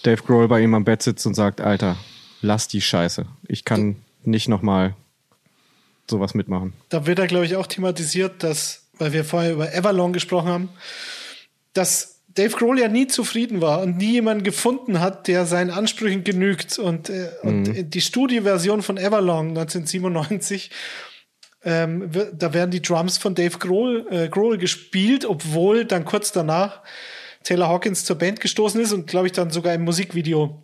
Dave 0.03 0.23
Grohl 0.23 0.49
bei 0.49 0.61
ihm 0.61 0.75
am 0.75 0.85
Bett 0.85 1.03
sitzt 1.03 1.27
und 1.27 1.35
sagt, 1.35 1.61
Alter, 1.61 1.97
lass 2.43 2.67
die 2.69 2.81
Scheiße. 2.81 3.25
Ich 3.47 3.65
kann 3.65 3.97
nicht 4.25 4.49
nochmal 4.49 4.95
sowas 6.11 6.35
mitmachen. 6.35 6.73
Da 6.89 7.07
wird 7.07 7.19
er, 7.21 7.27
glaube 7.29 7.47
ich, 7.47 7.57
auch 7.57 7.67
thematisiert, 7.67 8.43
dass, 8.43 8.83
weil 8.99 9.13
wir 9.13 9.25
vorher 9.25 9.53
über 9.53 9.73
Everlong 9.73 10.13
gesprochen 10.13 10.49
haben, 10.49 10.69
dass 11.73 12.21
Dave 12.35 12.55
Grohl 12.57 12.79
ja 12.79 12.89
nie 12.89 13.07
zufrieden 13.07 13.61
war 13.61 13.83
und 13.83 13.97
nie 13.97 14.13
jemanden 14.13 14.45
gefunden 14.45 15.01
hat, 15.01 15.27
der 15.29 15.47
seinen 15.47 15.71
Ansprüchen 15.71 16.23
genügt. 16.25 16.79
Und, 16.79 17.11
äh, 17.11 17.31
und 17.43 17.69
Mhm. 17.69 17.91
die 17.91 18.01
Studioversion 18.01 18.83
von 18.83 18.99
Everlong 18.99 19.49
1997, 19.51 20.71
ähm, 21.67 22.11
da 22.33 22.55
werden 22.55 22.71
die 22.71 22.81
Drums 22.81 23.19
von 23.19 23.35
Dave 23.35 23.59
Grohl, 23.59 24.07
äh, 24.11 24.29
Grohl 24.29 24.57
gespielt, 24.57 25.25
obwohl 25.25 25.85
dann 25.85 26.05
kurz 26.05 26.31
danach 26.31 26.83
Taylor 27.43 27.69
Hawkins 27.69 28.05
zur 28.05 28.17
Band 28.17 28.41
gestoßen 28.41 28.81
ist 28.81 28.93
und, 28.93 29.09
glaube 29.09 29.27
ich, 29.27 29.33
dann 29.33 29.51
sogar 29.51 29.75
im 29.75 29.83
Musikvideo 29.83 30.63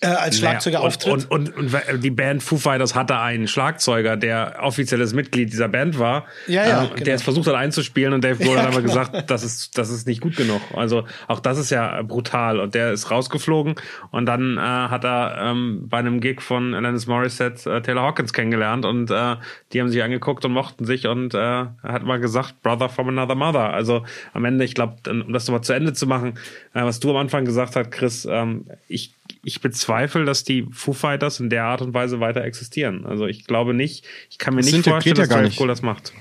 äh, 0.00 0.06
als 0.06 0.38
Schlagzeuger 0.38 0.78
Naja, 0.78 0.88
auftritt. 0.88 1.12
Und, 1.12 1.30
und, 1.30 1.56
und, 1.56 1.74
und 1.74 2.02
die 2.02 2.10
Band 2.10 2.42
Foo 2.42 2.56
Fighters 2.56 2.94
hatte 2.94 3.18
einen 3.18 3.48
Schlagzeuger, 3.48 4.16
der 4.16 4.58
offizielles 4.60 5.12
Mitglied 5.12 5.52
dieser 5.52 5.68
Band 5.68 5.98
war, 5.98 6.26
Ja, 6.46 6.66
ja, 6.66 6.82
ähm, 6.82 6.90
genau. 6.90 7.04
der 7.04 7.14
es 7.16 7.22
versucht 7.22 7.46
hat 7.48 7.54
einzuspielen 7.54 8.12
und 8.12 8.24
Dave 8.24 8.42
Grohl 8.42 8.56
Ja, 8.56 8.62
hat 8.62 8.68
aber 8.68 8.82
genau. 8.82 8.94
gesagt, 8.94 9.30
das 9.30 9.42
ist, 9.42 9.76
das 9.76 9.90
ist 9.90 10.06
nicht 10.06 10.20
gut 10.20 10.36
genug. 10.36 10.60
Also 10.74 11.04
auch 11.28 11.40
das 11.40 11.58
ist 11.58 11.70
ja 11.70 12.02
brutal 12.02 12.60
und 12.60 12.74
der 12.74 12.92
ist 12.92 13.10
rausgeflogen 13.10 13.74
und 14.10 14.26
dann 14.26 14.56
äh, 14.56 14.60
hat 14.60 15.04
er 15.04 15.36
ähm, 15.42 15.86
bei 15.88 15.98
einem 15.98 16.20
Gig 16.20 16.40
von 16.40 16.74
Alanis 16.74 17.06
Morissette 17.06 17.70
äh, 17.70 17.82
Taylor 17.82 18.02
Hawkins 18.02 18.32
kennengelernt 18.32 18.84
und 18.84 19.10
äh, 19.10 19.36
die 19.72 19.80
haben 19.80 19.88
sich 19.88 20.02
angeguckt 20.02 20.44
und 20.44 20.52
mochten 20.52 20.84
sich 20.84 21.06
und 21.06 21.34
äh, 21.34 21.38
er 21.38 21.74
hat 21.82 22.04
mal 22.04 22.20
gesagt, 22.20 22.62
Brother 22.62 22.88
from 22.88 23.08
another 23.08 23.34
mother. 23.34 23.72
Also 23.72 24.04
am 24.32 24.44
Ende, 24.44 24.64
ich 24.64 24.74
glaube, 24.74 24.96
um 25.08 25.32
das 25.32 25.46
nochmal 25.46 25.62
zu 25.62 25.72
Ende 25.72 25.92
zu 25.92 26.06
machen, 26.06 26.38
äh, 26.74 26.82
was 26.82 27.00
du 27.00 27.10
am 27.10 27.16
Anfang 27.16 27.44
gesagt 27.44 27.76
hast, 27.76 27.90
Chris, 27.90 28.26
ähm, 28.30 28.66
ich 28.88 29.14
ich 29.42 29.60
bezweifle, 29.60 30.24
dass 30.24 30.44
die 30.44 30.66
Foo 30.72 30.92
Fighters 30.92 31.40
in 31.40 31.50
der 31.50 31.64
Art 31.64 31.82
und 31.82 31.94
Weise 31.94 32.20
weiter 32.20 32.44
existieren. 32.44 33.06
Also 33.06 33.26
ich 33.26 33.46
glaube 33.46 33.74
nicht, 33.74 34.04
ich 34.28 34.38
kann 34.38 34.54
mir 34.54 34.62
Das 34.62 34.72
nicht 34.72 34.84
vorstellen, 34.84 35.16
ja 35.16 35.26
dass 35.26 35.28
Dave. 35.28 35.50
Grohl 35.56 35.68
das 35.68 35.82
macht. 35.82 36.12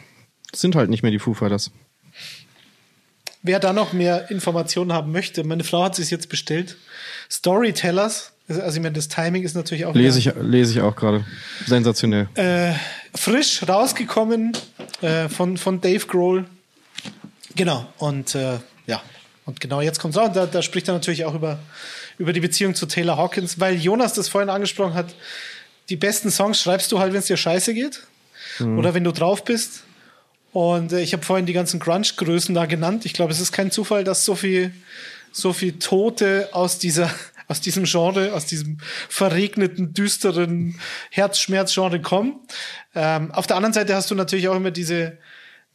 Das 0.51 0.61
sind 0.61 0.75
halt 0.75 0.89
nicht 0.89 1.03
mehr 1.03 1.11
die 1.11 1.19
Foo 1.19 1.33
Fighters. 1.33 1.71
Wer 3.41 3.59
da 3.59 3.71
noch 3.71 3.93
mehr 3.93 4.29
Informationen 4.31 4.91
haben 4.91 5.11
möchte, 5.11 5.43
meine 5.43 5.63
Frau 5.63 5.83
hat 5.83 5.95
sich 5.95 6.11
jetzt 6.11 6.27
bestellt. 6.29 6.77
Storytellers, 7.31 8.33
also 8.49 8.77
ich 8.77 8.81
meine, 8.81 8.93
das 8.93 9.07
Timing 9.07 9.43
ist 9.43 9.55
natürlich 9.55 9.85
auch 9.85 9.95
Lese 9.95 10.19
ich, 10.19 10.31
lese 10.41 10.73
ich 10.73 10.81
auch 10.81 10.95
gerade. 10.95 11.23
Sensationell. 11.65 12.27
äh, 12.35 12.73
frisch 13.15 13.61
rausgekommen 13.67 14.57
äh, 15.01 15.29
von, 15.29 15.57
von 15.57 15.79
Dave 15.79 16.05
Grohl. 16.05 16.45
Genau, 17.55 17.87
und 17.97 18.35
äh, 18.35 18.57
ja, 18.87 19.01
und 19.45 19.59
genau 19.59 19.81
jetzt 19.81 19.99
kommt 19.99 20.15
es 20.15 20.21
raus. 20.21 20.31
Da, 20.33 20.45
da 20.45 20.61
spricht 20.61 20.87
er 20.87 20.93
natürlich 20.93 21.25
auch 21.25 21.35
über, 21.35 21.59
über 22.19 22.33
die 22.33 22.41
Beziehung 22.41 22.75
zu 22.75 22.85
Taylor 22.85 23.17
Hawkins, 23.17 23.59
weil 23.59 23.75
Jonas 23.75 24.13
das 24.13 24.29
vorhin 24.29 24.49
angesprochen 24.49 24.93
hat. 24.93 25.15
Die 25.89 25.95
besten 25.95 26.29
Songs 26.29 26.61
schreibst 26.61 26.91
du 26.91 26.99
halt, 26.99 27.13
wenn 27.13 27.19
es 27.19 27.25
dir 27.25 27.37
scheiße 27.37 27.73
geht 27.73 28.03
oder 28.59 28.93
wenn 28.93 29.03
du 29.03 29.11
drauf 29.11 29.43
bist. 29.43 29.83
Und 30.51 30.91
äh, 30.91 31.01
ich 31.01 31.13
habe 31.13 31.23
vorhin 31.23 31.45
die 31.45 31.53
ganzen 31.53 31.79
Grunge-Größen 31.79 32.53
da 32.53 32.65
genannt. 32.65 33.05
Ich 33.05 33.13
glaube, 33.13 33.31
es 33.31 33.39
ist 33.39 33.51
kein 33.51 33.71
Zufall, 33.71 34.03
dass 34.03 34.25
so 34.25 34.35
viel, 34.35 34.73
so 35.31 35.53
viel 35.53 35.79
Tote 35.79 36.49
aus 36.51 36.77
dieser, 36.77 37.09
aus 37.47 37.61
diesem 37.61 37.85
Genre, 37.85 38.33
aus 38.33 38.45
diesem 38.45 38.79
verregneten, 39.07 39.93
düsteren 39.93 40.79
Herzschmerz-Genre 41.11 42.01
kommen. 42.01 42.39
Ähm, 42.95 43.31
auf 43.31 43.47
der 43.47 43.55
anderen 43.55 43.73
Seite 43.73 43.95
hast 43.95 44.11
du 44.11 44.15
natürlich 44.15 44.49
auch 44.49 44.55
immer 44.55 44.71
diese, 44.71 45.17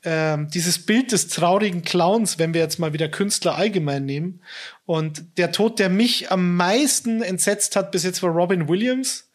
ähm, 0.05 0.49
dieses 0.49 0.85
Bild 0.85 1.13
des 1.13 1.29
traurigen 1.29 1.83
Clowns, 1.83 2.39
wenn 2.39 2.55
wir 2.55 2.61
jetzt 2.61 2.79
mal 2.79 2.93
wieder 2.93 3.09
Künstler 3.09 3.57
allgemein 3.57 4.05
nehmen. 4.05 4.43
Und 4.87 5.39
der 5.39 5.51
Tod, 5.53 5.79
der 5.79 5.89
mich 5.89 6.31
am 6.31 6.57
meisten 6.57 7.23
entsetzt 7.23 7.75
hat 7.77 7.91
bis 7.91 8.05
jetzt, 8.05 8.23
war 8.23 8.31
Robin 8.31 8.69
Williams. 8.69 9.31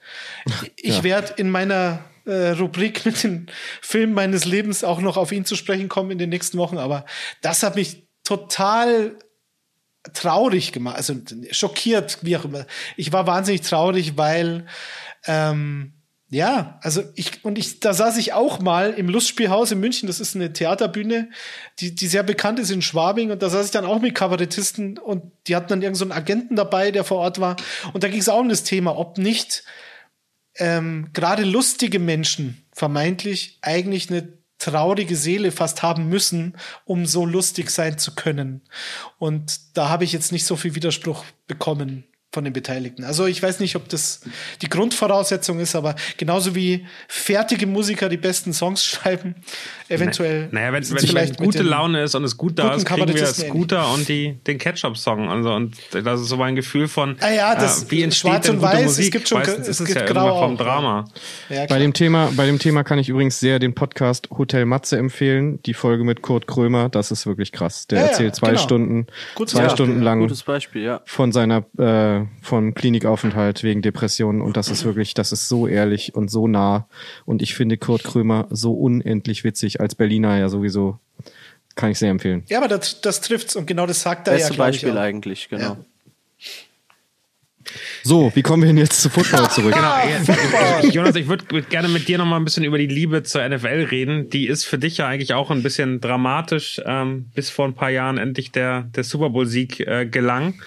Ich 0.75 0.97
Ja. 0.97 1.03
werde 1.03 1.33
in 1.37 1.49
meiner 1.49 2.03
äh, 2.25 2.49
Rubrik 2.51 3.05
mit 3.05 3.23
den 3.23 3.47
Filmen 3.81 4.13
meines 4.13 4.45
Lebens 4.45 4.83
auch 4.83 5.01
noch 5.01 5.17
auf 5.17 5.31
ihn 5.31 5.45
zu 5.45 5.55
sprechen 5.55 5.89
kommen 5.89 6.11
in 6.11 6.17
den 6.19 6.29
nächsten 6.29 6.57
Wochen, 6.57 6.77
aber 6.77 7.05
das 7.41 7.63
hat 7.63 7.75
mich 7.75 8.07
total 8.23 9.15
traurig 10.13 10.71
gemacht, 10.71 10.95
also 10.97 11.15
schockiert, 11.51 12.19
wie 12.21 12.37
auch 12.37 12.45
immer. 12.45 12.65
Ich 12.95 13.11
war 13.11 13.27
wahnsinnig 13.27 13.61
traurig, 13.61 14.17
weil 14.17 14.65
ähm, 15.25 15.93
ja, 16.31 16.77
also 16.83 17.03
ich 17.15 17.43
und 17.43 17.57
ich, 17.57 17.79
da 17.79 17.91
saß 17.91 18.17
ich 18.17 18.33
auch 18.33 18.59
mal 18.59 18.93
im 18.93 19.09
Lustspielhaus 19.09 19.71
in 19.71 19.79
München. 19.79 20.05
Das 20.05 20.19
ist 20.19 20.35
eine 20.35 20.53
Theaterbühne, 20.53 21.31
die 21.79 21.95
die 21.95 22.05
sehr 22.05 22.21
bekannt 22.21 22.59
ist 22.59 22.69
in 22.69 22.83
Schwabing. 22.83 23.31
Und 23.31 23.41
da 23.41 23.49
saß 23.49 23.65
ich 23.65 23.71
dann 23.71 23.85
auch 23.85 23.99
mit 23.99 24.13
Kabarettisten 24.13 24.99
und 24.99 25.23
die 25.47 25.55
hatten 25.55 25.69
dann 25.69 25.81
irgendeinen 25.81 26.11
so 26.11 26.15
Agenten 26.15 26.55
dabei, 26.55 26.91
der 26.91 27.03
vor 27.03 27.17
Ort 27.17 27.39
war. 27.39 27.55
Und 27.93 28.03
da 28.03 28.09
ging 28.09 28.19
es 28.19 28.29
auch 28.29 28.39
um 28.39 28.49
das 28.49 28.63
Thema, 28.63 28.95
ob 28.95 29.17
nicht 29.17 29.63
ähm, 30.57 31.09
gerade 31.13 31.43
lustige 31.43 31.97
Menschen 31.97 32.63
vermeintlich 32.73 33.57
eigentlich 33.61 34.11
eine 34.11 34.33
traurige 34.59 35.15
Seele 35.15 35.51
fast 35.51 35.81
haben 35.81 36.09
müssen, 36.09 36.57
um 36.85 37.07
so 37.07 37.25
lustig 37.25 37.71
sein 37.71 37.97
zu 37.97 38.13
können. 38.13 38.61
Und 39.17 39.77
da 39.77 39.89
habe 39.89 40.03
ich 40.03 40.13
jetzt 40.13 40.31
nicht 40.31 40.45
so 40.45 40.55
viel 40.55 40.75
Widerspruch 40.75 41.23
bekommen 41.47 42.03
von 42.31 42.43
den 42.43 42.53
Beteiligten. 42.53 43.03
Also 43.03 43.25
ich 43.25 43.41
weiß 43.41 43.59
nicht, 43.59 43.75
ob 43.75 43.89
das 43.89 44.21
die 44.61 44.69
Grundvoraussetzung 44.69 45.59
ist, 45.59 45.75
aber 45.75 45.95
genauso 46.17 46.53
wie 46.53 46.85
fertige 47.07 47.65
Musiker 47.65 48.07
die 48.07 48.17
besten 48.17 48.53
Songs 48.53 48.83
schreiben, 48.85 49.33
eventuell. 49.87 50.47
Naja, 50.51 50.71
wenn, 50.71 50.83
es 50.83 50.89
vielleicht 50.93 51.37
gute 51.37 51.63
Laune 51.63 52.03
ist 52.03 52.13
und 52.13 52.23
es 52.23 52.37
gut 52.37 52.59
da 52.59 52.73
ist, 52.75 52.85
kriegen 52.85 53.11
wir 53.11 53.25
Scooter 53.25 53.91
und 53.93 54.07
die, 54.07 54.37
den 54.45 54.59
Ketchup-Song. 54.59 55.27
Also, 55.29 55.53
und 55.53 55.75
das 55.91 56.21
ist 56.21 56.27
so 56.27 56.37
mein 56.37 56.55
Gefühl 56.55 56.87
von, 56.87 57.15
Ah 57.19 57.31
ja, 57.31 57.55
das- 57.55 57.83
äh, 57.85 57.91
wie 57.91 58.03
entsteht 58.03 58.29
Schwarz 58.31 58.49
und 58.49 58.57
gute 58.59 58.67
Weiß, 58.73 58.79
es 58.81 58.85
Musik? 58.97 59.11
gibt 59.13 59.27
schon- 59.29 59.39
Meistens 59.39 59.67
es 59.67 59.67
ist 59.69 59.79
es 59.79 59.85
gibt 59.87 59.99
ja 59.99 60.05
Grau 60.05 60.27
immer 60.29 60.39
vom. 60.49 60.57
Drama. 60.57 61.05
Ja, 61.49 61.65
Bei 61.65 61.79
dem 61.79 61.93
Thema, 61.93 62.31
bei 62.35 62.45
dem 62.45 62.59
Thema 62.59 62.83
kann 62.83 62.99
ich 62.99 63.09
übrigens 63.09 63.39
sehr 63.39 63.57
den 63.57 63.73
Podcast 63.73 64.29
Hotel 64.37 64.65
Matze 64.65 64.97
empfehlen. 64.97 65.61
Die 65.63 65.73
Folge 65.73 66.03
mit 66.03 66.21
Kurt 66.21 66.45
Krömer, 66.45 66.89
das 66.89 67.09
ist 67.11 67.25
wirklich 67.25 67.51
krass. 67.51 67.87
Der 67.87 68.01
Ja, 68.01 68.05
erzählt 68.07 68.35
zwei 68.35 68.49
genau. 68.49 68.59
Stunden, 68.61 69.07
Gutes 69.35 69.55
zwei 69.55 69.69
Stunden 69.69 70.01
lang 70.01 70.19
Gutes 70.19 70.43
Beispiel, 70.43 70.83
ja. 70.83 71.01
von 71.05 71.31
seiner 71.31 71.63
äh, 71.79 72.18
vom 72.41 72.73
Klinikaufenthalt 72.73 73.63
wegen 73.63 73.81
Depressionen 73.81 74.41
und 74.41 74.57
das 74.57 74.69
ist 74.69 74.83
wirklich, 74.85 75.13
das 75.13 75.31
ist 75.31 75.47
so 75.47 75.67
ehrlich 75.67 76.15
und 76.15 76.29
so 76.29 76.47
nah 76.47 76.87
und 77.25 77.41
ich 77.41 77.55
finde 77.55 77.77
Kurt 77.77 78.03
Krömer 78.03 78.47
so 78.49 78.73
unendlich 78.73 79.43
witzig 79.43 79.81
als 79.81 79.95
Berliner 79.95 80.37
ja 80.37 80.49
sowieso 80.49 80.99
kann 81.75 81.91
ich 81.91 81.99
sehr 81.99 82.11
empfehlen. 82.11 82.43
ja, 82.47 82.57
aber 82.57 82.67
das, 82.67 83.01
das 83.01 83.21
trifft's 83.21 83.55
und 83.55 83.65
genau 83.65 83.85
das 83.85 84.01
sagt 84.01 84.27
er 84.27 84.33
Beste 84.33 84.49
ja, 84.49 84.55
glaub 84.55 84.67
Beispiel 84.67 84.89
ich 84.89 84.95
auch. 84.95 84.99
eigentlich, 84.99 85.49
genau. 85.49 85.63
Ja. 85.63 85.77
So, 88.03 88.31
wie 88.35 88.41
kommen 88.41 88.63
wir 88.63 88.67
denn 88.67 88.77
jetzt 88.77 89.01
zu 89.01 89.09
Football 89.09 89.49
zurück? 89.51 89.73
Genau, 89.73 89.95
ich, 90.83 90.93
Jonas, 90.93 91.15
ich 91.15 91.27
würde 91.27 91.45
würd 91.49 91.69
gerne 91.69 91.87
mit 91.87 92.07
dir 92.07 92.17
noch 92.17 92.25
mal 92.25 92.37
ein 92.37 92.45
bisschen 92.45 92.63
über 92.63 92.77
die 92.77 92.87
Liebe 92.87 93.23
zur 93.23 93.47
NFL 93.47 93.87
reden. 93.91 94.29
Die 94.29 94.47
ist 94.47 94.65
für 94.65 94.77
dich 94.77 94.97
ja 94.97 95.07
eigentlich 95.07 95.33
auch 95.33 95.51
ein 95.51 95.63
bisschen 95.63 96.01
dramatisch, 96.01 96.81
ähm, 96.85 97.25
bis 97.35 97.49
vor 97.49 97.65
ein 97.65 97.73
paar 97.73 97.89
Jahren 97.89 98.17
endlich 98.17 98.51
der, 98.51 98.83
der 98.95 99.03
Super 99.03 99.29
Bowl-Sieg 99.29 99.81
äh, 99.81 100.05
gelang. 100.05 100.61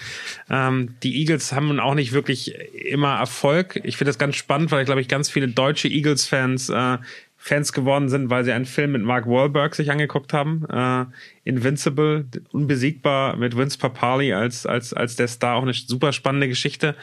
Ähm, 0.51 0.95
die 1.03 1.21
Eagles 1.21 1.53
haben 1.53 1.69
nun 1.69 1.81
auch 1.81 1.95
nicht 1.95 2.13
wirklich 2.13 2.55
immer 2.75 3.17
Erfolg. 3.19 3.81
Ich 3.85 3.97
finde 3.97 4.11
das 4.11 4.19
ganz 4.19 4.37
spannend, 4.37 4.71
weil 4.71 4.81
ich 4.81 4.87
glaube 4.87 5.01
ich 5.01 5.09
ganz 5.09 5.31
viele 5.31 5.49
deutsche 5.49 5.89
Eagles-Fans 5.89 6.69
äh, 6.69 6.99
Fans 7.45 7.73
geworden 7.73 8.09
sind, 8.09 8.31
weil 8.31 8.45
sie 8.45 8.53
einen 8.53 8.67
Film 8.67 8.93
mit 8.93 9.03
Mark 9.03 9.27
Wahlberg 9.27 9.75
sich 9.75 9.91
angeguckt 9.91 10.33
haben. 10.33 10.65
Äh, 10.71 11.07
Invincible, 11.43 12.25
unbesiegbar 12.53 13.37
mit 13.37 13.57
Vince 13.57 13.79
Papali 13.79 14.33
als, 14.33 14.65
als, 14.65 14.95
als 14.95 15.17
der 15.17 15.27
Star. 15.27 15.57
Auch 15.57 15.63
eine 15.63 15.75
super 15.75 16.13
spannende 16.13 16.47
Geschichte. 16.47 16.95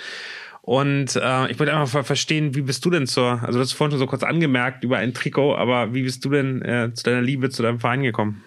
Und 0.61 1.17
äh, 1.17 1.51
ich 1.51 1.59
wollte 1.59 1.73
einfach 1.73 1.89
ver- 1.89 2.03
verstehen, 2.05 2.55
wie 2.55 2.61
bist 2.61 2.85
du 2.85 2.89
denn 2.89 3.05
zur, 3.05 3.43
also 3.43 3.59
du 3.59 3.59
hast 3.59 3.73
vorhin 3.73 3.91
schon 3.91 3.99
so 3.99 4.07
kurz 4.07 4.23
angemerkt 4.23 4.85
über 4.85 4.97
ein 4.97 5.13
Trikot, 5.13 5.55
aber 5.55 5.93
wie 5.93 6.03
bist 6.03 6.23
du 6.23 6.29
denn 6.29 6.61
äh, 6.61 6.93
zu 6.93 7.03
deiner 7.03 7.21
Liebe 7.21 7.49
zu 7.49 7.61
deinem 7.61 7.81
Verein 7.81 8.03
gekommen? 8.03 8.41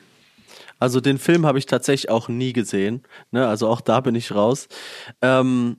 Also 0.78 1.00
den 1.00 1.18
Film 1.18 1.44
habe 1.44 1.58
ich 1.58 1.66
tatsächlich 1.66 2.10
auch 2.10 2.28
nie 2.28 2.54
gesehen. 2.54 3.02
Ne? 3.32 3.46
Also 3.46 3.68
auch 3.68 3.82
da 3.82 4.00
bin 4.00 4.14
ich 4.14 4.34
raus. 4.34 4.68
Ähm, 5.20 5.76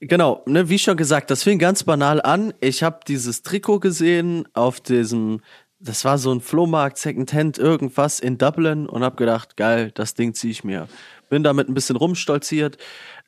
genau, 0.00 0.42
ne, 0.46 0.68
wie 0.68 0.78
schon 0.78 0.96
gesagt, 0.96 1.30
das 1.30 1.42
fing 1.42 1.58
ganz 1.58 1.84
banal 1.84 2.20
an. 2.20 2.52
Ich 2.60 2.82
habe 2.82 3.00
dieses 3.06 3.42
Trikot 3.42 3.80
gesehen 3.80 4.48
auf 4.54 4.80
diesem, 4.80 5.40
das 5.78 6.04
war 6.04 6.18
so 6.18 6.32
ein 6.32 6.40
Flohmarkt, 6.40 6.98
Secondhand, 6.98 7.58
irgendwas 7.58 8.20
in 8.20 8.38
Dublin 8.38 8.86
und 8.86 9.04
habe 9.04 9.16
gedacht, 9.16 9.56
geil, 9.56 9.90
das 9.94 10.14
Ding 10.14 10.34
ziehe 10.34 10.50
ich 10.50 10.64
mir. 10.64 10.88
Bin 11.28 11.42
damit 11.42 11.68
ein 11.68 11.74
bisschen 11.74 11.96
rumstolziert. 11.96 12.76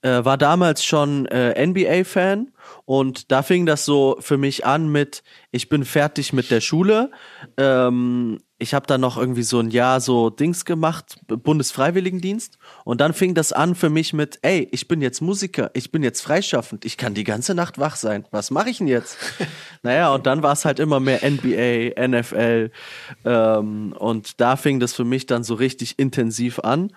Äh, 0.03 0.25
war 0.25 0.37
damals 0.37 0.85
schon 0.85 1.27
äh, 1.27 1.65
NBA-Fan 1.65 2.51
und 2.85 3.31
da 3.31 3.43
fing 3.43 3.67
das 3.67 3.85
so 3.85 4.17
für 4.19 4.37
mich 4.37 4.67
an 4.67 4.91
mit, 4.91 5.23
ich 5.53 5.69
bin 5.69 5.85
fertig 5.85 6.33
mit 6.33 6.51
der 6.51 6.61
Schule. 6.61 7.13
Ähm, 7.57 8.41
ich 8.63 8.75
habe 8.75 8.87
dann 8.87 9.01
noch 9.01 9.19
irgendwie 9.19 9.43
so 9.43 9.59
ein 9.59 9.71
Jahr 9.71 10.01
so 10.01 10.31
Dings 10.31 10.65
gemacht, 10.65 11.19
Bundesfreiwilligendienst. 11.27 12.59
Und 12.85 13.01
dann 13.01 13.13
fing 13.13 13.35
das 13.35 13.53
an 13.53 13.75
für 13.75 13.91
mich 13.91 14.13
mit, 14.13 14.39
ey, 14.43 14.69
ich 14.71 14.87
bin 14.87 15.03
jetzt 15.03 15.21
Musiker, 15.21 15.73
ich 15.75 15.91
bin 15.91 16.05
jetzt 16.05 16.21
freischaffend, 16.21 16.85
ich 16.85 16.97
kann 16.97 17.13
die 17.13 17.25
ganze 17.25 17.57
Nacht 17.57 17.81
wach 17.81 17.97
sein. 17.97 18.25
Was 18.31 18.53
mache 18.53 18.71
ich 18.71 18.79
denn 18.79 18.87
jetzt? 18.87 19.19
naja, 19.83 20.15
und 20.15 20.27
dann 20.27 20.45
war 20.45 20.53
es 20.53 20.65
halt 20.65 20.79
immer 20.79 21.01
mehr 21.01 21.29
NBA, 21.29 22.07
NFL. 22.07 22.71
Ähm, 23.25 23.95
und 23.99 24.41
da 24.41 24.55
fing 24.55 24.79
das 24.79 24.95
für 24.95 25.05
mich 25.05 25.27
dann 25.27 25.43
so 25.43 25.55
richtig 25.55 25.99
intensiv 25.99 26.61
an. 26.61 26.93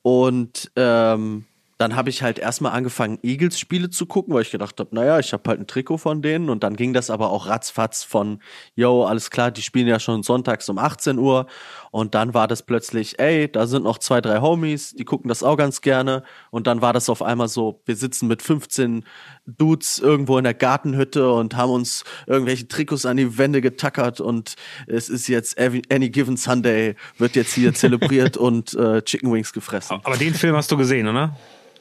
Und 0.00 0.72
ähm, 0.76 1.44
dann 1.80 1.96
habe 1.96 2.10
ich 2.10 2.22
halt 2.22 2.38
erstmal 2.38 2.72
angefangen, 2.72 3.18
Eagles-Spiele 3.22 3.88
zu 3.88 4.04
gucken, 4.04 4.34
weil 4.34 4.42
ich 4.42 4.50
gedacht 4.50 4.78
habe, 4.80 4.94
naja, 4.94 5.18
ich 5.18 5.32
habe 5.32 5.48
halt 5.48 5.60
ein 5.60 5.66
Trikot 5.66 5.96
von 5.96 6.20
denen. 6.20 6.50
Und 6.50 6.62
dann 6.62 6.76
ging 6.76 6.92
das 6.92 7.08
aber 7.08 7.30
auch 7.30 7.46
ratzfatz 7.46 8.02
von, 8.02 8.42
yo, 8.74 9.06
alles 9.06 9.30
klar, 9.30 9.50
die 9.50 9.62
spielen 9.62 9.86
ja 9.86 9.98
schon 9.98 10.22
sonntags 10.22 10.68
um 10.68 10.76
18 10.76 11.16
Uhr. 11.16 11.46
Und 11.90 12.14
dann 12.14 12.34
war 12.34 12.48
das 12.48 12.64
plötzlich, 12.64 13.18
ey, 13.18 13.50
da 13.50 13.66
sind 13.66 13.84
noch 13.84 13.96
zwei, 13.96 14.20
drei 14.20 14.42
Homies, 14.42 14.92
die 14.92 15.06
gucken 15.06 15.30
das 15.30 15.42
auch 15.42 15.56
ganz 15.56 15.80
gerne. 15.80 16.22
Und 16.50 16.66
dann 16.66 16.82
war 16.82 16.92
das 16.92 17.08
auf 17.08 17.22
einmal 17.22 17.48
so, 17.48 17.80
wir 17.86 17.96
sitzen 17.96 18.28
mit 18.28 18.42
15 18.42 19.06
Dudes 19.46 20.00
irgendwo 20.00 20.36
in 20.36 20.44
der 20.44 20.52
Gartenhütte 20.52 21.32
und 21.32 21.56
haben 21.56 21.70
uns 21.72 22.04
irgendwelche 22.26 22.68
Trikots 22.68 23.06
an 23.06 23.16
die 23.16 23.38
Wände 23.38 23.62
getackert. 23.62 24.20
Und 24.20 24.56
es 24.86 25.08
ist 25.08 25.28
jetzt 25.28 25.58
Any 25.58 26.10
Given 26.10 26.36
Sunday, 26.36 26.94
wird 27.16 27.36
jetzt 27.36 27.54
hier 27.54 27.72
zelebriert 27.74 28.36
und 28.36 28.74
äh, 28.74 29.00
Chicken 29.00 29.32
Wings 29.32 29.54
gefressen. 29.54 29.98
Aber 30.04 30.18
den 30.18 30.34
Film 30.34 30.54
hast 30.54 30.70
du 30.70 30.76
gesehen, 30.76 31.08
oder? 31.08 31.34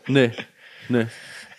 Nee, 0.10 0.32
nee. 0.90 1.06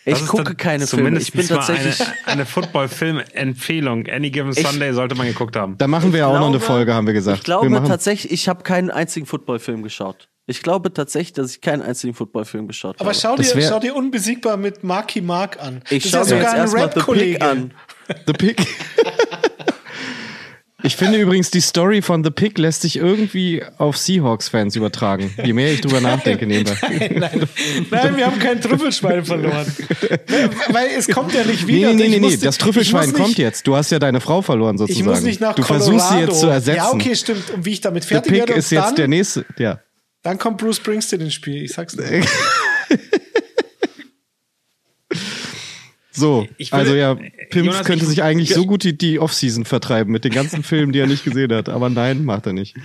Ich 0.06 0.26
gucke 0.26 0.54
keine 0.54 0.86
Filme. 0.86 1.18
Ich 1.18 1.30
bin 1.32 1.46
tatsächlich 1.46 2.00
eine, 2.00 2.14
eine 2.26 2.46
Football-Film-Empfehlung. 2.46 4.06
Any 4.08 4.30
Given 4.30 4.52
Sunday 4.52 4.92
sollte 4.94 5.14
man 5.14 5.26
geguckt 5.26 5.56
haben. 5.56 5.76
Da 5.78 5.86
machen 5.86 6.12
wir 6.12 6.20
ja 6.20 6.26
auch 6.26 6.30
glaube, 6.30 6.46
noch 6.46 6.48
eine 6.52 6.60
Folge, 6.60 6.94
haben 6.94 7.06
wir 7.06 7.12
gesagt. 7.14 7.38
Ich 7.38 7.44
glaube 7.44 7.70
tatsächlich, 7.86 8.32
ich 8.32 8.48
habe 8.48 8.62
keinen 8.62 8.90
einzigen 8.90 9.26
Football-Film 9.26 9.82
geschaut. 9.82 10.28
Ich 10.46 10.62
glaube 10.62 10.92
tatsächlich, 10.92 11.34
dass 11.34 11.52
ich 11.52 11.60
keinen 11.60 11.82
einzigen 11.82 12.14
Football-Film 12.14 12.66
geschaut 12.66 12.96
Aber 12.98 13.10
habe. 13.10 13.18
schau 13.20 13.36
Das 13.36 13.52
dir, 13.52 13.56
wär- 13.60 13.68
schau 13.68 13.78
dir 13.78 13.94
unbesiegbar 13.94 14.56
mit 14.56 14.82
Marky 14.82 15.20
Mark 15.20 15.62
an. 15.62 15.82
ich 15.90 16.10
das 16.10 16.10
schaue 16.10 16.20
ja 16.20 16.36
jetzt 16.36 16.50
sogar 16.50 16.52
ein 16.54 16.60
erstmal 16.60 16.92
The 16.92 17.12
Pig 17.12 17.42
an. 17.42 17.74
The 18.26 18.32
Pig. 18.32 18.56
Ich 20.82 20.96
finde 20.96 21.18
übrigens, 21.18 21.50
die 21.50 21.60
Story 21.60 22.00
von 22.02 22.24
The 22.24 22.30
Pig 22.30 22.56
lässt 22.58 22.82
sich 22.82 22.96
irgendwie 22.96 23.62
auf 23.78 23.96
Seahawks-Fans 23.96 24.76
übertragen. 24.76 25.30
Je 25.44 25.52
mehr 25.52 25.72
ich 25.72 25.80
drüber 25.80 26.00
nachdenke, 26.00 26.46
nebenbei. 26.46 26.76
Nein, 27.16 27.48
nein, 27.90 28.16
wir 28.16 28.26
haben 28.26 28.38
kein 28.38 28.60
Trüffelschwein 28.60 29.24
verloren. 29.24 29.66
Weil- 30.70 30.88
es 30.96 31.08
kommt 31.08 31.34
ja 31.34 31.44
nicht 31.44 31.66
wieder. 31.66 31.88
nee, 31.88 31.94
nee, 31.94 32.02
Ich 32.04 32.10
nee, 32.10 32.16
nee. 32.16 32.20
musste- 32.20 32.44
das 32.46 32.54
ich 32.56 32.62
Trüffelschwein 32.62 33.10
nicht- 33.10 33.16
kommt 33.16 33.38
jetzt. 33.38 33.66
Du 33.66 33.76
hast 33.76 33.90
ja 33.90 33.98
deine 33.98 34.20
Frau 34.20 34.42
verloren 34.42 34.76
Ich 34.76 34.80
sozusagen. 34.80 35.10
muss 35.10 35.22
nicht 35.22 35.40
nach 35.40 35.54
du 35.54 35.62
Colorado. 35.62 35.84
versuchst 35.98 36.10
sie 36.12 36.18
jetzt 36.20 36.40
zu 36.40 36.46
ersetzen. 36.48 36.76
Ja, 36.78 36.92
okay, 36.92 37.14
stimmt. 37.14 37.50
Und 37.50 37.64
wie 37.64 37.72
ich 37.72 37.80
damit 37.80 38.04
The 38.04 38.08
fertig 38.08 38.32
Pig 38.32 38.40
werde, 38.40 38.52
ist 38.54 38.70
jetzt 38.70 38.84
dann, 38.86 38.96
der 38.96 39.08
nächste, 39.08 39.44
ja. 39.58 39.80
dann 40.22 40.38
kommt 40.38 40.58
Bruce 40.58 40.76
Springsteen 40.76 41.20
ins 41.20 41.34
Spiel. 41.34 41.62
Ich 41.64 41.72
sag's 41.72 41.94
dir. 41.96 42.22
So, 46.12 46.46
Ich 46.56 46.72
will- 46.72 46.78
also 46.80 46.94
ja, 46.94 47.14
Pimp 47.14 47.66
Jonas, 47.66 47.84
könnte 47.86 48.04
ich- 48.04 48.10
sich 48.10 48.22
eigentlich 48.22 48.52
so 48.52 48.66
gut 48.66 48.82
die, 48.82 48.96
die 48.98 49.18
Offseason 49.20 49.64
vertreiben 49.64 50.12
mit 50.12 50.24
den 50.24 50.32
ganzen 50.32 50.62
Filmen, 50.62 50.92
die 50.92 50.98
er 50.98 51.06
nicht 51.06 51.24
gesehen 51.24 51.52
hat. 51.52 51.68
Aber 51.68 51.88
nein, 51.90 52.24
macht 52.24 52.46
er 52.46 52.52
nicht. 52.52 52.76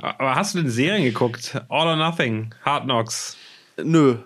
Aber 0.00 0.34
hast 0.34 0.54
du 0.54 0.60
denn 0.62 0.70
Serien 0.70 1.04
geguckt? 1.04 1.54
All 1.68 1.86
or 1.88 1.96
Nothing, 1.96 2.54
Hard 2.64 2.84
Knocks. 2.84 3.36
Nö. 3.82 4.16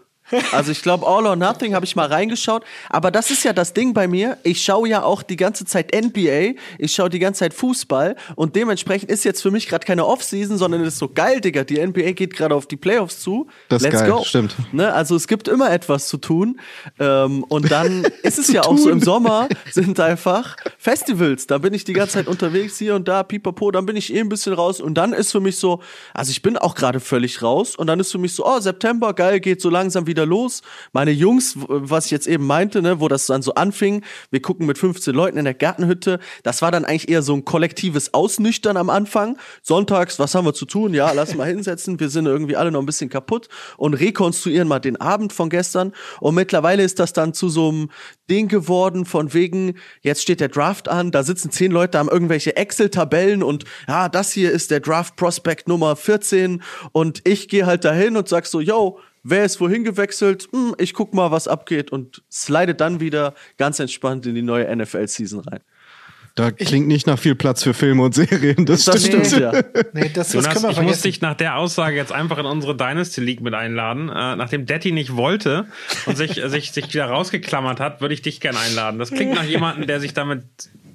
Also 0.52 0.72
ich 0.72 0.82
glaube, 0.82 1.06
All 1.06 1.26
or 1.26 1.36
Nothing 1.36 1.74
habe 1.74 1.84
ich 1.84 1.96
mal 1.96 2.06
reingeschaut. 2.06 2.64
Aber 2.90 3.10
das 3.10 3.30
ist 3.30 3.44
ja 3.44 3.52
das 3.52 3.72
Ding 3.72 3.94
bei 3.94 4.08
mir. 4.08 4.38
Ich 4.42 4.62
schaue 4.62 4.88
ja 4.88 5.02
auch 5.02 5.22
die 5.22 5.36
ganze 5.36 5.64
Zeit 5.64 5.94
NBA. 5.94 6.58
Ich 6.78 6.92
schaue 6.92 7.10
die 7.10 7.18
ganze 7.18 7.40
Zeit 7.40 7.54
Fußball. 7.54 8.16
Und 8.34 8.56
dementsprechend 8.56 9.10
ist 9.10 9.24
jetzt 9.24 9.42
für 9.42 9.50
mich 9.50 9.68
gerade 9.68 9.86
keine 9.86 10.06
Offseason, 10.06 10.58
sondern 10.58 10.82
es 10.82 10.94
ist 10.94 10.98
so 10.98 11.08
geil, 11.08 11.40
Digga. 11.40 11.64
Die 11.64 11.84
NBA 11.84 12.12
geht 12.12 12.34
gerade 12.34 12.54
auf 12.54 12.66
die 12.66 12.76
Playoffs 12.76 13.20
zu. 13.20 13.48
Das 13.68 13.82
ist 13.82 13.92
Let's 13.92 14.00
geil, 14.00 14.10
go. 14.10 14.24
stimmt. 14.24 14.56
Ne? 14.72 14.92
Also 14.92 15.16
es 15.16 15.28
gibt 15.28 15.48
immer 15.48 15.70
etwas 15.70 16.08
zu 16.08 16.18
tun. 16.18 16.60
Ähm, 16.98 17.44
und 17.44 17.70
dann 17.70 18.04
ist 18.22 18.38
es 18.38 18.52
ja 18.52 18.62
auch 18.62 18.76
so 18.76 18.90
im 18.90 19.00
Sommer 19.00 19.48
sind 19.72 19.98
einfach 20.00 20.56
Festivals. 20.78 21.46
Da 21.46 21.58
bin 21.58 21.74
ich 21.74 21.84
die 21.84 21.92
ganze 21.92 22.14
Zeit 22.14 22.28
unterwegs 22.28 22.78
hier 22.78 22.94
und 22.94 23.08
da, 23.08 23.22
pipapo. 23.22 23.70
Dann 23.70 23.86
bin 23.86 23.96
ich 23.96 24.14
eh 24.14 24.20
ein 24.20 24.28
bisschen 24.28 24.52
raus. 24.52 24.80
Und 24.80 24.94
dann 24.94 25.12
ist 25.12 25.32
für 25.32 25.40
mich 25.40 25.58
so, 25.58 25.80
also 26.14 26.30
ich 26.30 26.42
bin 26.42 26.56
auch 26.56 26.74
gerade 26.74 27.00
völlig 27.00 27.42
raus. 27.42 27.76
Und 27.76 27.86
dann 27.86 28.00
ist 28.00 28.12
für 28.12 28.18
mich 28.18 28.34
so, 28.34 28.46
oh, 28.46 28.60
September, 28.60 29.14
geil, 29.14 29.40
geht 29.40 29.60
so 29.60 29.70
langsam 29.70 30.06
wieder 30.06 30.17
los. 30.24 30.62
Meine 30.92 31.10
Jungs, 31.10 31.54
was 31.56 32.06
ich 32.06 32.10
jetzt 32.10 32.26
eben 32.26 32.46
meinte, 32.46 32.82
ne, 32.82 33.00
wo 33.00 33.08
das 33.08 33.26
dann 33.26 33.42
so 33.42 33.54
anfing, 33.54 34.02
wir 34.30 34.42
gucken 34.42 34.66
mit 34.66 34.78
15 34.78 35.14
Leuten 35.14 35.38
in 35.38 35.44
der 35.44 35.54
Gartenhütte. 35.54 36.18
Das 36.42 36.62
war 36.62 36.70
dann 36.70 36.84
eigentlich 36.84 37.08
eher 37.08 37.22
so 37.22 37.34
ein 37.34 37.44
kollektives 37.44 38.14
Ausnüchtern 38.14 38.76
am 38.76 38.90
Anfang. 38.90 39.38
Sonntags, 39.62 40.18
was 40.18 40.34
haben 40.34 40.46
wir 40.46 40.54
zu 40.54 40.66
tun? 40.66 40.94
Ja, 40.94 41.12
lass 41.12 41.34
mal 41.34 41.46
hinsetzen. 41.46 42.00
Wir 42.00 42.08
sind 42.08 42.26
irgendwie 42.26 42.56
alle 42.56 42.70
noch 42.70 42.80
ein 42.80 42.86
bisschen 42.86 43.10
kaputt 43.10 43.48
und 43.76 43.94
rekonstruieren 43.94 44.68
mal 44.68 44.80
den 44.80 45.00
Abend 45.00 45.32
von 45.32 45.50
gestern. 45.50 45.92
Und 46.20 46.34
mittlerweile 46.34 46.82
ist 46.82 46.98
das 46.98 47.12
dann 47.12 47.34
zu 47.34 47.48
so 47.48 47.68
einem 47.68 47.90
Ding 48.30 48.48
geworden 48.48 49.04
von 49.04 49.32
wegen, 49.32 49.74
jetzt 50.02 50.22
steht 50.22 50.40
der 50.40 50.48
Draft 50.48 50.88
an, 50.88 51.10
da 51.10 51.22
sitzen 51.22 51.50
zehn 51.50 51.72
Leute, 51.72 51.98
haben 51.98 52.08
irgendwelche 52.08 52.56
Excel-Tabellen 52.56 53.42
und 53.42 53.64
ja, 53.86 54.08
das 54.08 54.32
hier 54.32 54.50
ist 54.50 54.70
der 54.70 54.80
Draft 54.80 55.16
Prospect 55.16 55.68
Nummer 55.68 55.96
14 55.96 56.62
und 56.92 57.26
ich 57.26 57.48
gehe 57.48 57.66
halt 57.66 57.84
dahin 57.84 58.16
und 58.16 58.28
sag 58.28 58.46
so, 58.46 58.60
yo, 58.60 59.00
wer 59.22 59.44
ist 59.44 59.60
wohin 59.60 59.84
gewechselt? 59.84 60.48
Hm, 60.52 60.74
ich 60.78 60.94
guck 60.94 61.14
mal, 61.14 61.30
was 61.30 61.48
abgeht 61.48 61.90
und 61.92 62.22
slide 62.30 62.74
dann 62.74 63.00
wieder 63.00 63.34
ganz 63.56 63.78
entspannt 63.78 64.26
in 64.26 64.34
die 64.34 64.42
neue 64.42 64.74
NFL-Season 64.74 65.40
rein. 65.40 65.60
Da 66.38 66.52
klingt 66.52 66.86
nicht 66.86 67.08
nach 67.08 67.18
viel 67.18 67.34
Platz 67.34 67.64
für 67.64 67.74
Filme 67.74 68.04
und 68.04 68.14
Serien. 68.14 68.64
Das, 68.64 68.84
Das 68.84 69.04
stimmt. 69.04 69.26
stimmt, 69.26 69.42
ja. 69.42 69.52
Nee, 69.92 70.08
das, 70.14 70.30
das 70.30 70.34
Jonas, 70.34 70.62
wir 70.62 70.70
ich 70.70 70.80
muss 70.82 71.00
dich 71.00 71.20
nach 71.20 71.34
der 71.34 71.56
Aussage 71.56 71.96
jetzt 71.96 72.12
einfach 72.12 72.38
in 72.38 72.46
unsere 72.46 72.76
Dynasty 72.76 73.20
League 73.20 73.40
mit 73.40 73.54
einladen. 73.54 74.08
Äh, 74.08 74.36
nachdem 74.36 74.64
Detti 74.64 74.92
nicht 74.92 75.16
wollte 75.16 75.66
und 76.06 76.16
sich, 76.16 76.34
sich, 76.46 76.70
sich 76.70 76.94
wieder 76.94 77.06
rausgeklammert 77.06 77.80
hat, 77.80 78.00
würde 78.00 78.14
ich 78.14 78.22
dich 78.22 78.40
gerne 78.40 78.56
einladen. 78.60 79.00
Das 79.00 79.10
klingt 79.10 79.34
nach 79.34 79.42
jemandem, 79.42 79.88
der 79.88 79.98
sich 79.98 80.14
damit 80.14 80.44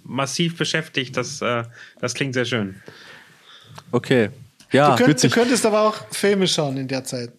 massiv 0.05 0.57
beschäftigt. 0.57 1.17
Das, 1.17 1.41
äh, 1.41 1.63
das 1.99 2.13
klingt 2.13 2.35
sehr 2.35 2.45
schön. 2.45 2.75
Okay. 3.91 4.29
Ja, 4.71 4.95
du, 4.95 5.03
könnt, 5.03 5.21
du 5.21 5.29
könntest 5.29 5.65
aber 5.65 5.81
auch 5.81 5.95
Filme 6.11 6.47
schauen 6.47 6.77
in 6.77 6.87
der 6.87 7.03
Zeit. 7.03 7.33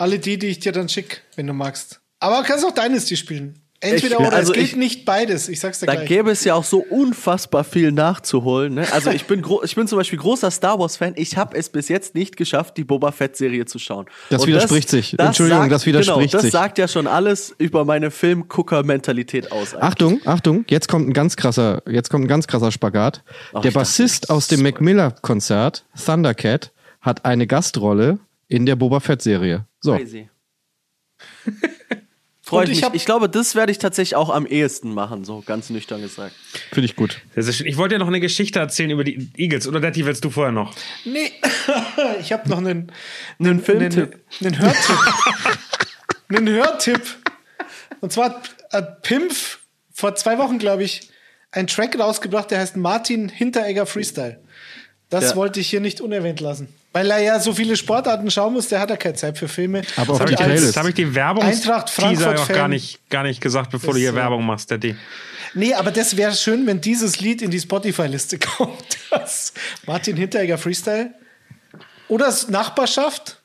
Alle 0.00 0.18
die, 0.18 0.38
die 0.38 0.46
ich 0.48 0.60
dir 0.60 0.72
dann 0.72 0.88
schick, 0.88 1.22
wenn 1.36 1.46
du 1.46 1.52
magst. 1.52 2.00
Aber 2.20 2.40
du 2.42 2.44
kannst 2.48 2.64
auch 2.64 2.72
Dynasty 2.74 3.16
spielen. 3.16 3.60
Entweder 3.82 4.20
Ich- 4.20 4.26
oder. 4.26 4.32
also 4.36 4.52
es 4.52 4.58
geht 4.58 4.66
ich- 4.68 4.76
nicht 4.76 5.04
beides. 5.06 5.48
Ich 5.48 5.58
sag's 5.58 5.80
dir 5.80 5.86
Da 5.86 5.94
gleich. 5.94 6.06
gäbe 6.08 6.30
es 6.30 6.44
ja 6.44 6.52
auch 6.54 6.64
so 6.64 6.78
unfassbar 6.80 7.64
viel 7.64 7.92
nachzuholen. 7.92 8.74
Ne? 8.74 8.86
Also 8.92 9.08
ich 9.10 9.24
bin, 9.24 9.42
ich 9.64 9.74
bin 9.74 9.88
zum 9.88 9.96
Beispiel 9.96 10.18
großer 10.18 10.50
Star 10.50 10.78
Wars-Fan. 10.78 11.14
Ich 11.16 11.38
habe 11.38 11.56
es 11.56 11.70
bis 11.70 11.88
jetzt 11.88 12.14
nicht 12.14 12.36
geschafft, 12.36 12.76
die 12.76 12.84
Boba 12.84 13.10
Fett-Serie 13.10 13.64
zu 13.64 13.78
schauen. 13.78 14.04
Das 14.28 14.42
Und 14.42 14.48
widerspricht 14.48 14.90
sich. 14.90 15.18
Entschuldigung, 15.18 15.70
das 15.70 15.86
widerspricht 15.86 16.32
genau, 16.32 16.42
sich. 16.42 16.50
Das 16.50 16.50
sagt 16.52 16.76
ja 16.76 16.88
schon 16.88 17.06
alles 17.06 17.54
über 17.56 17.86
meine 17.86 18.10
Filmgucker-Mentalität 18.10 19.50
aus. 19.52 19.72
eigentlich. 19.74 19.82
Achtung, 19.82 20.20
Achtung, 20.26 20.64
jetzt 20.68 20.88
kommt 20.88 21.08
ein 21.08 21.12
ganz 21.12 21.36
krasser, 21.36 21.82
jetzt 21.88 22.10
kommt 22.10 22.24
ein 22.26 22.28
ganz 22.28 22.46
krasser 22.46 22.72
Spagat. 22.72 23.22
Ach, 23.24 23.32
Der 23.32 23.58
ich 23.60 23.62
dachte, 23.62 23.72
Bassist 23.72 24.28
aus 24.30 24.48
dem 24.48 24.62
Mac 24.62 24.80
Miller 24.80 25.12
Konzert, 25.22 25.84
Thundercat, 26.04 26.72
hat 27.00 27.24
eine 27.24 27.46
Gastrolle 27.46 28.18
in 28.50 28.66
der 28.66 28.76
Boba 28.76 29.00
Fett 29.00 29.22
Serie. 29.22 29.64
So. 29.80 29.96
Crazy. 29.96 30.28
Freue 32.42 32.64
ich 32.64 32.70
ich 32.70 32.76
mich. 32.78 32.84
hab- 32.84 32.94
Ich 32.96 33.04
glaube, 33.04 33.28
das 33.28 33.54
werde 33.54 33.70
ich 33.70 33.78
tatsächlich 33.78 34.16
auch 34.16 34.28
am 34.28 34.44
ehesten 34.44 34.92
machen, 34.92 35.24
so 35.24 35.40
ganz 35.46 35.70
nüchtern 35.70 36.00
gesagt. 36.02 36.34
Finde 36.72 36.86
ich 36.86 36.96
gut. 36.96 37.20
Ich 37.36 37.76
wollte 37.76 37.94
dir 37.94 37.98
noch 38.00 38.08
eine 38.08 38.18
Geschichte 38.18 38.58
erzählen 38.58 38.90
über 38.90 39.04
die 39.04 39.30
Eagles. 39.36 39.68
Oder 39.68 39.78
Detti, 39.80 40.04
willst 40.04 40.24
du 40.24 40.30
vorher 40.30 40.50
noch? 40.52 40.74
Nee, 41.04 41.30
ich 42.20 42.32
habe 42.32 42.48
noch 42.48 42.58
einen, 42.58 42.90
Einen 43.38 43.60
Filmtipp. 43.62 44.18
Einen, 44.40 44.54
einen 44.54 44.58
Hörtipp. 44.62 44.98
einen 46.28 46.48
Hörtipp. 46.48 47.02
Und 48.00 48.12
zwar 48.12 48.42
hat 48.72 49.02
Pimpf 49.02 49.60
vor 49.92 50.16
zwei 50.16 50.36
Wochen, 50.38 50.58
glaube 50.58 50.82
ich, 50.82 51.08
einen 51.52 51.68
Track 51.68 51.96
rausgebracht, 51.98 52.50
der 52.50 52.58
heißt 52.58 52.76
Martin 52.76 53.28
Hinteregger 53.28 53.86
Freestyle. 53.86 54.42
Das 55.08 55.30
Ja. 55.30 55.36
wollte 55.36 55.60
ich 55.60 55.68
hier 55.70 55.80
nicht 55.80 56.00
unerwähnt 56.00 56.40
lassen. 56.40 56.68
Weil 56.92 57.08
er 57.10 57.20
ja 57.22 57.38
so 57.38 57.52
viele 57.52 57.76
Sportarten 57.76 58.28
schauen 58.32 58.52
muss, 58.52 58.66
der 58.68 58.80
hat 58.80 58.90
ja 58.90 58.96
keine 58.96 59.14
Zeit 59.14 59.38
für 59.38 59.46
Filme. 59.46 59.82
Aber 59.96 60.14
auf 60.14 60.20
Habe 60.20 60.30
die 60.30 60.36
Playlist. 60.42 60.76
habe 60.76 60.88
ich 60.88 60.94
die 60.96 61.14
Werbung 61.14 61.44
Eintracht 61.44 61.88
Frankfurt 61.88 62.38
auch 62.40 62.48
gar 62.48 62.66
nicht, 62.66 63.08
gar 63.10 63.22
nicht 63.22 63.40
gesagt, 63.40 63.70
bevor 63.70 63.88
Das, 63.90 63.94
du 63.94 64.00
hier 64.00 64.10
äh, 64.10 64.14
Werbung 64.16 64.44
machst, 64.44 64.70
Detti. 64.72 64.96
Nee, 65.54 65.72
aber 65.74 65.92
das 65.92 66.16
wäre 66.16 66.32
schön, 66.32 66.66
wenn 66.66 66.80
dieses 66.80 67.20
Lied 67.20 67.42
in 67.42 67.50
die 67.52 67.60
Spotify-Liste 67.60 68.38
kommt. 68.56 68.98
Das 69.10 69.52
Martin 69.86 70.16
Hinteregger 70.16 70.58
Freestyle. 70.58 71.10
Oder 72.08 72.34
Nachbarschaft. 72.48 73.40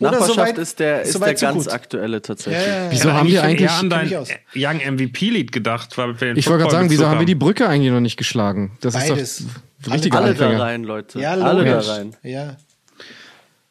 Oder 0.00 0.10
Nachbarschaft 0.12 0.34
soweit- 0.36 0.58
ist 0.58 0.78
der, 0.80 1.02
ist 1.02 1.12
soweit 1.12 1.28
der 1.30 1.38
so 1.38 1.46
ganz 1.54 1.64
gut. 1.66 1.72
aktuelle 1.74 2.22
tatsächlich. 2.22 2.62
Ja, 2.66 2.68
ja, 2.68 2.84
ja. 2.86 2.90
Wieso 2.90 3.08
Ich 3.08 3.14
haben 3.14 3.28
wir 3.28 3.42
eigentlich, 3.44 3.70
eher 3.70 3.78
an 3.78 3.90
dein. 3.90 4.12
Young 4.54 4.80
MVP-Lied 4.96 5.52
gedacht. 5.52 5.96
Weil 5.96 6.20
wir 6.20 6.36
ich 6.36 6.46
wollte 6.48 6.62
gerade 6.62 6.72
sagen, 6.74 6.90
wieso 6.90 7.04
haben 7.06 7.12
wir 7.12 7.18
haben. 7.20 7.26
die 7.26 7.34
Brücke 7.36 7.68
eigentlich 7.68 7.92
noch 7.92 8.00
nicht 8.00 8.16
geschlagen? 8.16 8.76
Das 8.80 8.94
Beides. 8.94 9.40
ist 9.40 9.48
doch 9.84 9.92
richtiger 9.92 10.18
Alle 10.18 10.34
da 10.34 10.44
Anfänger. 10.46 10.62
rein, 10.62 10.84
Leute. 10.84 11.20
Ja, 11.20 11.32
Alle 11.32 11.64
da 11.64 11.80
rein. 11.80 12.16
Ja. 12.22 12.56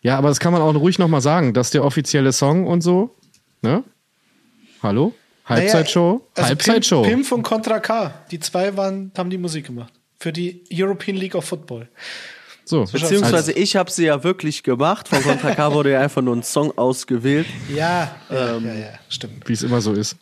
Ja, 0.03 0.17
aber 0.17 0.27
das 0.27 0.39
kann 0.39 0.51
man 0.53 0.61
auch 0.61 0.75
ruhig 0.75 0.99
nochmal 0.99 1.21
sagen, 1.21 1.53
dass 1.53 1.71
der 1.71 1.83
offizielle 1.83 2.33
Song 2.33 2.67
und 2.67 2.81
so, 2.81 3.15
ne? 3.61 3.83
Hallo? 4.83 5.13
Halbzeitshow? 5.45 6.21
Also 6.35 6.49
Halbzeitshow. 6.49 7.01
Pim, 7.03 7.21
Pimp 7.21 7.31
und 7.31 7.43
Contra 7.43 7.79
K, 7.79 8.13
die 8.29 8.39
zwei 8.39 8.75
waren, 8.75 9.11
haben 9.17 9.29
die 9.29 9.37
Musik 9.37 9.65
gemacht. 9.67 9.93
Für 10.19 10.33
die 10.33 10.63
European 10.71 11.17
League 11.17 11.35
of 11.35 11.45
Football. 11.45 11.87
So, 12.65 12.85
Beziehungsweise 12.85 13.53
ich 13.53 13.75
habe 13.75 13.91
sie 13.91 14.05
ja 14.05 14.23
wirklich 14.23 14.63
gemacht. 14.63 15.07
Von 15.07 15.21
Contra 15.21 15.53
K 15.55 15.73
wurde 15.73 15.91
ja 15.91 16.01
einfach 16.01 16.21
nur 16.21 16.35
ein 16.35 16.43
Song 16.43 16.77
ausgewählt. 16.77 17.47
Ja, 17.73 18.15
ja, 18.29 18.57
ja, 18.57 18.73
ja, 18.73 18.89
stimmt. 19.09 19.47
wie 19.47 19.53
es 19.53 19.63
immer 19.63 19.81
so 19.81 19.93
ist. 19.93 20.17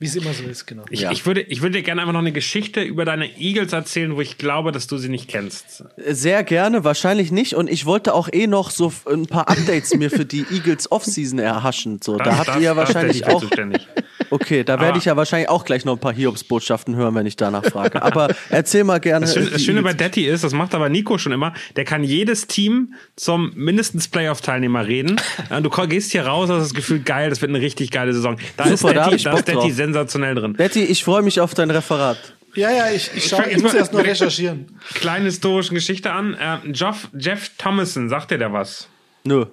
Wie 0.00 0.06
es 0.06 0.14
immer 0.14 0.32
so 0.32 0.44
ist, 0.44 0.66
genau. 0.66 0.84
Ich, 0.90 1.00
Ja. 1.00 1.10
ich, 1.10 1.26
würde, 1.26 1.40
ich 1.40 1.60
würde 1.60 1.78
dir 1.78 1.82
gerne 1.82 2.02
einfach 2.02 2.12
noch 2.12 2.20
eine 2.20 2.30
Geschichte 2.32 2.82
über 2.82 3.04
deine 3.04 3.36
Eagles 3.36 3.72
erzählen, 3.72 4.14
wo 4.14 4.20
ich 4.20 4.38
glaube, 4.38 4.70
dass 4.70 4.86
du 4.86 4.96
sie 4.96 5.08
nicht 5.08 5.26
kennst. 5.28 5.82
Sehr 5.96 6.44
gerne, 6.44 6.84
wahrscheinlich 6.84 7.32
nicht. 7.32 7.54
Und 7.54 7.68
ich 7.68 7.84
wollte 7.84 8.14
auch 8.14 8.28
eh 8.32 8.46
noch 8.46 8.70
so 8.70 8.92
ein 9.10 9.26
paar 9.26 9.48
Updates 9.48 9.92
mir 9.94 10.10
für 10.10 10.24
die 10.24 10.44
Eagles 10.52 10.92
Offseason 10.92 11.40
erhaschen. 11.40 11.98
So, 12.00 12.16
da 12.16 12.24
Das- 12.24 12.36
habt 12.38 12.48
das- 12.48 12.56
ihr 12.58 12.62
ja 12.62 12.76
wahrscheinlich 12.76 13.26
auch. 13.26 13.40
Zuständig. 13.40 13.88
Okay, 14.30 14.64
da 14.64 14.80
werde 14.80 14.98
ich 14.98 15.04
ja 15.06 15.16
wahrscheinlich 15.16 15.48
auch 15.48 15.64
gleich 15.64 15.84
noch 15.84 15.94
ein 15.94 16.00
paar 16.00 16.12
Hiobs-Botschaften 16.12 16.96
hören, 16.96 17.14
wenn 17.14 17.26
ich 17.26 17.36
danach 17.36 17.64
frage. 17.64 18.02
Aber 18.02 18.34
erzähl 18.50 18.84
mal 18.84 19.00
gerne. 19.00 19.26
Das 19.26 19.34
Schöne, 19.34 19.50
das 19.50 19.62
Schöne 19.62 19.82
bei. 19.82 19.92
Detti 19.92 20.26
ist, 20.26 20.44
das 20.44 20.52
macht 20.52 20.74
aber 20.74 20.88
Nico 20.88 21.18
schon 21.18 21.32
immer, 21.32 21.54
der 21.76 21.84
kann 21.84 22.04
jedes 22.04 22.46
Team 22.46 22.94
zum 23.16 23.52
mindestens 23.54 24.08
Playoff-Teilnehmer 24.08 24.86
reden. 24.86 25.20
Äh, 25.50 25.62
Du 25.62 25.70
gehst 25.70 26.12
hier 26.12 26.26
raus, 26.26 26.50
hast 26.50 26.62
das 26.62 26.74
Gefühl, 26.74 27.00
geil, 27.00 27.30
das 27.30 27.40
wird 27.40 27.50
eine 27.50 27.60
richtig 27.60 27.90
geile 27.90 28.12
Saison. 28.12 28.36
Da 28.56 28.64
Super, 28.64 28.72
ist 28.72 29.12
Detti, 29.12 29.24
da 29.24 29.32
ist 29.34 29.48
Detti 29.48 29.58
drauf. 29.58 29.72
sensational 29.72 30.34
drin. 30.34 30.52
Betty, 30.54 30.82
ich 30.82 31.04
freue 31.04 31.22
mich 31.22 31.40
auf 31.40 31.54
dein 31.54 31.70
Referat. 31.70 32.34
Ja, 32.54 32.70
ja, 32.70 32.90
ich, 32.90 33.10
ich, 33.14 33.26
schau, 33.28 33.36
fang 33.36 33.46
ich 33.46 33.52
jetzt 33.52 33.62
muss 33.62 33.74
erst 33.74 33.92
noch 33.92 34.02
recherchieren. 34.04 34.78
Kleine 34.94 35.26
historische 35.26 35.72
Geschichte 35.72 36.12
an. 36.12 36.34
Äh, 36.34 36.58
Jeff, 36.72 37.08
Jeff 37.16 37.50
Thomason, 37.56 38.08
sagt 38.08 38.30
dir 38.30 38.38
der 38.38 38.52
was? 38.52 38.88
Nö. 39.24 39.46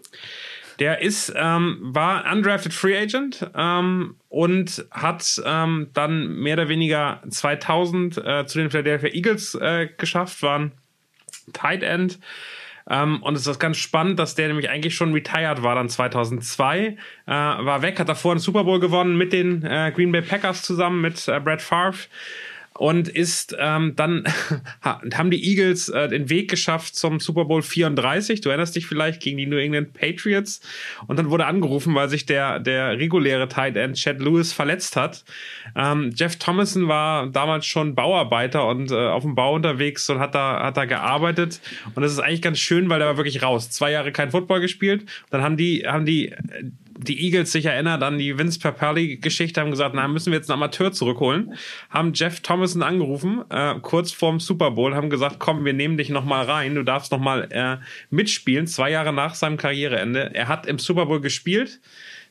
Der 0.79 1.01
ist, 1.01 1.31
ähm, 1.35 1.77
war 1.81 2.25
undrafted 2.31 2.73
Free 2.73 2.97
Agent 2.97 3.45
ähm, 3.55 4.15
und 4.35 4.85
hat 4.91 5.41
ähm, 5.45 5.91
dann 5.93 6.27
mehr 6.27 6.55
oder 6.55 6.67
weniger 6.67 7.23
2000 7.29 8.17
äh, 8.17 8.45
zu 8.45 8.57
den 8.59 8.69
Philadelphia 8.69 9.07
Eagles 9.13 9.55
äh, 9.55 9.87
geschafft, 9.97 10.43
waren 10.43 10.73
Tight 11.53 11.83
End. 11.83 12.19
Ähm, 12.89 13.23
und 13.23 13.35
es 13.37 13.47
ist 13.47 13.59
ganz 13.59 13.77
spannend, 13.77 14.19
dass 14.19 14.35
der 14.35 14.49
nämlich 14.49 14.69
eigentlich 14.69 14.93
schon 14.93 15.13
retired 15.13 15.63
war 15.63 15.75
dann 15.75 15.87
2002. 15.87 16.77
Äh, 16.85 16.97
war 17.27 17.81
weg, 17.81 17.97
hat 17.97 18.09
davor 18.09 18.31
einen 18.31 18.41
Super 18.41 18.65
Bowl 18.65 18.81
gewonnen 18.81 19.17
mit 19.17 19.31
den 19.31 19.63
äh, 19.63 19.93
Green 19.95 20.11
Bay 20.11 20.21
Packers 20.21 20.63
zusammen 20.63 20.99
mit 20.99 21.29
äh, 21.29 21.39
Brad 21.39 21.61
Favre 21.61 21.95
und 22.77 23.07
ist 23.07 23.55
ähm, 23.59 23.93
dann 23.95 24.25
ha- 24.83 25.01
haben 25.13 25.31
die 25.31 25.43
Eagles 25.49 25.89
äh, 25.89 26.09
den 26.09 26.29
Weg 26.29 26.49
geschafft 26.49 26.95
zum 26.95 27.19
Super 27.19 27.45
Bowl 27.45 27.61
34. 27.61 28.41
Du 28.41 28.49
erinnerst 28.49 28.75
dich 28.75 28.85
vielleicht 28.85 29.21
gegen 29.21 29.37
die 29.37 29.45
New 29.45 29.57
England 29.57 29.93
Patriots 29.93 30.59
und 31.07 31.17
dann 31.17 31.29
wurde 31.29 31.45
angerufen, 31.45 31.95
weil 31.95 32.09
sich 32.09 32.25
der 32.25 32.59
der 32.59 32.97
reguläre 32.99 33.47
Tight 33.47 33.77
End 33.77 33.95
Chad 33.95 34.19
Lewis 34.19 34.51
verletzt 34.53 34.95
hat. 34.95 35.23
Ähm, 35.75 36.11
Jeff 36.15 36.35
Thomason 36.37 36.87
war 36.87 37.27
damals 37.27 37.65
schon 37.65 37.95
Bauarbeiter 37.95 38.67
und 38.67 38.91
äh, 38.91 38.95
auf 38.95 39.23
dem 39.23 39.35
Bau 39.35 39.55
unterwegs 39.55 40.09
und 40.09 40.19
hat 40.19 40.35
da 40.35 40.61
hat 40.63 40.77
da 40.77 40.85
gearbeitet 40.85 41.61
und 41.95 42.01
das 42.03 42.11
ist 42.11 42.19
eigentlich 42.19 42.41
ganz 42.41 42.59
schön, 42.59 42.89
weil 42.89 42.99
der 42.99 43.07
war 43.07 43.17
wirklich 43.17 43.41
raus. 43.41 43.69
Zwei 43.69 43.91
Jahre 43.91 44.11
kein 44.11 44.31
Football 44.31 44.59
gespielt. 44.59 45.05
Dann 45.29 45.41
haben 45.41 45.57
die 45.57 45.85
haben 45.87 46.05
die 46.05 46.29
äh, 46.29 46.35
die 46.97 47.25
Eagles 47.25 47.51
sich 47.51 47.65
erinnert 47.65 48.03
an 48.03 48.17
die 48.17 48.37
Vince 48.37 48.59
Papali-Geschichte, 48.59 49.59
haben 49.59 49.71
gesagt, 49.71 49.95
na, 49.95 50.07
müssen 50.07 50.31
wir 50.31 50.37
jetzt 50.37 50.49
einen 50.49 50.61
Amateur 50.61 50.91
zurückholen, 50.91 51.55
haben 51.89 52.13
Jeff 52.13 52.39
Thomason 52.39 52.83
angerufen, 52.83 53.43
äh, 53.49 53.75
kurz 53.81 54.11
vorm 54.11 54.39
Super 54.39 54.71
Bowl, 54.71 54.95
haben 54.95 55.09
gesagt, 55.09 55.37
komm, 55.39 55.65
wir 55.65 55.73
nehmen 55.73 55.97
dich 55.97 56.09
nochmal 56.09 56.45
rein, 56.45 56.75
du 56.75 56.83
darfst 56.83 57.11
nochmal 57.11 57.47
äh, 57.51 57.77
mitspielen, 58.09 58.67
zwei 58.67 58.91
Jahre 58.91 59.13
nach 59.13 59.35
seinem 59.35 59.57
Karriereende. 59.57 60.31
Er 60.33 60.47
hat 60.47 60.65
im 60.65 60.79
Super 60.79 61.05
Bowl 61.05 61.21
gespielt, 61.21 61.81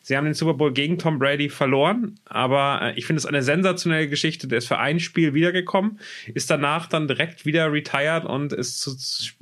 Sie 0.05 0.19
haben 0.19 0.27
den 0.27 0.35
Super 0.35 0.53
Bowl 0.53 0.71
gegen 0.71 0.99
Tom 0.99 1.19
Brady 1.19 1.49
verloren, 1.49 2.21
aber 2.27 2.81
äh, 2.83 2.99
ich 2.99 3.07
finde 3.07 3.21
es 3.21 3.25
eine 3.25 3.43
sensationelle 3.43 4.07
Geschichte. 4.07 4.47
Der 4.47 4.59
ist 4.59 4.69
für 4.69 4.79
ein 4.79 5.01
Spiel 5.01 5.33
wiedergekommen, 5.33 5.99
ist 6.35 6.51
danach 6.51 6.87
dann 6.87 7.09
direkt 7.09 7.47
wieder 7.47 7.73
retired 7.73 8.27
und 8.27 8.53
ist 8.53 8.83
zu, 8.83 8.95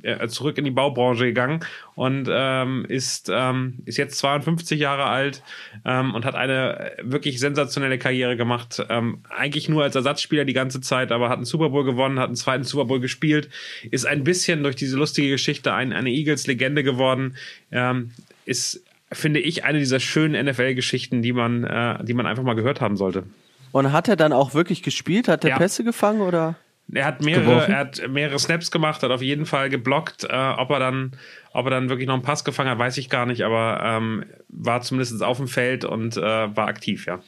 äh, 0.02 0.28
zurück 0.28 0.58
in 0.58 0.64
die 0.64 0.70
Baubranche 0.70 1.24
gegangen 1.24 1.64
und 1.96 2.28
ähm, 2.30 2.86
ist, 2.88 3.28
ähm, 3.28 3.80
ist 3.86 3.96
jetzt 3.96 4.18
52 4.18 4.78
Jahre 4.78 5.06
alt 5.06 5.42
ähm, 5.84 6.14
und 6.14 6.24
hat 6.24 6.36
eine 6.36 6.92
wirklich 7.02 7.40
sensationelle 7.40 7.98
Karriere 7.98 8.36
gemacht. 8.36 8.86
Ähm, 8.88 9.18
eigentlich 9.30 9.68
nur 9.68 9.82
als 9.82 9.96
Ersatzspieler 9.96 10.44
die 10.44 10.52
ganze 10.52 10.80
Zeit, 10.80 11.10
aber 11.10 11.28
hat 11.28 11.38
einen 11.38 11.44
Super 11.44 11.70
Bowl 11.70 11.84
gewonnen, 11.84 12.20
hat 12.20 12.28
einen 12.28 12.36
zweiten 12.36 12.62
Super 12.62 12.84
Bowl 12.84 13.00
gespielt, 13.00 13.50
ist 13.90 14.06
ein 14.06 14.22
bisschen 14.22 14.62
durch 14.62 14.76
diese 14.76 14.96
lustige 14.96 15.30
Geschichte 15.30 15.74
ein, 15.74 15.92
eine 15.92 16.10
Eagles-Legende 16.10 16.84
geworden, 16.84 17.34
ähm, 17.72 18.12
ist 18.44 18.84
finde 19.12 19.40
ich, 19.40 19.64
eine 19.64 19.78
dieser 19.78 20.00
schönen 20.00 20.44
NFL-Geschichten, 20.46 21.22
die 21.22 21.32
man, 21.32 21.64
äh, 21.64 22.02
die 22.04 22.14
man 22.14 22.26
einfach 22.26 22.42
mal 22.42 22.54
gehört 22.54 22.80
haben 22.80 22.96
sollte. 22.96 23.24
Und 23.72 23.92
hat 23.92 24.08
er 24.08 24.16
dann 24.16 24.32
auch 24.32 24.54
wirklich 24.54 24.82
gespielt? 24.82 25.28
Hat 25.28 25.44
er 25.44 25.50
Ja. 25.50 25.58
Pässe 25.58 25.82
gefangen 25.84 26.20
oder? 26.20 26.56
Er 26.92 27.06
hat 27.06 27.22
mehrere, 27.22 27.44
Geworfen? 27.44 27.72
er 27.72 27.78
hat 27.78 28.02
mehrere 28.08 28.38
Snaps 28.38 28.70
gemacht, 28.70 29.02
hat 29.02 29.10
auf 29.10 29.22
jeden 29.22 29.46
Fall 29.46 29.70
geblockt. 29.70 30.24
Äh, 30.24 30.26
ob 30.58 30.68
er 30.70 30.78
dann, 30.78 31.12
ob 31.52 31.66
er 31.66 31.70
dann 31.70 31.88
wirklich 31.88 32.06
noch 32.06 32.14
einen 32.14 32.22
Pass 32.22 32.44
gefangen 32.44 32.68
hat, 32.70 32.78
weiß 32.78 32.98
ich 32.98 33.08
gar 33.08 33.24
nicht, 33.24 33.42
aber 33.42 33.80
ähm, 33.82 34.24
war 34.48 34.82
zumindest 34.82 35.22
auf 35.22 35.38
dem 35.38 35.48
Feld 35.48 35.84
und 35.86 36.16
äh, 36.18 36.20
war 36.20 36.66
aktiv, 36.66 37.06
ja. 37.06 37.20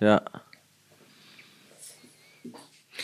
Ja. 0.00 0.22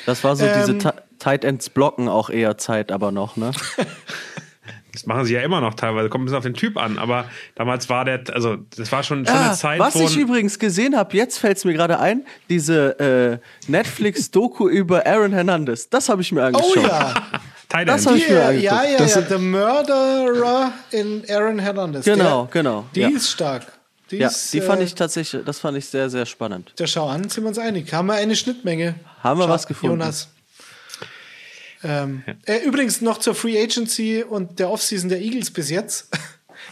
Das 0.06 0.24
war 0.24 0.36
so 0.36 0.46
diese 0.46 0.72
Ähm. 0.72 0.78
Ti- 0.78 0.88
Tight 1.18 1.44
Ends 1.44 1.68
blocken 1.68 2.09
auch 2.09 2.30
eher 2.30 2.56
Zeit, 2.59 2.92
aber 2.92 3.10
noch, 3.10 3.36
ne? 3.36 3.50
Das 4.98 5.06
machen 5.06 5.24
sie 5.24 5.34
ja 5.34 5.40
immer 5.42 5.60
noch 5.60 5.74
teilweise, 5.74 6.08
kommt 6.08 6.22
ein 6.22 6.26
bisschen 6.26 6.38
auf 6.38 6.44
den 6.44 6.54
Typ 6.54 6.76
an, 6.76 6.98
aber 6.98 7.26
damals 7.54 7.88
war 7.88 8.04
der, 8.04 8.22
also 8.32 8.56
das 8.76 8.90
war 8.90 9.02
schon, 9.02 9.24
schon 9.26 9.36
eine 9.36 9.54
Zeit, 9.54 9.80
Ah, 9.80 9.84
was 9.86 9.94
ich 9.96 10.16
übrigens 10.16 10.58
gesehen 10.58 10.96
habe, 10.96 11.16
jetzt 11.16 11.38
fällt 11.38 11.56
es 11.58 11.64
mir 11.64 11.72
gerade 11.74 11.98
ein, 12.00 12.24
diese 12.48 13.40
äh, 13.68 13.70
Netflix-Doku 13.70 14.68
über 14.68 15.06
Aaron 15.06 15.32
Hernandez. 15.32 15.88
Das 15.88 16.08
habe 16.08 16.22
ich 16.22 16.32
mir 16.32 16.40
Oh 16.42 16.44
angeschaut. 16.46 16.82
ja, 16.82 17.14
Tight 17.68 17.88
das 17.88 18.06
End. 18.06 18.10
hab 18.10 18.16
ich 18.16 18.28
mir 18.28 18.34
ja, 18.36 18.46
angeguckt. 18.48 18.62
ja, 18.64 18.84
ja, 18.84 18.98
Das 18.98 19.14
ja. 19.14 19.22
The 19.22 19.38
Murderer 19.38 20.72
in 20.90 21.24
Aaron 21.30 21.58
Hernandez. 21.58 22.04
Genau, 22.04 22.44
der, 22.44 22.62
genau. 22.62 22.84
Die 22.94 23.00
ja. 23.00 23.08
ist 23.08 23.30
stark. 23.30 23.66
Die, 24.10 24.16
ja, 24.16 24.28
ist, 24.28 24.54
die 24.54 24.60
fand 24.62 24.80
äh, 24.80 24.84
ich 24.84 24.94
tatsächlich, 24.94 25.44
das 25.44 25.58
fand 25.60 25.76
ich 25.76 25.86
sehr, 25.86 26.08
sehr 26.08 26.24
spannend. 26.24 26.72
Der 26.78 26.86
Schau 26.86 27.08
an, 27.08 27.28
sind 27.28 27.44
wir 27.44 27.48
uns 27.48 27.58
einig. 27.58 27.92
Haben 27.92 28.06
wir 28.06 28.14
eine 28.14 28.36
Schnittmenge. 28.36 28.94
Haben 29.22 29.38
wir 29.40 29.44
Schau, 29.44 29.50
was 29.50 29.66
gefunden. 29.66 30.00
Jonas. 30.00 30.28
Ähm, 31.84 32.22
äh, 32.46 32.59
übrigens 32.64 33.00
noch 33.00 33.18
zur 33.18 33.34
Free 33.34 33.60
Agency 33.62 34.24
und 34.28 34.59
der 34.59 34.70
Offseason 34.70 35.09
der 35.09 35.20
Eagles 35.20 35.50
bis 35.50 35.70
jetzt. 35.70 36.09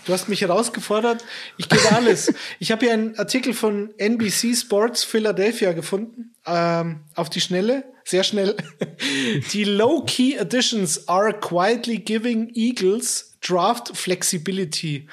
Du 0.05 0.13
hast 0.13 0.29
mich 0.29 0.41
herausgefordert. 0.41 1.25
Ich 1.59 1.69
gebe 1.69 1.91
alles. 1.93 2.33
ich 2.61 2.71
habe 2.71 2.85
hier 2.85 2.93
einen 2.93 3.17
Artikel 3.19 3.55
von 3.55 3.93
NBC 3.99 4.57
Sports 4.57 5.05
Philadelphia 5.05 5.73
gefunden. 5.73 6.35
Ähm, 6.45 7.01
auf 7.15 7.31
die 7.31 7.41
Schnelle. 7.41 7.85
Sehr 8.05 8.23
schnell. 8.23 8.57
die 9.53 9.65
Low-Key 9.65 10.39
Additions 10.39 11.09
are 11.09 11.33
quietly 11.33 11.99
giving 11.99 12.53
Eagles 12.55 13.37
Draft 13.41 13.97
Flexibility. 13.97 15.09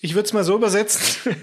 Ich 0.00 0.14
würde 0.14 0.26
es 0.26 0.32
mal 0.34 0.44
so 0.44 0.56
übersetzen. 0.56 1.34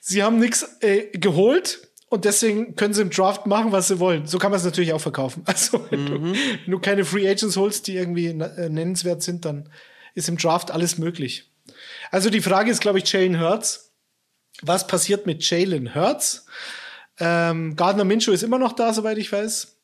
sie 0.00 0.22
haben 0.22 0.38
nichts 0.38 0.64
äh, 0.80 1.06
geholt, 1.18 1.85
und 2.08 2.24
deswegen 2.24 2.76
können 2.76 2.94
sie 2.94 3.02
im 3.02 3.10
Draft 3.10 3.46
machen, 3.46 3.72
was 3.72 3.88
sie 3.88 3.98
wollen. 3.98 4.26
So 4.26 4.38
kann 4.38 4.52
man 4.52 4.58
es 4.58 4.64
natürlich 4.64 4.92
auch 4.92 5.00
verkaufen. 5.00 5.42
Also, 5.46 5.84
wenn, 5.90 6.06
du, 6.06 6.22
wenn 6.22 6.70
du 6.70 6.78
keine 6.78 7.04
Free 7.04 7.28
Agents 7.28 7.56
holst, 7.56 7.86
die 7.86 7.96
irgendwie 7.96 8.26
äh, 8.26 8.68
nennenswert 8.68 9.22
sind, 9.22 9.44
dann 9.44 9.68
ist 10.14 10.28
im 10.28 10.38
Draft 10.38 10.70
alles 10.70 10.98
möglich. 10.98 11.50
Also 12.10 12.30
die 12.30 12.40
Frage 12.40 12.70
ist, 12.70 12.80
glaube 12.80 12.98
ich, 12.98 13.12
Jalen 13.12 13.40
Hurts. 13.40 13.92
Was 14.62 14.86
passiert 14.86 15.26
mit 15.26 15.48
Jalen 15.48 15.94
Hurts? 15.94 16.46
Ähm, 17.18 17.76
Gardner 17.76 18.04
Minshew 18.04 18.32
ist 18.32 18.42
immer 18.42 18.58
noch 18.58 18.72
da, 18.72 18.92
soweit 18.92 19.18
ich 19.18 19.30
weiß. 19.32 19.76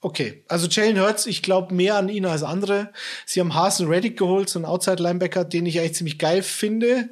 Okay, 0.00 0.44
also 0.48 0.66
Jalen 0.66 1.00
Hurts, 1.00 1.26
ich 1.26 1.42
glaube 1.42 1.72
mehr 1.72 1.94
an 1.94 2.08
ihn 2.08 2.26
als 2.26 2.42
andere. 2.42 2.92
Sie 3.24 3.40
haben 3.40 3.54
Hasen 3.54 3.86
Reddick 3.86 4.18
geholt, 4.18 4.48
so 4.48 4.58
einen 4.58 4.66
Outside-Linebacker, 4.66 5.44
den 5.44 5.64
ich 5.64 5.78
eigentlich 5.78 5.94
ziemlich 5.94 6.18
geil 6.18 6.42
finde. 6.42 7.10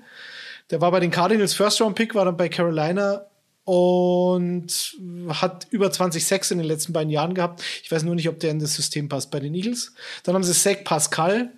Der 0.70 0.80
war 0.80 0.90
bei 0.90 1.00
den 1.00 1.12
Cardinals 1.12 1.54
First-Round-Pick, 1.54 2.14
war 2.14 2.24
dann 2.24 2.36
bei 2.36 2.48
Carolina 2.48 3.29
und 3.70 4.96
hat 5.28 5.68
über 5.70 5.92
20 5.92 6.26
Sacks 6.26 6.50
in 6.50 6.58
den 6.58 6.66
letzten 6.66 6.92
beiden 6.92 7.08
Jahren 7.08 7.34
gehabt. 7.34 7.62
Ich 7.84 7.92
weiß 7.92 8.02
nur 8.02 8.16
nicht, 8.16 8.28
ob 8.28 8.40
der 8.40 8.50
in 8.50 8.58
das 8.58 8.74
System 8.74 9.08
passt 9.08 9.30
bei 9.30 9.38
den 9.38 9.54
Eagles. 9.54 9.94
Dann 10.24 10.34
haben 10.34 10.42
sie 10.42 10.52
Zach 10.52 10.82
Pascal. 10.82 11.52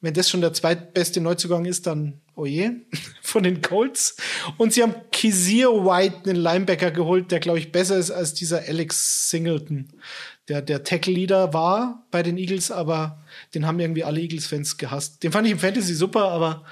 Wenn 0.00 0.14
das 0.14 0.30
schon 0.30 0.42
der 0.42 0.52
zweitbeste 0.52 1.20
Neuzugang 1.20 1.64
ist, 1.64 1.88
dann 1.88 2.20
oje, 2.36 2.76
von 3.20 3.42
den 3.42 3.62
Colts. 3.62 4.16
Und 4.58 4.72
sie 4.72 4.84
haben 4.84 4.94
Kizir 5.10 5.70
White, 5.70 6.30
einen 6.30 6.40
Linebacker, 6.40 6.92
geholt, 6.92 7.32
der, 7.32 7.40
glaube 7.40 7.58
ich, 7.58 7.72
besser 7.72 7.96
ist 7.96 8.12
als 8.12 8.32
dieser 8.32 8.60
Alex 8.68 9.28
Singleton, 9.28 9.88
der 10.46 10.62
der 10.62 10.84
Tackle-Leader 10.84 11.52
war 11.52 12.06
bei 12.12 12.22
den 12.22 12.38
Eagles, 12.38 12.70
aber 12.70 13.18
den 13.56 13.66
haben 13.66 13.80
irgendwie 13.80 14.04
alle 14.04 14.20
Eagles-Fans 14.20 14.78
gehasst. 14.78 15.24
Den 15.24 15.32
fand 15.32 15.48
ich 15.48 15.52
im 15.52 15.58
Fantasy 15.58 15.94
super, 15.94 16.28
aber 16.28 16.64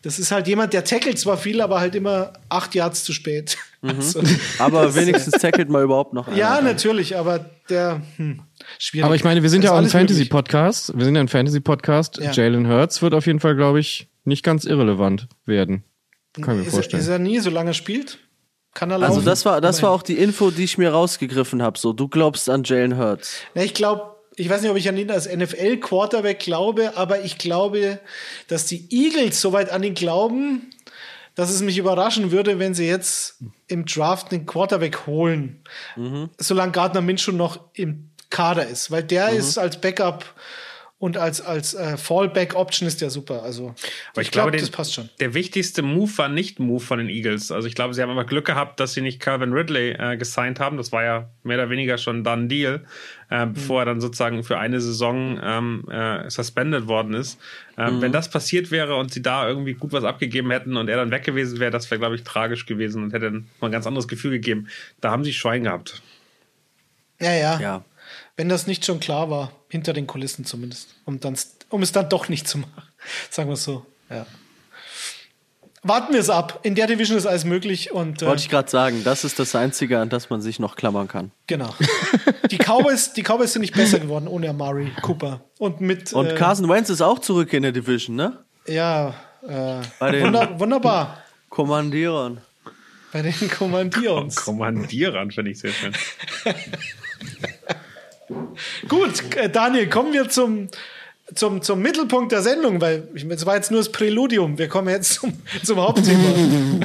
das 0.00 0.18
ist 0.18 0.30
halt 0.30 0.46
jemand, 0.48 0.72
der 0.72 0.84
tackelt 0.84 1.18
zwar 1.18 1.38
viel, 1.38 1.60
aber 1.60 1.80
halt 1.80 1.94
immer 1.94 2.34
acht 2.48 2.74
Yards 2.74 3.04
zu 3.04 3.12
spät. 3.12 3.58
Also, 3.86 4.22
Aber 4.58 4.94
wenigstens 4.94 5.34
tackelt 5.40 5.68
mal 5.68 5.82
überhaupt 5.82 6.14
noch. 6.14 6.34
ja, 6.34 6.54
einer. 6.58 6.62
natürlich, 6.72 7.16
aber 7.16 7.50
der, 7.68 8.00
hm, 8.16 8.40
schwierig. 8.78 9.04
Aber 9.04 9.14
ich 9.14 9.24
meine, 9.24 9.42
wir 9.42 9.50
sind 9.50 9.62
Das 9.62 9.70
ja 9.70 9.74
auch 9.76 9.82
ein. 9.82 9.88
Fantasy-Podcast. 9.88 10.96
Wir 10.96 11.04
sind 11.04 11.14
ja 11.14 11.20
ein 11.20 11.28
Fantasy-Podcast. 11.28 12.18
Ja. 12.18 12.30
Jalen 12.32 12.68
Hurts 12.68 13.02
wird 13.02 13.14
auf 13.14 13.26
jeden 13.26 13.40
Fall, 13.40 13.56
glaube 13.56 13.80
ich, 13.80 14.08
nicht 14.24 14.42
ganz 14.42 14.64
irrelevant 14.64 15.28
werden. 15.44 15.84
Kann 16.40 16.54
ich 16.56 16.60
mir 16.60 16.60
Ist, 16.62 16.66
er- 16.68 16.72
vorstellen. 16.72 17.02
ist 17.02 17.08
er 17.08 17.18
nie, 17.18 17.38
solange 17.40 17.70
er 17.70 17.74
spielt? 17.74 18.18
Kann 18.72 18.90
er 18.90 18.98
laufen? 18.98 19.14
Also 19.16 19.24
das 19.24 19.44
war, 19.44 19.60
das 19.60 19.82
war 19.82 19.90
auch 19.90 20.02
die 20.02 20.16
Info, 20.18 20.50
die 20.50 20.64
ich 20.64 20.78
mir 20.78 20.90
rausgegriffen 20.90 21.62
habe. 21.62 21.78
So, 21.78 21.92
du 21.92 22.08
glaubst 22.08 22.48
an 22.50 22.62
Jalen 22.64 22.96
Hurts. 22.98 23.36
Na, 23.54 23.62
ich 23.62 23.74
glaube, 23.74 24.02
ich 24.36 24.48
weiß 24.50 24.62
nicht, 24.62 24.70
ob 24.72 24.76
ich 24.76 24.88
an 24.88 24.96
ihn 24.96 25.10
als 25.12 25.28
NFL-Quarterback 25.32 26.40
glaube, 26.40 26.96
aber 26.96 27.22
ich 27.22 27.38
glaube, 27.38 28.00
dass 28.48 28.66
die 28.66 28.88
Eagles 28.90 29.40
soweit 29.40 29.70
an 29.70 29.82
ihn 29.84 29.94
glauben, 29.94 30.70
dass 31.36 31.50
es 31.50 31.62
mich 31.62 31.78
überraschen 31.78 32.32
würde, 32.32 32.58
wenn 32.58 32.74
sie 32.74 32.86
jetzt 32.86 33.36
im 33.66 33.84
Draft 33.86 34.32
einen 34.32 34.46
Quarterback 34.46 35.06
holen, 35.06 35.62
mhm. 35.96 36.30
solange 36.38 36.72
Gardner 36.72 37.00
Minshew 37.00 37.32
noch 37.32 37.60
im 37.74 38.10
Kader 38.30 38.66
ist, 38.66 38.90
weil 38.90 39.02
der 39.02 39.30
mhm. 39.30 39.38
ist 39.38 39.58
als 39.58 39.80
Backup 39.80 40.24
und 40.98 41.18
als, 41.18 41.40
als 41.40 41.74
äh, 41.74 41.96
Fallback-Option 41.96 42.86
ist 42.86 43.00
der 43.00 43.10
super. 43.10 43.42
Also, 43.42 43.74
Aber 44.12 44.22
ich, 44.22 44.28
ich 44.28 44.30
glaube, 44.30 44.52
glaub, 44.52 44.60
das 44.60 44.70
passt 44.70 44.94
schon. 44.94 45.10
Der 45.20 45.34
wichtigste 45.34 45.82
Move 45.82 46.10
war 46.16 46.28
nicht 46.28 46.60
Move 46.60 46.80
von 46.80 46.98
den 46.98 47.08
Eagles. 47.08 47.50
Also, 47.50 47.66
ich 47.66 47.74
glaube, 47.74 47.94
sie 47.94 48.00
haben 48.00 48.10
aber 48.10 48.24
Glück 48.24 48.46
gehabt, 48.46 48.78
dass 48.80 48.94
sie 48.94 49.00
nicht 49.00 49.20
Calvin 49.20 49.52
Ridley 49.52 49.90
äh, 49.90 50.16
gesigned 50.16 50.60
haben. 50.60 50.76
Das 50.76 50.92
war 50.92 51.02
ja 51.02 51.28
mehr 51.42 51.58
oder 51.58 51.68
weniger 51.68 51.98
schon 51.98 52.22
dann 52.22 52.48
Deal, 52.48 52.86
äh, 53.30 53.44
mhm. 53.44 53.54
bevor 53.54 53.82
er 53.82 53.86
dann 53.86 54.00
sozusagen 54.00 54.44
für 54.44 54.56
eine 54.58 54.80
Saison 54.80 55.38
ähm, 55.42 55.88
äh, 55.90 56.30
suspended 56.30 56.86
worden 56.86 57.14
ist. 57.14 57.38
Ähm, 57.76 57.96
mhm. 57.96 58.00
Wenn 58.00 58.12
das 58.12 58.30
passiert 58.30 58.70
wäre 58.70 58.94
und 58.94 59.12
sie 59.12 59.20
da 59.20 59.48
irgendwie 59.48 59.74
gut 59.74 59.92
was 59.92 60.04
abgegeben 60.04 60.52
hätten 60.52 60.76
und 60.76 60.88
er 60.88 60.96
dann 60.96 61.10
weg 61.10 61.24
gewesen 61.24 61.58
wäre, 61.58 61.72
das 61.72 61.90
wäre, 61.90 61.98
glaube 61.98 62.14
ich, 62.14 62.22
tragisch 62.22 62.66
gewesen 62.66 63.02
und 63.02 63.12
hätte 63.12 63.26
dann 63.26 63.46
mal 63.60 63.68
ein 63.68 63.72
ganz 63.72 63.86
anderes 63.86 64.06
Gefühl 64.06 64.30
gegeben. 64.30 64.68
Da 65.00 65.10
haben 65.10 65.24
sie 65.24 65.32
Schwein 65.32 65.64
gehabt. 65.64 66.02
Ja, 67.20 67.32
ja. 67.32 67.60
Ja 67.60 67.84
wenn 68.36 68.48
das 68.48 68.66
nicht 68.66 68.84
schon 68.84 69.00
klar 69.00 69.30
war, 69.30 69.52
hinter 69.68 69.92
den 69.92 70.06
Kulissen 70.06 70.44
zumindest, 70.44 70.94
um, 71.04 71.20
dann, 71.20 71.36
um 71.68 71.82
es 71.82 71.92
dann 71.92 72.08
doch 72.08 72.28
nicht 72.28 72.48
zu 72.48 72.58
machen. 72.58 72.82
Sagen 73.30 73.48
wir 73.48 73.54
es 73.54 73.64
so. 73.64 73.86
Ja. 74.10 74.26
Warten 75.86 76.14
wir 76.14 76.20
es 76.20 76.30
ab. 76.30 76.60
In 76.62 76.74
der 76.74 76.86
Division 76.86 77.18
ist 77.18 77.26
alles 77.26 77.44
möglich. 77.44 77.92
Und, 77.92 78.22
äh, 78.22 78.26
Wollte 78.26 78.40
ich 78.40 78.48
gerade 78.48 78.70
sagen, 78.70 79.04
das 79.04 79.22
ist 79.22 79.38
das 79.38 79.54
Einzige, 79.54 79.98
an 79.98 80.08
das 80.08 80.30
man 80.30 80.40
sich 80.40 80.58
noch 80.58 80.76
klammern 80.76 81.08
kann. 81.08 81.30
Genau. 81.46 81.74
Die 82.50 82.56
Cowboys, 82.56 83.12
die 83.12 83.22
Cowboys 83.22 83.52
sind 83.52 83.60
nicht 83.60 83.74
besser 83.74 83.98
geworden 83.98 84.26
ohne 84.26 84.48
Amari 84.48 84.90
Cooper. 85.02 85.42
Und 85.58 85.82
mit. 85.82 86.14
Und 86.14 86.26
äh, 86.28 86.34
Carson 86.36 86.70
Wentz 86.70 86.88
ist 86.88 87.02
auch 87.02 87.18
zurück 87.18 87.52
in 87.52 87.64
der 87.64 87.72
Division, 87.72 88.16
ne? 88.16 88.38
Ja. 88.66 89.14
Äh, 89.42 89.82
wunder, 90.22 90.58
wunderbar. 90.58 91.22
Kommandierern. 91.50 92.40
Bei 93.12 93.20
den 93.20 93.50
Kommandierern. 93.50 94.34
Kommandierern 94.34 95.30
finde 95.30 95.50
ich 95.50 95.58
sehr 95.58 95.72
schön. 95.72 95.92
Gut, 98.88 99.36
äh, 99.36 99.50
Daniel, 99.50 99.88
kommen 99.88 100.12
wir 100.12 100.28
zum, 100.28 100.68
zum, 101.34 101.62
zum 101.62 101.80
Mittelpunkt 101.82 102.32
der 102.32 102.42
Sendung, 102.42 102.80
weil 102.80 103.08
es 103.14 103.46
war 103.46 103.56
jetzt 103.56 103.70
nur 103.70 103.80
das 103.80 103.92
Präludium. 103.92 104.58
Wir 104.58 104.68
kommen 104.68 104.88
jetzt 104.88 105.14
zum, 105.14 105.34
zum 105.62 105.80
Hauptthema. 105.80 106.80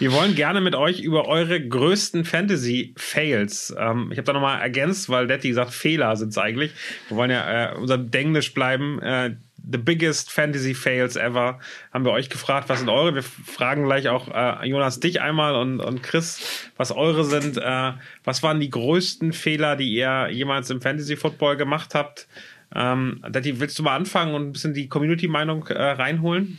Wir 0.00 0.12
wollen 0.12 0.34
gerne 0.34 0.60
mit 0.60 0.74
euch 0.74 1.00
über 1.00 1.28
eure 1.28 1.60
größten 1.60 2.24
Fantasy-Fails. 2.24 3.74
Ähm, 3.78 4.10
ich 4.10 4.18
habe 4.18 4.26
da 4.26 4.32
nochmal 4.32 4.60
ergänzt, 4.60 5.08
weil 5.08 5.28
Detti 5.28 5.52
sagt, 5.52 5.72
Fehler 5.72 6.16
sind 6.16 6.30
es 6.30 6.38
eigentlich. 6.38 6.72
Wir 7.08 7.16
wollen 7.16 7.30
ja 7.30 7.72
äh, 7.72 7.76
unser 7.76 7.96
Denglisch 7.96 8.52
bleiben. 8.54 9.00
Äh, 9.00 9.36
the 9.70 9.78
biggest 9.78 10.30
Fantasy 10.30 10.74
Fails 10.74 11.16
ever. 11.16 11.58
Haben 11.92 12.04
wir 12.04 12.12
euch 12.12 12.28
gefragt, 12.28 12.68
was 12.68 12.80
sind 12.80 12.88
eure? 12.88 13.14
Wir 13.14 13.22
fragen 13.22 13.84
gleich 13.84 14.08
auch 14.08 14.28
äh, 14.28 14.66
Jonas 14.66 15.00
dich 15.00 15.20
einmal 15.20 15.56
und, 15.56 15.80
und 15.80 16.02
Chris, 16.02 16.70
was 16.76 16.92
eure 16.92 17.24
sind. 17.24 17.56
Äh, 17.56 17.92
was 18.24 18.42
waren 18.42 18.60
die 18.60 18.70
größten 18.70 19.32
Fehler, 19.32 19.76
die 19.76 19.92
ihr 19.92 20.28
jemals 20.30 20.70
im 20.70 20.80
Fantasy 20.80 21.16
Football 21.16 21.56
gemacht 21.56 21.94
habt? 21.94 22.28
Ähm, 22.74 23.22
Detti, 23.28 23.60
willst 23.60 23.78
du 23.78 23.82
mal 23.82 23.96
anfangen 23.96 24.34
und 24.34 24.48
ein 24.48 24.52
bisschen 24.52 24.74
die 24.74 24.88
Community-Meinung 24.88 25.66
äh, 25.68 25.82
reinholen? 25.82 26.58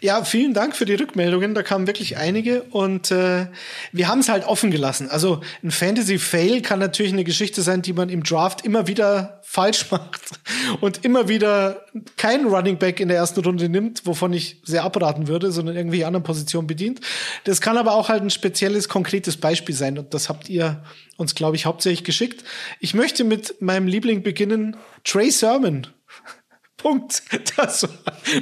Ja, 0.00 0.22
vielen 0.24 0.54
Dank 0.54 0.76
für 0.76 0.84
die 0.84 0.94
Rückmeldungen. 0.94 1.54
Da 1.54 1.62
kamen 1.62 1.86
wirklich 1.86 2.16
einige 2.16 2.62
und 2.62 3.10
äh, 3.10 3.46
wir 3.92 4.08
haben 4.08 4.20
es 4.20 4.28
halt 4.28 4.46
offen 4.46 4.70
gelassen. 4.70 5.08
Also 5.10 5.40
ein 5.62 5.70
Fantasy-Fail 5.70 6.62
kann 6.62 6.78
natürlich 6.78 7.12
eine 7.12 7.24
Geschichte 7.24 7.62
sein, 7.62 7.82
die 7.82 7.92
man 7.92 8.08
im 8.08 8.22
Draft 8.22 8.64
immer 8.64 8.86
wieder 8.86 9.39
falsch 9.50 9.90
macht 9.90 10.38
und 10.80 11.04
immer 11.04 11.28
wieder 11.28 11.84
keinen 12.16 12.46
Running 12.46 12.78
Back 12.78 13.00
in 13.00 13.08
der 13.08 13.16
ersten 13.16 13.40
Runde 13.40 13.68
nimmt, 13.68 14.06
wovon 14.06 14.32
ich 14.32 14.60
sehr 14.62 14.84
abraten 14.84 15.26
würde, 15.26 15.50
sondern 15.50 15.74
irgendwie 15.74 16.04
anderen 16.04 16.22
Positionen 16.22 16.68
bedient. 16.68 17.00
Das 17.42 17.60
kann 17.60 17.76
aber 17.76 17.94
auch 17.94 18.08
halt 18.08 18.22
ein 18.22 18.30
spezielles, 18.30 18.88
konkretes 18.88 19.38
Beispiel 19.38 19.74
sein 19.74 19.98
und 19.98 20.14
das 20.14 20.28
habt 20.28 20.48
ihr 20.48 20.84
uns, 21.16 21.34
glaube 21.34 21.56
ich, 21.56 21.66
hauptsächlich 21.66 22.04
geschickt. 22.04 22.44
Ich 22.78 22.94
möchte 22.94 23.24
mit 23.24 23.60
meinem 23.60 23.88
Liebling 23.88 24.22
beginnen, 24.22 24.76
Trey 25.02 25.32
Sermon 25.32 25.88
Punkt. 26.76 27.24
Das 27.56 27.82
war, 27.82 27.90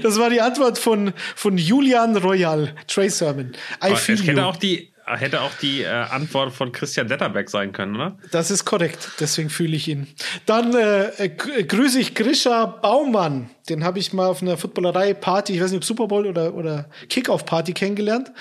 das 0.02 0.18
war 0.18 0.28
die 0.28 0.42
Antwort 0.42 0.76
von, 0.76 1.14
von 1.34 1.56
Julian 1.56 2.18
Royal, 2.18 2.74
Trey 2.86 3.08
Sermon. 3.08 3.56
I 3.82 3.96
feel 3.96 4.18
hätte 4.18 4.44
auch 4.44 4.58
die 4.58 4.92
hätte 5.16 5.40
auch 5.42 5.54
die 5.54 5.82
äh, 5.82 5.88
Antwort 5.88 6.52
von 6.52 6.72
Christian 6.72 7.08
Detterbeck 7.08 7.50
sein 7.50 7.72
können, 7.72 7.96
oder? 7.96 8.18
Das 8.30 8.50
ist 8.50 8.64
korrekt, 8.64 9.10
deswegen 9.20 9.50
fühle 9.50 9.76
ich 9.76 9.88
ihn. 9.88 10.06
Dann 10.46 10.74
äh, 10.74 11.08
äh 11.24 11.28
grüße 11.28 12.00
ich 12.00 12.14
Grisha 12.14 12.66
Baumann. 12.66 13.50
Den 13.68 13.84
habe 13.84 13.98
ich 13.98 14.12
mal 14.12 14.26
auf 14.26 14.42
einer 14.42 14.56
Footballerei-Party, 14.56 15.54
ich 15.54 15.60
weiß 15.60 15.70
nicht, 15.70 15.78
ob 15.78 15.84
Super 15.84 16.08
Bowl 16.08 16.26
oder, 16.26 16.54
oder 16.54 16.88
Kickoff-Party 17.08 17.72
kennengelernt. 17.72 18.32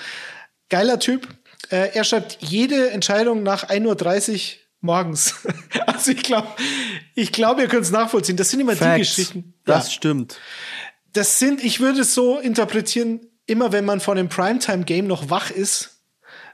Geiler 0.68 0.98
Typ. 0.98 1.28
Äh, 1.70 1.90
er 1.94 2.04
schreibt 2.04 2.38
jede 2.40 2.90
Entscheidung 2.90 3.42
nach 3.42 3.68
1.30 3.68 4.32
Uhr 4.32 4.58
morgens. 4.80 5.34
Also 5.86 6.12
ich 6.12 6.22
glaube, 6.22 6.48
ich 7.14 7.32
glaube, 7.32 7.62
ihr 7.62 7.68
könnt 7.68 7.82
es 7.82 7.90
nachvollziehen. 7.90 8.36
Das 8.36 8.50
sind 8.50 8.60
immer 8.60 8.76
Facts. 8.76 8.94
die 8.94 9.00
Geschichten. 9.00 9.54
Das 9.64 9.86
ja. 9.86 9.92
stimmt. 9.92 10.38
Das 11.12 11.38
sind, 11.38 11.64
ich 11.64 11.80
würde 11.80 12.02
es 12.02 12.14
so 12.14 12.38
interpretieren, 12.38 13.20
immer 13.46 13.72
wenn 13.72 13.84
man 13.84 13.98
vor 13.98 14.14
einem 14.14 14.28
Primetime-Game 14.28 15.06
noch 15.06 15.30
wach 15.30 15.50
ist, 15.50 15.97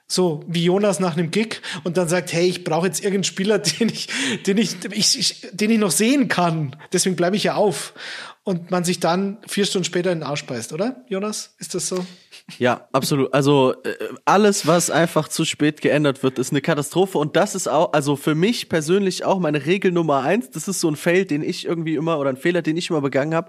so 0.07 0.45
wie 0.47 0.65
Jonas 0.65 1.01
nach 1.01 1.17
einem 1.17 1.31
Gig 1.31 1.63
und 1.83 1.97
dann 1.97 2.09
sagt, 2.09 2.33
hey, 2.33 2.47
ich 2.47 2.65
brauche 2.65 2.87
jetzt 2.87 3.01
irgendeinen 3.01 3.25
Spieler, 3.25 3.59
den 3.81 3.89
ich, 3.89 4.09
den 4.47 4.59
ich, 4.59 4.77
ich, 4.93 5.47
den 5.53 5.71
ich 5.71 5.79
noch 5.79 5.91
sehen 5.91 6.29
kann. 6.29 6.77
Deswegen 6.93 7.17
bleibe 7.17 7.37
ich 7.37 7.45
ja 7.45 7.55
auf. 7.55 7.95
Und 8.47 8.71
man 8.71 8.85
sich 8.85 9.01
dann 9.01 9.39
vier 9.47 9.65
Stunden 9.65 9.87
später 9.87 10.13
in 10.13 10.19
den 10.19 10.29
Arsch 10.29 10.45
beißt, 10.45 10.75
oder, 10.75 11.03
Jonas? 11.09 11.55
Ist 11.59 11.75
das 11.75 11.89
so? 11.89 12.05
Ja, 12.59 12.87
absolut. 12.93 13.33
Also 13.33 13.75
äh, 13.85 13.95
alles, 14.27 14.67
was 14.67 14.91
einfach 14.91 15.29
zu 15.29 15.47
spät 15.47 15.81
geändert 15.81 16.23
wird, 16.23 16.39
ist 16.39 16.51
eine 16.51 16.61
Katastrophe. 16.61 17.17
Und 17.17 17.37
das 17.37 17.55
ist 17.55 17.69
auch, 17.69 17.95
also 17.95 18.17
für 18.17 18.35
mich 18.35 18.69
persönlich 18.69 19.25
auch 19.25 19.39
meine 19.39 19.65
Regel 19.65 19.93
Nummer 19.93 20.21
eins. 20.21 20.51
Das 20.51 20.69
ist 20.69 20.81
so 20.81 20.91
ein 20.91 20.97
Fail, 20.97 21.25
den 21.25 21.43
ich 21.43 21.65
irgendwie 21.65 21.95
immer 21.95 22.19
oder 22.19 22.29
ein 22.29 22.37
Fehler, 22.37 22.61
den 22.61 22.77
ich 22.77 22.91
immer 22.91 23.01
begangen 23.01 23.35
habe. 23.35 23.49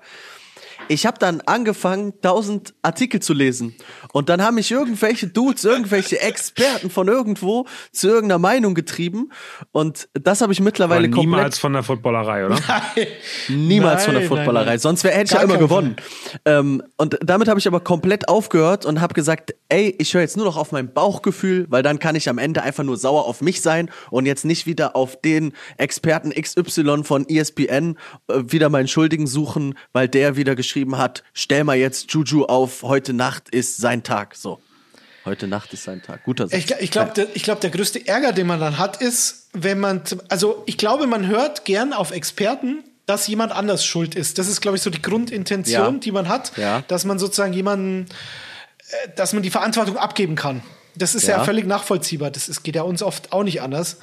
Ich 0.87 1.05
habe 1.05 1.17
dann 1.19 1.41
angefangen, 1.41 2.13
tausend 2.21 2.73
Artikel 2.81 3.19
zu 3.19 3.33
lesen. 3.33 3.75
Und 4.13 4.29
dann 4.29 4.41
haben 4.41 4.55
mich 4.55 4.71
irgendwelche 4.71 5.27
Dudes, 5.27 5.63
irgendwelche 5.63 6.21
Experten 6.21 6.89
von 6.89 7.07
irgendwo 7.07 7.65
zu 7.91 8.07
irgendeiner 8.07 8.39
Meinung 8.39 8.75
getrieben. 8.75 9.31
Und 9.71 10.07
das 10.13 10.41
habe 10.41 10.53
ich 10.53 10.59
mittlerweile 10.59 11.07
Aber 11.07 11.17
niemals 11.17 11.57
von 11.57 11.73
der 11.73 11.83
Footballerei, 11.83 12.45
oder? 12.45 12.57
Nein. 12.67 13.07
Niemals 13.49 14.03
nein, 14.03 14.05
von 14.05 14.13
der 14.15 14.27
Footballerei. 14.27 14.65
Nein, 14.65 14.73
nein. 14.73 14.79
Sonst 14.79 15.03
wäre 15.03 15.15
hätte 15.15 15.25
ich 15.25 15.31
ja 15.31 15.41
immer 15.41 15.57
gewonnen. 15.57 15.95
Ähm, 16.45 16.83
und 16.97 17.17
damit 17.21 17.47
habe 17.47 17.59
ich 17.59 17.67
aber 17.67 17.79
komplett 17.79 18.29
aufgehört 18.29 18.85
und 18.85 19.01
habe 19.01 19.13
gesagt, 19.13 19.55
ey, 19.69 19.95
ich 19.97 20.13
höre 20.13 20.21
jetzt 20.21 20.37
nur 20.37 20.45
noch 20.45 20.57
auf 20.57 20.71
mein 20.71 20.93
Bauchgefühl, 20.93 21.65
weil 21.69 21.83
dann 21.83 21.99
kann 21.99 22.15
ich 22.15 22.29
am 22.29 22.37
Ende 22.37 22.61
einfach 22.61 22.83
nur 22.83 22.97
sauer 22.97 23.25
auf 23.25 23.41
mich 23.41 23.61
sein 23.61 23.89
und 24.11 24.25
jetzt 24.25 24.45
nicht 24.45 24.65
wieder 24.65 24.95
auf 24.95 25.19
den 25.19 25.53
Experten 25.77 26.31
XY 26.31 27.03
von 27.03 27.27
ESPN 27.27 27.97
äh, 28.27 28.43
wieder 28.45 28.69
meinen 28.69 28.87
Schuldigen 28.87 29.27
suchen, 29.27 29.75
weil 29.91 30.07
der 30.07 30.35
wieder 30.35 30.55
geschrieben 30.55 30.74
hat, 30.97 31.23
stell 31.33 31.63
mal 31.63 31.77
jetzt 31.77 32.11
Juju 32.11 32.45
auf, 32.45 32.83
heute 32.83 33.13
Nacht 33.13 33.49
ist 33.49 33.77
sein 33.77 34.03
Tag. 34.03 34.35
So. 34.35 34.59
Heute 35.25 35.47
Nacht 35.47 35.73
ist 35.73 35.83
sein 35.83 36.03
Tag. 36.03 36.23
Guter 36.23 36.47
Satz. 36.47 36.59
Ich, 36.59 36.71
ich 36.79 36.91
glaube, 36.91 37.13
der, 37.15 37.35
ich 37.35 37.43
glaub, 37.43 37.59
der 37.59 37.71
größte 37.71 38.07
Ärger, 38.07 38.31
den 38.31 38.45
man 38.45 38.59
dann 38.59 38.77
hat, 38.77 39.01
ist, 39.01 39.47
wenn 39.53 39.79
man, 39.79 40.03
also 40.29 40.61
ich 40.67 40.77
glaube, 40.77 41.07
man 41.07 41.27
hört 41.27 41.65
gern 41.65 41.93
auf 41.93 42.11
Experten, 42.11 42.83
dass 43.07 43.27
jemand 43.27 43.51
anders 43.51 43.85
schuld 43.85 44.15
ist. 44.15 44.37
Das 44.37 44.47
ist, 44.47 44.61
glaube 44.61 44.77
ich, 44.77 44.83
so 44.83 44.89
die 44.89 45.01
Grundintention, 45.01 45.93
ja. 45.95 45.99
die 45.99 46.11
man 46.11 46.29
hat, 46.29 46.55
ja. 46.57 46.83
dass 46.87 47.05
man 47.05 47.17
sozusagen 47.17 47.53
jemanden, 47.53 48.07
äh, 48.89 49.09
dass 49.15 49.33
man 49.33 49.41
die 49.41 49.49
Verantwortung 49.49 49.97
abgeben 49.97 50.35
kann. 50.35 50.61
Das 50.95 51.15
ist 51.15 51.27
ja, 51.27 51.37
ja 51.37 51.43
völlig 51.43 51.65
nachvollziehbar. 51.65 52.31
Das 52.31 52.47
ist, 52.47 52.63
geht 52.63 52.75
ja 52.75 52.83
uns 52.83 53.01
oft 53.03 53.31
auch 53.33 53.43
nicht 53.43 53.61
anders. 53.61 53.97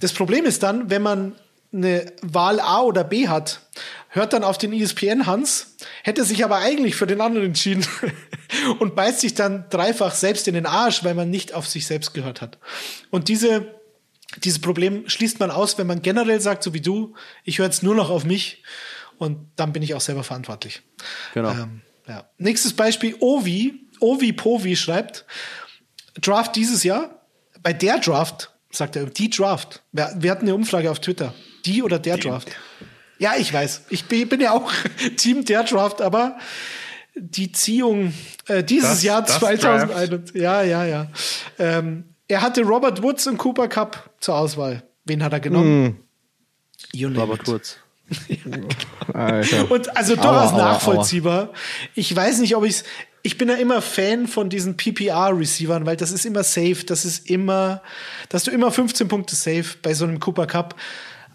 Das 0.00 0.12
Problem 0.12 0.44
ist 0.44 0.62
dann, 0.62 0.90
wenn 0.90 1.02
man 1.02 1.34
eine 1.72 2.12
Wahl 2.22 2.60
A 2.60 2.80
oder 2.80 3.04
B 3.04 3.28
hat, 3.28 3.60
hört 4.14 4.34
dann 4.34 4.44
auf 4.44 4.58
den 4.58 4.74
ESPN 4.74 5.26
Hans, 5.26 5.74
hätte 6.02 6.24
sich 6.24 6.44
aber 6.44 6.58
eigentlich 6.58 6.96
für 6.96 7.06
den 7.06 7.22
anderen 7.22 7.46
entschieden 7.46 7.84
und 8.78 8.94
beißt 8.94 9.20
sich 9.20 9.34
dann 9.34 9.64
dreifach 9.70 10.14
selbst 10.14 10.46
in 10.46 10.54
den 10.54 10.66
Arsch, 10.66 11.02
weil 11.02 11.14
man 11.14 11.30
nicht 11.30 11.54
auf 11.54 11.66
sich 11.66 11.86
selbst 11.86 12.12
gehört 12.12 12.42
hat. 12.42 12.58
Und 13.10 13.28
diese, 13.28 13.74
dieses 14.44 14.60
Problem 14.60 15.08
schließt 15.08 15.40
man 15.40 15.50
aus, 15.50 15.78
wenn 15.78 15.86
man 15.86 16.02
generell 16.02 16.42
sagt, 16.42 16.62
so 16.62 16.74
wie 16.74 16.82
du, 16.82 17.14
ich 17.44 17.58
höre 17.58 17.66
jetzt 17.66 17.82
nur 17.82 17.94
noch 17.94 18.10
auf 18.10 18.24
mich 18.24 18.62
und 19.16 19.50
dann 19.56 19.72
bin 19.72 19.82
ich 19.82 19.94
auch 19.94 20.00
selber 20.02 20.24
verantwortlich. 20.24 20.82
Genau. 21.32 21.50
Ähm, 21.50 21.80
ja. 22.06 22.28
Nächstes 22.36 22.74
Beispiel, 22.74 23.16
Ovi, 23.18 23.88
Ovi 23.98 24.34
Povi 24.34 24.76
schreibt, 24.76 25.24
Draft 26.20 26.54
dieses 26.54 26.84
Jahr, 26.84 27.22
bei 27.62 27.72
der 27.72 27.98
Draft, 27.98 28.50
sagt 28.70 28.96
er, 28.96 29.06
die 29.06 29.30
Draft. 29.30 29.82
Wir, 29.92 30.12
wir 30.18 30.30
hatten 30.30 30.42
eine 30.42 30.54
Umfrage 30.54 30.90
auf 30.90 31.00
Twitter. 31.00 31.32
Die 31.64 31.82
oder 31.82 31.98
der 31.98 32.18
Draft? 32.18 32.50
Ja, 33.22 33.34
ich 33.38 33.52
weiß. 33.52 33.82
Ich 33.90 34.06
bin 34.06 34.40
ja 34.40 34.50
auch 34.50 34.72
Team 35.16 35.44
der 35.44 35.62
Draft, 35.62 36.02
aber 36.02 36.38
die 37.14 37.52
Ziehung 37.52 38.12
äh, 38.48 38.64
dieses 38.64 38.90
das, 38.90 39.02
Jahr 39.04 39.24
2021. 39.24 40.34
Ja, 40.34 40.62
ja, 40.62 40.84
ja. 40.84 41.06
Ähm, 41.56 42.02
er 42.26 42.42
hatte 42.42 42.62
Robert 42.62 43.00
Woods 43.00 43.28
und 43.28 43.38
Cooper 43.38 43.68
Cup 43.68 44.10
zur 44.18 44.34
Auswahl. 44.34 44.82
Wen 45.04 45.22
hat 45.22 45.32
er 45.32 45.38
genommen? 45.38 46.00
Name 46.92 47.16
Robert. 47.16 47.46
Woods. 47.46 47.78
Alter. 49.14 49.70
Und 49.70 49.96
also 49.96 50.16
durchaus 50.16 50.52
aua, 50.52 50.58
nachvollziehbar. 50.58 51.52
Ich 51.94 52.14
weiß 52.14 52.40
nicht, 52.40 52.56
ob 52.56 52.64
ich's. 52.64 52.82
Ich 53.22 53.38
bin 53.38 53.48
ja 53.48 53.54
immer 53.54 53.82
Fan 53.82 54.26
von 54.26 54.50
diesen 54.50 54.76
PPR-Receivern, 54.76 55.86
weil 55.86 55.96
das 55.96 56.10
ist 56.10 56.26
immer 56.26 56.42
safe. 56.42 56.84
Das 56.84 57.04
ist 57.04 57.30
immer, 57.30 57.82
dass 58.30 58.42
du 58.42 58.50
immer 58.50 58.72
15 58.72 59.06
Punkte 59.06 59.36
safe 59.36 59.76
bei 59.80 59.94
so 59.94 60.04
einem 60.06 60.18
Cooper 60.18 60.48
Cup. 60.48 60.74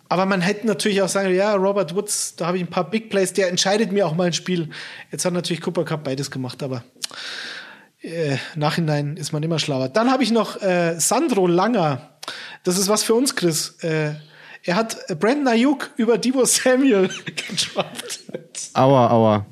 Aber 0.10 0.26
man 0.26 0.42
hätte 0.42 0.66
natürlich 0.68 1.02
auch 1.02 1.10
sagen, 1.10 1.34
ja, 1.34 1.54
Robert 1.56 1.96
Woods, 1.96 2.36
da 2.36 2.48
habe 2.48 2.58
ich 2.58 2.64
ein 2.64 2.70
paar 2.70 2.90
Big 2.90 3.10
Plays, 3.10 3.34
der 3.34 3.50
entscheidet 3.50 3.92
mir 3.92 4.08
auch 4.08 4.16
mal 4.16 4.28
ein 4.28 4.34
Spiel. 4.34 4.70
Jetzt 5.12 5.26
hat 5.26 5.34
natürlich 5.34 5.62
Cooper 5.62 5.84
Cup 5.84 6.04
beides 6.04 6.32
gemacht, 6.32 6.64
aber 6.64 6.84
äh, 8.02 8.38
Nachhinein 8.56 9.18
ist 9.18 9.34
man 9.34 9.44
immer 9.44 9.60
schlauer. 9.60 9.90
Dann 9.90 10.12
habe 10.12 10.24
ich 10.24 10.32
noch 10.32 10.62
äh, 10.62 11.00
Sandro 11.00 11.48
Langer. 11.48 12.18
Das 12.64 12.78
ist 12.78 12.88
was 12.88 13.04
für 13.04 13.16
uns, 13.16 13.36
Chris. 13.36 13.78
Äh, 13.84 14.14
er 14.64 14.76
hat 14.76 14.98
Brandon 15.20 15.48
Ayuk 15.48 15.92
über 15.98 16.18
Debo 16.18 16.46
Samuel 16.46 17.08
gedroppt. 17.26 18.20
Aua, 18.74 19.10
aua. 19.10 19.46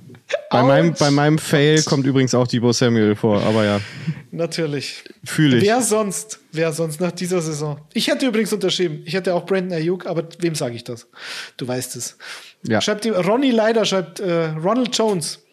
Bei 0.49 0.63
meinem, 0.63 0.93
bei 0.93 1.11
meinem 1.11 1.37
Fail 1.37 1.83
kommt 1.83 2.05
übrigens 2.05 2.33
auch 2.33 2.47
Debo 2.47 2.71
Samuel 2.71 3.15
vor, 3.15 3.41
aber 3.43 3.63
ja, 3.63 3.81
Natürlich. 4.31 5.03
fühle 5.23 5.57
ich. 5.57 5.63
Wer 5.63 5.81
sonst? 5.81 6.39
Wer 6.51 6.71
sonst 6.71 6.99
nach 6.99 7.11
dieser 7.11 7.41
Saison? 7.41 7.79
Ich 7.93 8.07
hätte 8.07 8.25
übrigens 8.25 8.51
unterschrieben. 8.51 9.03
Ich 9.05 9.13
hätte 9.13 9.33
auch 9.35 9.45
Brandon 9.45 9.77
Ayuk, 9.77 10.05
aber 10.05 10.27
wem 10.39 10.55
sage 10.55 10.75
ich 10.75 10.83
das? 10.83 11.07
Du 11.57 11.67
weißt 11.67 11.95
es. 11.95 12.17
Ja. 12.63 12.81
Schreibt 12.81 13.05
ihm, 13.05 13.13
Ronnie 13.13 13.51
Leider 13.51 13.85
schreibt 13.85 14.19
äh, 14.19 14.45
Ronald 14.49 14.97
Jones. 14.97 15.43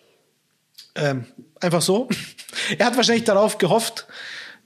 Ähm, 0.95 1.27
einfach 1.61 1.83
so. 1.83 2.09
er 2.79 2.87
hat 2.87 2.97
wahrscheinlich 2.97 3.25
darauf 3.25 3.59
gehofft, 3.59 4.07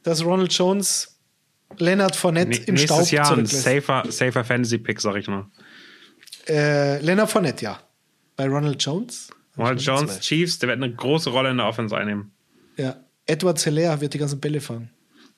dass 0.02 0.24
Ronald 0.24 0.52
Jones 0.52 1.16
Leonard 1.78 2.14
Fournette 2.14 2.60
Nee, 2.60 2.64
im 2.66 2.76
Staub 2.76 2.98
nächstes 2.98 3.10
Jahr 3.10 3.36
ein 3.36 3.46
safer, 3.46 4.04
safer 4.08 4.44
Fantasy-Pick, 4.44 5.00
sag 5.00 5.16
ich 5.16 5.26
mal. 5.26 5.46
Äh, 6.48 7.00
Leonard 7.00 7.30
Fournette, 7.30 7.64
ja. 7.64 7.80
Bei 8.36 8.46
Ronald 8.46 8.82
Jones? 8.82 9.28
Ich 9.56 9.64
hab 9.64 9.78
Jones. 9.78 10.20
Chiefs, 10.20 10.58
der 10.58 10.68
wird 10.68 10.82
eine 10.82 10.92
große 10.92 11.30
Rolle 11.30 11.50
in 11.50 11.56
der 11.56 11.66
Offense 11.66 11.96
einnehmen. 11.96 12.32
Ja. 12.76 12.96
Edward 13.26 13.58
Zeller 13.58 14.00
wird 14.00 14.14
die 14.14 14.18
ganzen 14.18 14.40
Bälle 14.40 14.60
fangen. 14.60 14.90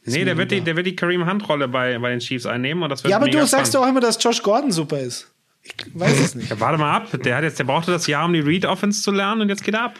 Nee, 0.05 0.25
der 0.25 0.37
wird, 0.37 0.51
die, 0.51 0.61
der 0.61 0.77
wird 0.77 0.87
die 0.87 0.97
Kareem 0.97 1.29
Hunt-Rolle 1.29 1.69
bei, 1.69 1.99
bei 1.99 2.11
den 2.11 2.21
Chiefs 2.21 2.47
einnehmen 2.47 2.83
und 2.83 2.89
das 2.91 3.05
wird 3.05 3.11
Ja, 3.11 3.17
aber 3.19 3.29
du 3.29 3.39
sagst 3.47 3.73
spannend. 3.73 3.75
doch 3.75 3.89
immer, 3.89 4.01
dass 4.01 4.23
Josh 4.23 4.43
Gordon 4.43 4.73
super 4.73 4.99
ist. 4.99 5.31
Ich 5.63 5.75
weiß 5.93 6.21
es 6.21 6.35
nicht. 6.35 6.51
Ja, 6.51 6.61
warte 6.61 6.79
mal 6.79 6.95
ab. 6.95 7.09
Der, 7.25 7.37
hat 7.37 7.45
jetzt, 7.45 7.59
der 7.59 7.65
brauchte 7.65 7.91
das 7.91 8.07
Jahr, 8.07 8.25
um 8.25 8.33
die 8.33 8.41
Read-Offense 8.41 9.03
zu 9.03 9.11
lernen 9.11 9.43
und 9.43 9.49
jetzt 9.49 9.65
geht 9.65 9.75
er 9.75 9.85
ab. 9.85 9.95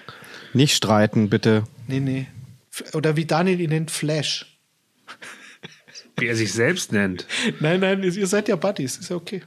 Nicht 0.55 0.75
streiten, 0.75 1.29
bitte. 1.29 1.65
Nee, 1.89 2.01
nee. 2.01 2.27
Oder 2.95 3.17
wie 3.17 3.27
Daniel 3.27 3.61
ihn 3.61 3.71
nennt, 3.71 3.91
Flash. 3.91 4.59
Wie 6.17 6.27
er 6.27 6.37
sich 6.37 6.53
selbst 6.53 6.93
nennt. 6.93 7.27
Nein, 7.61 7.81
nein, 7.81 8.03
ihr 8.03 8.27
seid 8.27 8.49
ja 8.49 8.57
Buddies, 8.57 8.97
ist 8.97 9.11
ja 9.11 9.17
okay. 9.17 9.43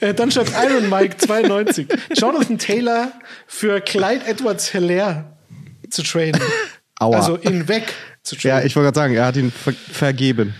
Äh, 0.00 0.14
dann 0.14 0.30
schreibt 0.30 0.52
Iron 0.52 0.88
Mike 0.88 1.16
92. 1.16 1.86
Jonathan 2.14 2.58
Taylor 2.58 3.12
für 3.46 3.80
Clyde 3.80 4.26
Edwards 4.26 4.70
Hilaire 4.70 5.24
zu 5.90 6.02
traden. 6.02 6.40
Aua. 6.98 7.16
Also 7.16 7.38
ihn 7.38 7.68
weg 7.68 7.92
zu 8.22 8.36
traden. 8.36 8.60
Ja, 8.60 8.64
ich 8.64 8.74
wollte 8.76 8.86
gerade 8.86 8.98
sagen, 8.98 9.14
er 9.14 9.26
hat 9.26 9.36
ihn 9.36 9.50
ver 9.50 9.72
vergeben. 9.72 10.54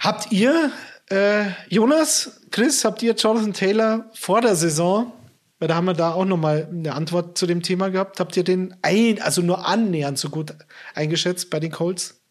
Habt 0.00 0.32
ihr, 0.32 0.70
äh, 1.10 1.44
Jonas, 1.68 2.40
Chris, 2.50 2.84
habt 2.84 3.02
ihr 3.02 3.14
Jonathan 3.14 3.52
Taylor 3.52 4.10
vor 4.14 4.40
der 4.40 4.54
Saison, 4.54 5.12
weil 5.58 5.68
da 5.68 5.74
haben 5.74 5.84
wir 5.84 5.94
da 5.94 6.12
auch 6.12 6.24
nochmal 6.24 6.68
eine 6.70 6.94
Antwort 6.94 7.36
zu 7.36 7.46
dem 7.46 7.62
Thema 7.62 7.90
gehabt, 7.90 8.18
habt 8.18 8.36
ihr 8.36 8.44
den 8.44 8.74
ein, 8.82 9.20
also 9.20 9.42
nur 9.42 9.66
annähernd 9.66 10.18
so 10.18 10.30
gut 10.30 10.54
eingeschätzt 10.94 11.50
bei 11.50 11.60
den 11.60 11.70
Colts? 11.70 12.22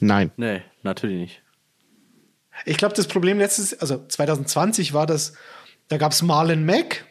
Nein. 0.00 0.30
Nee, 0.36 0.62
natürlich 0.82 1.20
nicht. 1.20 1.41
Ich 2.64 2.76
glaube, 2.76 2.94
das 2.94 3.06
Problem 3.06 3.38
letztes, 3.38 3.78
also 3.80 4.04
2020 4.06 4.92
war 4.92 5.06
das, 5.06 5.32
da 5.88 5.96
gab 5.98 6.12
es 6.12 6.22
Marlon 6.22 6.64
Mack, 6.64 7.04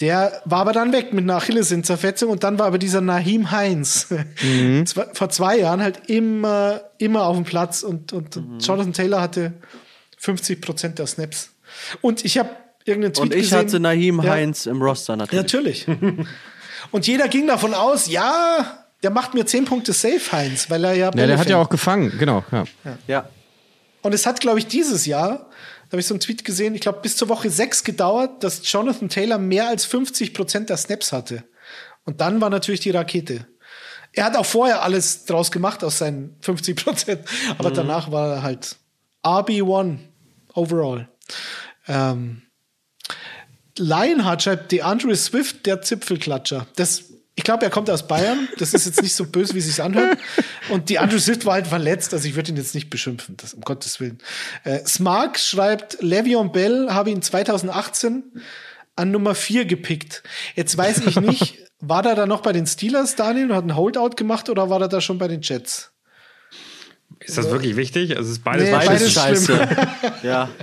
der 0.00 0.42
war 0.44 0.60
aber 0.60 0.72
dann 0.72 0.92
weg 0.92 1.12
mit 1.12 1.22
einer 1.24 1.36
Achillessehnenzerfetzung 1.36 2.28
und 2.30 2.42
dann 2.42 2.58
war 2.58 2.66
aber 2.66 2.78
dieser 2.78 3.00
Nahim 3.00 3.50
Heinz 3.52 4.08
Zwei- 4.84 5.06
vor 5.12 5.28
zwei 5.28 5.58
Jahren 5.58 5.80
halt 5.80 6.08
immer, 6.10 6.80
immer 6.98 7.24
auf 7.26 7.36
dem 7.36 7.44
Platz 7.44 7.82
und, 7.84 8.12
und 8.12 8.34
Jonathan 8.58 8.92
Taylor 8.92 9.20
hatte 9.20 9.52
50 10.18 10.60
Prozent 10.60 10.98
der 10.98 11.06
Snaps. 11.06 11.50
Und 12.00 12.24
ich 12.24 12.36
habe 12.38 12.50
irgendeinen 12.84 13.14
Tweet 13.14 13.22
Und 13.24 13.34
ich 13.34 13.42
gesehen. 13.42 13.58
hatte 13.58 13.80
Nahim 13.80 14.20
Ja. 14.22 14.30
Heinz 14.32 14.66
im 14.66 14.82
Roster 14.82 15.14
natürlich. 15.16 15.86
Natürlich. 15.86 15.86
und 16.90 17.06
jeder 17.06 17.28
ging 17.28 17.46
davon 17.46 17.72
aus, 17.74 18.08
ja, 18.08 18.78
der 19.04 19.10
macht 19.10 19.34
mir 19.34 19.46
10 19.46 19.66
Punkte 19.66 19.92
safe, 19.92 20.20
Heinz, 20.32 20.68
weil 20.68 20.84
er 20.84 20.94
ja. 20.94 21.10
Ja, 21.14 21.26
der 21.26 21.38
hat 21.38 21.48
ja 21.48 21.58
auch 21.58 21.68
gefangen, 21.68 22.12
genau. 22.18 22.42
Ja. 22.50 22.64
Ja. 23.06 23.28
Und 24.02 24.12
es 24.12 24.26
hat, 24.26 24.40
glaube 24.40 24.58
ich, 24.58 24.66
dieses 24.66 25.06
Jahr, 25.06 25.48
da 25.88 25.92
habe 25.92 26.00
ich 26.00 26.06
so 26.06 26.14
einen 26.14 26.20
Tweet 26.20 26.44
gesehen, 26.44 26.74
ich 26.74 26.80
glaube, 26.80 27.00
bis 27.00 27.16
zur 27.16 27.28
Woche 27.28 27.50
6 27.50 27.84
gedauert, 27.84 28.42
dass 28.42 28.70
Jonathan 28.70 29.08
Taylor 29.08 29.38
mehr 29.38 29.68
als 29.68 29.84
50 29.84 30.34
Prozent 30.34 30.70
der 30.70 30.76
Snaps 30.76 31.12
hatte. 31.12 31.44
Und 32.04 32.20
dann 32.20 32.40
war 32.40 32.50
natürlich 32.50 32.80
die 32.80 32.90
Rakete. 32.90 33.46
Er 34.12 34.24
hat 34.24 34.36
auch 34.36 34.46
vorher 34.46 34.82
alles 34.82 35.24
draus 35.24 35.50
gemacht 35.50 35.82
aus 35.84 35.98
seinen 35.98 36.36
50 36.40 36.84
Prozent, 36.84 37.28
aber 37.58 37.70
danach 37.70 38.10
war 38.10 38.36
er 38.36 38.42
halt 38.42 38.76
RB1 39.24 39.98
overall. 40.54 41.08
Ähm, 41.88 42.42
Lionheart 43.78 44.42
schreibt, 44.42 44.72
DeAndre 44.72 45.16
Swift, 45.16 45.64
der 45.64 45.80
Zipfelklatscher. 45.80 46.66
Das, 46.76 47.04
ich 47.34 47.44
glaube, 47.44 47.64
er 47.64 47.70
kommt 47.70 47.88
aus 47.88 48.06
Bayern. 48.06 48.48
Das 48.58 48.74
ist 48.74 48.84
jetzt 48.84 49.02
nicht 49.02 49.14
so 49.14 49.24
böse, 49.26 49.54
wie 49.54 49.58
es 49.58 49.66
sich 49.66 49.82
anhört. 49.82 50.18
Und 50.68 50.90
DeAndre 50.90 51.18
Swift 51.18 51.46
war 51.46 51.54
halt 51.54 51.66
verletzt, 51.66 52.12
also 52.12 52.28
ich 52.28 52.34
würde 52.34 52.50
ihn 52.50 52.56
jetzt 52.56 52.74
nicht 52.74 52.90
beschimpfen, 52.90 53.36
das, 53.38 53.54
um 53.54 53.62
Gottes 53.62 54.00
Willen. 54.00 54.18
Äh, 54.64 54.84
Smark 54.86 55.38
schreibt, 55.38 56.02
Le'Veon 56.02 56.52
Bell 56.52 56.88
habe 56.90 57.10
ihn 57.10 57.22
2018 57.22 58.24
an 58.96 59.10
Nummer 59.10 59.34
4 59.34 59.64
gepickt. 59.64 60.22
Jetzt 60.54 60.76
weiß 60.76 61.06
ich 61.06 61.20
nicht, 61.20 61.58
war 61.80 62.04
er 62.04 62.14
da 62.14 62.26
noch 62.26 62.42
bei 62.42 62.52
den 62.52 62.66
Steelers, 62.66 63.16
Daniel, 63.16 63.50
und 63.50 63.56
hat 63.56 63.62
einen 63.62 63.76
Holdout 63.76 64.10
gemacht 64.16 64.50
oder 64.50 64.68
war 64.68 64.82
er 64.82 64.88
da 64.88 65.00
schon 65.00 65.18
bei 65.18 65.28
den 65.28 65.40
Jets? 65.40 65.90
Ist 67.20 67.38
das 67.38 67.50
wirklich 67.50 67.76
wichtig? 67.76 68.10
Es 68.10 68.28
ist 68.28 68.44
beides, 68.44 68.64
Nee, 68.64 68.72
beides. 68.72 68.88
beides 68.88 69.12
Scheiße. 69.12 69.68
ja. 70.22 70.50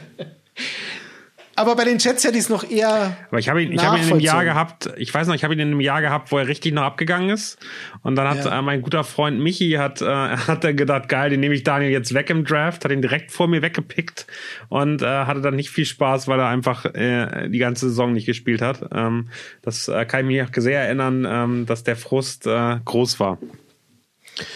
Aber 1.60 1.76
bei 1.76 1.84
den 1.84 1.98
Jets 1.98 2.24
hätte 2.24 2.38
ich 2.38 2.46
es 2.46 2.50
noch 2.50 2.64
eher. 2.64 3.18
Aber 3.28 3.38
ich 3.38 3.50
habe 3.50 3.62
ihn, 3.62 3.74
ich 3.74 3.84
habe 3.84 3.98
ihn 3.98 4.04
in 4.06 4.12
einem 4.14 4.22
Jahr 4.22 4.46
gehabt, 4.46 4.90
ich 4.96 5.14
weiß 5.14 5.28
noch, 5.28 5.36
ich 5.36 5.44
habe 5.44 5.54
ihn 5.54 5.60
in 5.60 5.68
einem 5.68 5.82
Jahr 5.82 6.00
gehabt, 6.00 6.32
wo 6.32 6.38
er 6.38 6.48
richtig 6.48 6.74
noch 6.74 6.84
abgegangen 6.84 7.30
ist. 7.30 7.58
Und 8.02 8.16
dann 8.16 8.30
hat 8.30 8.46
Ja. 8.46 8.60
äh, 8.60 8.62
mein 8.62 8.82
guter 8.82 9.04
Freund 9.04 9.42
Michi 9.42 9.72
hat, 9.72 10.02
äh, 10.02 10.06
hat 10.48 10.64
dann 10.64 10.78
gedacht, 10.78 11.10
geil, 11.10 11.32
den 11.32 11.42
nehme 11.42 11.54
ich 11.54 11.64
Daniel 11.66 11.92
jetzt 11.92 12.14
weg 12.14 12.30
im 12.30 12.46
Draft, 12.46 12.86
hat 12.86 12.92
ihn 12.94 13.02
direkt 13.02 13.32
vor 13.32 13.50
mir 13.50 13.62
weggepickt 13.62 14.26
und 14.70 15.02
äh, 15.02 15.06
hatte 15.06 15.42
dann 15.42 15.58
nicht 15.58 15.70
viel 15.70 15.84
Spaß, 15.84 16.30
weil 16.30 16.40
er 16.40 16.48
einfach 16.48 16.86
äh, 16.86 17.50
die 17.50 17.60
ganze 17.60 17.90
Saison 17.90 18.14
nicht 18.14 18.26
gespielt 18.26 18.62
hat. 18.62 18.80
Ähm, 18.94 19.28
das 19.62 19.90
äh, 19.90 20.06
kann 20.06 20.22
ich 20.22 20.28
mich 20.28 20.42
auch 20.42 20.62
sehr 20.62 20.80
erinnern, 20.84 21.28
ähm, 21.30 21.66
dass 21.66 21.84
der 21.84 21.98
Frust 21.98 22.48
äh, 22.48 22.78
groß 22.86 23.20
war. 23.20 23.38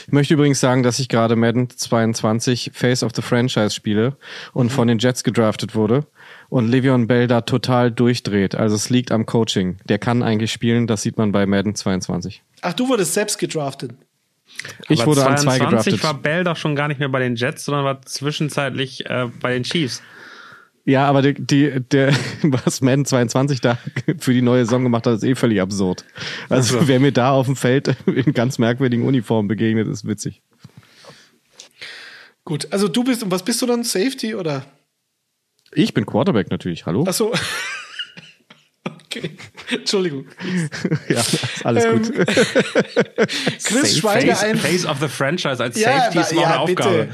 Ich 0.07 0.13
möchte 0.13 0.35
übrigens 0.35 0.61
sagen, 0.61 0.83
dass 0.83 0.99
ich 0.99 1.09
gerade 1.09 1.35
Madden 1.35 1.69
22 1.69 2.71
Face 2.73 3.03
of 3.03 3.11
the 3.13 3.21
Franchise 3.21 3.71
spiele 3.71 4.15
und 4.53 4.71
von 4.71 4.87
den 4.87 4.99
Jets 4.99 5.25
gedraftet 5.25 5.75
wurde 5.75 6.05
und 6.53 6.69
Le'Veon 6.69 7.07
Bell 7.07 7.25
da 7.25 7.41
total 7.41 7.91
durchdreht. 7.91 8.53
Also 8.53 8.75
es 8.75 8.91
liegt 8.91 9.11
am 9.11 9.25
Coaching. 9.25 9.77
Der 9.89 9.97
kann 9.97 10.21
eigentlich 10.21 10.51
spielen, 10.51 10.85
das 10.85 11.01
sieht 11.01 11.17
man 11.17 11.31
bei 11.31 11.47
Madden 11.47 11.73
22. 11.73 12.43
Ach, 12.61 12.73
du 12.73 12.87
wurdest 12.89 13.15
selbst 13.15 13.39
gedraftet. 13.39 13.93
Ich 14.87 15.01
Aber 15.01 15.11
wurde 15.11 15.25
an 15.25 15.39
zwei 15.39 15.57
22 15.57 15.93
gedraftet. 15.95 16.03
war 16.03 16.13
Bell 16.13 16.43
doch 16.43 16.55
schon 16.55 16.75
gar 16.75 16.87
nicht 16.89 16.99
mehr 16.99 17.09
bei 17.09 17.17
den 17.17 17.35
Jets, 17.35 17.65
sondern 17.65 17.85
war 17.85 18.03
zwischenzeitlich 18.03 19.03
äh, 19.07 19.29
bei 19.41 19.51
den 19.51 19.63
Chiefs. 19.63 20.03
Ja, 20.85 21.07
aber 21.07 21.23
die, 21.23 21.33
die, 21.33 21.79
der, 21.91 22.13
was 22.43 22.81
Madden 22.81 23.05
22 23.05 23.59
da 23.59 23.79
für 24.19 24.35
die 24.35 24.43
neue 24.43 24.65
Saison 24.65 24.83
gemacht 24.83 25.07
hat, 25.07 25.15
ist 25.15 25.23
eh 25.23 25.33
völlig 25.33 25.59
absurd. 25.59 26.05
Also 26.49 26.77
Ach 26.77 26.81
so. 26.81 26.87
wer 26.87 26.99
mir 26.99 27.11
da 27.11 27.31
auf 27.31 27.47
dem 27.47 27.55
Feld 27.55 27.95
in 28.05 28.31
ganz 28.31 28.59
merkwürdigen 28.59 29.07
Uniformen 29.07 29.47
begegnet, 29.47 29.87
ist 29.87 30.05
witzig. 30.05 30.43
Gut, 32.45 32.67
also 32.69 32.87
du 32.87 33.03
bist, 33.03 33.23
und 33.23 33.31
was 33.31 33.41
bist 33.41 33.59
du 33.59 33.65
dann? 33.65 33.83
Safety 33.83 34.35
oder? 34.35 34.67
Ich 35.75 35.93
bin 35.93 36.05
Quarterback 36.05 36.49
natürlich, 36.51 36.85
hallo? 36.85 37.05
Ach 37.07 37.13
so. 37.13 37.33
okay. 39.05 39.31
Entschuldigung. 39.71 40.25
Ja, 41.09 41.19
ist 41.19 41.65
alles 41.65 41.85
Ähm, 41.85 42.01
gut. 42.03 42.13
Chris 43.63 43.97
Schweiger 43.97 44.35
Face, 44.35 44.43
ein. 44.43 44.57
Face 44.57 44.85
of 44.85 44.99
the 44.99 45.07
Franchise 45.07 45.61
als 45.63 45.79
Ja, 45.79 45.97
Safety 46.11 46.19
ist 46.19 46.25
aber- 46.27 46.31
immer 46.33 46.41
ja, 46.41 46.47
eine 46.49 46.59
Aufgabe. 46.59 46.89
bitte. 47.05 47.13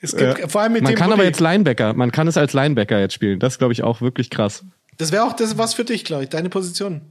Es 0.00 0.16
gibt 0.16 0.52
vor 0.52 0.60
allem 0.60 0.72
mit 0.74 0.82
Man 0.84 0.92
dem 0.92 0.96
kann 0.98 1.08
aber 1.08 1.16
Bulli. 1.16 1.28
jetzt 1.28 1.40
Linebacker, 1.40 1.92
man 1.94 2.12
kann 2.12 2.28
es 2.28 2.36
als 2.36 2.52
Linebacker 2.52 3.00
jetzt 3.00 3.14
spielen. 3.14 3.40
Das 3.40 3.54
ist, 3.54 3.58
glaube 3.58 3.72
ich, 3.72 3.82
auch 3.82 4.00
wirklich 4.00 4.30
krass. 4.30 4.64
Das 4.96 5.10
wäre 5.12 5.24
auch 5.24 5.32
das 5.34 5.58
was 5.58 5.74
für 5.74 5.84
dich, 5.84 6.04
glaube 6.04 6.24
ich, 6.24 6.28
deine 6.28 6.48
Position. 6.50 7.02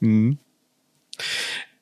Mhm. 0.00 0.38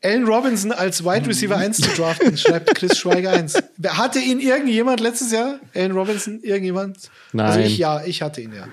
Allen 0.05 0.25
Robinson 0.27 0.71
als 0.73 1.03
Wide 1.05 1.27
Receiver 1.27 1.57
1 1.57 1.79
zu 1.79 1.91
draften, 1.97 2.37
schreibt 2.37 2.75
Chris 2.75 2.99
Schweiger 2.99 3.31
1. 3.33 3.55
Wer- 3.79 3.97
Hatte 3.97 4.19
ihn 4.21 4.39
irgendjemand 4.39 5.01
letztes 5.01 5.33
Jahr? 5.33 5.59
Allen 5.75 5.93
Robinson, 5.93 6.41
irgendjemand? 6.43 6.97
Also 6.99 7.11
Nein. 7.33 7.61
ich 7.63 7.79
ja, 7.79 8.05
ich 8.05 8.21
hatte 8.23 8.41
ihn 8.43 8.53
ja. 8.55 8.69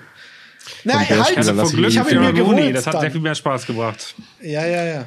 Nein, 0.84 1.08
halt! 1.08 1.36
Also 1.36 1.54
vor 1.54 1.64
ich 1.64 1.72
Glück 1.72 1.88
Ich 1.90 1.98
habe 1.98 2.08
für 2.10 2.14
ihn 2.16 2.20
mir 2.22 2.32
geholt. 2.32 2.76
das 2.76 2.86
hat 2.86 2.94
dann. 2.94 3.00
sehr 3.00 3.10
viel 3.10 3.20
mehr 3.20 3.34
Spaß 3.34 3.66
gebracht. 3.66 4.14
Ja, 4.40 4.64
ja, 4.66 4.84
ja. 4.84 5.06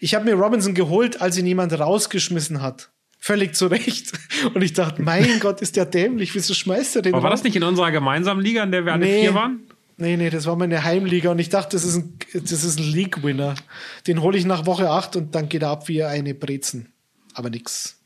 Ich 0.00 0.14
habe 0.14 0.24
mir 0.24 0.34
Robinson 0.34 0.74
geholt, 0.74 1.20
als 1.20 1.36
ihn 1.36 1.46
jemand 1.46 1.78
rausgeschmissen 1.78 2.62
hat. 2.62 2.90
Völlig 3.18 3.54
zu 3.56 3.66
Recht. 3.66 4.12
Und 4.54 4.62
ich 4.62 4.72
dachte, 4.74 5.02
mein 5.02 5.40
Gott, 5.40 5.60
ist 5.60 5.74
der 5.76 5.84
dämlich. 5.86 6.34
Wieso 6.34 6.54
schmeißt 6.54 6.96
er 6.96 7.02
den 7.02 7.14
Aber 7.14 7.24
war 7.24 7.30
raus? 7.30 7.40
das 7.40 7.44
nicht 7.44 7.56
in 7.56 7.64
unserer 7.64 7.90
gemeinsamen 7.90 8.40
Liga, 8.40 8.62
in 8.62 8.70
der 8.70 8.84
wir 8.84 8.92
alle 8.92 9.04
Nee. 9.04 9.22
vier 9.22 9.34
waren? 9.34 9.65
Nee, 9.98 10.16
nee, 10.16 10.28
das 10.28 10.44
war 10.44 10.56
meine 10.56 10.84
Heimliga 10.84 11.30
und 11.30 11.38
ich 11.38 11.48
dachte, 11.48 11.76
das 11.76 11.84
ist 11.84 11.96
ein, 11.96 12.18
das 12.34 12.64
ist 12.64 12.78
ein 12.78 12.84
League-Winner. 12.84 13.54
Den 14.06 14.20
hole 14.20 14.36
ich 14.36 14.44
nach 14.44 14.66
Woche 14.66 14.90
8 14.90 15.16
und 15.16 15.34
dann 15.34 15.48
geht 15.48 15.62
er 15.62 15.70
ab 15.70 15.88
wie 15.88 16.02
eine 16.04 16.34
Brezen. 16.34 16.92
Aber 17.32 17.48
nix. 17.48 17.98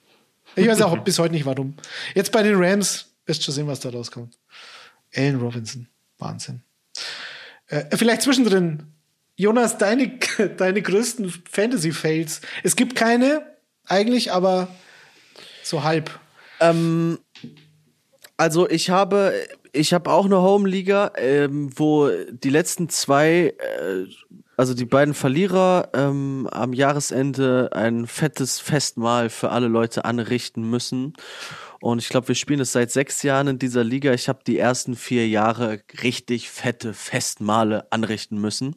Ich 0.55 0.69
weiß 0.69 0.83
auch 0.83 0.97
bis 1.05 1.19
heute 1.19 1.35
nicht 1.35 1.47
warum. 1.47 1.75
Jetzt 2.15 2.31
bei 2.31 2.43
den 2.43 2.55
Rams, 2.57 3.07
wirst 3.27 3.43
schon 3.43 3.55
sehen, 3.55 3.67
was 3.67 3.81
da 3.81 3.91
rauskommt. 3.91 4.39
Allen 5.15 5.41
Robinson. 5.41 5.89
Wahnsinn. 6.19 6.63
Äh, 7.67 7.97
vielleicht 7.97 8.23
zwischendrin. 8.23 8.93
Jonas, 9.37 9.79
deine, 9.79 10.19
deine 10.57 10.83
größten 10.83 11.33
Fantasy-Fails. 11.51 12.41
Es 12.63 12.77
gibt 12.77 12.95
keine, 12.95 13.43
eigentlich, 13.87 14.33
aber 14.33 14.69
so 15.65 15.83
halb. 15.83 16.21
Ähm, 16.61 17.19
also 18.37 18.69
ich 18.69 18.91
habe, 18.91 19.35
ich 19.73 19.93
habe 19.93 20.11
auch 20.11 20.25
eine 20.25 20.41
Home-Liga, 20.41 21.13
ähm, 21.17 21.71
wo 21.77 22.09
die 22.31 22.51
letzten 22.51 22.89
zwei, 22.89 23.55
äh, 23.59 24.07
also 24.57 24.75
die 24.75 24.85
beiden 24.85 25.15
Verlierer 25.15 25.89
ähm, 25.95 26.49
am 26.51 26.73
Jahresende 26.73 27.71
ein 27.73 28.07
fettes 28.07 28.59
Festmahl 28.61 29.31
für 29.31 29.51
alle 29.51 29.69
Leute 29.69 30.05
anrichten 30.05 30.69
müssen. 30.69 31.15
Und 31.81 31.99
ich 31.99 32.11
glaube, 32.11 32.29
wir 32.29 32.35
spielen 32.35 32.61
es 32.61 32.73
seit 32.73 32.91
sechs 32.91 33.23
Jahren 33.23 33.49
in 33.49 33.59
dieser 33.59 33.83
Liga. 33.85 34.13
Ich 34.13 34.29
habe 34.29 34.41
die 34.47 34.59
ersten 34.59 34.97
vier 34.97 35.27
Jahre 35.27 35.81
richtig 36.03 36.51
fette 36.51 36.93
Festmale 36.93 37.91
anrichten 37.91 38.39
müssen. 38.39 38.77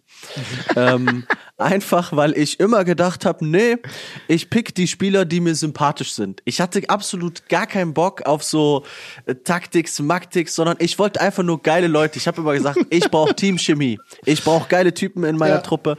ähm, 0.78 1.28
einfach, 1.58 2.16
weil 2.16 2.36
ich 2.38 2.60
immer 2.60 2.84
gedacht 2.84 3.26
habe, 3.26 3.46
nee, 3.46 3.78
ich 4.28 4.50
pick 4.50 4.74
die 4.76 4.88
Spieler, 4.88 5.24
die 5.26 5.40
mir 5.40 5.56
sympathisch 5.56 6.14
sind. 6.14 6.42
Ich 6.46 6.60
hatte 6.60 6.82
absolut 6.90 7.48
gar 7.48 7.68
keinen 7.68 7.94
Bock 7.94 8.24
auf 8.24 8.44
so 8.44 8.84
äh, 9.26 9.36
Taktiks, 9.36 10.00
Maktiks, 10.00 10.56
sondern 10.56 10.78
ich 10.80 10.98
wollte 11.00 11.22
einfach 11.22 11.44
nur 11.44 11.62
geile 11.62 11.88
Leute. 11.88 12.18
Ich 12.18 12.28
habe 12.28 12.42
immer 12.42 12.54
gesagt, 12.54 12.80
ich 12.90 13.10
brauche 13.10 13.36
Teamchemie. 13.36 14.00
Ich 14.26 14.44
brauche 14.44 14.68
geile 14.68 14.94
Typen 14.94 15.24
in 15.24 15.38
meiner 15.38 15.56
Ja. 15.56 15.62
Truppe. 15.62 15.98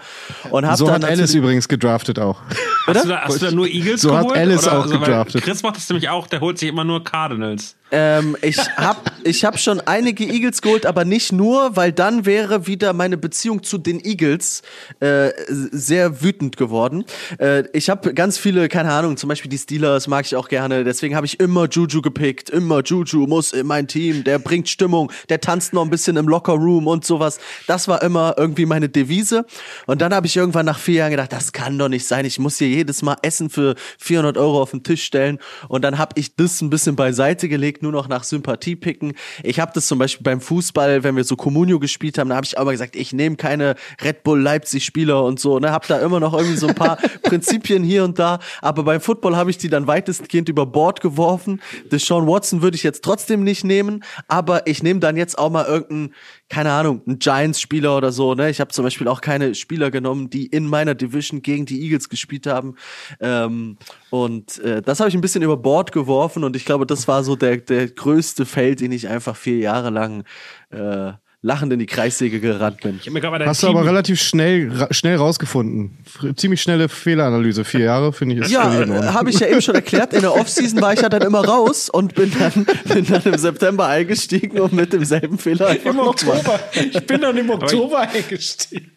Und 0.50 0.66
hab 0.66 0.76
So 0.76 0.86
dann 0.86 0.96
hat 0.96 1.04
Alice 1.04 1.34
übrigens 1.34 1.68
gedraftet 1.68 2.18
auch. 2.18 2.40
Hast 2.86 3.04
du, 3.04 3.08
da, 3.08 3.22
hast 3.22 3.40
du 3.40 3.46
da 3.46 3.52
nur 3.52 3.66
Eagles 3.68 4.02
So 4.02 4.14
hat 4.14 4.24
geholt? 4.24 4.38
Alice 4.38 4.66
Oder- 4.66 4.78
auch 4.80 4.90
weil 4.90 4.98
gedraftet. 4.98 5.42
Chris 5.42 5.62
macht 5.62 5.76
das 5.76 5.88
nämlich 5.88 6.08
auch, 6.08 6.26
der 6.26 6.40
holt 6.40 6.58
sich 6.58 6.68
immer 6.68 6.84
nur 6.84 7.02
Cardinals. 7.04 7.76
Ähm, 7.96 8.36
ich 8.42 8.58
hab, 8.58 9.12
ich 9.22 9.44
hab 9.44 9.56
schon 9.56 9.80
einige 9.80 10.24
Eagles 10.24 10.62
geholt, 10.62 10.84
aber 10.84 11.04
nicht 11.04 11.30
nur, 11.30 11.76
weil 11.76 11.92
dann 11.92 12.26
wäre 12.26 12.66
wieder 12.66 12.92
meine 12.92 13.16
Beziehung 13.16 13.62
zu 13.62 13.78
den 13.78 14.04
Eagles 14.04 14.62
äh, 14.98 15.30
sehr 15.46 16.20
wütend 16.20 16.56
geworden. 16.56 17.04
Äh, 17.38 17.68
ich 17.72 17.88
habe 17.88 18.12
ganz 18.12 18.36
viele, 18.36 18.66
keine 18.68 18.90
Ahnung, 18.90 19.16
zum 19.16 19.28
Beispiel 19.28 19.48
die 19.48 19.58
Steelers 19.58 20.08
mag 20.08 20.26
ich 20.26 20.34
auch 20.34 20.48
gerne. 20.48 20.82
Deswegen 20.82 21.14
habe 21.14 21.26
ich 21.26 21.38
immer 21.38 21.68
Juju 21.68 22.02
gepickt. 22.02 22.50
Immer 22.50 22.82
Juju 22.82 23.28
muss 23.28 23.52
in 23.52 23.68
mein 23.68 23.86
Team. 23.86 24.24
Der 24.24 24.40
bringt 24.40 24.68
Stimmung. 24.68 25.12
Der 25.28 25.40
tanzt 25.40 25.72
noch 25.72 25.84
ein 25.84 25.90
bisschen 25.90 26.16
im 26.16 26.26
Locker 26.26 26.54
Room 26.54 26.88
und 26.88 27.04
sowas. 27.04 27.38
Das 27.68 27.86
war 27.86 28.02
immer 28.02 28.34
irgendwie 28.36 28.66
meine 28.66 28.88
Devise. 28.88 29.46
Und 29.86 30.00
dann 30.00 30.12
habe 30.12 30.26
ich 30.26 30.36
irgendwann 30.36 30.66
nach 30.66 30.80
vier 30.80 30.96
Jahren 30.96 31.12
gedacht, 31.12 31.32
das 31.32 31.52
kann 31.52 31.78
doch 31.78 31.88
nicht 31.88 32.08
sein. 32.08 32.24
Ich 32.24 32.40
muss 32.40 32.58
hier 32.58 32.68
jedes 32.68 33.02
Mal 33.02 33.18
Essen 33.22 33.50
für 33.50 33.76
400 34.00 34.36
Euro 34.36 34.60
auf 34.60 34.72
den 34.72 34.82
Tisch 34.82 35.04
stellen. 35.04 35.38
Und 35.68 35.82
dann 35.82 35.96
habe 35.96 36.18
ich 36.18 36.34
das 36.34 36.60
ein 36.60 36.70
bisschen 36.70 36.96
beiseite 36.96 37.48
gelegt, 37.48 37.83
nur 37.84 37.92
noch 37.92 38.08
nach 38.08 38.24
Sympathie 38.24 38.74
picken. 38.74 39.12
Ich 39.44 39.60
habe 39.60 39.70
das 39.74 39.86
zum 39.86 39.98
Beispiel 39.98 40.24
beim 40.24 40.40
Fußball, 40.40 41.04
wenn 41.04 41.14
wir 41.14 41.22
so 41.22 41.36
Communio 41.36 41.78
gespielt 41.78 42.18
haben, 42.18 42.30
da 42.30 42.36
habe 42.36 42.46
ich 42.46 42.58
aber 42.58 42.72
gesagt, 42.72 42.96
ich 42.96 43.12
nehme 43.12 43.36
keine 43.36 43.76
Red 44.02 44.24
Bull 44.24 44.40
Leipzig 44.40 44.84
Spieler 44.84 45.22
und 45.22 45.38
so. 45.38 45.58
Ne, 45.60 45.70
habe 45.70 45.86
da 45.86 45.98
immer 46.00 46.18
noch 46.18 46.34
irgendwie 46.34 46.56
so 46.56 46.66
ein 46.66 46.74
paar 46.74 46.96
Prinzipien 47.22 47.84
hier 47.84 48.02
und 48.04 48.18
da. 48.18 48.40
Aber 48.60 48.82
beim 48.82 49.00
Football 49.00 49.36
habe 49.36 49.50
ich 49.50 49.58
die 49.58 49.68
dann 49.68 49.86
weitestgehend 49.86 50.48
über 50.48 50.66
Bord 50.66 51.00
geworfen. 51.00 51.60
Deshaun 51.92 52.26
Watson 52.26 52.62
würde 52.62 52.76
ich 52.76 52.82
jetzt 52.82 53.04
trotzdem 53.04 53.44
nicht 53.44 53.64
nehmen, 53.64 54.02
aber 54.26 54.66
ich 54.66 54.82
nehme 54.82 55.00
dann 55.00 55.16
jetzt 55.16 55.38
auch 55.38 55.50
mal 55.50 55.66
irgendeinen, 55.66 56.14
keine 56.48 56.72
Ahnung, 56.72 57.02
einen 57.06 57.18
Giants-Spieler 57.18 57.96
oder 57.96 58.12
so. 58.12 58.34
Ne, 58.34 58.50
ich 58.50 58.60
habe 58.60 58.70
zum 58.70 58.84
Beispiel 58.84 59.08
auch 59.08 59.20
keine 59.20 59.54
Spieler 59.54 59.90
genommen, 59.90 60.30
die 60.30 60.46
in 60.46 60.66
meiner 60.66 60.94
Division 60.94 61.42
gegen 61.42 61.66
die 61.66 61.82
Eagles 61.82 62.08
gespielt 62.08 62.46
haben. 62.46 62.76
Ähm, 63.20 63.78
und 64.10 64.58
äh, 64.58 64.82
das 64.82 65.00
habe 65.00 65.08
ich 65.08 65.14
ein 65.14 65.20
bisschen 65.20 65.42
über 65.42 65.56
Bord 65.56 65.92
geworfen 65.92 66.44
und 66.44 66.54
ich 66.56 66.64
glaube, 66.64 66.86
das 66.86 67.08
war 67.08 67.24
so 67.24 67.36
der, 67.36 67.56
der 67.58 67.88
größte 67.88 68.46
Feld, 68.46 68.80
den 68.80 68.92
ich 68.92 69.08
einfach 69.08 69.36
vier 69.36 69.58
Jahre 69.58 69.90
lang 69.90 70.24
äh, 70.70 71.12
lachend 71.44 71.70
in 71.74 71.78
die 71.78 71.86
Kreissäge 71.86 72.40
gerannt 72.40 72.80
bin. 72.80 72.98
Hast 73.44 73.62
du 73.62 73.66
Team, 73.66 73.76
aber 73.76 73.86
relativ 73.86 74.20
schnell, 74.20 74.72
ra 74.72 74.88
schnell 74.90 75.16
rausgefunden. 75.16 75.98
Ziemlich 76.36 76.62
schnelle 76.62 76.88
Fehleranalyse. 76.88 77.64
Vier 77.64 77.80
Jahre, 77.80 78.14
finde 78.14 78.36
ich, 78.36 78.40
ist 78.40 78.50
Ja, 78.50 78.80
äh, 78.80 79.08
habe 79.08 79.28
ich 79.28 79.38
ja 79.38 79.48
eben 79.48 79.60
schon 79.60 79.74
erklärt. 79.74 80.14
In 80.14 80.22
der 80.22 80.34
Offseason 80.34 80.80
war 80.80 80.94
ich 80.94 81.02
ja 81.02 81.10
dann 81.10 81.20
immer 81.20 81.44
raus 81.44 81.90
und 81.90 82.14
bin 82.14 82.32
dann, 82.38 82.66
bin 82.88 83.04
dann 83.06 83.22
im 83.24 83.36
September 83.36 83.86
eingestiegen 83.86 84.58
und 84.58 84.72
mit 84.72 84.94
demselben 84.94 85.36
Fehler 85.36 85.76
Im. 85.84 85.98
Oktober. 85.98 86.60
Ich 86.72 87.06
bin 87.06 87.20
dann 87.20 87.36
im 87.36 87.50
Oktober 87.50 88.00
eingestiegen. 88.00 88.92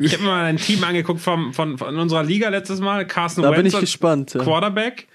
ich 0.00 0.12
habe 0.12 0.24
mir 0.24 0.30
mal 0.30 0.44
ein 0.44 0.56
Team 0.56 0.82
angeguckt 0.82 1.20
vom, 1.20 1.54
von, 1.54 1.78
von 1.78 1.96
unserer 1.96 2.24
Liga 2.24 2.48
letztes 2.48 2.80
Mal. 2.80 3.06
Carsten 3.06 3.42
Da 3.42 3.50
Wentz 3.50 3.58
bin 3.58 3.66
ich 3.66 3.78
gespannt. 3.78 4.34
Ja. 4.34 4.42
Quarterback. 4.42 5.06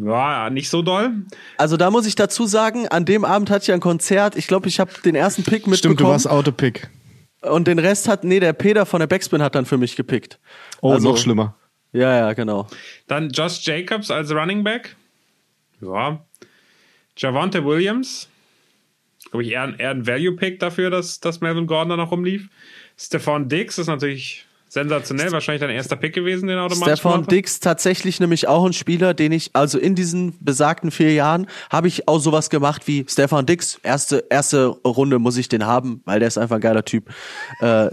Ja, 0.00 0.48
nicht 0.48 0.70
so 0.70 0.80
doll. 0.82 1.12
Also 1.56 1.76
da 1.76 1.90
muss 1.90 2.06
ich 2.06 2.14
dazu 2.14 2.46
sagen, 2.46 2.86
an 2.88 3.04
dem 3.04 3.24
Abend 3.24 3.50
hatte 3.50 3.64
ich 3.64 3.72
ein 3.72 3.80
Konzert. 3.80 4.36
Ich 4.36 4.46
glaube, 4.46 4.68
ich 4.68 4.78
habe 4.78 4.92
den 5.04 5.14
ersten 5.16 5.42
Pick 5.42 5.62
Stimmt, 5.62 5.66
du 5.84 5.88
mitbekommen. 5.88 6.10
warst 6.12 6.28
Autopick. 6.30 6.88
und 7.42 7.66
den 7.68 7.78
Rest 7.78 8.08
hat, 8.08 8.22
nee, 8.24 8.38
der 8.40 8.52
Peter 8.52 8.86
von 8.86 9.00
der 9.00 9.06
Backspin 9.08 9.42
hat 9.42 9.54
dann 9.54 9.66
für 9.66 9.76
mich 9.78 9.96
gepickt. 9.96 10.38
Oh, 10.80 10.92
Also- 10.92 11.10
noch 11.10 11.18
schlimmer. 11.18 11.56
Ja, 11.92 12.14
ja, 12.16 12.32
genau. 12.34 12.68
Dann 13.06 13.30
Josh 13.30 13.64
Jacobs 13.66 14.10
als 14.10 14.30
Running 14.30 14.62
Back. 14.62 14.94
Ja. 15.80 16.24
Javante 17.16 17.64
Williams. 17.64 18.28
Glaube 19.30 19.42
ich 19.44 19.50
eher, 19.52 19.62
ein- 19.62 19.78
eher 19.78 19.90
ein 19.90 20.06
Value-Pick 20.06 20.58
dafür, 20.60 20.90
dass, 20.90 21.20
dass 21.20 21.40
Melvin 21.40 21.66
Gordon 21.66 21.90
da 21.90 21.96
noch 21.96 22.10
rumlief. 22.12 22.48
Stefan 22.96 23.48
Diggs 23.48 23.78
ist 23.78 23.86
natürlich 23.88 24.44
sensationell. 24.68 25.32
Wahrscheinlich 25.32 25.60
dein 25.60 25.70
erster 25.70 25.96
Pick 25.96 26.14
gewesen, 26.14 26.48
den 26.48 26.58
automatisch 26.58 27.00
Stefan. 27.00 27.26
Dix 27.26 27.60
tatsächlich 27.60 28.20
nämlich 28.20 28.48
auch 28.48 28.64
ein 28.64 28.72
Spieler, 28.72 29.14
den 29.14 29.32
ich, 29.32 29.50
also 29.54 29.78
in 29.78 29.94
diesen 29.94 30.36
besagten 30.40 30.90
vier 30.90 31.12
Jahren, 31.12 31.46
habe 31.70 31.88
ich 31.88 32.08
auch 32.08 32.18
sowas 32.18 32.50
gemacht 32.50 32.86
wie 32.86 33.04
Stefan 33.08 33.46
Dix. 33.46 33.80
Erste, 33.82 34.24
erste 34.30 34.66
Runde 34.66 35.18
muss 35.18 35.36
ich 35.36 35.48
den 35.48 35.66
haben, 35.66 36.02
weil 36.04 36.18
der 36.18 36.28
ist 36.28 36.38
einfach 36.38 36.56
ein 36.56 36.60
geiler 36.60 36.84
Typ. 36.84 37.10
Äh, 37.60 37.88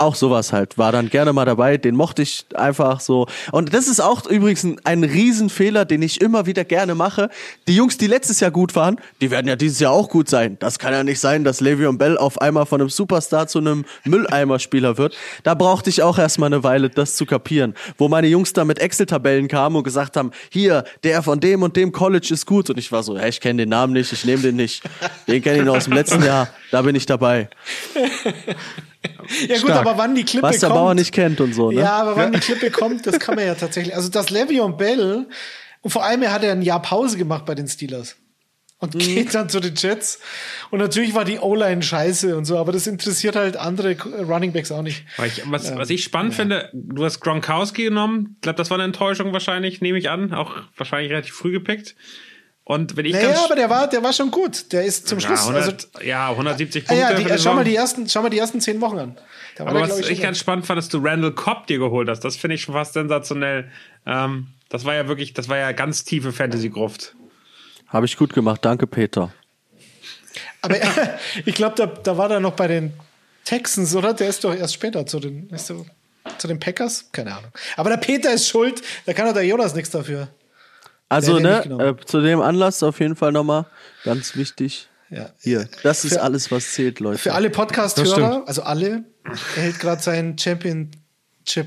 auch 0.00 0.14
sowas 0.14 0.52
halt. 0.52 0.78
War 0.78 0.92
dann 0.92 1.10
gerne 1.10 1.32
mal 1.32 1.44
dabei. 1.44 1.76
Den 1.76 1.96
mochte 1.96 2.22
ich 2.22 2.46
einfach 2.54 3.00
so. 3.00 3.26
Und 3.52 3.74
das 3.74 3.88
ist 3.88 4.00
auch 4.00 4.26
übrigens 4.26 4.64
ein, 4.64 4.80
ein 4.84 5.04
Riesenfehler, 5.04 5.84
den 5.84 6.02
ich 6.02 6.20
immer 6.20 6.46
wieder 6.46 6.64
gerne 6.64 6.94
mache. 6.94 7.30
Die 7.68 7.76
Jungs, 7.76 7.98
die 7.98 8.06
letztes 8.06 8.40
Jahr 8.40 8.50
gut 8.50 8.74
waren, 8.74 9.00
die 9.20 9.30
werden 9.30 9.46
ja 9.46 9.56
dieses 9.56 9.80
Jahr 9.80 9.92
auch 9.92 10.08
gut 10.08 10.28
sein. 10.28 10.56
Das 10.60 10.78
kann 10.78 10.92
ja 10.92 11.04
nicht 11.04 11.20
sein, 11.20 11.44
dass 11.44 11.60
Le'Veon 11.60 11.98
Bell 11.98 12.16
auf 12.16 12.40
einmal 12.40 12.66
von 12.66 12.80
einem 12.80 12.90
Superstar 12.90 13.46
zu 13.46 13.58
einem 13.58 13.84
Mülleimer-Spieler 14.04 14.98
wird. 14.98 15.16
Da 15.42 15.54
brauchte 15.54 15.90
ich 15.90 16.02
auch 16.02 16.18
erstmal 16.18 16.48
eine 16.48 16.62
Weile, 16.64 16.90
das 16.90 17.16
zu 17.16 17.26
kapieren. 17.26 17.74
Wo 17.98 18.08
meine 18.08 18.26
Jungs 18.26 18.52
da 18.52 18.64
mit 18.64 18.78
Excel-Tabellen 18.78 19.48
kamen 19.48 19.76
und 19.76 19.84
gesagt 19.84 20.16
haben, 20.16 20.30
hier, 20.50 20.84
der 21.04 21.22
von 21.22 21.40
dem 21.40 21.62
und 21.62 21.76
dem 21.76 21.92
College 21.92 22.28
ist 22.32 22.46
gut. 22.46 22.70
Und 22.70 22.78
ich 22.78 22.90
war 22.90 23.02
so, 23.02 23.16
ja, 23.16 23.26
ich 23.26 23.40
kenne 23.40 23.62
den 23.62 23.68
Namen 23.68 23.92
nicht, 23.92 24.12
ich 24.12 24.24
nehme 24.24 24.42
den 24.42 24.56
nicht. 24.56 24.82
Den 25.28 25.42
kenne 25.42 25.58
ich 25.58 25.64
noch 25.64 25.76
aus 25.76 25.84
dem 25.84 25.92
letzten 25.92 26.22
Jahr. 26.24 26.48
Da 26.70 26.82
bin 26.82 26.94
ich 26.94 27.06
dabei. 27.06 27.48
Ja 29.48 29.56
gut, 29.56 29.70
Stark. 29.70 29.86
aber 29.86 29.96
wann 29.98 30.14
die 30.14 30.24
Klippe 30.24 30.46
Was 30.48 30.58
der 30.58 30.68
kommt. 30.68 30.80
Bauer 30.80 30.94
nicht 30.94 31.12
kennt 31.12 31.40
und 31.40 31.54
so, 31.54 31.70
ne? 31.70 31.80
Ja, 31.80 31.92
aber 32.02 32.16
wann 32.16 32.32
die 32.32 32.40
Klippe 32.40 32.70
kommt, 32.70 33.06
das 33.06 33.18
kann 33.18 33.36
man 33.36 33.46
ja 33.46 33.54
tatsächlich. 33.54 33.94
Also 33.94 34.08
das 34.10 34.28
Le'Veon 34.28 34.76
Bell 34.76 35.26
und 35.82 35.90
vor 35.90 36.04
allem 36.04 36.22
er 36.22 36.32
hat 36.32 36.42
ja 36.42 36.52
ein 36.52 36.62
Jahr 36.62 36.82
Pause 36.82 37.16
gemacht 37.16 37.44
bei 37.46 37.54
den 37.54 37.66
Steelers 37.68 38.16
und 38.78 38.94
Mhm. 38.94 38.98
geht 38.98 39.34
dann 39.34 39.48
zu 39.48 39.60
den 39.60 39.74
Jets. 39.74 40.18
Und 40.70 40.80
natürlich 40.80 41.14
war 41.14 41.24
die 41.24 41.38
O-Line 41.38 41.82
scheiße 41.82 42.36
und 42.36 42.44
so, 42.44 42.58
aber 42.58 42.72
das 42.72 42.86
interessiert 42.86 43.36
halt 43.36 43.56
andere 43.56 43.96
Running 44.02 44.52
Backs 44.52 44.72
auch 44.72 44.82
nicht. 44.82 45.04
Weil 45.16 45.28
ich, 45.28 45.42
was, 45.50 45.74
was 45.76 45.88
ich 45.90 46.02
spannend 46.04 46.34
finde, 46.34 46.68
du 46.72 47.04
hast 47.04 47.20
Gronkowski 47.20 47.84
genommen. 47.84 48.32
Ich 48.36 48.40
glaube, 48.42 48.56
das 48.56 48.70
war 48.70 48.76
eine 48.76 48.84
Enttäuschung 48.84 49.32
wahrscheinlich, 49.32 49.80
nehme 49.80 49.98
ich 49.98 50.10
an. 50.10 50.34
Auch 50.34 50.56
wahrscheinlich 50.76 51.10
relativ 51.10 51.34
früh 51.34 51.52
gepickt. 51.52 51.94
Und 52.70 52.96
wenn 52.96 53.04
ich 53.04 53.14
Naja, 53.14 53.44
aber 53.44 53.56
der 53.56 53.68
war, 53.68 53.88
der 53.88 54.00
war 54.00 54.12
schon 54.12 54.30
gut. 54.30 54.70
Der 54.70 54.84
ist 54.84 55.08
zum 55.08 55.18
ja, 55.18 55.26
Schluss. 55.26 55.40
100, 55.40 55.64
Also, 55.64 56.06
ja, 56.06 56.30
170 56.30 56.84
ah, 56.84 56.86
Punkte. 56.86 57.02
ja, 57.02 57.16
für 57.16 57.24
die, 57.24 57.42
schau, 57.42 57.54
mal 57.54 57.64
die 57.64 57.74
ersten, 57.74 58.08
schau 58.08 58.22
mal 58.22 58.30
die 58.30 58.38
ersten 58.38 58.60
zehn 58.60 58.80
Wochen 58.80 58.96
an. 58.96 59.18
Da 59.56 59.64
war 59.64 59.72
Aber 59.72 59.80
der, 59.80 59.90
was 59.90 59.98
ich 59.98 60.06
schon 60.06 60.22
ganz 60.22 60.38
spannend 60.38 60.66
fand, 60.66 60.78
dass 60.78 60.88
du 60.88 60.98
Randall 60.98 61.32
Cobb 61.32 61.66
dir 61.66 61.80
geholt 61.80 62.08
hast. 62.08 62.20
Das 62.20 62.36
finde 62.36 62.54
ich 62.54 62.62
schon 62.62 62.74
fast 62.74 62.92
sensationell. 62.92 63.68
Ähm, 64.06 64.46
das 64.68 64.84
war 64.84 64.94
ja 64.94 65.08
wirklich, 65.08 65.34
das 65.34 65.48
war 65.48 65.56
ja 65.56 65.72
ganz 65.72 66.04
tiefe 66.04 66.30
Fantasy-Gruft. 66.30 67.16
Habe 67.88 68.06
ich 68.06 68.16
gut 68.16 68.34
gemacht. 68.34 68.64
Danke, 68.64 68.86
Peter. 68.86 69.32
Aber 70.62 70.76
ich 71.44 71.56
glaube, 71.56 71.74
da, 71.74 71.86
da 71.86 72.16
war 72.16 72.30
er 72.30 72.38
noch 72.38 72.52
bei 72.52 72.68
den 72.68 72.92
Texans, 73.46 73.96
oder? 73.96 74.14
Der 74.14 74.28
ist 74.28 74.44
doch 74.44 74.54
erst 74.54 74.74
später 74.74 75.04
zu 75.06 75.18
den, 75.18 75.50
ist 75.50 75.68
du, 75.70 75.86
zu 76.38 76.46
den 76.46 76.60
Packers? 76.60 77.08
Keine 77.10 77.34
Ahnung. 77.34 77.50
Aber 77.76 77.90
der 77.90 77.96
Peter 77.96 78.32
ist 78.32 78.46
schuld, 78.46 78.80
da 79.06 79.12
kann 79.12 79.26
doch 79.26 79.34
der 79.34 79.44
Jonas 79.44 79.74
nichts 79.74 79.90
dafür. 79.90 80.28
Also, 81.10 81.38
ne, 81.40 81.64
äh, 81.64 82.04
zu 82.06 82.20
dem 82.22 82.40
Anlass 82.40 82.82
auf 82.82 82.98
jeden 83.00 83.16
Fall 83.16 83.32
nochmal 83.32 83.66
ganz 84.04 84.36
wichtig. 84.36 84.88
Ja. 85.10 85.28
Hier, 85.40 85.68
das 85.82 86.04
ist 86.04 86.14
Für- 86.14 86.22
alles, 86.22 86.50
was 86.52 86.72
zählt, 86.72 87.00
Leute. 87.00 87.18
Für 87.18 87.34
alle 87.34 87.50
Podcast-Hörer, 87.50 88.44
also 88.46 88.62
alle, 88.62 89.02
er 89.56 89.62
hält 89.62 89.80
gerade 89.80 90.00
seinen 90.00 90.38
Championship 90.38 91.66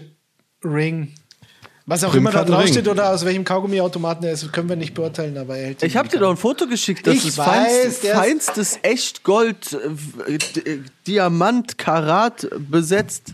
Ring 0.63 1.13
Was 1.85 2.05
auch 2.05 2.11
Prim 2.11 2.19
immer 2.21 2.31
da 2.31 2.45
draufsteht 2.45 2.87
oder 2.87 3.09
aus 3.09 3.25
welchem 3.25 3.43
Kaugummiautomaten 3.43 4.23
er 4.25 4.31
ist, 4.31 4.49
können 4.53 4.69
wir 4.69 4.77
nicht 4.77 4.93
beurteilen, 4.93 5.37
aber 5.37 5.57
er 5.57 5.65
hält 5.67 5.83
Ich 5.83 5.97
habe 5.97 6.07
dir 6.07 6.19
doch 6.19 6.29
ein 6.29 6.37
Foto 6.37 6.65
geschickt. 6.65 7.05
Das 7.05 7.15
Ich 7.15 7.27
ist 7.27 7.37
weiß, 7.37 7.85
ist- 7.85 8.07
feinstes 8.07 8.79
Echtgold, 8.81 9.73
äh, 9.73 10.35
äh, 10.35 10.79
Diamant, 11.05 11.77
Karat 11.77 12.47
besetzt. 12.57 13.33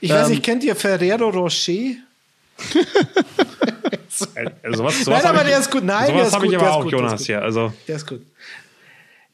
Ich 0.00 0.08
weiß 0.10 0.24
Ähm, 0.28 0.30
nicht, 0.32 0.42
kennt 0.42 0.64
ihr 0.64 0.74
Ferrero 0.74 1.28
Rocher? 1.28 1.96
Äh, 4.34 4.74
sowas, 4.74 5.04
sowas 5.04 5.22
Nein, 5.22 5.32
aber 5.32 5.42
ich, 5.42 5.48
der 5.48 5.58
ist 5.58 5.70
gut. 5.70 5.84
Nein, 5.84 6.06
der 6.06 6.14
sowas 6.14 6.28
ist 6.28 6.34
habe 6.34 6.46
ich 6.46 6.52
gut, 6.52 6.60
aber 6.60 6.64
der 6.64 6.70
ist 6.70 6.76
auch, 6.76 6.82
gut, 6.82 6.92
der 6.92 6.98
Jonas, 7.00 7.26
hier. 7.26 7.42
Also, 7.42 7.72
Der 7.88 7.96
ist 7.96 8.06
gut. 8.06 8.20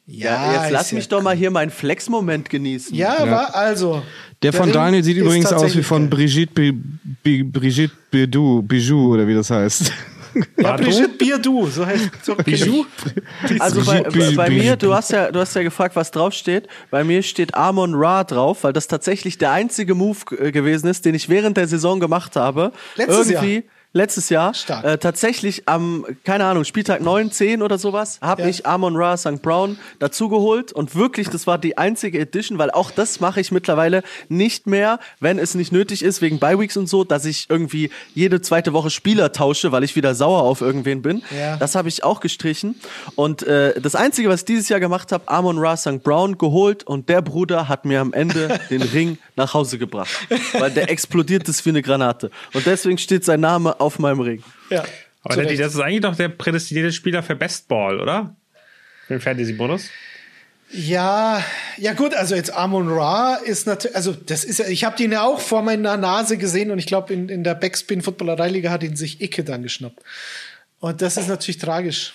Ja, 0.07 0.63
jetzt 0.63 0.73
lass 0.73 0.83
ist 0.87 0.91
ja 0.91 0.97
mich 0.97 1.09
doch 1.09 1.23
mal 1.23 1.37
hier 1.37 1.51
meinen 1.51 1.71
Flex-Moment 1.71 2.51
genießen. 2.51 2.97
Ja, 2.97 3.31
war 3.31 3.55
also. 3.55 4.03
Der 4.43 4.53
von 4.53 4.65
Ring 4.65 4.73
Daniel 4.73 5.05
sieht 5.05 5.17
übrigens 5.17 5.53
aus 5.53 5.77
wie 5.77 5.83
von. 5.83 6.11
Brigitte, 6.11 6.53
Bi, 6.53 6.73
Bi, 7.23 7.43
Brigitte 7.45 7.95
Bijou, 8.11 8.63
Bijou 8.63 9.15
oder 9.15 9.27
wie 9.27 9.35
das 9.35 9.51
heißt. 9.51 9.93
Ja, 10.59 10.77
Brigitte 10.77 11.09
Bierdou, 11.09 11.67
so 11.67 11.85
heißt 11.85 12.11
so 12.23 12.35
Bijou. 12.37 12.87
Also 13.59 13.85
bei, 13.85 14.03
bei, 14.37 14.51
mir, 14.51 14.77
du 14.77 14.95
hast 14.95 15.11
ja, 15.11 15.31
du 15.31 15.41
hast 15.41 15.55
ja 15.55 15.63
gefragt, 15.63 15.97
was 15.97 16.11
draufsteht. 16.11 16.69
Bei 16.91 17.03
mir 17.05 17.23
steht 17.23 17.55
Amon 17.55 17.95
Ra 17.95 18.25
drauf, 18.25 18.65
weil 18.65 18.73
das 18.73 18.87
tatsächlich 18.87 19.39
der 19.39 19.53
einzige 19.53 19.95
Move 19.95 20.19
äh, 20.39 20.53
gewesen 20.53 20.89
ist, 20.89 21.05
den 21.05 21.15
ich 21.15 21.29
während 21.29 21.57
der 21.57 21.67
Saison 21.69 22.01
gemacht 22.01 22.37
habe. 22.37 22.73
Letztes 22.97 23.31
Irgendwie, 23.31 23.55
Jahr? 23.55 23.63
Letztes 23.93 24.29
Jahr. 24.29 24.53
Äh, 24.85 24.99
tatsächlich 24.99 25.69
am, 25.69 26.07
keine 26.25 26.45
Ahnung, 26.45 26.63
Spieltag 26.65 27.01
9, 27.01 27.33
10 27.33 27.61
oder 27.61 27.77
sowas, 27.77 28.19
habe 28.23 28.43
Ja. 28.43 28.49
ich 28.49 28.65
Amon 28.65 28.95
Ra 28.97 29.17
St. 29.17 29.43
Brown 29.43 29.79
dazugeholt. 29.99 30.73
Und 30.73 30.95
wirklich, 30.95 31.29
das 31.29 31.49
war 31.49 31.59
die 31.59 31.77
einzige 31.77 32.21
Edition, 32.21 32.59
weil 32.59 32.71
auch 32.71 32.93
das 32.93 33.19
mache 33.19 33.41
ich 33.41 33.51
mittlerweile 33.51 34.05
nicht 34.29 34.69
mehr, 34.69 35.01
wenn 35.19 35.41
es 35.41 35.57
nicht 35.57 35.73
nötig 35.73 36.03
ist, 36.05 36.23
wegen 36.23 36.39
Bi-Weeks 36.39 36.77
und 36.77 36.89
so, 36.89 37.03
dass 37.03 37.25
ich 37.25 37.47
irgendwie 37.49 37.91
jede 38.15 38.41
zweite 38.41 38.73
Woche 38.73 38.91
Spieler 38.91 39.33
tausche, 39.33 39.73
weil 39.73 39.83
ich 39.83 39.97
wieder 39.97 40.15
sauer 40.15 40.43
auf 40.45 40.61
irgendwen 40.61 41.03
bin. 41.03 41.23
Ja. 41.37 41.57
Das 41.57 41.75
habe 41.75 41.89
ich 41.89 42.05
auch 42.05 42.21
gestrichen. 42.21 42.77
Und 43.17 43.43
äh, 43.43 43.81
das 43.81 43.97
Einzige, 43.97 44.29
was 44.29 44.41
ich 44.43 44.47
dieses 44.47 44.69
Jahr 44.69 44.79
gemacht 44.79 45.11
habe, 45.11 45.25
Amon 45.29 45.59
Ra 45.59 45.77
St. 45.77 46.03
Brown 46.05 46.39
geholt 46.39 46.85
und 46.85 47.09
der 47.09 47.23
Bruder 47.23 47.69
hat 47.69 47.85
mir 47.85 48.01
am 48.01 48.13
Ende 48.13 48.61
den 48.71 48.83
Ring 48.83 49.19
nach 49.35 49.53
Hause 49.53 49.79
gebracht. 49.79 50.11
Weil 50.53 50.71
der 50.71 50.91
explodiert 50.91 51.49
ist 51.49 51.65
wie 51.67 51.71
eine 51.71 51.83
Granate. 51.83 52.31
Und 52.55 52.67
deswegen 52.67 52.97
steht 52.99 53.25
sein 53.25 53.41
Name 53.41 53.80
auf 53.81 53.99
meinem 53.99 54.21
Ring. 54.21 54.43
Ja, 54.71 54.85
aber 55.23 55.37
Daddy, 55.37 55.57
das 55.57 55.75
ist 55.75 55.81
eigentlich 55.81 56.01
doch 56.01 56.17
der 56.17 56.29
prädestinierte 56.29 56.93
Spieler 56.93 57.23
für 57.23 57.37
Best 57.37 57.69
Ball, 57.69 58.01
oder? 58.01 58.37
Für 59.07 59.15
den 59.15 59.21
Fantasy-Bonus. 59.21 59.89
Ja, 60.73 61.45
ja 61.79 61.95
gut, 61.95 62.15
also 62.15 62.37
jetzt 62.37 62.53
Amon 62.53 62.89
Ra 62.89 63.35
ist 63.35 63.67
natürlich, 63.67 63.97
also 63.97 64.13
das 64.13 64.45
ist 64.45 64.61
ja, 64.61 64.69
ich 64.69 64.85
habe 64.85 64.97
den 64.97 65.11
ja 65.11 65.25
auch 65.25 65.41
vor 65.41 65.63
meiner 65.63 65.97
Nase 65.97 66.39
gesehen 66.39 66.71
und 66.71 66.79
ich 66.79 66.87
glaube 66.87 67.13
in, 67.13 67.29
in 67.29 67.43
der 67.43 67.57
Backspin 67.57 68.03
Footballerei-Liga 68.03 68.71
hat 68.71 68.85
ihn 68.85 68.95
sich 68.95 69.21
Icke 69.21 69.43
dann 69.43 69.65
geschnappt. 69.65 70.01
Und 70.79 71.03
das 71.03 71.17
ist 71.17 71.29
natürlich 71.29 71.59
tragisch, 71.59 72.15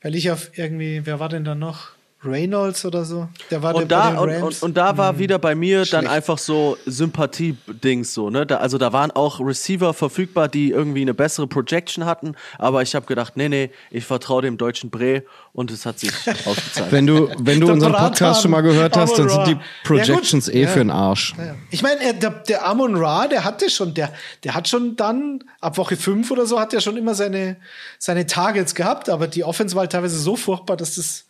weil 0.00 0.14
ich 0.14 0.30
auf 0.30 0.56
irgendwie, 0.56 1.04
wer 1.04 1.18
war 1.18 1.28
denn 1.28 1.44
da 1.44 1.56
noch? 1.56 1.90
Reynolds 2.24 2.84
oder 2.84 3.04
so? 3.04 3.28
Der 3.50 3.62
war 3.62 3.74
Und 3.74 3.90
der 3.90 3.96
bei 3.96 4.02
da, 4.04 4.10
den 4.10 4.18
und, 4.18 4.30
Rams. 4.30 4.62
und, 4.62 4.68
und 4.70 4.76
da 4.76 4.96
war 4.96 5.18
wieder 5.18 5.38
bei 5.38 5.54
mir 5.54 5.78
dann 5.78 5.86
Schlecht. 6.02 6.08
einfach 6.08 6.38
so 6.38 6.76
Sympathie-Dings 6.86 8.14
so, 8.14 8.30
ne? 8.30 8.46
Da, 8.46 8.56
also 8.58 8.78
da 8.78 8.92
waren 8.92 9.10
auch 9.10 9.40
Receiver 9.40 9.94
verfügbar, 9.94 10.48
die 10.48 10.70
irgendwie 10.70 11.02
eine 11.02 11.14
bessere 11.14 11.46
Projection 11.46 12.04
hatten, 12.04 12.34
aber 12.58 12.82
ich 12.82 12.94
habe 12.94 13.06
gedacht, 13.06 13.36
nee, 13.36 13.48
nee, 13.48 13.70
ich 13.90 14.04
vertraue 14.04 14.42
dem 14.42 14.58
deutschen 14.58 14.90
Bre 14.90 15.22
und 15.52 15.70
es 15.70 15.86
hat 15.86 15.98
sich 15.98 16.10
ausgezahlt. 16.46 16.90
Wenn 16.92 17.06
du, 17.06 17.28
wenn 17.38 17.60
du 17.60 17.70
unseren 17.72 17.92
Podcast 17.92 18.42
schon 18.42 18.50
mal 18.50 18.58
haben. 18.58 18.64
gehört 18.68 18.96
hast, 18.96 19.18
dann 19.18 19.28
sind 19.28 19.46
die. 19.46 19.56
Projections 19.84 20.46
Ja, 20.46 20.52
eh 20.54 20.62
Ja. 20.62 20.68
für 20.68 20.78
den 20.78 20.90
Arsch. 20.90 21.34
Ja. 21.38 21.54
Ich 21.70 21.82
meine, 21.82 22.00
er- 22.02 22.12
der, 22.12 22.30
der 22.30 22.66
Amon 22.66 22.96
Ra, 22.96 23.26
der 23.28 23.44
hatte 23.44 23.68
schon, 23.70 23.94
der, 23.94 24.12
der 24.44 24.54
hat 24.54 24.68
schon 24.68 24.96
dann, 24.96 25.44
ab 25.60 25.76
Woche 25.78 25.96
5 25.96 26.30
oder 26.30 26.46
so, 26.46 26.58
hat 26.60 26.72
er 26.74 26.80
schon 26.80 26.96
immer 26.96 27.14
seine, 27.14 27.56
seine 27.98 28.26
Targets 28.26 28.74
gehabt, 28.74 29.08
aber 29.08 29.26
die 29.28 29.44
Offense 29.44 29.74
war 29.74 29.80
halt 29.82 29.92
teilweise 29.92 30.18
so 30.18 30.36
furchtbar, 30.36 30.76
dass 30.76 30.94
das 30.96 31.24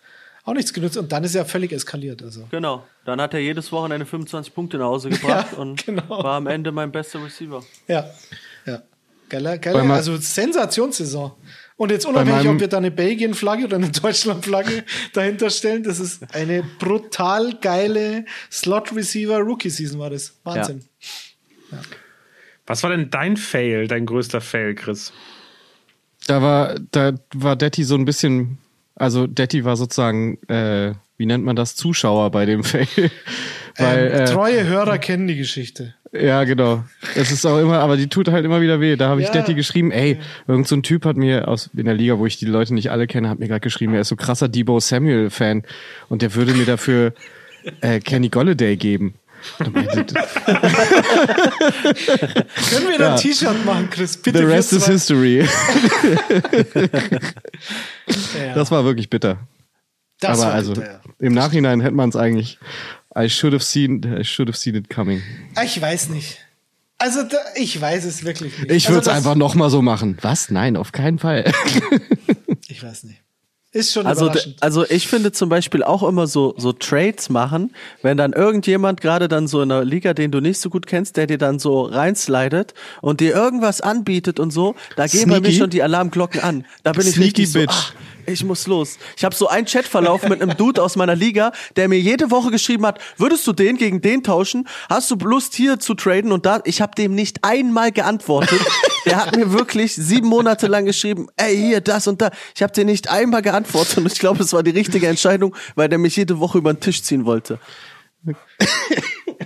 auch 0.44 0.54
nichts 0.54 0.72
genutzt 0.72 0.96
und 0.96 1.12
dann 1.12 1.22
ist 1.24 1.34
er 1.34 1.44
völlig 1.44 1.72
eskaliert. 1.72 2.22
Also. 2.22 2.46
Genau. 2.50 2.84
Dann 3.04 3.20
hat 3.20 3.34
er 3.34 3.40
jedes 3.40 3.70
Wochenende 3.70 4.06
25 4.06 4.54
Punkte 4.54 4.78
nach 4.78 4.86
Hause 4.86 5.10
gebracht 5.10 5.52
Ja, 5.52 5.58
und 5.58 5.86
genau. 5.86 6.08
war 6.08 6.36
am 6.36 6.46
Ende 6.46 6.72
mein 6.72 6.90
bester 6.90 7.22
Receiver. 7.24 7.62
Ja. 7.86 8.10
Ja. 8.66 8.82
Geiler, 9.28 9.56
geiler, 9.56 9.82
also 9.94 10.16
Sensationssaison. 10.16 11.32
Und 11.76 11.90
jetzt 11.90 12.04
unabhängig, 12.04 12.46
ob 12.48 12.60
wir 12.60 12.68
da 12.68 12.76
eine 12.76 12.90
Belgien-Flagge 12.90 13.64
oder 13.64 13.76
eine 13.76 13.90
Deutschland-Flagge 13.90 14.84
dahinter 15.14 15.48
stellen, 15.48 15.82
das 15.82 16.00
ist 16.00 16.34
eine 16.34 16.62
brutal 16.78 17.54
geile 17.60 18.26
Slot-Receiver-Rookie-Season 18.50 19.98
war 19.98 20.10
das. 20.10 20.38
Wahnsinn. 20.44 20.84
Was 22.66 22.82
war 22.82 22.90
denn 22.90 23.10
dein 23.10 23.36
Fail, 23.36 23.88
dein 23.88 24.06
größter 24.06 24.40
Fail, 24.40 24.74
Chris? 24.74 25.12
Da 26.26 26.42
war, 26.42 26.76
da 26.90 27.14
war 27.34 27.56
Detti 27.56 27.84
so 27.84 27.94
ein 27.96 28.04
bisschen, 28.04 28.58
also 28.94 29.26
Detti 29.26 29.64
war 29.64 29.76
sozusagen, 29.76 30.38
äh, 30.48 30.92
wie 31.16 31.26
nennt 31.26 31.44
man 31.44 31.56
das, 31.56 31.76
Zuschauer 31.76 32.30
bei 32.30 32.46
dem 32.46 32.64
Fail. 32.64 32.86
Weil, 33.76 34.06
ähm, 34.12 34.20
äh, 34.20 34.24
treue 34.26 34.66
Hörer 34.66 34.98
kennen 34.98 35.26
die 35.26 35.36
Geschichte. 35.36 35.94
Ja, 36.12 36.44
genau. 36.44 36.84
Es 37.16 37.32
ist 37.32 37.46
auch 37.46 37.58
immer, 37.58 37.78
aber 37.78 37.96
die 37.96 38.08
tut 38.08 38.28
halt 38.28 38.44
immer 38.44 38.60
wieder 38.60 38.80
weh. 38.80 38.96
Da 38.96 39.08
habe 39.08 39.22
ich 39.22 39.28
Ja. 39.28 39.32
Detti 39.32 39.54
geschrieben, 39.54 39.90
ey, 39.90 40.18
irgend 40.46 40.68
so 40.68 40.76
ein 40.76 40.82
Typ 40.82 41.06
hat 41.06 41.16
mir 41.16 41.48
aus 41.48 41.70
in 41.74 41.86
der 41.86 41.94
Liga, 41.94 42.18
wo 42.18 42.26
ich 42.26 42.36
die 42.36 42.44
Leute 42.44 42.74
nicht 42.74 42.90
alle 42.90 43.06
kenne, 43.06 43.30
hat 43.30 43.38
mir 43.38 43.48
gerade 43.48 43.60
geschrieben, 43.60 43.94
er 43.94 44.02
ist 44.02 44.08
so 44.08 44.16
krasser 44.16 44.48
Debo 44.48 44.78
Samuel 44.78 45.30
Fan 45.30 45.62
und 46.10 46.20
der 46.20 46.34
würde 46.34 46.52
mir 46.52 46.66
dafür 46.66 47.14
äh, 47.80 48.00
Kenny 48.00 48.28
Golladay 48.28 48.76
geben. 48.76 49.14
Können 52.70 52.88
wir 52.88 52.98
da 52.98 53.14
ein 53.14 53.20
T-Shirt 53.20 53.64
machen, 53.64 53.90
Chris? 53.90 54.16
Bitte. 54.16 54.38
The 54.38 54.44
rest 54.44 54.72
is 54.72 54.86
history. 54.86 55.46
Ja. 58.36 58.54
Das 58.54 58.70
war 58.70 58.84
wirklich 58.84 59.08
bitter. 59.08 59.38
Das 60.20 60.38
aber 60.38 60.48
war 60.48 60.54
also 60.54 60.74
bitter, 60.74 60.92
ja. 60.92 61.00
im 61.20 61.32
Nachhinein 61.34 61.80
hätte 61.80 61.94
man 61.94 62.08
es 62.08 62.16
eigentlich. 62.16 62.58
I 63.16 63.28
should 63.28 63.52
have 63.54 63.62
seen, 63.64 64.02
I 64.18 64.24
should 64.24 64.48
have 64.48 64.56
seen 64.58 64.74
it 64.74 64.90
coming. 64.90 65.22
Ich 65.62 65.80
weiß 65.80 66.08
nicht. 66.08 66.38
Also, 66.98 67.22
da, 67.22 67.36
ich 67.56 67.80
weiß 67.80 68.04
es 68.04 68.24
wirklich 68.24 68.58
nicht. 68.58 68.70
Ich 68.70 68.84
also, 68.86 68.90
würde 68.90 68.98
es 69.00 69.04
das- 69.06 69.16
einfach 69.16 69.34
noch 69.34 69.54
mal 69.54 69.70
so 69.70 69.82
machen. 69.82 70.18
Was? 70.20 70.50
Nein, 70.50 70.76
auf 70.76 70.92
keinen 70.92 71.18
Fall. 71.18 71.50
Ich 72.68 72.82
weiß 72.82 73.04
nicht. 73.04 73.21
Ist 73.74 73.94
schon 73.94 74.06
Also, 74.06 74.30
also 74.60 74.84
ich 74.90 75.08
finde 75.08 75.32
zum 75.32 75.48
Beispiel 75.48 75.82
auch 75.82 76.02
immer 76.02 76.26
so, 76.26 76.54
so 76.58 76.74
Trades 76.74 77.30
machen, 77.30 77.74
wenn 78.02 78.18
dann 78.18 78.34
irgendjemand 78.34 79.00
gerade 79.00 79.28
dann 79.28 79.46
so 79.46 79.62
in 79.62 79.72
einer 79.72 79.82
Liga, 79.82 80.12
den 80.12 80.30
du 80.30 80.40
nicht 80.40 80.60
so 80.60 80.68
gut 80.68 80.86
kennst, 80.86 81.16
der 81.16 81.26
dir 81.26 81.38
dann 81.38 81.58
so 81.58 81.82
reinslidet 81.82 82.74
und 83.00 83.20
dir 83.20 83.34
irgendwas 83.34 83.80
anbietet 83.80 84.38
und 84.38 84.52
so, 84.52 84.74
da 84.96 85.06
gehen 85.06 85.30
bei 85.30 85.40
mir 85.40 85.52
schon 85.52 85.70
die 85.70 85.82
Alarmglocken 85.82 86.42
an. 86.42 86.66
Da 86.82 86.92
bin 86.92 87.06
ich 87.06 87.14
Sneaky 87.14 87.42
richtig 87.42 87.52
so, 87.52 87.58
bitch. 87.60 87.70
ach, 87.72 87.94
ich 88.26 88.44
muss 88.44 88.66
los. 88.66 88.98
Ich 89.16 89.24
habe 89.24 89.34
so 89.34 89.48
einen 89.48 89.66
Chatverlauf 89.66 90.28
mit 90.28 90.42
einem 90.42 90.56
Dude 90.56 90.82
aus 90.82 90.96
meiner 90.96 91.14
Liga, 91.14 91.52
der 91.76 91.88
mir 91.88 92.00
jede 92.00 92.30
Woche 92.30 92.50
geschrieben 92.50 92.86
hat, 92.86 93.00
würdest 93.16 93.46
du 93.46 93.52
den 93.52 93.76
gegen 93.76 94.00
den 94.00 94.22
tauschen? 94.22 94.68
Hast 94.88 95.10
du 95.10 95.16
Lust 95.16 95.54
hier 95.54 95.78
zu 95.78 95.94
traden? 95.94 96.32
Und 96.32 96.46
da, 96.46 96.60
ich 96.64 96.80
habe 96.80 96.94
dem 96.96 97.14
nicht 97.14 97.44
einmal 97.44 97.92
geantwortet. 97.92 98.60
Der 99.04 99.16
hat 99.16 99.34
mir 99.36 99.52
wirklich 99.52 99.96
sieben 99.96 100.28
Monate 100.28 100.68
lang 100.68 100.84
geschrieben, 100.84 101.26
ey, 101.36 101.56
hier, 101.56 101.80
das 101.80 102.06
und 102.06 102.22
da. 102.22 102.30
Ich 102.54 102.62
habe 102.62 102.72
dir 102.72 102.84
nicht 102.84 103.10
einmal 103.10 103.42
geantwortet 103.42 103.98
und 103.98 104.06
ich 104.06 104.18
glaube, 104.20 104.44
es 104.44 104.52
war 104.52 104.62
die 104.62 104.70
richtige 104.70 105.08
Entscheidung, 105.08 105.56
weil 105.74 105.88
der 105.88 105.98
mich 105.98 106.14
jede 106.14 106.38
Woche 106.38 106.58
über 106.58 106.72
den 106.72 106.78
Tisch 106.78 107.02
ziehen 107.02 107.24
wollte. 107.24 107.58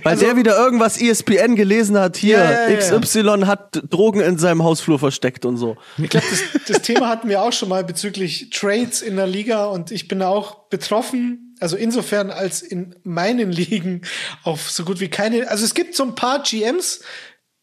Weil 0.03 0.17
der 0.17 0.35
wieder 0.35 0.57
irgendwas 0.57 1.01
ESPN 1.01 1.55
gelesen 1.55 1.97
hat, 1.97 2.17
hier, 2.17 2.37
Ja, 2.37 2.69
ja, 2.69 2.69
ja. 2.69 2.99
XY 2.99 3.43
hat 3.45 3.81
Drogen 3.89 4.21
in 4.21 4.37
seinem 4.37 4.63
Hausflur 4.63 4.99
versteckt 4.99 5.45
und 5.45 5.57
so. 5.57 5.75
Ich 5.97 6.09
glaube, 6.09 6.25
das, 6.29 6.41
das 6.67 6.81
Thema 6.81 7.09
hatten 7.09 7.29
wir 7.29 7.41
auch 7.41 7.53
schon 7.53 7.69
mal 7.69 7.83
bezüglich 7.83 8.49
Trades 8.51 9.01
in 9.01 9.15
der 9.15 9.27
Liga 9.27 9.65
und 9.65 9.91
ich 9.91 10.07
bin 10.07 10.21
auch 10.21 10.69
betroffen. 10.69 11.55
Also 11.59 11.75
insofern 11.75 12.29
als 12.29 12.61
in 12.61 12.95
meinen 13.03 13.51
Ligen 13.51 14.01
auf 14.43 14.69
so 14.69 14.85
gut 14.85 14.99
wie 14.99 15.09
keine. 15.09 15.49
Also 15.49 15.65
es 15.65 15.73
gibt 15.73 15.95
so 15.95 16.03
ein 16.03 16.15
paar 16.15 16.43
GMs 16.43 17.01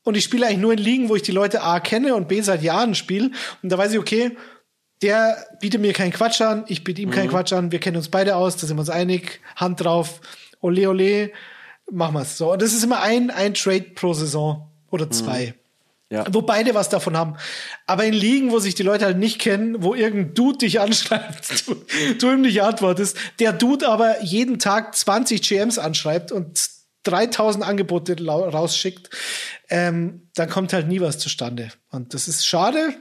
und 0.02 0.16
ich 0.16 0.24
spiele 0.24 0.46
eigentlich 0.46 0.58
nur 0.58 0.72
in 0.72 0.78
Ligen, 0.78 1.08
wo 1.08 1.16
ich 1.16 1.22
die 1.22 1.32
Leute 1.32 1.62
A 1.62 1.80
kenne 1.80 2.14
und 2.14 2.28
B 2.28 2.40
seit 2.40 2.62
Jahren 2.62 2.94
spiele. 2.94 3.30
Und 3.62 3.70
da 3.70 3.78
weiß 3.78 3.92
ich, 3.92 3.98
okay, 3.98 4.36
der 5.02 5.46
bietet 5.60 5.80
mir 5.80 5.92
keinen 5.92 6.12
Quatsch 6.12 6.40
an, 6.40 6.64
ich 6.68 6.82
biete 6.82 7.02
ihm 7.02 7.10
keinen 7.10 7.28
Quatsch 7.28 7.52
an, 7.52 7.72
wir 7.72 7.78
kennen 7.78 7.96
uns 7.96 8.08
beide 8.08 8.36
aus, 8.36 8.56
da 8.56 8.66
sind 8.66 8.76
wir 8.76 8.80
uns 8.80 8.90
einig, 8.90 9.40
Hand 9.56 9.84
drauf, 9.84 10.20
ole 10.64 10.88
ole, 10.88 11.30
machen 11.90 12.14
wir's. 12.14 12.38
So, 12.38 12.52
und 12.52 12.62
das 12.62 12.72
ist 12.72 12.82
immer 12.82 13.02
ein, 13.02 13.30
ein 13.30 13.54
Trade 13.54 13.86
pro 13.94 14.12
Saison 14.14 14.70
oder 14.90 15.10
zwei. 15.10 15.54
Ja. 16.10 16.24
Wo 16.30 16.42
beide 16.42 16.74
was 16.74 16.88
davon 16.90 17.16
haben. 17.16 17.36
Aber 17.86 18.04
in 18.04 18.12
Ligen, 18.14 18.52
wo 18.52 18.58
sich 18.58 18.74
die 18.74 18.82
Leute 18.82 19.04
halt 19.04 19.18
nicht 19.18 19.40
kennen, 19.40 19.82
wo 19.82 19.94
irgendein 19.94 20.34
Dude 20.34 20.58
dich 20.58 20.80
anschreibt, 20.80 21.66
du, 21.66 21.74
du 22.18 22.30
ihm 22.30 22.42
nicht 22.42 22.62
antwortest, 22.62 23.16
der 23.40 23.52
Dude 23.52 23.88
aber 23.88 24.22
jeden 24.22 24.58
Tag 24.58 24.94
20 24.94 25.42
GMs 25.42 25.78
anschreibt 25.78 26.30
und 26.30 26.70
3000 27.04 27.64
Angebote 27.64 28.16
rausschickt, 28.24 29.10
ähm, 29.68 30.28
dann 30.34 30.48
kommt 30.48 30.72
halt 30.72 30.88
nie 30.88 31.00
was 31.00 31.18
zustande. 31.18 31.70
Und 31.90 32.14
das 32.14 32.28
ist 32.28 32.46
schade, 32.46 32.94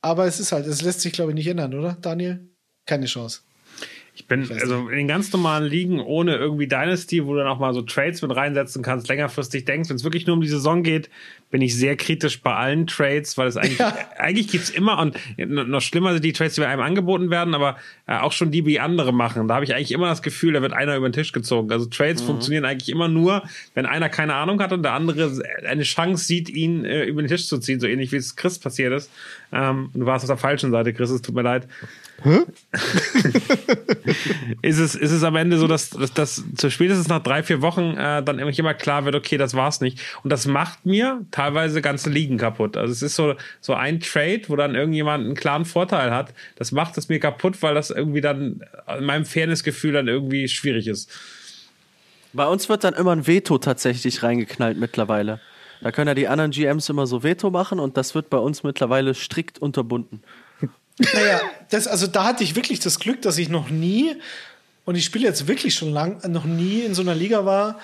aber 0.00 0.26
es 0.26 0.38
ist 0.38 0.52
halt, 0.52 0.66
es 0.66 0.82
lässt 0.82 1.00
sich, 1.00 1.12
glaube 1.12 1.32
ich, 1.32 1.34
nicht 1.34 1.46
ändern, 1.46 1.74
oder, 1.74 1.96
Daniel? 2.00 2.48
Keine 2.86 3.06
Chance. 3.06 3.40
Ich 4.14 4.26
bin 4.26 4.50
also 4.60 4.88
in 4.88 4.96
den 4.96 5.08
ganz 5.08 5.32
normalen 5.32 5.64
Ligen 5.64 6.00
ohne 6.00 6.36
irgendwie 6.36 6.66
Dynasty, 6.66 7.24
wo 7.24 7.32
du 7.32 7.38
dann 7.38 7.48
auch 7.48 7.58
mal 7.58 7.72
so 7.72 7.82
Trades 7.82 8.20
mit 8.22 8.34
reinsetzen 8.34 8.82
kannst, 8.82 9.08
längerfristig 9.08 9.64
denkst, 9.64 9.88
wenn 9.88 9.96
es 9.96 10.04
wirklich 10.04 10.26
nur 10.26 10.34
um 10.34 10.42
die 10.42 10.48
Saison 10.48 10.82
geht, 10.82 11.08
bin 11.50 11.62
ich 11.62 11.76
sehr 11.76 11.96
kritisch 11.96 12.42
bei 12.42 12.54
allen 12.54 12.86
Trades, 12.86 13.38
weil 13.38 13.48
es 13.48 13.56
eigentlich, 13.56 13.78
ja. 13.78 13.96
eigentlich 14.18 14.48
gibt's 14.48 14.70
immer 14.70 14.98
und 14.98 15.16
noch 15.36 15.80
schlimmer 15.80 16.12
sind 16.12 16.24
die 16.24 16.32
Trades, 16.32 16.54
die 16.54 16.60
bei 16.60 16.68
einem 16.68 16.82
angeboten 16.82 17.30
werden, 17.30 17.54
aber 17.54 17.76
äh, 18.06 18.18
auch 18.18 18.32
schon 18.32 18.50
die, 18.50 18.66
wie 18.66 18.78
andere 18.78 19.12
machen. 19.12 19.48
Da 19.48 19.54
habe 19.54 19.64
ich 19.64 19.74
eigentlich 19.74 19.92
immer 19.92 20.08
das 20.08 20.22
Gefühl, 20.22 20.52
da 20.52 20.62
wird 20.62 20.72
einer 20.72 20.96
über 20.96 21.08
den 21.08 21.12
Tisch 21.12 21.32
gezogen. 21.32 21.70
Also 21.72 21.86
Trades 21.86 22.22
mhm. 22.22 22.26
funktionieren 22.26 22.64
eigentlich 22.64 22.88
immer 22.88 23.08
nur, 23.08 23.42
wenn 23.74 23.86
einer 23.86 24.08
keine 24.08 24.34
Ahnung 24.34 24.60
hat 24.60 24.72
und 24.72 24.82
der 24.82 24.92
andere 24.92 25.40
eine 25.66 25.82
Chance 25.82 26.24
sieht, 26.24 26.48
ihn 26.48 26.84
äh, 26.84 27.04
über 27.04 27.22
den 27.22 27.28
Tisch 27.28 27.46
zu 27.46 27.58
ziehen, 27.58 27.80
so 27.80 27.86
ähnlich 27.86 28.12
wie 28.12 28.16
es 28.16 28.36
Chris 28.36 28.58
passiert 28.58 28.92
ist. 28.92 29.10
Ähm, 29.52 29.90
du 29.94 30.06
warst 30.06 30.24
auf 30.24 30.28
der 30.28 30.36
falschen 30.36 30.70
Seite, 30.70 30.92
Chris, 30.92 31.10
es 31.10 31.22
tut 31.22 31.34
mir 31.34 31.42
leid. 31.42 31.66
Hä? 32.22 32.40
ist, 34.62 34.78
es, 34.78 34.94
ist 34.94 35.10
es 35.10 35.22
am 35.22 35.36
Ende 35.36 35.58
so, 35.58 35.66
dass, 35.66 35.90
dass, 35.90 36.12
dass 36.12 36.44
zu 36.56 36.70
spätestens 36.70 37.08
nach 37.08 37.22
drei, 37.22 37.42
vier 37.42 37.62
Wochen 37.62 37.96
äh, 37.96 38.22
dann 38.22 38.38
irgendwie 38.38 38.60
immer 38.60 38.74
klar 38.74 39.04
wird, 39.04 39.14
okay, 39.14 39.38
das 39.38 39.54
war's 39.54 39.80
nicht. 39.80 40.00
Und 40.22 40.30
das 40.30 40.46
macht 40.46 40.84
mir 40.84 41.24
teilweise 41.30 41.80
ganze 41.80 42.10
Ligen 42.10 42.36
kaputt. 42.36 42.76
Also 42.76 42.92
es 42.92 43.02
ist 43.02 43.16
so, 43.16 43.34
so 43.60 43.74
ein 43.74 44.00
Trade, 44.00 44.42
wo 44.48 44.56
dann 44.56 44.74
irgendjemand 44.74 45.24
einen 45.24 45.34
klaren 45.34 45.64
Vorteil 45.64 46.10
hat. 46.10 46.34
Das 46.56 46.72
macht 46.72 46.98
es 46.98 47.08
mir 47.08 47.20
kaputt, 47.20 47.62
weil 47.62 47.74
das 47.74 47.90
irgendwie 47.90 48.20
dann 48.20 48.62
in 48.98 49.04
meinem 49.04 49.24
Fairnessgefühl 49.24 49.92
dann 49.92 50.08
irgendwie 50.08 50.48
schwierig 50.48 50.86
ist. 50.86 51.10
Bei 52.32 52.46
uns 52.46 52.68
wird 52.68 52.84
dann 52.84 52.94
immer 52.94 53.12
ein 53.12 53.26
Veto 53.26 53.58
tatsächlich 53.58 54.22
reingeknallt 54.22 54.78
mittlerweile. 54.78 55.40
Da 55.80 55.92
können 55.92 56.08
ja 56.08 56.14
die 56.14 56.28
anderen 56.28 56.50
GMs 56.50 56.88
immer 56.88 57.06
so 57.06 57.22
Veto 57.22 57.50
machen 57.50 57.80
und 57.80 57.96
das 57.96 58.14
wird 58.14 58.30
bei 58.30 58.36
uns 58.38 58.62
mittlerweile 58.62 59.14
strikt 59.14 59.58
unterbunden. 59.60 60.22
Naja, 61.14 61.40
das, 61.70 61.86
also 61.86 62.06
da 62.06 62.24
hatte 62.24 62.44
ich 62.44 62.56
wirklich 62.56 62.80
das 62.80 62.98
Glück, 62.98 63.22
dass 63.22 63.38
ich 63.38 63.48
noch 63.48 63.70
nie, 63.70 64.16
und 64.84 64.94
ich 64.94 65.04
spiele 65.04 65.26
jetzt 65.26 65.48
wirklich 65.48 65.74
schon 65.74 65.92
lang, 65.92 66.20
noch 66.30 66.44
nie 66.44 66.80
in 66.80 66.94
so 66.94 67.02
einer 67.02 67.14
Liga 67.14 67.44
war, 67.44 67.78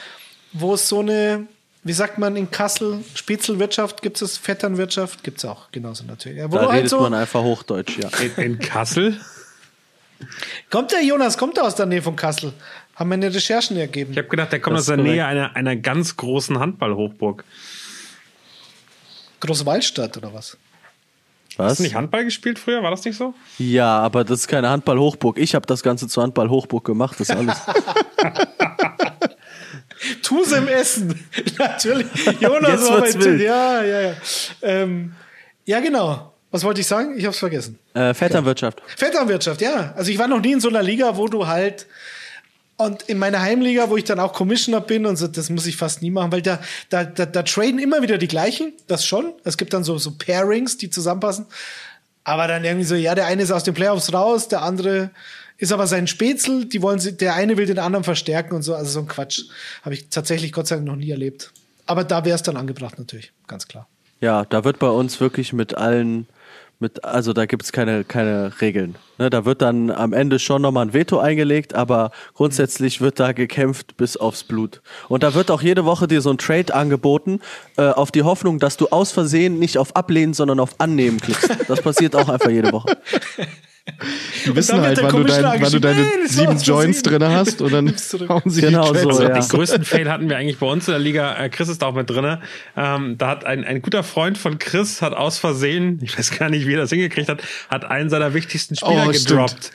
wo 0.52 0.74
es 0.74 0.88
so 0.88 1.00
eine, 1.00 1.46
wie 1.82 1.92
sagt 1.92 2.18
man 2.18 2.36
in 2.36 2.50
Kassel, 2.50 3.04
Spitzelwirtschaft, 3.14 4.02
gibt 4.02 4.20
es 4.20 4.38
Vetternwirtschaft, 4.38 5.22
gibt 5.22 5.38
es 5.38 5.44
auch 5.44 5.70
genauso 5.70 6.04
natürlich. 6.04 6.38
Ja, 6.38 6.48
da 6.48 6.58
redet 6.58 6.72
halt 6.72 6.90
so, 6.90 7.00
man 7.00 7.14
einfach 7.14 7.42
Hochdeutsch, 7.42 7.98
ja. 7.98 8.08
In, 8.36 8.42
in 8.42 8.58
Kassel? 8.58 9.20
Kommt 10.70 10.92
der 10.92 11.04
Jonas, 11.04 11.36
kommt 11.36 11.58
er 11.58 11.64
aus 11.64 11.74
der 11.74 11.86
Nähe 11.86 12.02
von 12.02 12.16
Kassel? 12.16 12.52
Haben 12.94 13.10
meine 13.10 13.32
Recherchen 13.32 13.76
ergeben. 13.76 14.12
Ich 14.12 14.18
habe 14.18 14.28
gedacht, 14.28 14.52
der 14.52 14.60
kommt 14.60 14.76
das 14.76 14.84
aus 14.84 14.86
der 14.86 14.96
Nähe 14.96 15.26
einer, 15.26 15.54
einer 15.54 15.76
ganz 15.76 16.16
großen 16.16 16.58
Handballhochburg. 16.58 17.44
Große 19.40 19.66
Waldstadt 19.66 20.16
oder 20.16 20.32
was? 20.32 20.56
Was? 21.56 21.72
Hast 21.72 21.78
du 21.78 21.82
nicht 21.84 21.94
Handball 21.94 22.24
gespielt 22.24 22.58
früher? 22.58 22.82
War 22.82 22.90
das 22.90 23.04
nicht 23.04 23.16
so? 23.16 23.34
Ja, 23.58 23.98
aber 23.98 24.24
das 24.24 24.40
ist 24.40 24.48
keine 24.48 24.68
Handball-Hochburg. 24.68 25.38
Ich 25.38 25.54
habe 25.54 25.66
das 25.66 25.82
Ganze 25.82 26.08
zur 26.08 26.22
Handball-Hochburg 26.22 26.84
gemacht, 26.84 27.18
das 27.18 27.30
ist 27.30 27.36
alles. 27.36 27.56
Tu's 30.22 30.52
im 30.52 30.68
Essen. 30.68 31.26
Natürlich. 31.58 32.06
Jonas 32.40 32.88
war 32.88 33.00
bei 33.00 33.14
wild. 33.14 33.40
Ja, 33.40 33.82
ja, 33.82 34.00
ja. 34.00 34.12
Ähm, 34.62 35.14
ja, 35.64 35.80
genau. 35.80 36.32
Was 36.50 36.64
wollte 36.64 36.80
ich 36.80 36.86
sagen? 36.86 37.18
Ich 37.18 37.26
hab's 37.26 37.38
vergessen. 37.38 37.78
Äh, 37.94 38.14
Vetternwirtschaft. 38.14 38.80
Vetternwirtschaft, 38.96 39.60
ja. 39.60 39.92
Also 39.96 40.10
ich 40.10 40.18
war 40.18 40.28
noch 40.28 40.40
nie 40.40 40.52
in 40.52 40.60
so 40.60 40.68
einer 40.68 40.82
Liga, 40.82 41.16
wo 41.16 41.28
du 41.28 41.46
halt 41.46 41.86
und 42.76 43.02
in 43.04 43.18
meiner 43.18 43.40
Heimliga, 43.40 43.88
wo 43.88 43.96
ich 43.96 44.04
dann 44.04 44.20
auch 44.20 44.32
Commissioner 44.32 44.80
bin 44.80 45.06
und 45.06 45.16
so, 45.16 45.26
das 45.26 45.48
muss 45.48 45.66
ich 45.66 45.76
fast 45.76 46.02
nie 46.02 46.10
machen, 46.10 46.30
weil 46.32 46.42
da, 46.42 46.60
da, 46.90 47.04
da, 47.04 47.24
da 47.24 47.42
traden 47.42 47.78
immer 47.78 48.02
wieder 48.02 48.18
die 48.18 48.28
gleichen, 48.28 48.72
das 48.86 49.06
schon. 49.06 49.32
Es 49.44 49.56
gibt 49.56 49.72
dann 49.72 49.82
so, 49.82 49.96
so 49.98 50.12
Pairings, 50.12 50.76
die 50.76 50.90
zusammenpassen. 50.90 51.46
Aber 52.24 52.48
dann 52.48 52.64
irgendwie 52.64 52.84
so, 52.84 52.94
ja, 52.94 53.14
der 53.14 53.26
eine 53.26 53.42
ist 53.42 53.50
aus 53.50 53.64
den 53.64 53.74
Playoffs 53.74 54.12
raus, 54.12 54.48
der 54.48 54.62
andere 54.62 55.10
ist 55.58 55.72
aber 55.72 55.86
sein 55.86 56.06
Spätzl, 56.06 56.66
die 56.66 56.82
wollen 56.82 56.98
sie, 56.98 57.16
der 57.16 57.34
eine 57.34 57.56
will 57.56 57.66
den 57.66 57.78
anderen 57.78 58.04
verstärken 58.04 58.54
und 58.54 58.62
so, 58.62 58.74
also 58.74 58.90
so 58.90 59.00
ein 59.00 59.06
Quatsch. 59.06 59.44
Habe 59.82 59.94
ich 59.94 60.08
tatsächlich 60.10 60.52
Gott 60.52 60.66
sei 60.66 60.76
Dank 60.76 60.86
noch 60.86 60.96
nie 60.96 61.10
erlebt. 61.10 61.52
Aber 61.86 62.04
da 62.04 62.24
wäre 62.24 62.34
es 62.34 62.42
dann 62.42 62.56
angebracht 62.56 62.98
natürlich, 62.98 63.32
ganz 63.46 63.68
klar. 63.68 63.88
Ja, 64.20 64.44
da 64.44 64.64
wird 64.64 64.78
bei 64.78 64.88
uns 64.88 65.20
wirklich 65.20 65.52
mit 65.52 65.76
allen 65.76 66.26
mit, 66.78 67.04
also 67.04 67.32
da 67.32 67.46
gibt's 67.46 67.72
keine, 67.72 68.04
keine 68.04 68.52
Regeln. 68.60 68.96
Ne, 69.18 69.30
da 69.30 69.44
wird 69.44 69.62
dann 69.62 69.90
am 69.90 70.12
Ende 70.12 70.38
schon 70.38 70.60
nochmal 70.60 70.86
ein 70.86 70.92
Veto 70.92 71.18
eingelegt, 71.18 71.74
aber 71.74 72.10
grundsätzlich 72.34 73.00
wird 73.00 73.18
da 73.18 73.32
gekämpft 73.32 73.96
bis 73.96 74.16
aufs 74.16 74.44
Blut. 74.44 74.82
Und 75.08 75.22
da 75.22 75.34
wird 75.34 75.50
auch 75.50 75.62
jede 75.62 75.84
Woche 75.86 76.06
dir 76.06 76.20
so 76.20 76.30
ein 76.30 76.38
Trade 76.38 76.74
angeboten, 76.74 77.40
äh, 77.78 77.88
auf 77.88 78.10
die 78.10 78.24
Hoffnung, 78.24 78.58
dass 78.58 78.76
du 78.76 78.88
aus 78.88 79.12
Versehen 79.12 79.58
nicht 79.58 79.78
auf 79.78 79.96
Ablehnen, 79.96 80.34
sondern 80.34 80.60
auf 80.60 80.74
Annehmen 80.78 81.18
klickst. 81.18 81.48
Das 81.68 81.80
passiert 81.80 82.14
auch 82.14 82.28
einfach 82.28 82.50
jede 82.50 82.72
Woche. 82.72 82.96
Die 84.44 84.54
wissen 84.54 84.80
halt, 84.80 85.00
wann 85.00 85.14
du, 85.14 85.24
dein, 85.24 85.44
wann 85.62 85.72
du 85.72 85.78
deine 85.78 86.00
nee, 86.00 86.26
sieben 86.26 86.58
Joints 86.58 87.02
drin 87.02 87.22
hast 87.22 87.62
und 87.62 87.72
dann 87.72 87.86
hauen 88.28 88.42
sie 88.46 88.60
genau 88.60 88.92
die 88.92 88.98
so, 88.98 89.22
ja. 89.22 89.28
Den 89.28 89.48
größten 89.48 89.84
Fail 89.84 90.10
hatten 90.10 90.28
wir 90.28 90.36
eigentlich 90.36 90.58
bei 90.58 90.66
uns 90.66 90.88
in 90.88 90.92
der 90.92 90.98
Liga. 90.98 91.36
Äh, 91.36 91.48
Chris 91.50 91.68
ist 91.68 91.84
auch 91.84 91.94
mit 91.94 92.10
drin. 92.10 92.38
Ähm, 92.76 93.16
da 93.16 93.28
hat 93.28 93.44
ein, 93.44 93.64
ein 93.64 93.82
guter 93.82 94.02
Freund 94.02 94.38
von 94.38 94.58
Chris 94.58 95.02
hat 95.02 95.12
aus 95.12 95.38
Versehen, 95.38 96.00
ich 96.02 96.18
weiß 96.18 96.36
gar 96.36 96.48
nicht, 96.48 96.66
wie 96.66 96.74
er 96.74 96.80
das 96.80 96.90
hingekriegt 96.90 97.28
hat, 97.28 97.42
hat 97.68 97.84
einen 97.84 98.10
seiner 98.10 98.34
wichtigsten 98.34 98.74
Spieler 98.74 99.06
oh, 99.06 99.10
gedroppt. 99.10 99.70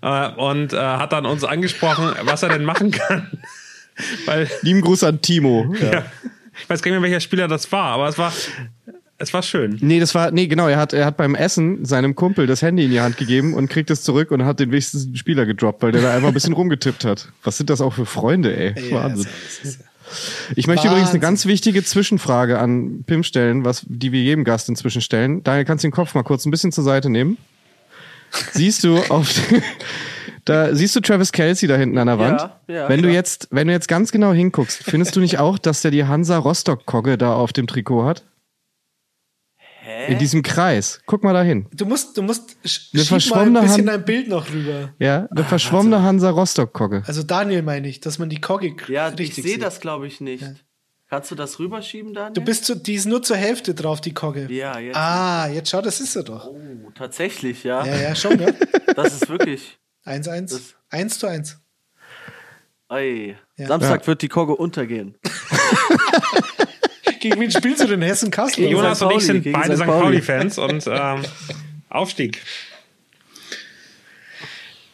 Äh, 0.00 0.28
und 0.30 0.72
äh, 0.72 0.76
hat 0.76 1.12
dann 1.12 1.26
uns 1.26 1.42
angesprochen, 1.42 2.12
was 2.22 2.44
er 2.44 2.50
denn 2.50 2.64
machen 2.64 2.90
kann. 2.92 3.30
Weil, 4.26 4.48
Lieben 4.62 4.80
Gruß 4.80 5.02
an 5.04 5.20
Timo. 5.22 5.74
Ja. 5.80 5.92
ja. 5.92 6.04
Ich 6.60 6.70
weiß 6.70 6.82
gar 6.82 6.90
nicht 6.90 7.00
mehr, 7.00 7.10
welcher 7.10 7.20
Spieler 7.20 7.48
das 7.48 7.70
war, 7.72 7.92
aber 7.92 8.08
es 8.08 8.16
war 8.16 8.32
es 9.18 9.32
war 9.32 9.42
schön. 9.42 9.78
Nee, 9.80 9.98
das 9.98 10.14
war, 10.14 10.30
nee, 10.30 10.46
genau, 10.46 10.68
er 10.68 10.76
hat, 10.76 10.92
er 10.92 11.06
hat 11.06 11.16
beim 11.16 11.34
Essen 11.34 11.84
seinem 11.86 12.14
Kumpel 12.14 12.46
das 12.46 12.60
Handy 12.60 12.84
in 12.84 12.90
die 12.90 13.00
Hand 13.00 13.16
gegeben 13.16 13.54
und 13.54 13.68
kriegt 13.70 13.90
es 13.90 14.02
zurück 14.02 14.30
und 14.30 14.44
hat 14.44 14.60
den 14.60 14.72
wichtigsten 14.72 15.16
Spieler 15.16 15.46
gedroppt, 15.46 15.82
weil 15.82 15.92
der 15.92 16.02
da 16.02 16.14
einfach 16.14 16.28
ein 16.28 16.34
bisschen 16.34 16.52
rumgetippt 16.52 17.04
hat. 17.04 17.28
Was 17.42 17.56
sind 17.56 17.70
das 17.70 17.80
auch 17.80 17.94
für 17.94 18.04
Freunde, 18.04 18.54
ey? 18.54 18.90
Ja, 18.90 19.04
Wahnsinn. 19.04 19.26
Ich 20.54 20.66
möchte 20.66 20.84
Wahnsinn. 20.84 20.90
übrigens 20.90 21.10
eine 21.10 21.20
ganz 21.20 21.46
wichtige 21.46 21.82
Zwischenfrage 21.82 22.58
an 22.58 23.04
Pim 23.06 23.22
stellen, 23.22 23.64
was, 23.64 23.84
die 23.88 24.12
wir 24.12 24.22
jedem 24.22 24.44
Gast 24.44 24.68
inzwischen 24.68 25.00
stellen. 25.00 25.42
Daniel, 25.42 25.64
kannst 25.64 25.82
du 25.82 25.88
den 25.88 25.92
Kopf 25.92 26.14
mal 26.14 26.22
kurz 26.22 26.44
ein 26.44 26.50
bisschen 26.50 26.70
zur 26.70 26.84
Seite 26.84 27.08
nehmen? 27.08 27.38
Siehst 28.52 28.84
du 28.84 28.98
auf, 29.08 29.34
da 30.44 30.74
siehst 30.74 30.94
du 30.94 31.00
Travis 31.00 31.32
Kelsey 31.32 31.68
da 31.68 31.76
hinten 31.76 31.96
an 31.96 32.06
der 32.06 32.18
Wand. 32.18 32.40
Ja, 32.40 32.74
ja, 32.74 32.88
wenn 32.90 33.02
du 33.02 33.10
jetzt, 33.10 33.48
wenn 33.50 33.66
du 33.66 33.72
jetzt 33.72 33.88
ganz 33.88 34.12
genau 34.12 34.32
hinguckst, 34.32 34.84
findest 34.84 35.16
du 35.16 35.20
nicht 35.20 35.38
auch, 35.38 35.58
dass 35.58 35.80
der 35.80 35.90
die 35.90 36.04
Hansa 36.04 36.36
Rostock 36.36 36.84
Kogge 36.84 37.16
da 37.16 37.32
auf 37.32 37.54
dem 37.54 37.66
Trikot 37.66 38.04
hat? 38.04 38.24
Hä? 40.06 40.12
In 40.12 40.18
diesem 40.18 40.42
Kreis. 40.42 41.00
Guck 41.06 41.24
mal 41.24 41.32
dahin. 41.32 41.66
Du 41.72 41.84
musst, 41.84 42.16
du 42.16 42.22
musst 42.22 42.56
eine 42.94 43.04
verschwommene 43.04 43.50
mal 43.50 43.60
ein 43.60 43.66
bisschen 43.66 43.88
Han 43.88 43.98
dein 43.98 44.04
Bild 44.04 44.28
noch 44.28 44.48
rüber. 44.50 44.94
Ja, 44.98 45.26
eine 45.30 45.40
ah, 45.40 45.44
verschwommene 45.44 45.96
also. 45.96 46.06
Hansa 46.06 46.30
Rostock 46.30 46.72
Kogge. 46.72 47.02
Also 47.06 47.22
Daniel 47.22 47.62
meine 47.62 47.88
ich, 47.88 48.00
dass 48.00 48.18
man 48.18 48.28
die 48.28 48.40
Kogge 48.40 48.74
Ja, 48.88 49.12
ich 49.16 49.34
sehe 49.34 49.58
das 49.58 49.80
glaube 49.80 50.06
ich 50.06 50.20
nicht. 50.20 50.42
Ja. 50.42 50.54
Kannst 51.08 51.30
du 51.30 51.36
das 51.36 51.60
rüberschieben, 51.60 52.14
Daniel? 52.14 52.34
Du 52.34 52.40
bist 52.40 52.64
zu, 52.64 52.74
die 52.74 52.94
ist 52.94 53.06
nur 53.06 53.22
zur 53.22 53.36
Hälfte 53.36 53.74
drauf, 53.74 54.00
die 54.00 54.12
Kogge. 54.12 54.48
Ja, 54.50 54.78
jetzt. 54.78 54.96
Ah, 54.96 55.48
jetzt 55.48 55.70
schau, 55.70 55.80
das 55.80 56.00
ist 56.00 56.12
sie 56.12 56.24
doch. 56.24 56.46
Oh, 56.46 56.90
tatsächlich, 56.96 57.62
ja. 57.62 57.84
Ja, 57.86 57.96
ja, 57.96 58.14
schon, 58.14 58.40
ja. 58.40 58.48
Das 58.96 59.14
ist 59.14 59.28
wirklich. 59.28 59.78
1-1. 60.04 60.74
1 60.90 61.18
zu 61.18 61.26
1. 61.26 61.60
Ey. 62.88 63.36
Ja. 63.56 63.66
Samstag 63.66 64.02
ja. 64.02 64.06
wird 64.06 64.22
die 64.22 64.28
Kogge 64.28 64.56
untergehen. 64.56 65.16
Gegen 67.20 67.40
wen 67.40 67.50
spielst 67.50 67.82
du 67.82 67.86
denn 67.88 68.02
Hessen 68.02 68.30
Kassel? 68.30 68.70
Jonas 68.70 69.02
und 69.02 69.12
ich 69.12 69.24
sind 69.24 69.50
beide 69.52 69.76
St. 69.76 69.84
Pauli-Fans 69.84 70.58
und 70.58 70.86
ähm, 70.90 71.22
Aufstieg. 71.88 72.40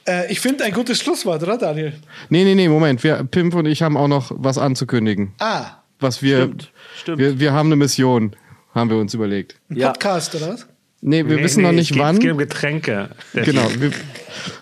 Äh, 0.06 0.32
ich 0.32 0.40
finde 0.40 0.64
ein 0.64 0.72
gutes 0.72 0.98
Schlusswort, 0.98 1.42
oder 1.42 1.58
Daniel? 1.58 1.92
Nee, 2.28 2.44
nee, 2.44 2.54
nee, 2.54 2.68
Moment. 2.68 3.02
Wir, 3.04 3.24
Pimp 3.24 3.54
und 3.54 3.66
ich 3.66 3.82
haben 3.82 3.96
auch 3.96 4.08
noch 4.08 4.32
was 4.34 4.58
anzukündigen. 4.58 5.32
Ah. 5.38 5.78
Was 6.00 6.22
wir, 6.22 6.42
stimmt, 6.42 6.72
stimmt. 7.00 7.18
Wir, 7.18 7.38
wir 7.38 7.52
haben 7.52 7.68
eine 7.68 7.76
Mission, 7.76 8.34
haben 8.74 8.90
wir 8.90 8.96
uns 8.96 9.14
überlegt. 9.14 9.56
Ein 9.70 9.78
Podcast, 9.78 10.34
oder 10.34 10.54
was? 10.54 10.66
Nee, 11.00 11.26
wir 11.26 11.36
nee, 11.36 11.42
wissen 11.42 11.62
nee, 11.62 11.68
noch 11.68 11.72
nicht 11.72 11.90
es 11.90 11.96
geht, 11.96 12.02
wann. 12.02 12.16
Es 12.16 12.20
geht 12.20 12.32
um 12.32 12.38
Getränke. 12.38 13.10
Genau. 13.32 13.68
Wir, 13.78 13.90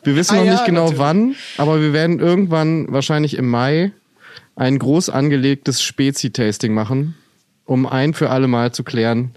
wir 0.05 0.17
wissen 0.17 0.37
ah, 0.37 0.45
noch 0.45 0.51
nicht 0.51 0.65
genau 0.65 0.91
natürlich. 0.91 0.99
wann, 0.99 1.37
aber 1.59 1.81
wir 1.81 1.93
werden 1.93 2.19
irgendwann 2.19 2.91
wahrscheinlich 2.93 3.37
im 3.37 3.49
Mai 3.49 3.93
ein 4.57 4.79
groß 4.79 5.11
angelegtes 5.11 5.83
Spezi-Tasting 5.83 6.75
machen 6.75 7.15
um 7.71 7.87
ein 7.87 8.15
für 8.15 8.31
alle 8.31 8.49
Mal 8.49 8.73
zu 8.73 8.83
klären, 8.83 9.31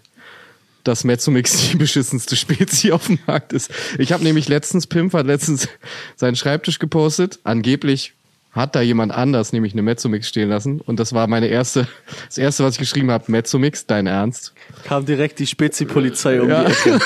dass 0.84 1.04
Mezzomix 1.04 1.70
die 1.70 1.78
beschissenste 1.78 2.36
Spezie 2.36 2.92
auf 2.92 3.06
dem 3.06 3.20
Markt 3.28 3.54
ist. 3.54 3.70
Ich 4.00 4.12
habe 4.12 4.24
nämlich 4.24 4.50
letztens, 4.50 4.88
Pimp 4.88 5.14
hat 5.14 5.28
letztens 5.28 5.70
seinen 6.16 6.36
Schreibtisch 6.36 6.80
gepostet, 6.80 7.40
angeblich 7.44 8.16
hat 8.54 8.76
da 8.76 8.82
jemand 8.82 9.12
anders 9.12 9.52
nämlich 9.52 9.74
eine 9.74 9.82
Mezzomix 9.82 10.30
stehen 10.30 10.50
lassen. 10.50 10.80
Und 10.80 11.00
das 11.00 11.14
war 11.14 11.26
meine 11.26 11.48
erste, 11.48 11.88
das 12.28 12.38
erste, 12.38 12.64
was 12.64 12.74
ich 12.74 12.80
geschrieben 12.80 13.10
habe, 13.10 13.32
Mezzomix, 13.32 13.88
dein 13.88 14.06
Ernst? 14.06 14.54
Kam 14.84 15.06
direkt 15.06 15.40
die 15.40 15.48
Spezi-Polizei 15.48 16.40
um 16.40 16.50
ja. 16.50 16.64
die 16.64 16.72
Ecke. 16.72 17.00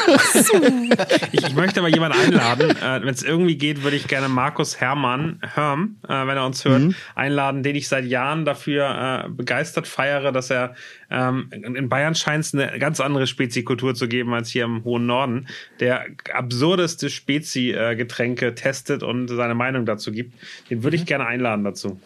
ich, 1.32 1.45
ich, 1.45 1.56
möchte 1.56 1.80
aber 1.80 1.88
jemanden 1.88 2.20
einladen. 2.20 2.72
Äh, 2.72 3.02
wenn 3.02 3.14
es 3.14 3.24
irgendwie 3.24 3.58
geht, 3.58 3.84
würde 3.84 3.95
ich 3.95 4.08
gerne 4.08 4.28
Markus 4.28 4.82
Hermann, 4.82 5.40
Herm, 5.41 5.95
äh, 6.04 6.10
wenn 6.10 6.36
er 6.36 6.45
uns 6.45 6.66
hört, 6.66 6.82
mhm. 6.82 6.95
einladen, 7.16 7.64
den 7.64 7.78
ich 7.78 7.88
seit 7.88 8.04
Jahren 8.04 8.44
dafür 8.44 9.26
äh, 9.26 9.30
begeistert 9.30 9.88
feiere, 9.88 10.34
dass 10.34 10.49
er 10.52 10.76
ähm, 11.10 11.50
in 11.52 11.90
Bayern 11.90 12.16
scheint 12.16 12.46
es 12.46 12.54
eine 12.54 12.80
ganz 12.80 13.00
andere 13.00 13.28
Spezikultur 13.28 13.96
zu 13.96 14.08
geben 14.08 14.34
als 14.34 14.50
hier 14.50 14.66
im 14.66 14.84
hohen 14.84 15.06
Norden, 15.06 15.48
der 15.80 16.06
absurdeste 16.34 17.10
Spezi-Getränke 17.10 18.56
testet 18.56 19.04
und 19.04 19.28
seine 19.28 19.56
Meinung 19.56 19.86
dazu 19.86 20.12
gibt. 20.12 20.34
Den 20.70 20.84
würde 20.84 20.96
ich 20.96 21.04
mhm. 21.04 21.08
gerne 21.08 21.26
einladen 21.26 21.64
dazu. 21.64 22.00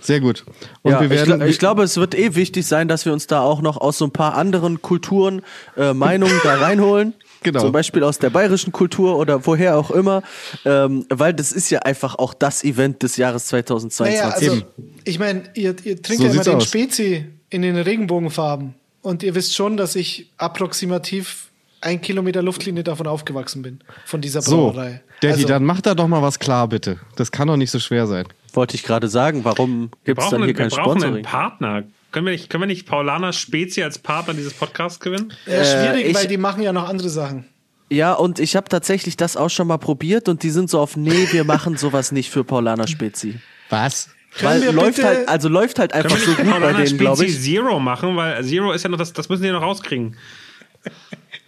Sehr 0.00 0.20
gut. 0.20 0.44
Und 0.82 0.92
ja, 0.92 1.00
wir 1.00 1.10
werden, 1.10 1.40
ich, 1.42 1.50
ich, 1.50 1.58
glaube, 1.58 1.82
es 1.82 1.96
wird 1.96 2.14
eh 2.14 2.34
wichtig 2.34 2.66
sein, 2.66 2.88
dass 2.88 3.06
wir 3.06 3.12
uns 3.12 3.26
da 3.26 3.40
auch 3.40 3.62
noch 3.62 3.76
aus 3.76 3.98
so 3.98 4.04
ein 4.04 4.10
paar 4.10 4.34
anderen 4.34 4.82
Kulturen 4.82 5.42
äh, 5.76 5.94
Meinungen 5.94 6.38
da 6.42 6.54
reinholen. 6.56 7.14
Genau. 7.42 7.60
Zum 7.60 7.70
Beispiel 7.70 8.02
aus 8.02 8.18
der 8.18 8.30
bayerischen 8.30 8.72
Kultur 8.72 9.16
oder 9.18 9.46
woher 9.46 9.78
auch 9.78 9.92
immer. 9.92 10.24
Ähm, 10.64 11.06
weil 11.10 11.32
das 11.32 11.52
ist 11.52 11.70
ja 11.70 11.80
einfach 11.80 12.16
auch 12.16 12.34
das 12.34 12.64
Event 12.64 13.04
des 13.04 13.18
Jahres 13.18 13.46
2022. 13.46 14.18
Naja, 14.18 14.34
also, 14.34 14.62
ich 15.04 15.18
meine, 15.20 15.44
ihr, 15.54 15.76
ihr 15.84 16.02
trinkt 16.02 16.22
so 16.22 16.24
ja 16.24 16.32
immer 16.32 16.42
den 16.42 16.54
aus. 16.56 16.64
Spezi 16.64 17.26
in 17.50 17.62
den 17.62 17.76
Regenbogenfarben. 17.76 18.74
Und 19.02 19.22
ihr 19.22 19.34
wisst 19.34 19.54
schon, 19.54 19.76
dass 19.76 19.94
ich 19.94 20.30
approximativ 20.36 21.50
ein 21.80 22.00
Kilometer 22.00 22.42
Luftlinie 22.42 22.82
davon 22.82 23.06
aufgewachsen 23.06 23.62
bin, 23.62 23.80
von 24.04 24.20
dieser 24.20 24.40
Brauerei. 24.42 24.90
So, 24.90 24.98
Daddy, 25.20 25.34
also, 25.34 25.48
dann 25.48 25.64
mach 25.64 25.80
da 25.80 25.94
doch 25.94 26.08
mal 26.08 26.22
was 26.22 26.38
klar, 26.38 26.68
bitte. 26.68 26.98
Das 27.14 27.30
kann 27.30 27.48
doch 27.48 27.56
nicht 27.56 27.70
so 27.70 27.78
schwer 27.78 28.06
sein. 28.06 28.26
Wollte 28.52 28.74
ich 28.74 28.82
gerade 28.82 29.08
sagen, 29.08 29.44
warum 29.44 29.90
gibt 30.04 30.20
es 30.20 30.30
dann 30.30 30.42
hier 30.42 30.54
kein 30.54 30.70
Sponsoring? 30.70 31.02
Wir 31.02 31.02
brauchen 31.02 31.14
einen 31.14 31.22
Partner. 31.22 31.84
Können 32.10 32.26
wir 32.26 32.32
nicht, 32.32 32.48
können 32.48 32.62
wir 32.62 32.66
nicht 32.66 32.86
Paulana 32.86 33.32
Spezi 33.32 33.82
als 33.82 33.98
Partner 33.98 34.34
dieses 34.34 34.54
Podcasts 34.54 34.98
gewinnen? 35.00 35.32
Ja, 35.46 35.64
schwierig, 35.64 36.06
äh, 36.06 36.08
ich, 36.08 36.16
weil 36.16 36.26
die 36.26 36.38
machen 36.38 36.62
ja 36.62 36.72
noch 36.72 36.88
andere 36.88 37.10
Sachen. 37.10 37.44
Ja, 37.90 38.14
und 38.14 38.40
ich 38.40 38.56
habe 38.56 38.68
tatsächlich 38.68 39.16
das 39.16 39.36
auch 39.36 39.50
schon 39.50 39.68
mal 39.68 39.76
probiert 39.76 40.28
und 40.28 40.42
die 40.42 40.50
sind 40.50 40.70
so 40.70 40.80
auf, 40.80 40.96
nee, 40.96 41.28
wir 41.30 41.44
machen 41.44 41.76
sowas 41.76 42.10
nicht 42.10 42.30
für 42.30 42.42
Paulana 42.42 42.86
Spezi. 42.86 43.38
Was? 43.68 44.08
Weil 44.40 44.62
läuft 44.70 45.02
halt, 45.02 45.28
also 45.28 45.48
läuft 45.48 45.78
halt 45.78 45.92
einfach 45.92 46.16
so 46.18 46.32
gut 46.34 46.60
bei 46.60 46.72
denen, 46.72 46.98
glaube 46.98 47.24
ich. 47.24 47.40
Zero 47.40 47.78
machen, 47.78 48.16
weil 48.16 48.44
Zero 48.44 48.72
ist 48.72 48.82
ja 48.82 48.88
noch, 48.88 48.98
das, 48.98 49.12
das 49.12 49.28
müssen 49.28 49.42
die 49.42 49.50
noch 49.50 49.62
rauskriegen. 49.62 50.16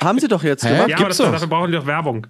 Haben 0.00 0.20
sie 0.20 0.28
doch 0.28 0.44
jetzt 0.44 0.64
Hä? 0.64 0.70
gemacht. 0.70 0.88
Ja, 0.90 0.98
aber 0.98 1.08
das, 1.08 1.16
dafür 1.16 1.46
brauchen 1.48 1.72
die 1.72 1.76
doch 1.76 1.86
Werbung. 1.86 2.26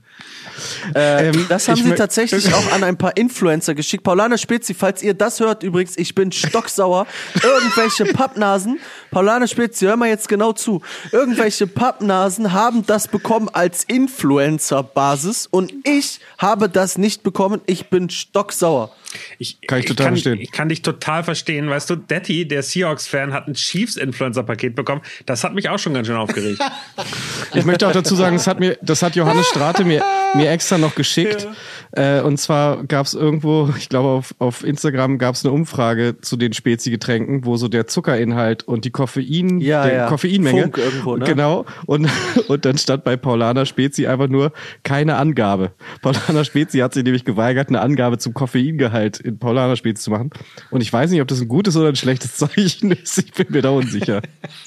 Äh, 0.94 1.28
ähm, 1.28 1.46
das 1.48 1.68
haben 1.68 1.82
sie 1.82 1.94
tatsächlich 1.94 2.52
auch 2.54 2.72
an 2.72 2.82
ein 2.82 2.96
paar 2.96 3.16
Influencer 3.16 3.74
geschickt. 3.74 4.04
Paulana 4.04 4.38
Spezi, 4.38 4.74
falls 4.74 5.02
ihr 5.02 5.14
das 5.14 5.40
hört, 5.40 5.62
übrigens, 5.62 5.96
ich 5.98 6.14
bin 6.14 6.32
stocksauer. 6.32 7.06
Irgendwelche 7.42 8.06
Pappnasen, 8.06 8.80
Paulana 9.10 9.46
Spezi, 9.46 9.84
hör 9.84 9.96
mal 9.96 10.08
jetzt 10.08 10.28
genau 10.28 10.52
zu. 10.52 10.82
Irgendwelche 11.12 11.66
Pappnasen 11.66 12.52
haben 12.52 12.86
das 12.86 13.06
bekommen 13.08 13.48
als 13.52 13.84
Influencer-Basis 13.84 15.46
und 15.46 15.72
ich 15.84 16.20
habe 16.38 16.68
das 16.68 16.96
nicht 16.96 17.22
bekommen. 17.22 17.60
Ich 17.66 17.88
bin 17.90 18.08
stocksauer. 18.08 18.92
Ich, 19.38 19.60
kann 19.66 19.78
ich 19.78 19.86
total 19.86 20.06
kann, 20.06 20.14
verstehen. 20.14 20.40
Ich 20.40 20.52
kann 20.52 20.68
dich 20.68 20.82
total 20.82 21.24
verstehen. 21.24 21.70
Weißt 21.70 21.88
du, 21.88 21.96
Detti, 21.96 22.46
der 22.46 22.62
Seahawks-Fan, 22.62 23.32
hat 23.32 23.48
ein 23.48 23.54
Chiefs-Influencer-Paket 23.54 24.74
bekommen. 24.74 25.02
Das 25.26 25.44
hat 25.44 25.54
mich 25.54 25.68
auch 25.68 25.78
schon 25.78 25.94
ganz 25.94 26.06
schön 26.06 26.16
aufgeregt. 26.16 26.60
ich 27.58 27.64
möchte 27.64 27.88
auch 27.88 27.92
dazu 27.92 28.14
sagen, 28.14 28.36
das 28.36 28.46
hat, 28.46 28.60
mir, 28.60 28.78
das 28.82 29.02
hat 29.02 29.16
Johannes 29.16 29.46
Strate 29.46 29.84
mir, 29.84 30.02
mir 30.34 30.50
extra 30.50 30.78
noch 30.78 30.94
geschickt. 30.94 31.48
Ja. 31.96 32.18
Äh, 32.18 32.22
und 32.22 32.38
zwar 32.38 32.84
gab 32.84 33.06
es 33.06 33.14
irgendwo, 33.14 33.70
ich 33.78 33.88
glaube 33.88 34.08
auf, 34.08 34.34
auf 34.38 34.64
Instagram 34.64 35.18
gab 35.18 35.34
es 35.34 35.44
eine 35.44 35.52
Umfrage 35.52 36.20
zu 36.20 36.36
den 36.36 36.52
Spezi-Getränken, 36.52 37.44
wo 37.44 37.56
so 37.56 37.68
der 37.68 37.86
Zuckerinhalt 37.86 38.64
und 38.64 38.84
die 38.84 38.90
Koffein, 38.90 39.60
ja, 39.60 39.84
der 39.84 39.94
ja. 39.94 40.06
Koffeinmenge. 40.06 40.62
Funk 40.62 40.78
irgendwo, 40.78 41.16
ne? 41.16 41.24
Genau. 41.24 41.64
Und, 41.86 42.08
und 42.48 42.64
dann 42.64 42.78
stand 42.78 43.04
bei 43.04 43.16
Paulana 43.16 43.64
Spezi 43.64 44.06
einfach 44.06 44.28
nur 44.28 44.52
keine 44.82 45.16
Angabe. 45.16 45.72
Paulana 46.02 46.44
Spezi 46.44 46.78
hat 46.78 46.94
sich 46.94 47.04
nämlich 47.04 47.24
geweigert, 47.24 47.68
eine 47.68 47.80
Angabe 47.80 48.18
zum 48.18 48.34
Koffeingehalt 48.34 49.20
in 49.20 49.38
Paulana 49.38 49.76
Spezi 49.76 50.02
zu 50.02 50.10
machen. 50.10 50.30
Und 50.70 50.82
ich 50.82 50.92
weiß 50.92 51.10
nicht, 51.10 51.20
ob 51.22 51.28
das 51.28 51.40
ein 51.40 51.48
gutes 51.48 51.76
oder 51.76 51.88
ein 51.88 51.96
schlechtes 51.96 52.36
Zeichen 52.36 52.92
ist. 52.92 53.18
Ich 53.18 53.32
bin 53.32 53.46
mir 53.50 53.62
da 53.62 53.70
unsicher. 53.70 54.22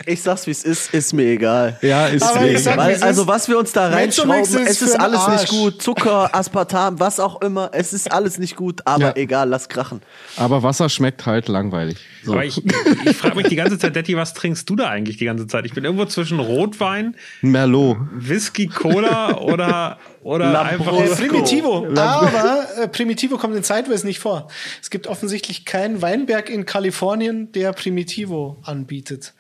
Ich 0.06 0.22
sag's, 0.22 0.48
wie 0.48 0.52
es 0.52 0.64
ist, 0.64 0.94
ist 0.94 1.14
mir 1.14 1.28
egal. 1.28 1.78
Ja, 1.82 2.08
ist 2.08 2.24
Aber 2.24 2.42
mir 2.42 2.50
egal. 2.50 2.80
Weil, 2.88 3.04
also 3.04 3.28
was 3.28 3.48
wir 3.48 3.58
uns 3.58 3.72
da 3.72 3.90
reinschrauben, 3.90 4.66
es 4.66 4.82
ist 4.82 5.00
alles 5.00 5.28
nicht 5.28 5.50
gut. 5.50 5.82
Zucker, 5.82 6.36
Aspartam, 6.36 7.00
was 7.00 7.20
auch 7.20 7.42
immer. 7.42 7.70
Es 7.74 7.94
ist 7.94 8.12
alles 8.12 8.38
nicht 8.38 8.56
gut, 8.56 8.82
aber 8.86 9.04
ja. 9.04 9.16
egal, 9.16 9.50
lass 9.50 9.70
krachen. 9.70 10.02
Aber 10.38 10.64
Wasser 10.64 10.90
schmeckt 10.90 11.26
halt 11.26 11.48
langweilig. 11.48 11.98
So. 12.24 12.34
Aber 12.34 12.46
ich, 12.46 12.62
ich 13.06 13.18
frage 13.18 13.36
mich 13.36 13.48
die 13.48 13.56
ganze 13.56 13.80
Zeit, 13.80 13.96
Detti, 13.96 14.16
was 14.16 14.34
trinkst 14.34 14.70
du 14.70 14.76
da 14.76 14.90
eigentlich 14.90 15.18
die 15.18 15.26
ganze 15.26 15.48
Zeit? 15.48 15.66
Ich 15.66 15.74
bin 15.74 15.84
irgendwo 15.84 16.06
zwischen 16.06 16.40
Rotwein, 16.40 17.16
Merlot, 17.42 17.98
Whisky, 18.14 18.68
Cola 18.68 19.38
oder 19.40 20.00
oder 20.24 20.62
einfach 20.62 20.94
äh, 20.94 21.08
Primitivo. 21.16 21.88
Aber 21.96 22.68
äh, 22.78 22.88
Primitivo 22.88 23.38
kommt 23.38 23.56
in 23.56 23.64
Sideways 23.64 24.04
nicht 24.04 24.20
vor. 24.20 24.50
Es 24.82 24.90
gibt 24.90 25.08
offensichtlich 25.08 25.66
keinen 25.66 26.02
Weinberg 26.02 26.50
in 26.50 26.66
Kalifornien, 26.66 27.52
der 27.54 27.74
Primitivo 27.74 28.58
anbietet. 28.64 29.34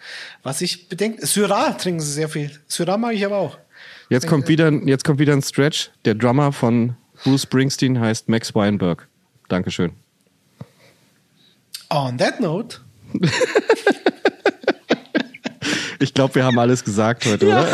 Was 0.43 0.61
ich 0.61 0.89
bedenke, 0.89 1.25
Syrah 1.25 1.73
trinken 1.73 2.01
sie 2.01 2.11
sehr 2.11 2.29
viel. 2.29 2.51
Syrah 2.67 2.97
mag 2.97 3.13
ich 3.13 3.25
aber 3.25 3.37
auch. 3.37 3.57
Jetzt 4.09 4.27
kommt 4.27 4.47
wieder, 4.47 4.71
jetzt 4.71 5.05
kommt 5.05 5.19
wieder 5.19 5.33
ein 5.33 5.41
Stretch. 5.41 5.91
Der 6.05 6.15
Drummer 6.15 6.51
von 6.51 6.95
Bruce 7.23 7.43
Springsteen 7.43 7.99
heißt 7.99 8.27
Max 8.27 8.53
Weinberg. 8.55 9.07
Dankeschön. 9.47 9.91
On 11.93 12.17
that 12.19 12.39
note. 12.39 12.77
ich 15.99 16.13
glaube, 16.13 16.35
wir 16.35 16.45
haben 16.45 16.57
alles 16.57 16.85
gesagt 16.85 17.25
heute, 17.25 17.47
ja. 17.47 17.63
oder? 17.63 17.73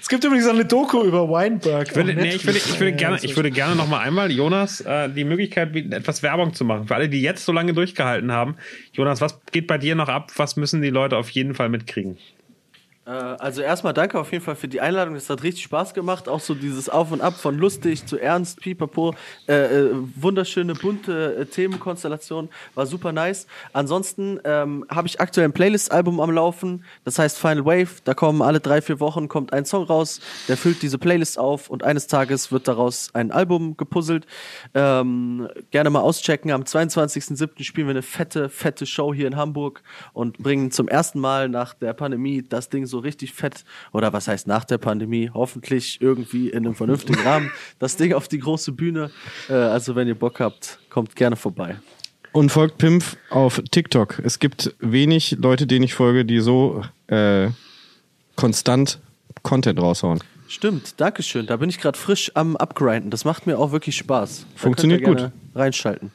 es 0.00 0.08
gibt 0.08 0.24
übrigens 0.24 0.48
eine 0.48 0.64
Doku 0.64 1.04
über 1.04 1.30
Weinberg. 1.30 1.88
Ich 1.88 1.94
würde, 1.94 2.12
nee, 2.12 2.34
ich 2.34 2.44
würde, 2.44 2.58
ich 2.58 2.80
würde 2.80 2.92
gerne, 2.92 3.18
ich 3.22 3.36
würde 3.36 3.52
gerne 3.52 3.76
noch 3.76 3.86
mal 3.86 4.00
einmal, 4.00 4.32
Jonas, 4.32 4.80
äh, 4.80 5.08
die 5.10 5.22
Möglichkeit 5.22 5.72
bieten, 5.72 5.92
etwas 5.92 6.24
Werbung 6.24 6.54
zu 6.54 6.64
machen. 6.64 6.88
Für 6.88 6.96
alle, 6.96 7.08
die 7.08 7.22
jetzt 7.22 7.44
so 7.44 7.52
lange 7.52 7.72
durchgehalten 7.72 8.32
haben. 8.32 8.56
Jonas, 8.92 9.20
was 9.20 9.38
geht 9.52 9.68
bei 9.68 9.78
dir 9.78 9.94
noch 9.94 10.08
ab? 10.08 10.32
Was 10.34 10.56
müssen 10.56 10.82
die 10.82 10.90
Leute 10.90 11.16
auf 11.16 11.30
jeden 11.30 11.54
Fall 11.54 11.68
mitkriegen? 11.68 12.18
Äh, 13.06 13.10
also 13.10 13.60
erstmal 13.62 13.92
danke 13.92 14.18
auf 14.18 14.32
jeden 14.32 14.42
Fall 14.42 14.56
für 14.56 14.68
die 14.68 14.80
Einladung. 14.80 15.14
Es 15.14 15.28
hat 15.28 15.42
richtig 15.42 15.64
Spaß 15.64 15.94
gemacht. 15.94 16.28
Auch 16.28 16.40
so 16.40 16.54
dieses 16.54 16.88
Auf 16.88 17.12
und 17.12 17.20
Ab 17.20 17.34
von 17.34 17.58
lustig 17.58 18.06
zu 18.06 18.18
ernst, 18.18 18.60
pipapo. 18.60 19.14
Äh, 19.46 19.54
äh, 19.54 19.90
wunderschöne, 20.16 20.74
bunte 20.74 21.36
äh, 21.36 21.46
Themenkonstellation. 21.46 22.48
War 22.74 22.86
super 22.86 23.12
nice. 23.12 23.46
Ansonsten 23.72 24.40
ähm, 24.44 24.84
habe 24.88 25.08
ich 25.08 25.20
aktuell 25.20 25.48
ein 25.48 25.52
Playlist-Album 25.52 26.20
am 26.20 26.30
Laufen. 26.30 26.84
Das 27.04 27.18
heißt 27.18 27.38
Final 27.38 27.64
Wave. 27.64 28.00
Da 28.04 28.14
kommen 28.14 28.42
alle 28.42 28.60
drei, 28.60 28.80
vier 28.80 29.00
Wochen 29.00 29.28
kommt 29.28 29.52
ein 29.52 29.64
Song 29.64 29.84
raus. 29.84 30.20
Der 30.48 30.56
füllt 30.56 30.82
diese 30.82 30.98
Playlist 30.98 31.38
auf 31.38 31.68
und 31.68 31.84
eines 31.84 32.06
Tages 32.06 32.52
wird 32.52 32.68
daraus 32.68 33.10
ein 33.14 33.30
Album 33.30 33.76
gepuzzelt. 33.76 34.26
Ähm, 34.74 35.48
gerne 35.70 35.90
mal 35.90 36.00
auschecken. 36.00 36.50
Am 36.50 36.62
22.07. 36.62 37.62
spielen 37.64 37.86
wir 37.86 37.92
eine 37.92 38.02
fette, 38.02 38.48
fette 38.48 38.86
Show 38.86 39.12
hier 39.12 39.26
in 39.26 39.36
Hamburg 39.36 39.82
und 40.12 40.38
bringen 40.38 40.70
zum 40.70 40.88
ersten 40.88 41.20
Mal 41.20 41.48
nach 41.48 41.74
der 41.74 41.92
Pandemie 41.92 42.42
das 42.42 42.68
Ding 42.68 42.86
so 42.86 42.93
so 42.94 43.00
richtig 43.00 43.32
fett, 43.32 43.64
oder 43.92 44.12
was 44.12 44.28
heißt 44.28 44.46
nach 44.46 44.64
der 44.64 44.78
Pandemie, 44.78 45.30
hoffentlich 45.34 46.00
irgendwie 46.00 46.48
in 46.48 46.64
einem 46.64 46.74
vernünftigen 46.74 47.20
Rahmen, 47.26 47.50
das 47.80 47.96
Ding 47.96 48.12
auf 48.12 48.28
die 48.28 48.38
große 48.38 48.72
Bühne. 48.72 49.10
Äh, 49.48 49.54
also 49.54 49.96
wenn 49.96 50.06
ihr 50.06 50.14
Bock 50.14 50.40
habt, 50.40 50.78
kommt 50.90 51.16
gerne 51.16 51.36
vorbei. 51.36 51.76
Und 52.32 52.50
folgt 52.50 52.78
Pimp 52.78 53.04
auf 53.30 53.60
TikTok. 53.70 54.20
Es 54.24 54.38
gibt 54.38 54.74
wenig 54.80 55.36
Leute, 55.40 55.66
denen 55.66 55.84
ich 55.84 55.94
folge, 55.94 56.24
die 56.24 56.40
so 56.40 56.82
äh, 57.08 57.48
konstant 58.36 59.00
Content 59.42 59.80
raushauen. 59.80 60.20
Stimmt, 60.48 61.00
Dankeschön. 61.00 61.46
Da 61.46 61.56
bin 61.56 61.68
ich 61.68 61.80
gerade 61.80 61.98
frisch 61.98 62.30
am 62.34 62.56
Upgrinden. 62.56 63.10
Das 63.10 63.24
macht 63.24 63.46
mir 63.46 63.58
auch 63.58 63.72
wirklich 63.72 63.96
Spaß. 63.96 64.46
Da 64.54 64.58
Funktioniert 64.58 65.02
gut. 65.02 65.30
Reinschalten. 65.54 66.12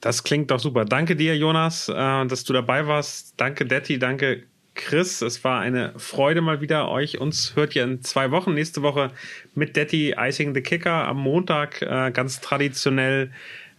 Das 0.00 0.24
klingt 0.24 0.50
doch 0.50 0.58
super. 0.58 0.84
Danke 0.84 1.14
dir, 1.14 1.36
Jonas, 1.36 1.88
äh, 1.88 2.26
dass 2.26 2.42
du 2.44 2.52
dabei 2.52 2.86
warst. 2.88 3.34
Danke, 3.36 3.64
Detti. 3.64 3.98
Danke, 4.00 4.42
Chris, 4.74 5.20
es 5.20 5.44
war 5.44 5.60
eine 5.60 5.92
Freude 5.98 6.40
mal 6.40 6.60
wieder 6.60 6.88
euch. 6.88 7.20
Uns 7.20 7.54
hört 7.56 7.76
ihr 7.76 7.84
in 7.84 8.02
zwei 8.02 8.30
Wochen. 8.30 8.54
Nächste 8.54 8.82
Woche 8.82 9.10
mit 9.54 9.76
Detti 9.76 10.14
Icing 10.18 10.54
the 10.54 10.62
Kicker 10.62 11.06
am 11.06 11.18
Montag 11.18 11.82
äh, 11.82 12.10
ganz 12.10 12.40
traditionell 12.40 13.30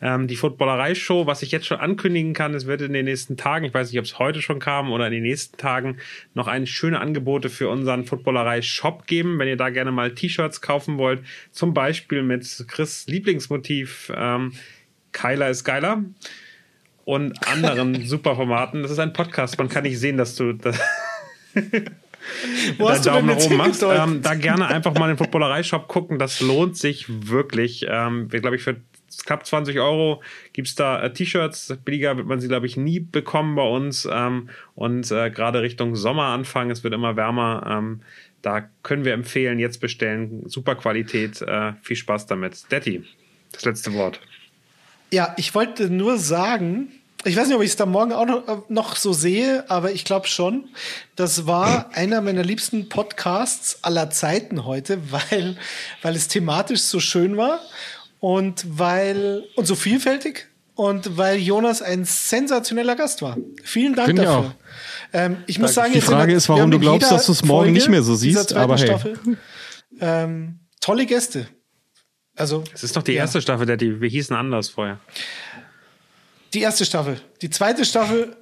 ähm, 0.02 0.28
die 0.28 0.36
Footballerei-Show. 0.36 1.26
Was 1.26 1.42
ich 1.42 1.52
jetzt 1.52 1.66
schon 1.66 1.80
ankündigen 1.80 2.34
kann, 2.34 2.54
es 2.54 2.68
wird 2.68 2.82
in 2.82 2.94
den 2.94 3.06
nächsten 3.06 3.38
Tagen, 3.38 3.66
ich 3.66 3.74
weiß 3.74 3.90
nicht, 3.90 3.98
ob 4.00 4.06
es 4.06 4.20
heute 4.20 4.42
schon 4.42 4.60
kam 4.60 4.92
oder 4.92 5.08
in 5.08 5.14
den 5.14 5.24
nächsten 5.24 5.58
Tagen, 5.58 5.98
noch 6.36 6.48
ein 6.48 6.68
schöne 6.68 7.00
Angebote 7.00 7.50
für 7.50 7.70
unseren 7.70 8.06
Footballerei-Shop 8.06 9.08
geben. 9.08 9.40
Wenn 9.40 9.48
ihr 9.48 9.58
da 9.58 9.72
gerne 9.72 9.92
mal 9.92 10.14
T-Shirts 10.14 10.62
kaufen 10.62 11.00
wollt, 11.00 11.24
zum 11.52 11.74
Beispiel 11.74 12.22
mit 12.22 12.66
Chris 12.68 13.08
Lieblingsmotiv 13.08 14.12
ähm, 14.16 14.54
Kyler 15.12 15.50
ist 15.50 15.64
geiler 15.64 16.04
und 17.06 17.48
anderen 17.48 18.06
Superformaten. 18.06 18.82
Das 18.82 18.92
ist 18.92 19.00
ein 19.00 19.14
Podcast. 19.14 19.58
Man 19.58 19.70
kann 19.70 19.84
nicht 19.84 20.00
sehen, 20.00 20.18
dass 20.18 20.36
du 20.36 20.54
das 20.54 20.80
Wo 22.78 22.90
hast 22.90 23.06
Daumen 23.06 23.28
du 23.28 23.36
denn 23.36 23.46
oben 23.46 23.58
machst. 23.58 23.84
Ähm, 23.84 24.22
da 24.22 24.36
gerne 24.36 24.68
einfach 24.68 24.94
mal 24.94 25.10
in 25.10 25.16
den 25.16 25.18
Footballerei-Shop 25.18 25.88
gucken. 25.88 26.20
Das 26.20 26.40
lohnt 26.40 26.78
sich 26.78 27.06
wirklich. 27.10 27.86
Ähm, 27.90 28.32
wir, 28.32 28.40
glaube 28.40 28.56
ich, 28.56 28.64
für 28.64 28.78
knapp 29.26 29.46
20 29.46 29.80
Euro 29.80 30.22
gibt 30.54 30.68
es 30.68 30.76
da 30.76 31.02
äh, 31.02 31.14
T-Shirts. 31.14 31.78
Billiger 31.84 32.18
wird 32.18 32.28
man 32.28 32.40
sie, 32.40 32.48
glaube 32.48 32.66
ich, 32.66 32.78
nie 32.78 33.00
bekommen 33.00 33.56
bei 33.56 33.68
uns. 33.68 34.08
Ähm, 34.12 34.50
und 34.76 35.12
äh, 35.12 35.30
gerade 35.30 35.62
Richtung 35.62 35.96
Sommer 35.96 36.28
anfangen, 36.28 36.72
es 36.72 36.84
wird 36.84 36.94
immer 36.94 37.16
wärmer. 37.16 37.66
Ähm, 37.70 38.02
da 38.42 38.70
können 38.84 39.06
wir 39.06 39.14
empfehlen, 39.14 39.60
jetzt 39.60 39.80
bestellen. 39.80 40.44
Super 40.48 40.76
Qualität. 40.76 41.42
Äh, 41.42 41.74
viel 41.82 41.96
Spaß 41.96 42.26
damit. 42.26 42.72
Detti, 42.72 43.04
das 43.52 43.66
letzte 43.66 43.94
Wort. 43.94 44.20
Ja, 45.14 45.36
ich 45.38 45.54
wollte 45.54 45.92
nur 45.92 46.18
sagen, 46.18 46.92
ich 47.24 47.38
weiß 47.38 47.46
nicht, 47.46 47.56
ob 47.56 47.62
ich 47.62 47.70
es 47.70 47.76
da 47.76 47.86
morgen 47.86 48.14
auch 48.14 48.26
noch, 48.26 48.68
noch 48.68 48.96
so 48.96 49.14
sehe, 49.14 49.64
aber 49.70 49.92
ich 49.92 50.06
glaube 50.06 50.26
schon. 50.26 50.70
Das 51.16 51.46
war 51.46 51.92
einer 51.94 52.20
meiner 52.22 52.42
liebsten 52.42 52.90
Podcasts 52.90 53.78
aller 53.84 54.10
Zeiten 54.10 54.66
heute, 54.66 54.98
weil, 55.12 55.56
weil 56.02 56.16
es 56.16 56.30
thematisch 56.30 56.82
so 56.82 57.00
schön 57.00 57.38
war 57.38 57.60
und 58.22 58.66
weil 58.68 59.44
und 59.56 59.68
so 59.68 59.76
vielfältig 59.76 60.48
und 60.74 61.16
weil 61.16 61.38
Jonas 61.38 61.84
ein 61.84 62.06
sensationeller 62.06 62.96
Gast 62.96 63.22
war. 63.22 63.38
Vielen 63.64 63.94
Dank 63.94 64.08
Finde 64.08 64.24
dafür. 64.24 64.56
Ich, 65.12 65.20
ähm, 65.20 65.38
ich 65.46 65.60
muss 65.60 65.76
sagen, 65.76 65.94
die 65.94 66.02
Frage 66.02 66.34
ist, 66.34 66.50
warum 66.50 66.72
du 66.72 66.80
glaubst, 66.80 67.12
dass 67.12 67.28
du 67.28 67.34
es 67.34 67.46
morgen 67.46 67.72
nicht 67.74 67.88
mehr 67.88 68.02
so 68.02 68.16
siehst, 68.16 68.56
aber 68.56 68.78
hey. 68.78 68.88
Staffel, 68.88 69.20
ähm, 70.02 70.62
tolle 70.82 71.06
Gäste. 71.06 71.46
Also, 72.36 72.64
es 72.74 72.84
ist 72.84 72.96
doch 72.96 73.04
die 73.04 73.14
erste 73.14 73.38
ja. 73.38 73.42
Staffel, 73.42 73.66
der 73.66 73.78
die 73.78 74.02
wir 74.02 74.10
hießen 74.10 74.36
anders 74.36 74.70
vorher. 74.70 75.00
Die 76.54 76.62
erste 76.62 76.86
Staffel. 76.86 77.20
Die 77.42 77.50
zweite 77.50 77.86
Staffel 77.86 78.36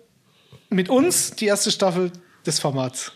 mit 0.69 0.89
uns, 0.89 1.31
die 1.31 1.45
erste 1.45 1.71
Staffel 1.71 2.11
des 2.45 2.59
Formats. 2.59 3.11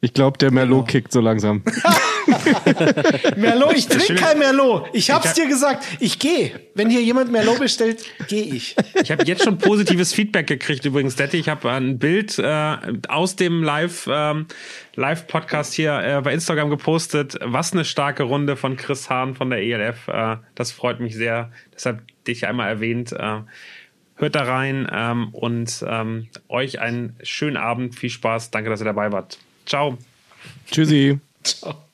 Ich 0.00 0.12
glaube, 0.12 0.38
der 0.38 0.50
Merlot 0.50 0.86
genau. 0.86 0.92
kickt 0.92 1.12
so 1.12 1.20
langsam. 1.20 1.62
Merlot, 3.36 3.76
ich 3.76 3.88
trinke 3.88 4.14
kein 4.14 4.38
Merlot. 4.38 4.88
Ich 4.92 5.10
hab's 5.10 5.34
dir 5.34 5.46
gesagt. 5.46 5.84
Ich 6.00 6.18
gehe. 6.18 6.52
Wenn 6.74 6.90
hier 6.90 7.02
jemand 7.02 7.30
Merlot 7.30 7.58
bestellt, 7.58 8.04
gehe 8.28 8.44
ich. 8.44 8.76
Ich 9.02 9.10
habe 9.10 9.24
jetzt 9.24 9.44
schon 9.44 9.58
positives 9.58 10.12
Feedback 10.12 10.46
gekriegt 10.46 10.84
übrigens, 10.84 11.16
Detti. 11.16 11.38
Ich 11.38 11.48
habe 11.48 11.70
ein 11.70 11.98
Bild 11.98 12.38
äh, 12.38 12.76
aus 13.08 13.36
dem 13.36 13.62
Live 13.62 14.08
ähm, 14.10 14.46
Live 14.94 15.26
Podcast 15.26 15.74
hier 15.74 15.98
äh, 15.98 16.20
bei 16.22 16.32
Instagram 16.32 16.70
gepostet. 16.70 17.38
Was 17.42 17.72
eine 17.72 17.84
starke 17.84 18.24
Runde 18.24 18.56
von 18.56 18.76
Chris 18.76 19.10
Hahn 19.10 19.34
von 19.34 19.50
der 19.50 19.60
ELF. 19.62 20.08
Äh, 20.08 20.36
das 20.54 20.72
freut 20.72 21.00
mich 21.00 21.14
sehr. 21.14 21.50
Deshalb 21.74 22.02
dich 22.26 22.46
einmal 22.46 22.68
erwähnt. 22.68 23.12
Äh, 23.12 23.40
Hört 24.18 24.34
da 24.34 24.44
rein 24.44 24.88
ähm, 24.90 25.28
und 25.32 25.84
ähm, 25.86 26.28
euch 26.48 26.80
einen 26.80 27.16
schönen 27.22 27.58
Abend. 27.58 27.94
Viel 27.96 28.10
Spaß. 28.10 28.50
Danke, 28.50 28.70
dass 28.70 28.80
ihr 28.80 28.86
dabei 28.86 29.12
wart. 29.12 29.38
Ciao. 29.66 29.98
Tschüssi. 30.70 31.18
Ciao. 31.42 31.85